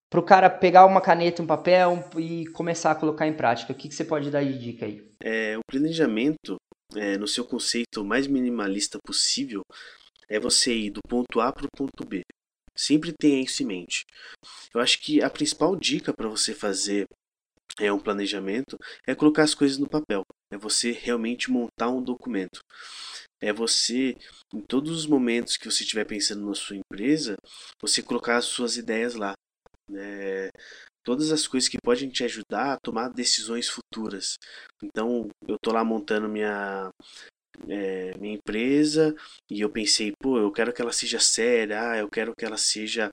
para 0.09 0.19
o 0.19 0.23
cara 0.23 0.49
pegar 0.49 0.85
uma 0.85 1.01
caneta, 1.01 1.41
um 1.41 1.47
papel 1.47 2.03
e 2.17 2.45
começar 2.47 2.91
a 2.91 2.95
colocar 2.95 3.27
em 3.27 3.33
prática? 3.33 3.73
O 3.73 3.75
que, 3.75 3.89
que 3.89 3.95
você 3.95 4.05
pode 4.05 4.31
dar 4.31 4.43
de 4.43 4.57
dica 4.57 4.85
aí? 4.85 5.05
É, 5.21 5.57
o 5.57 5.61
planejamento, 5.69 6.55
é, 6.95 7.17
no 7.17 7.27
seu 7.27 7.43
conceito 7.43 8.03
mais 8.05 8.27
minimalista 8.27 8.97
possível, 9.05 9.61
é 10.29 10.39
você 10.39 10.73
ir 10.73 10.91
do 10.91 11.01
ponto 11.07 11.39
A 11.39 11.51
para 11.51 11.65
o 11.65 11.75
ponto 11.75 12.05
B. 12.05 12.21
Sempre 12.75 13.11
tenha 13.11 13.41
isso 13.41 13.63
em 13.63 13.65
mente. 13.65 14.05
Eu 14.73 14.79
acho 14.79 15.01
que 15.01 15.21
a 15.21 15.29
principal 15.29 15.75
dica 15.75 16.13
para 16.13 16.29
você 16.29 16.53
fazer 16.53 17.05
é 17.79 17.91
um 17.91 17.99
planejamento 17.99 18.77
é 19.05 19.13
colocar 19.13 19.43
as 19.43 19.53
coisas 19.53 19.77
no 19.77 19.89
papel. 19.89 20.21
É 20.51 20.57
você 20.57 20.91
realmente 20.91 21.51
montar 21.51 21.89
um 21.89 22.01
documento. 22.01 22.59
É 23.41 23.51
você, 23.51 24.15
em 24.53 24.61
todos 24.61 24.91
os 24.91 25.05
momentos 25.05 25.57
que 25.57 25.69
você 25.69 25.83
estiver 25.83 26.05
pensando 26.05 26.45
na 26.45 26.55
sua 26.55 26.77
empresa, 26.77 27.35
você 27.81 28.01
colocar 28.01 28.37
as 28.37 28.45
suas 28.45 28.77
ideias 28.77 29.15
lá 29.15 29.33
né, 29.89 30.49
todas 31.03 31.31
as 31.31 31.47
coisas 31.47 31.69
que 31.69 31.77
podem 31.81 32.09
te 32.09 32.23
ajudar 32.23 32.73
a 32.73 32.79
tomar 32.79 33.09
decisões 33.09 33.69
futuras. 33.69 34.37
Então, 34.83 35.29
eu 35.47 35.57
tô 35.61 35.71
lá 35.71 35.83
montando 35.83 36.27
minha 36.27 36.91
é, 37.67 38.15
minha 38.17 38.35
empresa 38.35 39.15
e 39.49 39.61
eu 39.61 39.69
pensei, 39.69 40.11
pô, 40.21 40.37
eu 40.37 40.51
quero 40.51 40.73
que 40.73 40.81
ela 40.81 40.91
seja 40.91 41.19
séria, 41.19 41.91
ah, 41.91 41.97
eu 41.97 42.09
quero 42.09 42.33
que 42.37 42.45
ela 42.45 42.57
seja 42.57 43.09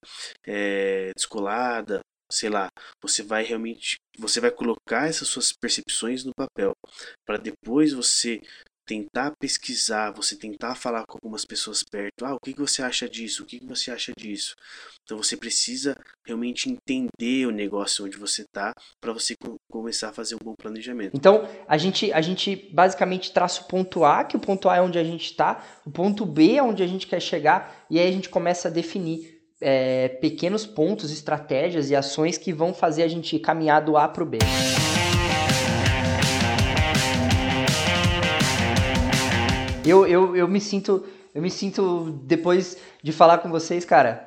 é, 0.47 1.13
descolada, 1.17 2.01
sei 2.31 2.51
lá. 2.51 2.69
Você 3.03 3.23
vai 3.23 3.45
realmente, 3.45 3.97
você 4.19 4.41
vai 4.41 4.51
colocar 4.51 5.09
essas 5.09 5.29
suas 5.29 5.53
percepções 5.53 6.25
no 6.25 6.33
papel 6.37 6.73
para 7.27 7.39
depois 7.39 7.93
você 7.93 8.41
tentar 8.87 9.33
pesquisar, 9.39 10.13
você 10.13 10.37
tentar 10.37 10.75
falar 10.75 11.05
com 11.07 11.17
algumas 11.17 11.45
pessoas 11.45 11.83
perto. 11.83 12.25
Ah, 12.25 12.35
o 12.35 12.41
que, 12.41 12.55
você 12.55 12.83
acha 12.83 13.09
disso? 13.09 13.43
O 13.43 13.47
que, 13.47 13.59
que 13.59 13.67
você 13.67 13.91
acha 13.91 14.13
disso? 14.17 14.55
Então 15.05 15.17
você 15.17 15.37
precisa 15.37 15.97
realmente 16.25 16.71
entender 16.71 17.47
o 17.47 17.51
negócio 17.51 18.05
onde 18.05 18.17
você 18.17 18.43
está 18.43 18.73
para 19.01 19.13
você 19.13 19.35
começar 19.71 20.11
a 20.11 20.13
fazer 20.13 20.35
um 20.35 20.45
bom 20.45 20.55
planejamento. 20.55 21.17
Então 21.17 21.49
a 21.67 21.77
gente, 21.77 22.13
a 22.13 22.21
gente 22.21 22.57
basicamente 22.73 23.33
traça 23.33 23.63
o 23.63 23.65
ponto 23.65 24.05
A, 24.05 24.25
que 24.25 24.37
o 24.37 24.41
ponto 24.41 24.69
A 24.69 24.77
é 24.77 24.81
onde 24.81 24.99
a 24.99 25.05
gente 25.05 25.25
está, 25.25 25.65
o 25.85 25.91
ponto 25.91 26.25
B 26.25 26.57
é 26.57 26.63
onde 26.63 26.83
a 26.83 26.87
gente 26.87 27.07
quer 27.07 27.21
chegar, 27.21 27.87
e 27.91 27.99
aí 27.99 28.09
a 28.09 28.13
gente 28.13 28.29
começa 28.29 28.69
a 28.69 28.71
definir 28.71 29.35
é, 29.61 30.09
pequenos 30.09 30.67
pontos, 30.67 31.11
estratégias 31.11 31.91
e 31.91 31.97
ações 31.97 32.37
que 32.37 32.53
vão 32.53 32.75
fazer 32.75 33.03
a 33.03 33.09
gente 33.09 33.39
caminhar 33.39 33.83
do 33.83 33.97
A 33.97 34.09
para 34.09 34.23
o 34.23 34.27
B. 34.27 34.39
Eu, 39.85 40.07
eu, 40.07 40.35
eu 40.37 40.49
me 40.49 40.61
sinto, 40.61 41.05
eu 41.35 41.43
me 41.43 41.51
sinto 41.51 42.11
depois 42.25 42.77
de 43.03 43.13
falar 43.13 43.39
com 43.39 43.51
vocês, 43.51 43.85
cara, 43.85 44.27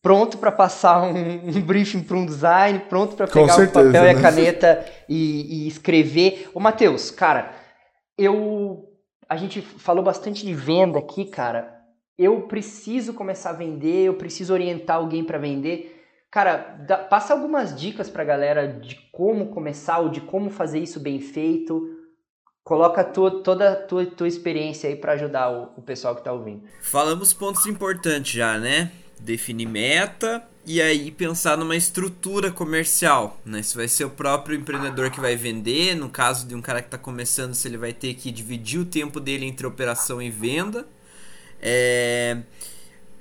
pronto 0.00 0.38
para 0.38 0.50
passar 0.50 1.02
um, 1.02 1.48
um 1.48 1.60
briefing 1.60 2.02
para 2.02 2.16
um 2.16 2.26
design, 2.26 2.80
pronto 2.88 3.14
para 3.14 3.26
pegar 3.26 3.52
certeza, 3.52 3.88
o 3.88 3.92
papel 3.92 4.02
né? 4.02 4.08
e 4.08 4.10
a 4.10 4.14
né? 4.14 4.22
caneta 4.22 4.86
e, 5.08 5.64
e 5.64 5.68
escrever. 5.68 6.50
Ô, 6.54 6.60
Matheus, 6.60 7.10
cara, 7.10 7.52
eu 8.18 8.88
a 9.28 9.36
gente 9.36 9.62
falou 9.62 10.04
bastante 10.04 10.44
de 10.44 10.52
venda 10.52 10.98
aqui, 10.98 11.24
cara. 11.24 11.80
Eu 12.18 12.42
preciso 12.42 13.14
começar 13.14 13.50
a 13.50 13.54
vender, 13.54 14.04
eu 14.04 14.14
preciso 14.14 14.52
orientar 14.52 14.96
alguém 14.96 15.24
para 15.24 15.38
vender. 15.38 16.04
Cara, 16.30 16.76
dá, 16.86 16.98
passa 16.98 17.32
algumas 17.32 17.74
dicas 17.78 18.10
pra 18.10 18.24
galera 18.24 18.68
de 18.68 18.96
como 19.10 19.46
começar 19.46 20.00
ou 20.00 20.10
de 20.10 20.20
como 20.20 20.50
fazer 20.50 20.80
isso 20.80 21.00
bem 21.00 21.18
feito 21.20 21.91
Coloca 22.64 23.02
tua, 23.02 23.42
toda 23.42 23.72
a 23.72 23.76
tua, 23.76 24.06
tua 24.06 24.28
experiência 24.28 24.88
aí 24.88 24.94
para 24.94 25.12
ajudar 25.12 25.50
o, 25.50 25.72
o 25.76 25.82
pessoal 25.82 26.14
que 26.14 26.22
tá 26.22 26.32
ouvindo. 26.32 26.62
Falamos 26.80 27.32
pontos 27.32 27.66
importantes 27.66 28.32
já, 28.32 28.58
né? 28.58 28.92
Definir 29.18 29.66
meta 29.66 30.42
e 30.64 30.80
aí 30.80 31.10
pensar 31.10 31.58
numa 31.58 31.74
estrutura 31.74 32.52
comercial, 32.52 33.40
né? 33.44 33.62
Se 33.62 33.76
vai 33.76 33.88
ser 33.88 34.04
o 34.04 34.10
próprio 34.10 34.56
empreendedor 34.56 35.10
que 35.10 35.20
vai 35.20 35.34
vender, 35.34 35.96
no 35.96 36.08
caso 36.08 36.46
de 36.46 36.54
um 36.54 36.62
cara 36.62 36.80
que 36.80 36.86
está 36.86 36.98
começando, 36.98 37.52
se 37.54 37.66
ele 37.66 37.76
vai 37.76 37.92
ter 37.92 38.14
que 38.14 38.30
dividir 38.30 38.78
o 38.78 38.84
tempo 38.84 39.18
dele 39.18 39.44
entre 39.44 39.66
operação 39.66 40.22
e 40.22 40.30
venda. 40.30 40.86
É... 41.60 42.42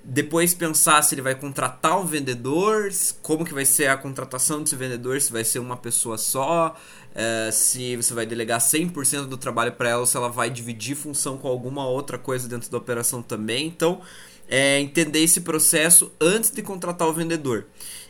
depois 0.03 0.53
pensar 0.53 1.02
se 1.03 1.14
ele 1.14 1.22
vai 1.22 1.36
contratar 1.36 1.99
um 1.99 2.06
vendedor, 2.06 2.90
como 3.22 3.45
que 3.45 3.53
vai 3.53 3.65
ser 3.65 3.88
a 3.88 3.98
contratação 3.98 4.64
desse 4.64 4.76
vendedor, 4.76 5.22
se 5.22 5.32
vai 5.32 5.44
ser 5.44 5.60
uma 5.60 5.78
pessoa 5.78 6.18
só, 6.18 6.76
é, 7.14 7.52
se 7.52 7.95
você 7.95 8.14
vai 8.14 8.26
delegar 8.26 8.60
100% 8.60 9.26
do 9.28 9.38
trabalho 9.38 9.73
para 9.73 9.90
ela, 9.90 9.99
ou 9.99 10.06
se 10.06 10.18
ela 10.18 10.30
vai 10.30 10.49
dividir 10.49 10.95
função 10.95 11.38
com 11.38 11.48
alguma 11.48 11.88
outra 11.88 12.18
coisa 12.18 12.48
dentro 12.48 12.69
da 12.72 12.78
operação 12.78 13.22
também. 13.22 13.68
Então, 13.68 14.02
é, 14.48 14.80
entender 14.80 15.23
esse 15.23 15.41
processo 15.41 16.11
antes 16.19 16.52
de 16.52 16.61
contratar 16.61 17.07
o 17.07 17.14
vendedor. 17.14 17.68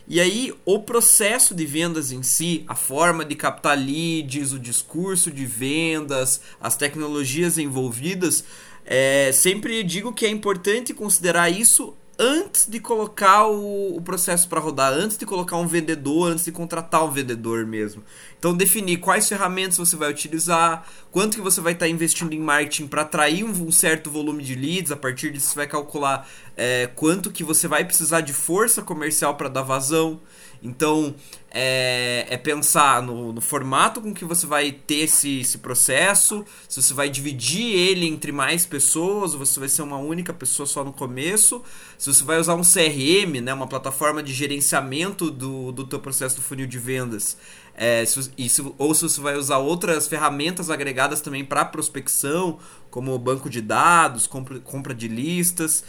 E 0.08 0.20
aí, 0.20 0.52
o 0.64 0.80
processo 0.80 1.54
de 1.54 1.64
vendas 1.64 2.10
em 2.10 2.22
si, 2.22 2.64
a 2.66 2.74
forma 2.74 3.24
de 3.24 3.36
captar 3.36 3.78
leads, 3.78 4.52
o 4.52 4.58
discurso 4.58 5.30
de 5.30 5.46
vendas, 5.46 6.40
as 6.60 6.76
tecnologias 6.76 7.56
envolvidas, 7.56 8.44
é, 8.84 9.30
sempre 9.32 9.82
digo 9.82 10.12
que 10.12 10.26
é 10.26 10.30
importante 10.30 10.92
considerar 10.92 11.50
isso 11.50 11.94
antes 12.18 12.66
de 12.68 12.78
colocar 12.78 13.46
o, 13.48 13.96
o 13.96 14.00
processo 14.00 14.48
para 14.48 14.60
rodar, 14.60 14.92
antes 14.92 15.16
de 15.16 15.26
colocar 15.26 15.56
um 15.56 15.66
vendedor, 15.66 16.30
antes 16.30 16.44
de 16.44 16.52
contratar 16.52 17.04
um 17.04 17.10
vendedor 17.10 17.66
mesmo. 17.66 18.04
Então 18.38 18.54
definir 18.54 18.98
quais 18.98 19.28
ferramentas 19.28 19.78
você 19.78 19.96
vai 19.96 20.10
utilizar, 20.10 20.86
quanto 21.10 21.36
que 21.36 21.42
você 21.42 21.60
vai 21.60 21.72
estar 21.72 21.86
tá 21.86 21.90
investindo 21.90 22.32
em 22.32 22.38
marketing 22.38 22.86
para 22.86 23.02
atrair 23.02 23.44
um, 23.44 23.50
um, 23.50 23.72
certo 23.72 24.10
volume 24.10 24.42
de 24.42 24.54
leads, 24.54 24.92
a 24.92 24.96
partir 24.96 25.32
disso 25.32 25.48
você 25.48 25.56
vai 25.56 25.66
calcular 25.66 26.28
é, 26.56 26.88
quanto 26.94 27.30
que 27.30 27.42
você 27.42 27.66
vai 27.66 27.84
precisar 27.84 28.20
de 28.20 28.32
força 28.32 28.82
comercial 28.82 29.34
para 29.34 29.48
dar 29.48 29.62
vazão. 29.62 30.20
Então, 30.62 31.14
é, 31.50 32.24
é 32.30 32.36
pensar 32.36 33.02
no, 33.02 33.32
no, 33.32 33.40
formato 33.40 34.00
com 34.00 34.14
que 34.14 34.24
você 34.24 34.46
vai 34.46 34.70
ter 34.70 35.00
esse, 35.00 35.40
esse 35.40 35.58
processo, 35.58 36.44
se 36.68 36.80
você 36.80 36.94
vai 36.94 37.10
dividir 37.10 37.74
ele 37.74 38.06
entre 38.06 38.30
mais 38.30 38.64
pessoas, 38.64 39.34
você 39.34 39.58
vai 39.58 39.68
ser 39.68 39.82
uma 39.82 39.98
única 39.98 40.32
pessoa 40.32 40.64
só 40.64 40.84
no 40.84 40.92
começo, 40.92 41.62
se 41.98 42.14
você 42.14 42.22
vai 42.22 42.38
usar 42.38 42.54
um 42.54 42.62
CRM, 42.62 43.40
né, 43.42 43.52
uma 43.52 43.66
plataforma 43.66 44.22
de 44.22 44.32
gerenciamento 44.32 45.30
do, 45.32 45.72
do 45.72 45.84
teu 45.84 45.98
processo 45.98 46.36
do 46.36 46.42
funil 46.42 46.66
de 46.66 46.78
vendas, 46.78 47.36
é, 47.74 48.04
se, 48.04 48.30
ou 48.78 48.94
se 48.94 49.02
você 49.02 49.20
vai 49.20 49.36
usar 49.36 49.58
outras 49.58 50.06
ferramentas 50.06 50.70
agregadas 50.70 51.20
também 51.20 51.44
para 51.44 51.64
prospecção, 51.64 52.58
como 52.90 53.18
banco 53.18 53.50
de 53.50 53.60
dados, 53.60 54.26
compra, 54.26 54.60
compra 54.60 54.94
de 54.94 55.08
listas. 55.08 55.82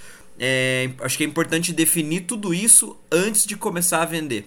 É, 0.45 0.89
acho 0.99 1.17
que 1.17 1.23
é 1.23 1.25
importante 1.25 1.71
definir 1.71 2.25
tudo 2.25 2.53
isso 2.53 3.01
antes 3.09 3.45
de 3.45 3.55
começar 3.55 4.01
a 4.01 4.05
vender. 4.05 4.43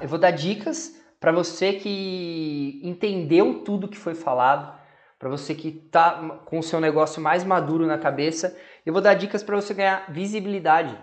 Eu 0.00 0.08
vou 0.08 0.18
dar 0.18 0.30
dicas 0.30 0.98
para 1.20 1.30
você 1.30 1.74
que 1.74 2.80
entendeu 2.82 3.62
tudo 3.64 3.86
que 3.86 3.98
foi 3.98 4.14
falado, 4.14 4.74
para 5.18 5.28
você 5.28 5.54
que 5.54 5.68
está 5.68 6.40
com 6.46 6.58
o 6.58 6.62
seu 6.62 6.80
negócio 6.80 7.20
mais 7.20 7.44
maduro 7.44 7.86
na 7.86 7.98
cabeça. 7.98 8.56
Eu 8.86 8.94
vou 8.94 9.02
dar 9.02 9.12
dicas 9.12 9.42
para 9.42 9.56
você 9.56 9.74
ganhar 9.74 10.10
visibilidade 10.10 10.98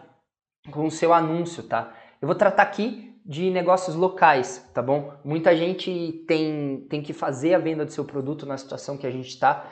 com 0.72 0.88
o 0.88 0.92
seu 0.92 1.14
anúncio, 1.14 1.62
tá? 1.62 1.94
Eu 2.20 2.26
vou 2.26 2.36
tratar 2.36 2.64
aqui 2.64 3.11
de 3.26 3.50
negócios 3.50 3.96
locais, 3.96 4.70
tá 4.74 4.82
bom? 4.82 5.14
Muita 5.24 5.56
gente 5.56 6.24
tem, 6.28 6.86
tem 6.90 7.02
que 7.02 7.14
fazer 7.14 7.54
a 7.54 7.60
venda 7.60 7.86
do 7.86 7.92
seu 7.92 8.04
produto 8.04 8.46
na 8.46 8.58
situação 8.58 8.98
que 8.98 9.06
a 9.06 9.12
gente 9.12 9.30
está. 9.30 9.72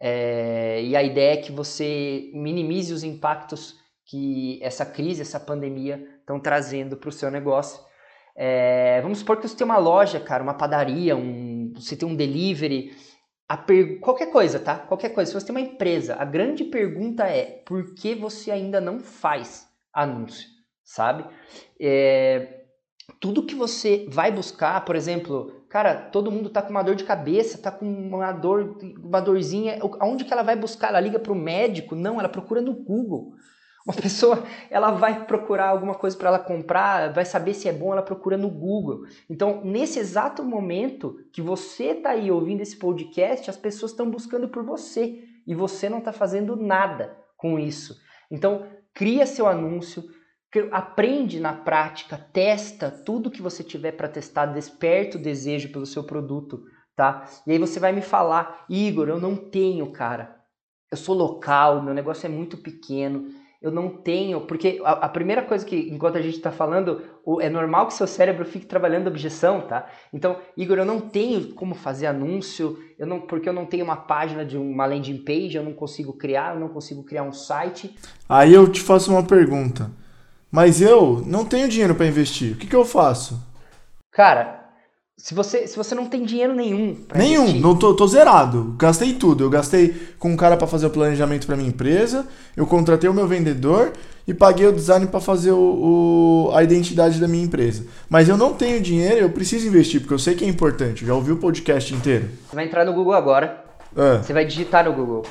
É, 0.00 0.82
e 0.82 0.96
a 0.96 1.02
ideia 1.02 1.34
é 1.34 1.42
que 1.42 1.52
você 1.52 2.30
minimize 2.34 2.92
os 2.92 3.02
impactos 3.02 3.76
que 4.06 4.58
essa 4.62 4.86
crise, 4.86 5.22
essa 5.22 5.40
pandemia 5.40 6.06
estão 6.20 6.38
trazendo 6.38 6.96
para 6.96 7.08
o 7.08 7.12
seu 7.12 7.30
negócio. 7.30 7.80
É, 8.34 9.00
vamos 9.00 9.18
supor 9.18 9.38
que 9.38 9.48
você 9.48 9.56
tem 9.56 9.64
uma 9.64 9.78
loja, 9.78 10.20
cara, 10.20 10.42
uma 10.42 10.54
padaria, 10.54 11.16
um, 11.16 11.72
você 11.74 11.96
tem 11.96 12.08
um 12.08 12.14
delivery, 12.14 12.94
per... 13.66 13.98
qualquer 14.00 14.30
coisa, 14.30 14.58
tá? 14.58 14.76
Qualquer 14.76 15.10
coisa. 15.10 15.30
Se 15.30 15.40
você 15.40 15.46
tem 15.46 15.56
uma 15.56 15.66
empresa, 15.66 16.16
a 16.16 16.24
grande 16.24 16.64
pergunta 16.64 17.24
é 17.24 17.62
por 17.64 17.94
que 17.94 18.14
você 18.14 18.50
ainda 18.50 18.80
não 18.80 19.00
faz 19.00 19.66
anúncio, 19.92 20.46
sabe? 20.84 21.24
É, 21.80 22.55
tudo 23.20 23.44
que 23.44 23.54
você 23.54 24.06
vai 24.10 24.30
buscar, 24.30 24.84
por 24.84 24.96
exemplo, 24.96 25.64
cara, 25.68 25.94
todo 25.94 26.30
mundo 26.30 26.50
tá 26.50 26.60
com 26.60 26.70
uma 26.70 26.82
dor 26.82 26.94
de 26.94 27.04
cabeça, 27.04 27.58
tá 27.58 27.70
com 27.70 27.86
uma 27.86 28.32
dor, 28.32 28.76
uma 29.02 29.20
dorzinha, 29.20 29.78
aonde 30.00 30.24
que 30.24 30.32
ela 30.32 30.42
vai 30.42 30.56
buscar? 30.56 30.88
Ela 30.88 31.00
liga 31.00 31.18
para 31.18 31.32
o 31.32 31.36
médico? 31.36 31.94
Não, 31.94 32.18
ela 32.18 32.28
procura 32.28 32.60
no 32.60 32.72
Google. 32.72 33.34
Uma 33.86 33.94
pessoa, 34.02 34.42
ela 34.68 34.90
vai 34.90 35.24
procurar 35.24 35.68
alguma 35.68 35.94
coisa 35.94 36.16
para 36.16 36.28
ela 36.28 36.38
comprar, 36.40 37.12
vai 37.12 37.24
saber 37.24 37.54
se 37.54 37.68
é 37.68 37.72
bom, 37.72 37.92
ela 37.92 38.02
procura 38.02 38.36
no 38.36 38.50
Google. 38.50 39.04
Então, 39.30 39.62
nesse 39.64 40.00
exato 40.00 40.42
momento 40.42 41.16
que 41.32 41.40
você 41.40 41.94
tá 41.94 42.10
aí 42.10 42.30
ouvindo 42.30 42.62
esse 42.62 42.76
podcast, 42.76 43.48
as 43.48 43.56
pessoas 43.56 43.92
estão 43.92 44.10
buscando 44.10 44.48
por 44.48 44.64
você 44.64 45.22
e 45.46 45.54
você 45.54 45.88
não 45.88 45.98
está 45.98 46.12
fazendo 46.12 46.56
nada 46.56 47.16
com 47.36 47.58
isso. 47.58 47.96
Então, 48.30 48.66
cria 48.92 49.24
seu 49.26 49.46
anúncio, 49.46 50.02
aprende 50.70 51.40
na 51.40 51.52
prática, 51.52 52.16
testa 52.32 52.90
tudo 52.90 53.30
que 53.30 53.42
você 53.42 53.62
tiver 53.62 53.92
para 53.92 54.08
testar, 54.08 54.46
desperta 54.46 55.18
o 55.18 55.20
desejo 55.22 55.70
pelo 55.70 55.86
seu 55.86 56.04
produto, 56.04 56.64
tá? 56.94 57.26
E 57.46 57.52
aí 57.52 57.58
você 57.58 57.78
vai 57.78 57.92
me 57.92 58.02
falar, 58.02 58.64
Igor, 58.68 59.08
eu 59.08 59.20
não 59.20 59.36
tenho, 59.36 59.90
cara. 59.92 60.36
Eu 60.90 60.96
sou 60.96 61.14
local, 61.14 61.82
meu 61.82 61.92
negócio 61.92 62.26
é 62.26 62.28
muito 62.28 62.56
pequeno. 62.56 63.28
Eu 63.60 63.72
não 63.72 63.88
tenho, 63.88 64.42
porque 64.42 64.80
a, 64.84 64.92
a 64.92 65.08
primeira 65.08 65.42
coisa 65.42 65.64
que, 65.64 65.88
enquanto 65.90 66.16
a 66.16 66.22
gente 66.22 66.36
está 66.36 66.52
falando, 66.52 67.02
o, 67.24 67.40
é 67.40 67.48
normal 67.48 67.86
que 67.86 67.94
seu 67.94 68.06
cérebro 68.06 68.44
fique 68.44 68.66
trabalhando 68.66 69.08
objeção, 69.08 69.62
tá? 69.62 69.88
Então, 70.12 70.36
Igor, 70.56 70.78
eu 70.78 70.84
não 70.84 71.00
tenho 71.00 71.54
como 71.54 71.74
fazer 71.74 72.06
anúncio, 72.06 72.78
eu 72.98 73.06
não, 73.06 73.20
porque 73.20 73.48
eu 73.48 73.52
não 73.52 73.66
tenho 73.66 73.84
uma 73.84 73.96
página 73.96 74.44
de 74.44 74.56
uma 74.56 74.86
landing 74.86 75.24
page, 75.24 75.56
eu 75.56 75.64
não 75.64 75.72
consigo 75.72 76.12
criar, 76.12 76.54
eu 76.54 76.60
não 76.60 76.68
consigo 76.68 77.02
criar 77.02 77.24
um 77.24 77.32
site. 77.32 77.96
Aí 78.28 78.52
eu 78.54 78.70
te 78.70 78.80
faço 78.80 79.10
uma 79.10 79.24
pergunta. 79.24 79.90
Mas 80.50 80.80
eu 80.80 81.22
não 81.26 81.44
tenho 81.44 81.68
dinheiro 81.68 81.94
para 81.94 82.06
investir. 82.06 82.52
O 82.52 82.56
que, 82.56 82.66
que 82.66 82.76
eu 82.76 82.84
faço? 82.84 83.40
Cara, 84.12 84.66
se 85.18 85.34
você, 85.34 85.66
se 85.66 85.76
você 85.76 85.94
não 85.94 86.06
tem 86.06 86.24
dinheiro 86.24 86.54
nenhum 86.54 86.94
pra 86.94 87.18
Nenhum, 87.18 87.42
investir, 87.42 87.62
não 87.62 87.76
tô, 87.76 87.94
tô 87.94 88.06
zerado. 88.06 88.74
Gastei 88.78 89.14
tudo. 89.14 89.44
Eu 89.44 89.50
gastei 89.50 89.94
com 90.18 90.30
um 90.30 90.36
cara 90.36 90.56
para 90.56 90.66
fazer 90.66 90.86
o 90.86 90.90
planejamento 90.90 91.46
para 91.46 91.56
minha 91.56 91.68
empresa, 91.68 92.26
eu 92.56 92.66
contratei 92.66 93.08
o 93.08 93.14
meu 93.14 93.26
vendedor 93.26 93.92
e 94.28 94.34
paguei 94.34 94.66
o 94.66 94.72
design 94.72 95.06
para 95.06 95.20
fazer 95.20 95.52
o, 95.52 96.48
o, 96.48 96.50
a 96.54 96.62
identidade 96.62 97.18
da 97.20 97.26
minha 97.26 97.44
empresa. 97.44 97.86
Mas 98.08 98.28
eu 98.28 98.36
não 98.36 98.52
tenho 98.52 98.80
dinheiro, 98.80 99.20
eu 99.20 99.30
preciso 99.30 99.66
investir, 99.66 100.00
porque 100.00 100.14
eu 100.14 100.18
sei 100.18 100.34
que 100.34 100.44
é 100.44 100.48
importante. 100.48 101.02
Eu 101.02 101.08
já 101.08 101.14
ouvi 101.14 101.32
o 101.32 101.38
podcast 101.38 101.94
inteiro. 101.94 102.28
Você 102.48 102.54
vai 102.54 102.66
entrar 102.66 102.84
no 102.84 102.92
Google 102.92 103.14
agora. 103.14 103.64
É. 103.96 104.18
Você 104.18 104.32
vai 104.32 104.44
digitar 104.44 104.84
no 104.84 104.92
Google. 104.92 105.22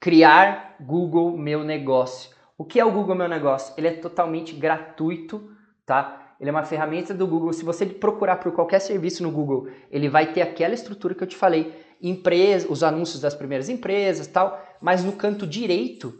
Criar 0.00 0.76
Google 0.80 1.36
Meu 1.36 1.62
Negócio. 1.62 2.33
O 2.56 2.64
que 2.64 2.78
é 2.78 2.84
o 2.84 2.92
Google 2.92 3.16
Meu 3.16 3.28
Negócio? 3.28 3.74
Ele 3.76 3.88
é 3.88 3.92
totalmente 3.92 4.54
gratuito, 4.54 5.50
tá? 5.84 6.34
Ele 6.40 6.50
é 6.50 6.52
uma 6.52 6.62
ferramenta 6.62 7.12
do 7.12 7.26
Google. 7.26 7.52
Se 7.52 7.64
você 7.64 7.84
procurar 7.84 8.36
por 8.36 8.52
qualquer 8.52 8.80
serviço 8.80 9.22
no 9.22 9.30
Google, 9.30 9.68
ele 9.90 10.08
vai 10.08 10.32
ter 10.32 10.42
aquela 10.42 10.74
estrutura 10.74 11.14
que 11.14 11.22
eu 11.22 11.26
te 11.26 11.36
falei, 11.36 11.74
empresa, 12.00 12.70
os 12.70 12.82
anúncios 12.82 13.20
das 13.20 13.34
primeiras 13.34 13.68
empresas, 13.68 14.26
tal. 14.26 14.60
Mas 14.80 15.02
no 15.02 15.12
canto 15.12 15.46
direito 15.46 16.14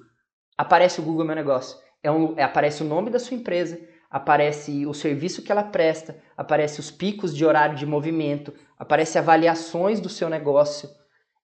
aparece 0.56 1.00
o 1.00 1.04
Google 1.04 1.24
Meu 1.24 1.36
Negócio. 1.36 1.78
É 2.02 2.10
um, 2.10 2.34
é, 2.36 2.42
aparece 2.42 2.82
o 2.82 2.86
nome 2.86 3.10
da 3.10 3.18
sua 3.18 3.36
empresa, 3.36 3.80
aparece 4.10 4.86
o 4.86 4.92
serviço 4.92 5.42
que 5.42 5.52
ela 5.52 5.62
presta, 5.62 6.20
aparece 6.36 6.80
os 6.80 6.90
picos 6.90 7.34
de 7.34 7.44
horário 7.44 7.76
de 7.76 7.86
movimento, 7.86 8.52
aparece 8.78 9.18
avaliações 9.18 10.00
do 10.00 10.08
seu 10.08 10.28
negócio. 10.28 10.88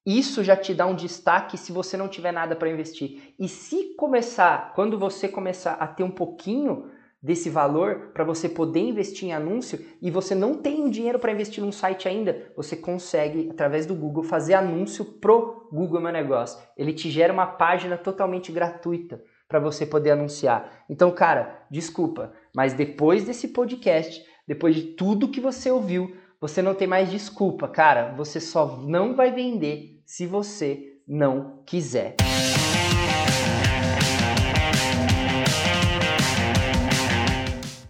Isso 0.04 0.42
já 0.42 0.56
te 0.56 0.72
dá 0.72 0.86
um 0.86 0.94
destaque 0.94 1.58
se 1.58 1.72
você 1.72 1.96
não 1.96 2.08
tiver 2.08 2.32
nada 2.32 2.56
para 2.56 2.70
investir. 2.70 3.34
E 3.38 3.48
se 3.48 3.94
começar, 3.96 4.72
quando 4.74 4.98
você 4.98 5.28
começar 5.28 5.72
a 5.74 5.86
ter 5.86 6.02
um 6.02 6.10
pouquinho 6.10 6.90
desse 7.22 7.50
valor 7.50 8.12
para 8.14 8.24
você 8.24 8.48
poder 8.48 8.80
investir 8.80 9.28
em 9.28 9.32
anúncio 9.32 9.78
e 10.00 10.10
você 10.10 10.34
não 10.34 10.54
tem 10.54 10.88
dinheiro 10.88 11.18
para 11.18 11.32
investir 11.32 11.62
num 11.62 11.70
site 11.70 12.08
ainda, 12.08 12.50
você 12.56 12.74
consegue 12.74 13.50
através 13.50 13.84
do 13.84 13.94
Google 13.94 14.22
fazer 14.22 14.54
anúncio 14.54 15.04
pro 15.04 15.68
Google 15.70 16.00
Meu 16.00 16.12
Negócio. 16.12 16.58
Ele 16.76 16.94
te 16.94 17.10
gera 17.10 17.32
uma 17.32 17.46
página 17.46 17.98
totalmente 17.98 18.50
gratuita 18.50 19.22
para 19.46 19.60
você 19.60 19.84
poder 19.84 20.12
anunciar. 20.12 20.84
Então, 20.88 21.10
cara, 21.10 21.66
desculpa, 21.70 22.32
mas 22.54 22.72
depois 22.72 23.24
desse 23.24 23.48
podcast, 23.48 24.24
depois 24.46 24.74
de 24.74 24.82
tudo 24.82 25.28
que 25.28 25.40
você 25.40 25.70
ouviu, 25.70 26.16
você 26.40 26.62
não 26.62 26.74
tem 26.74 26.88
mais 26.88 27.10
desculpa, 27.10 27.68
cara. 27.68 28.14
Você 28.14 28.40
só 28.40 28.78
não 28.78 29.14
vai 29.14 29.30
vender 29.30 30.00
se 30.06 30.26
você 30.26 30.98
não 31.06 31.62
quiser. 31.66 32.16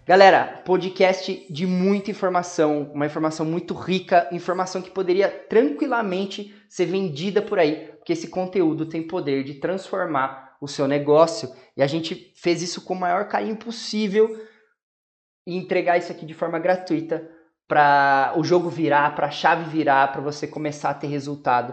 Galera, 0.04 0.60
podcast 0.66 1.46
de 1.48 1.64
muita 1.68 2.10
informação, 2.10 2.90
uma 2.92 3.06
informação 3.06 3.46
muito 3.46 3.72
rica, 3.72 4.28
informação 4.32 4.82
que 4.82 4.90
poderia 4.90 5.28
tranquilamente 5.28 6.52
ser 6.68 6.86
vendida 6.86 7.40
por 7.40 7.60
aí, 7.60 7.92
porque 7.98 8.14
esse 8.14 8.26
conteúdo 8.26 8.86
tem 8.86 9.06
poder 9.06 9.44
de 9.44 9.54
transformar 9.54 10.56
o 10.60 10.66
seu 10.66 10.88
negócio 10.88 11.54
e 11.76 11.82
a 11.82 11.86
gente 11.86 12.32
fez 12.34 12.60
isso 12.60 12.82
com 12.82 12.94
o 12.94 12.98
maior 12.98 13.28
carinho 13.28 13.56
possível 13.56 14.44
e 15.46 15.56
entregar 15.56 15.96
isso 15.96 16.10
aqui 16.10 16.26
de 16.26 16.34
forma 16.34 16.58
gratuita 16.58 17.30
para 17.70 18.32
o 18.34 18.42
jogo 18.42 18.68
virar, 18.68 19.14
para 19.14 19.28
a 19.28 19.30
chave 19.30 19.70
virar, 19.70 20.10
para 20.10 20.20
você 20.20 20.44
começar 20.44 20.90
a 20.90 20.94
ter 20.94 21.06
resultado. 21.06 21.72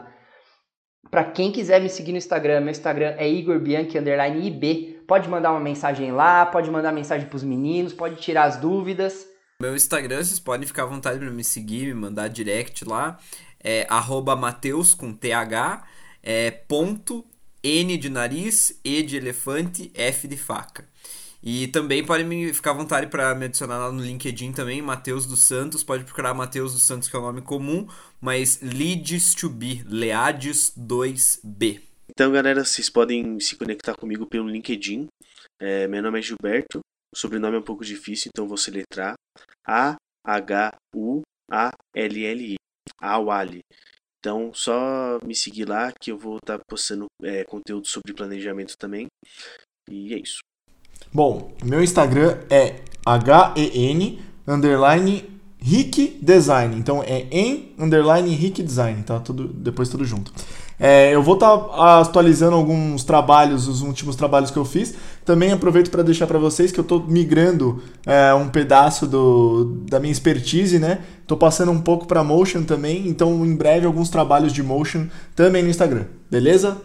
Para 1.10 1.24
quem 1.24 1.52
quiser 1.52 1.82
me 1.82 1.90
seguir 1.90 2.12
no 2.12 2.20
Instagram, 2.20 2.60
meu 2.60 2.70
Instagram 2.70 3.16
é 3.18 3.28
igorbianchi_ib. 3.28 5.02
Pode 5.08 5.28
mandar 5.28 5.50
uma 5.50 5.60
mensagem 5.60 6.12
lá, 6.12 6.46
pode 6.46 6.70
mandar 6.70 6.92
mensagem 6.92 7.28
pros 7.28 7.44
meninos, 7.44 7.94
pode 7.94 8.18
tirar 8.18 8.44
as 8.44 8.58
dúvidas. 8.58 9.26
Meu 9.60 9.76
Instagram, 9.76 10.18
vocês 10.18 10.40
podem 10.40 10.68
ficar 10.68 10.84
à 10.84 10.86
vontade 10.86 11.18
para 11.18 11.32
me 11.32 11.44
seguir, 11.44 11.88
me 11.88 11.96
mandar 11.96 12.28
direct 12.28 12.86
lá. 12.86 13.18
É 13.64 13.88
arroba 13.90 14.36
Mateus 14.36 14.94
com 14.94 15.12
TH, 15.12 15.84
é 16.22 16.52
ponto 16.52 17.26
N 17.64 17.98
de 17.98 18.10
nariz, 18.10 18.80
E 18.86 19.02
de 19.02 19.18
elefante, 19.18 19.92
F 19.96 20.28
de 20.28 20.38
faca. 20.38 20.88
E 21.50 21.66
também 21.70 22.06
pode 22.06 22.26
me 22.26 22.54
ficar 22.54 22.72
à 22.72 22.74
vontade 22.74 23.08
para 23.08 23.34
me 23.34 23.46
adicionar 23.46 23.78
lá 23.78 23.90
no 23.90 24.04
LinkedIn 24.04 24.52
também, 24.52 24.82
Matheus 24.82 25.26
dos 25.26 25.44
Santos. 25.44 25.82
Pode 25.82 26.04
procurar 26.04 26.34
Matheus 26.34 26.74
dos 26.74 26.84
Santos, 26.84 27.08
que 27.08 27.16
é 27.16 27.20
o 27.20 27.22
nome 27.22 27.42
comum, 27.42 27.88
mas 28.20 28.60
Leads 28.62 29.34
to 29.34 29.50
Be, 29.50 29.82
Leades 29.88 30.74
2B. 30.78 31.82
Então, 32.10 32.34
galera, 32.34 32.66
vocês 32.66 32.90
podem 32.90 33.40
se 33.40 33.56
conectar 33.56 33.96
comigo 33.96 34.26
pelo 34.26 34.50
LinkedIn. 34.50 35.08
É, 35.58 35.88
meu 35.88 36.04
nome 36.04 36.20
é 36.20 36.22
Gilberto, 36.22 36.80
o 37.16 37.18
sobrenome 37.18 37.56
é 37.56 37.60
um 37.60 37.64
pouco 37.64 37.86
difícil, 37.86 38.28
então 38.28 38.46
vou 38.46 38.58
soletrar 38.58 39.16
A-H-U-A-L-L-I. 39.66 40.06
Awali. 43.00 43.62
Então, 44.20 44.54
só 44.54 45.18
me 45.24 45.34
seguir 45.34 45.64
lá 45.64 45.94
que 45.94 46.12
eu 46.12 46.18
vou 46.18 46.40
estar 46.40 46.58
tá 46.58 46.64
postando 46.68 47.06
é, 47.24 47.46
conteúdo 47.46 47.88
sobre 47.88 48.14
planejamento 48.14 48.76
também. 48.78 49.08
E 49.90 50.14
é 50.14 50.20
isso. 50.20 50.40
Bom, 51.18 51.50
meu 51.66 51.82
Instagram 51.82 52.38
é 52.48 52.76
H-E-N 53.04 54.20
underline 54.48 55.24
Rick 55.58 56.20
Design. 56.22 56.76
Então 56.78 57.02
é 57.02 57.26
em 57.32 57.74
underline 57.80 58.30
Rick 58.36 58.62
Design, 58.62 59.02
tá? 59.02 59.20
Tudo, 59.20 59.48
depois 59.48 59.90
tudo 59.90 60.06
junto. 60.06 60.32
É, 60.80 61.10
eu 61.12 61.24
vou 61.24 61.34
estar 61.34 61.58
tá 61.58 62.02
atualizando 62.02 62.56
alguns 62.56 63.04
trabalhos, 63.04 63.68
os 63.68 63.82
últimos 63.82 64.16
trabalhos 64.16 64.52
que 64.52 64.58
eu 64.58 64.64
fiz. 64.64 64.94
Também 65.26 65.52
aproveito 65.52 65.90
para 65.90 66.04
deixar 66.04 66.28
para 66.28 66.38
vocês 66.38 66.72
que 66.72 66.80
eu 66.80 66.84
estou 66.84 67.04
migrando 67.08 67.82
é, 68.06 68.32
um 68.36 68.48
pedaço 68.50 69.08
do, 69.08 69.82
da 69.90 70.00
minha 70.00 70.12
expertise, 70.12 70.78
né? 70.78 71.00
Estou 71.20 71.36
passando 71.36 71.72
um 71.72 71.82
pouco 71.82 72.06
para 72.06 72.24
motion 72.24 72.62
também, 72.62 73.08
então 73.08 73.44
em 73.44 73.56
breve 73.56 73.88
alguns 73.88 74.12
trabalhos 74.12 74.54
de 74.54 74.62
motion 74.62 75.08
também 75.36 75.64
no 75.64 75.70
Instagram, 75.70 76.06
beleza? 76.30 76.78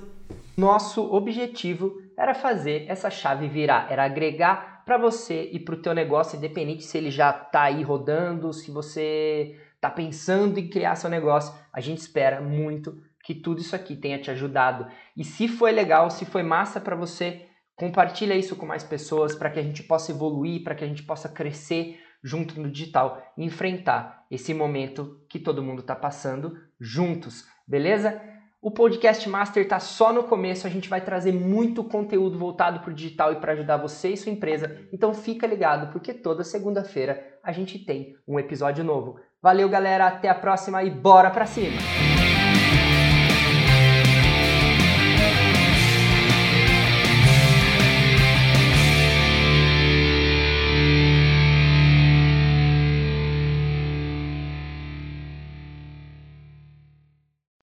Nosso 0.56 1.02
objetivo 1.02 1.92
era 2.22 2.34
fazer 2.34 2.84
essa 2.88 3.10
chave 3.10 3.48
virar, 3.48 3.90
era 3.90 4.04
agregar 4.04 4.84
para 4.86 4.96
você 4.96 5.50
e 5.52 5.58
para 5.58 5.74
o 5.74 5.82
teu 5.82 5.92
negócio, 5.92 6.36
independente 6.36 6.84
se 6.84 6.96
ele 6.96 7.10
já 7.10 7.30
está 7.30 7.62
aí 7.64 7.82
rodando, 7.82 8.52
se 8.52 8.70
você 8.70 9.58
está 9.74 9.90
pensando 9.90 10.56
em 10.58 10.68
criar 10.68 10.94
seu 10.94 11.10
negócio. 11.10 11.52
A 11.72 11.80
gente 11.80 11.98
espera 11.98 12.40
muito 12.40 12.96
que 13.24 13.34
tudo 13.34 13.60
isso 13.60 13.74
aqui 13.74 13.96
tenha 13.96 14.20
te 14.20 14.30
ajudado. 14.30 14.86
E 15.16 15.24
se 15.24 15.48
foi 15.48 15.72
legal, 15.72 16.10
se 16.10 16.24
foi 16.24 16.44
massa 16.44 16.80
para 16.80 16.94
você, 16.94 17.44
compartilha 17.74 18.36
isso 18.36 18.54
com 18.54 18.66
mais 18.66 18.84
pessoas 18.84 19.34
para 19.34 19.50
que 19.50 19.58
a 19.58 19.62
gente 19.62 19.82
possa 19.82 20.12
evoluir, 20.12 20.62
para 20.62 20.76
que 20.76 20.84
a 20.84 20.86
gente 20.88 21.02
possa 21.02 21.28
crescer 21.28 22.00
junto 22.22 22.60
no 22.60 22.70
digital 22.70 23.20
e 23.36 23.44
enfrentar 23.44 24.24
esse 24.30 24.54
momento 24.54 25.20
que 25.28 25.40
todo 25.40 25.62
mundo 25.62 25.80
está 25.80 25.96
passando 25.96 26.56
juntos, 26.78 27.48
beleza? 27.66 28.31
O 28.64 28.70
Podcast 28.70 29.28
Master 29.28 29.64
está 29.64 29.80
só 29.80 30.12
no 30.12 30.22
começo, 30.22 30.68
a 30.68 30.70
gente 30.70 30.88
vai 30.88 31.00
trazer 31.00 31.32
muito 31.32 31.82
conteúdo 31.82 32.38
voltado 32.38 32.78
para 32.78 32.92
o 32.92 32.94
digital 32.94 33.32
e 33.32 33.40
para 33.40 33.54
ajudar 33.54 33.76
você 33.76 34.10
e 34.10 34.16
sua 34.16 34.30
empresa. 34.30 34.86
Então 34.92 35.12
fica 35.12 35.48
ligado, 35.48 35.90
porque 35.90 36.14
toda 36.14 36.44
segunda-feira 36.44 37.40
a 37.42 37.50
gente 37.50 37.76
tem 37.80 38.14
um 38.26 38.38
episódio 38.38 38.84
novo. 38.84 39.18
Valeu, 39.42 39.68
galera, 39.68 40.06
até 40.06 40.28
a 40.28 40.34
próxima 40.36 40.80
e 40.84 40.90
bora 40.90 41.28
para 41.28 41.44
cima! 41.44 42.11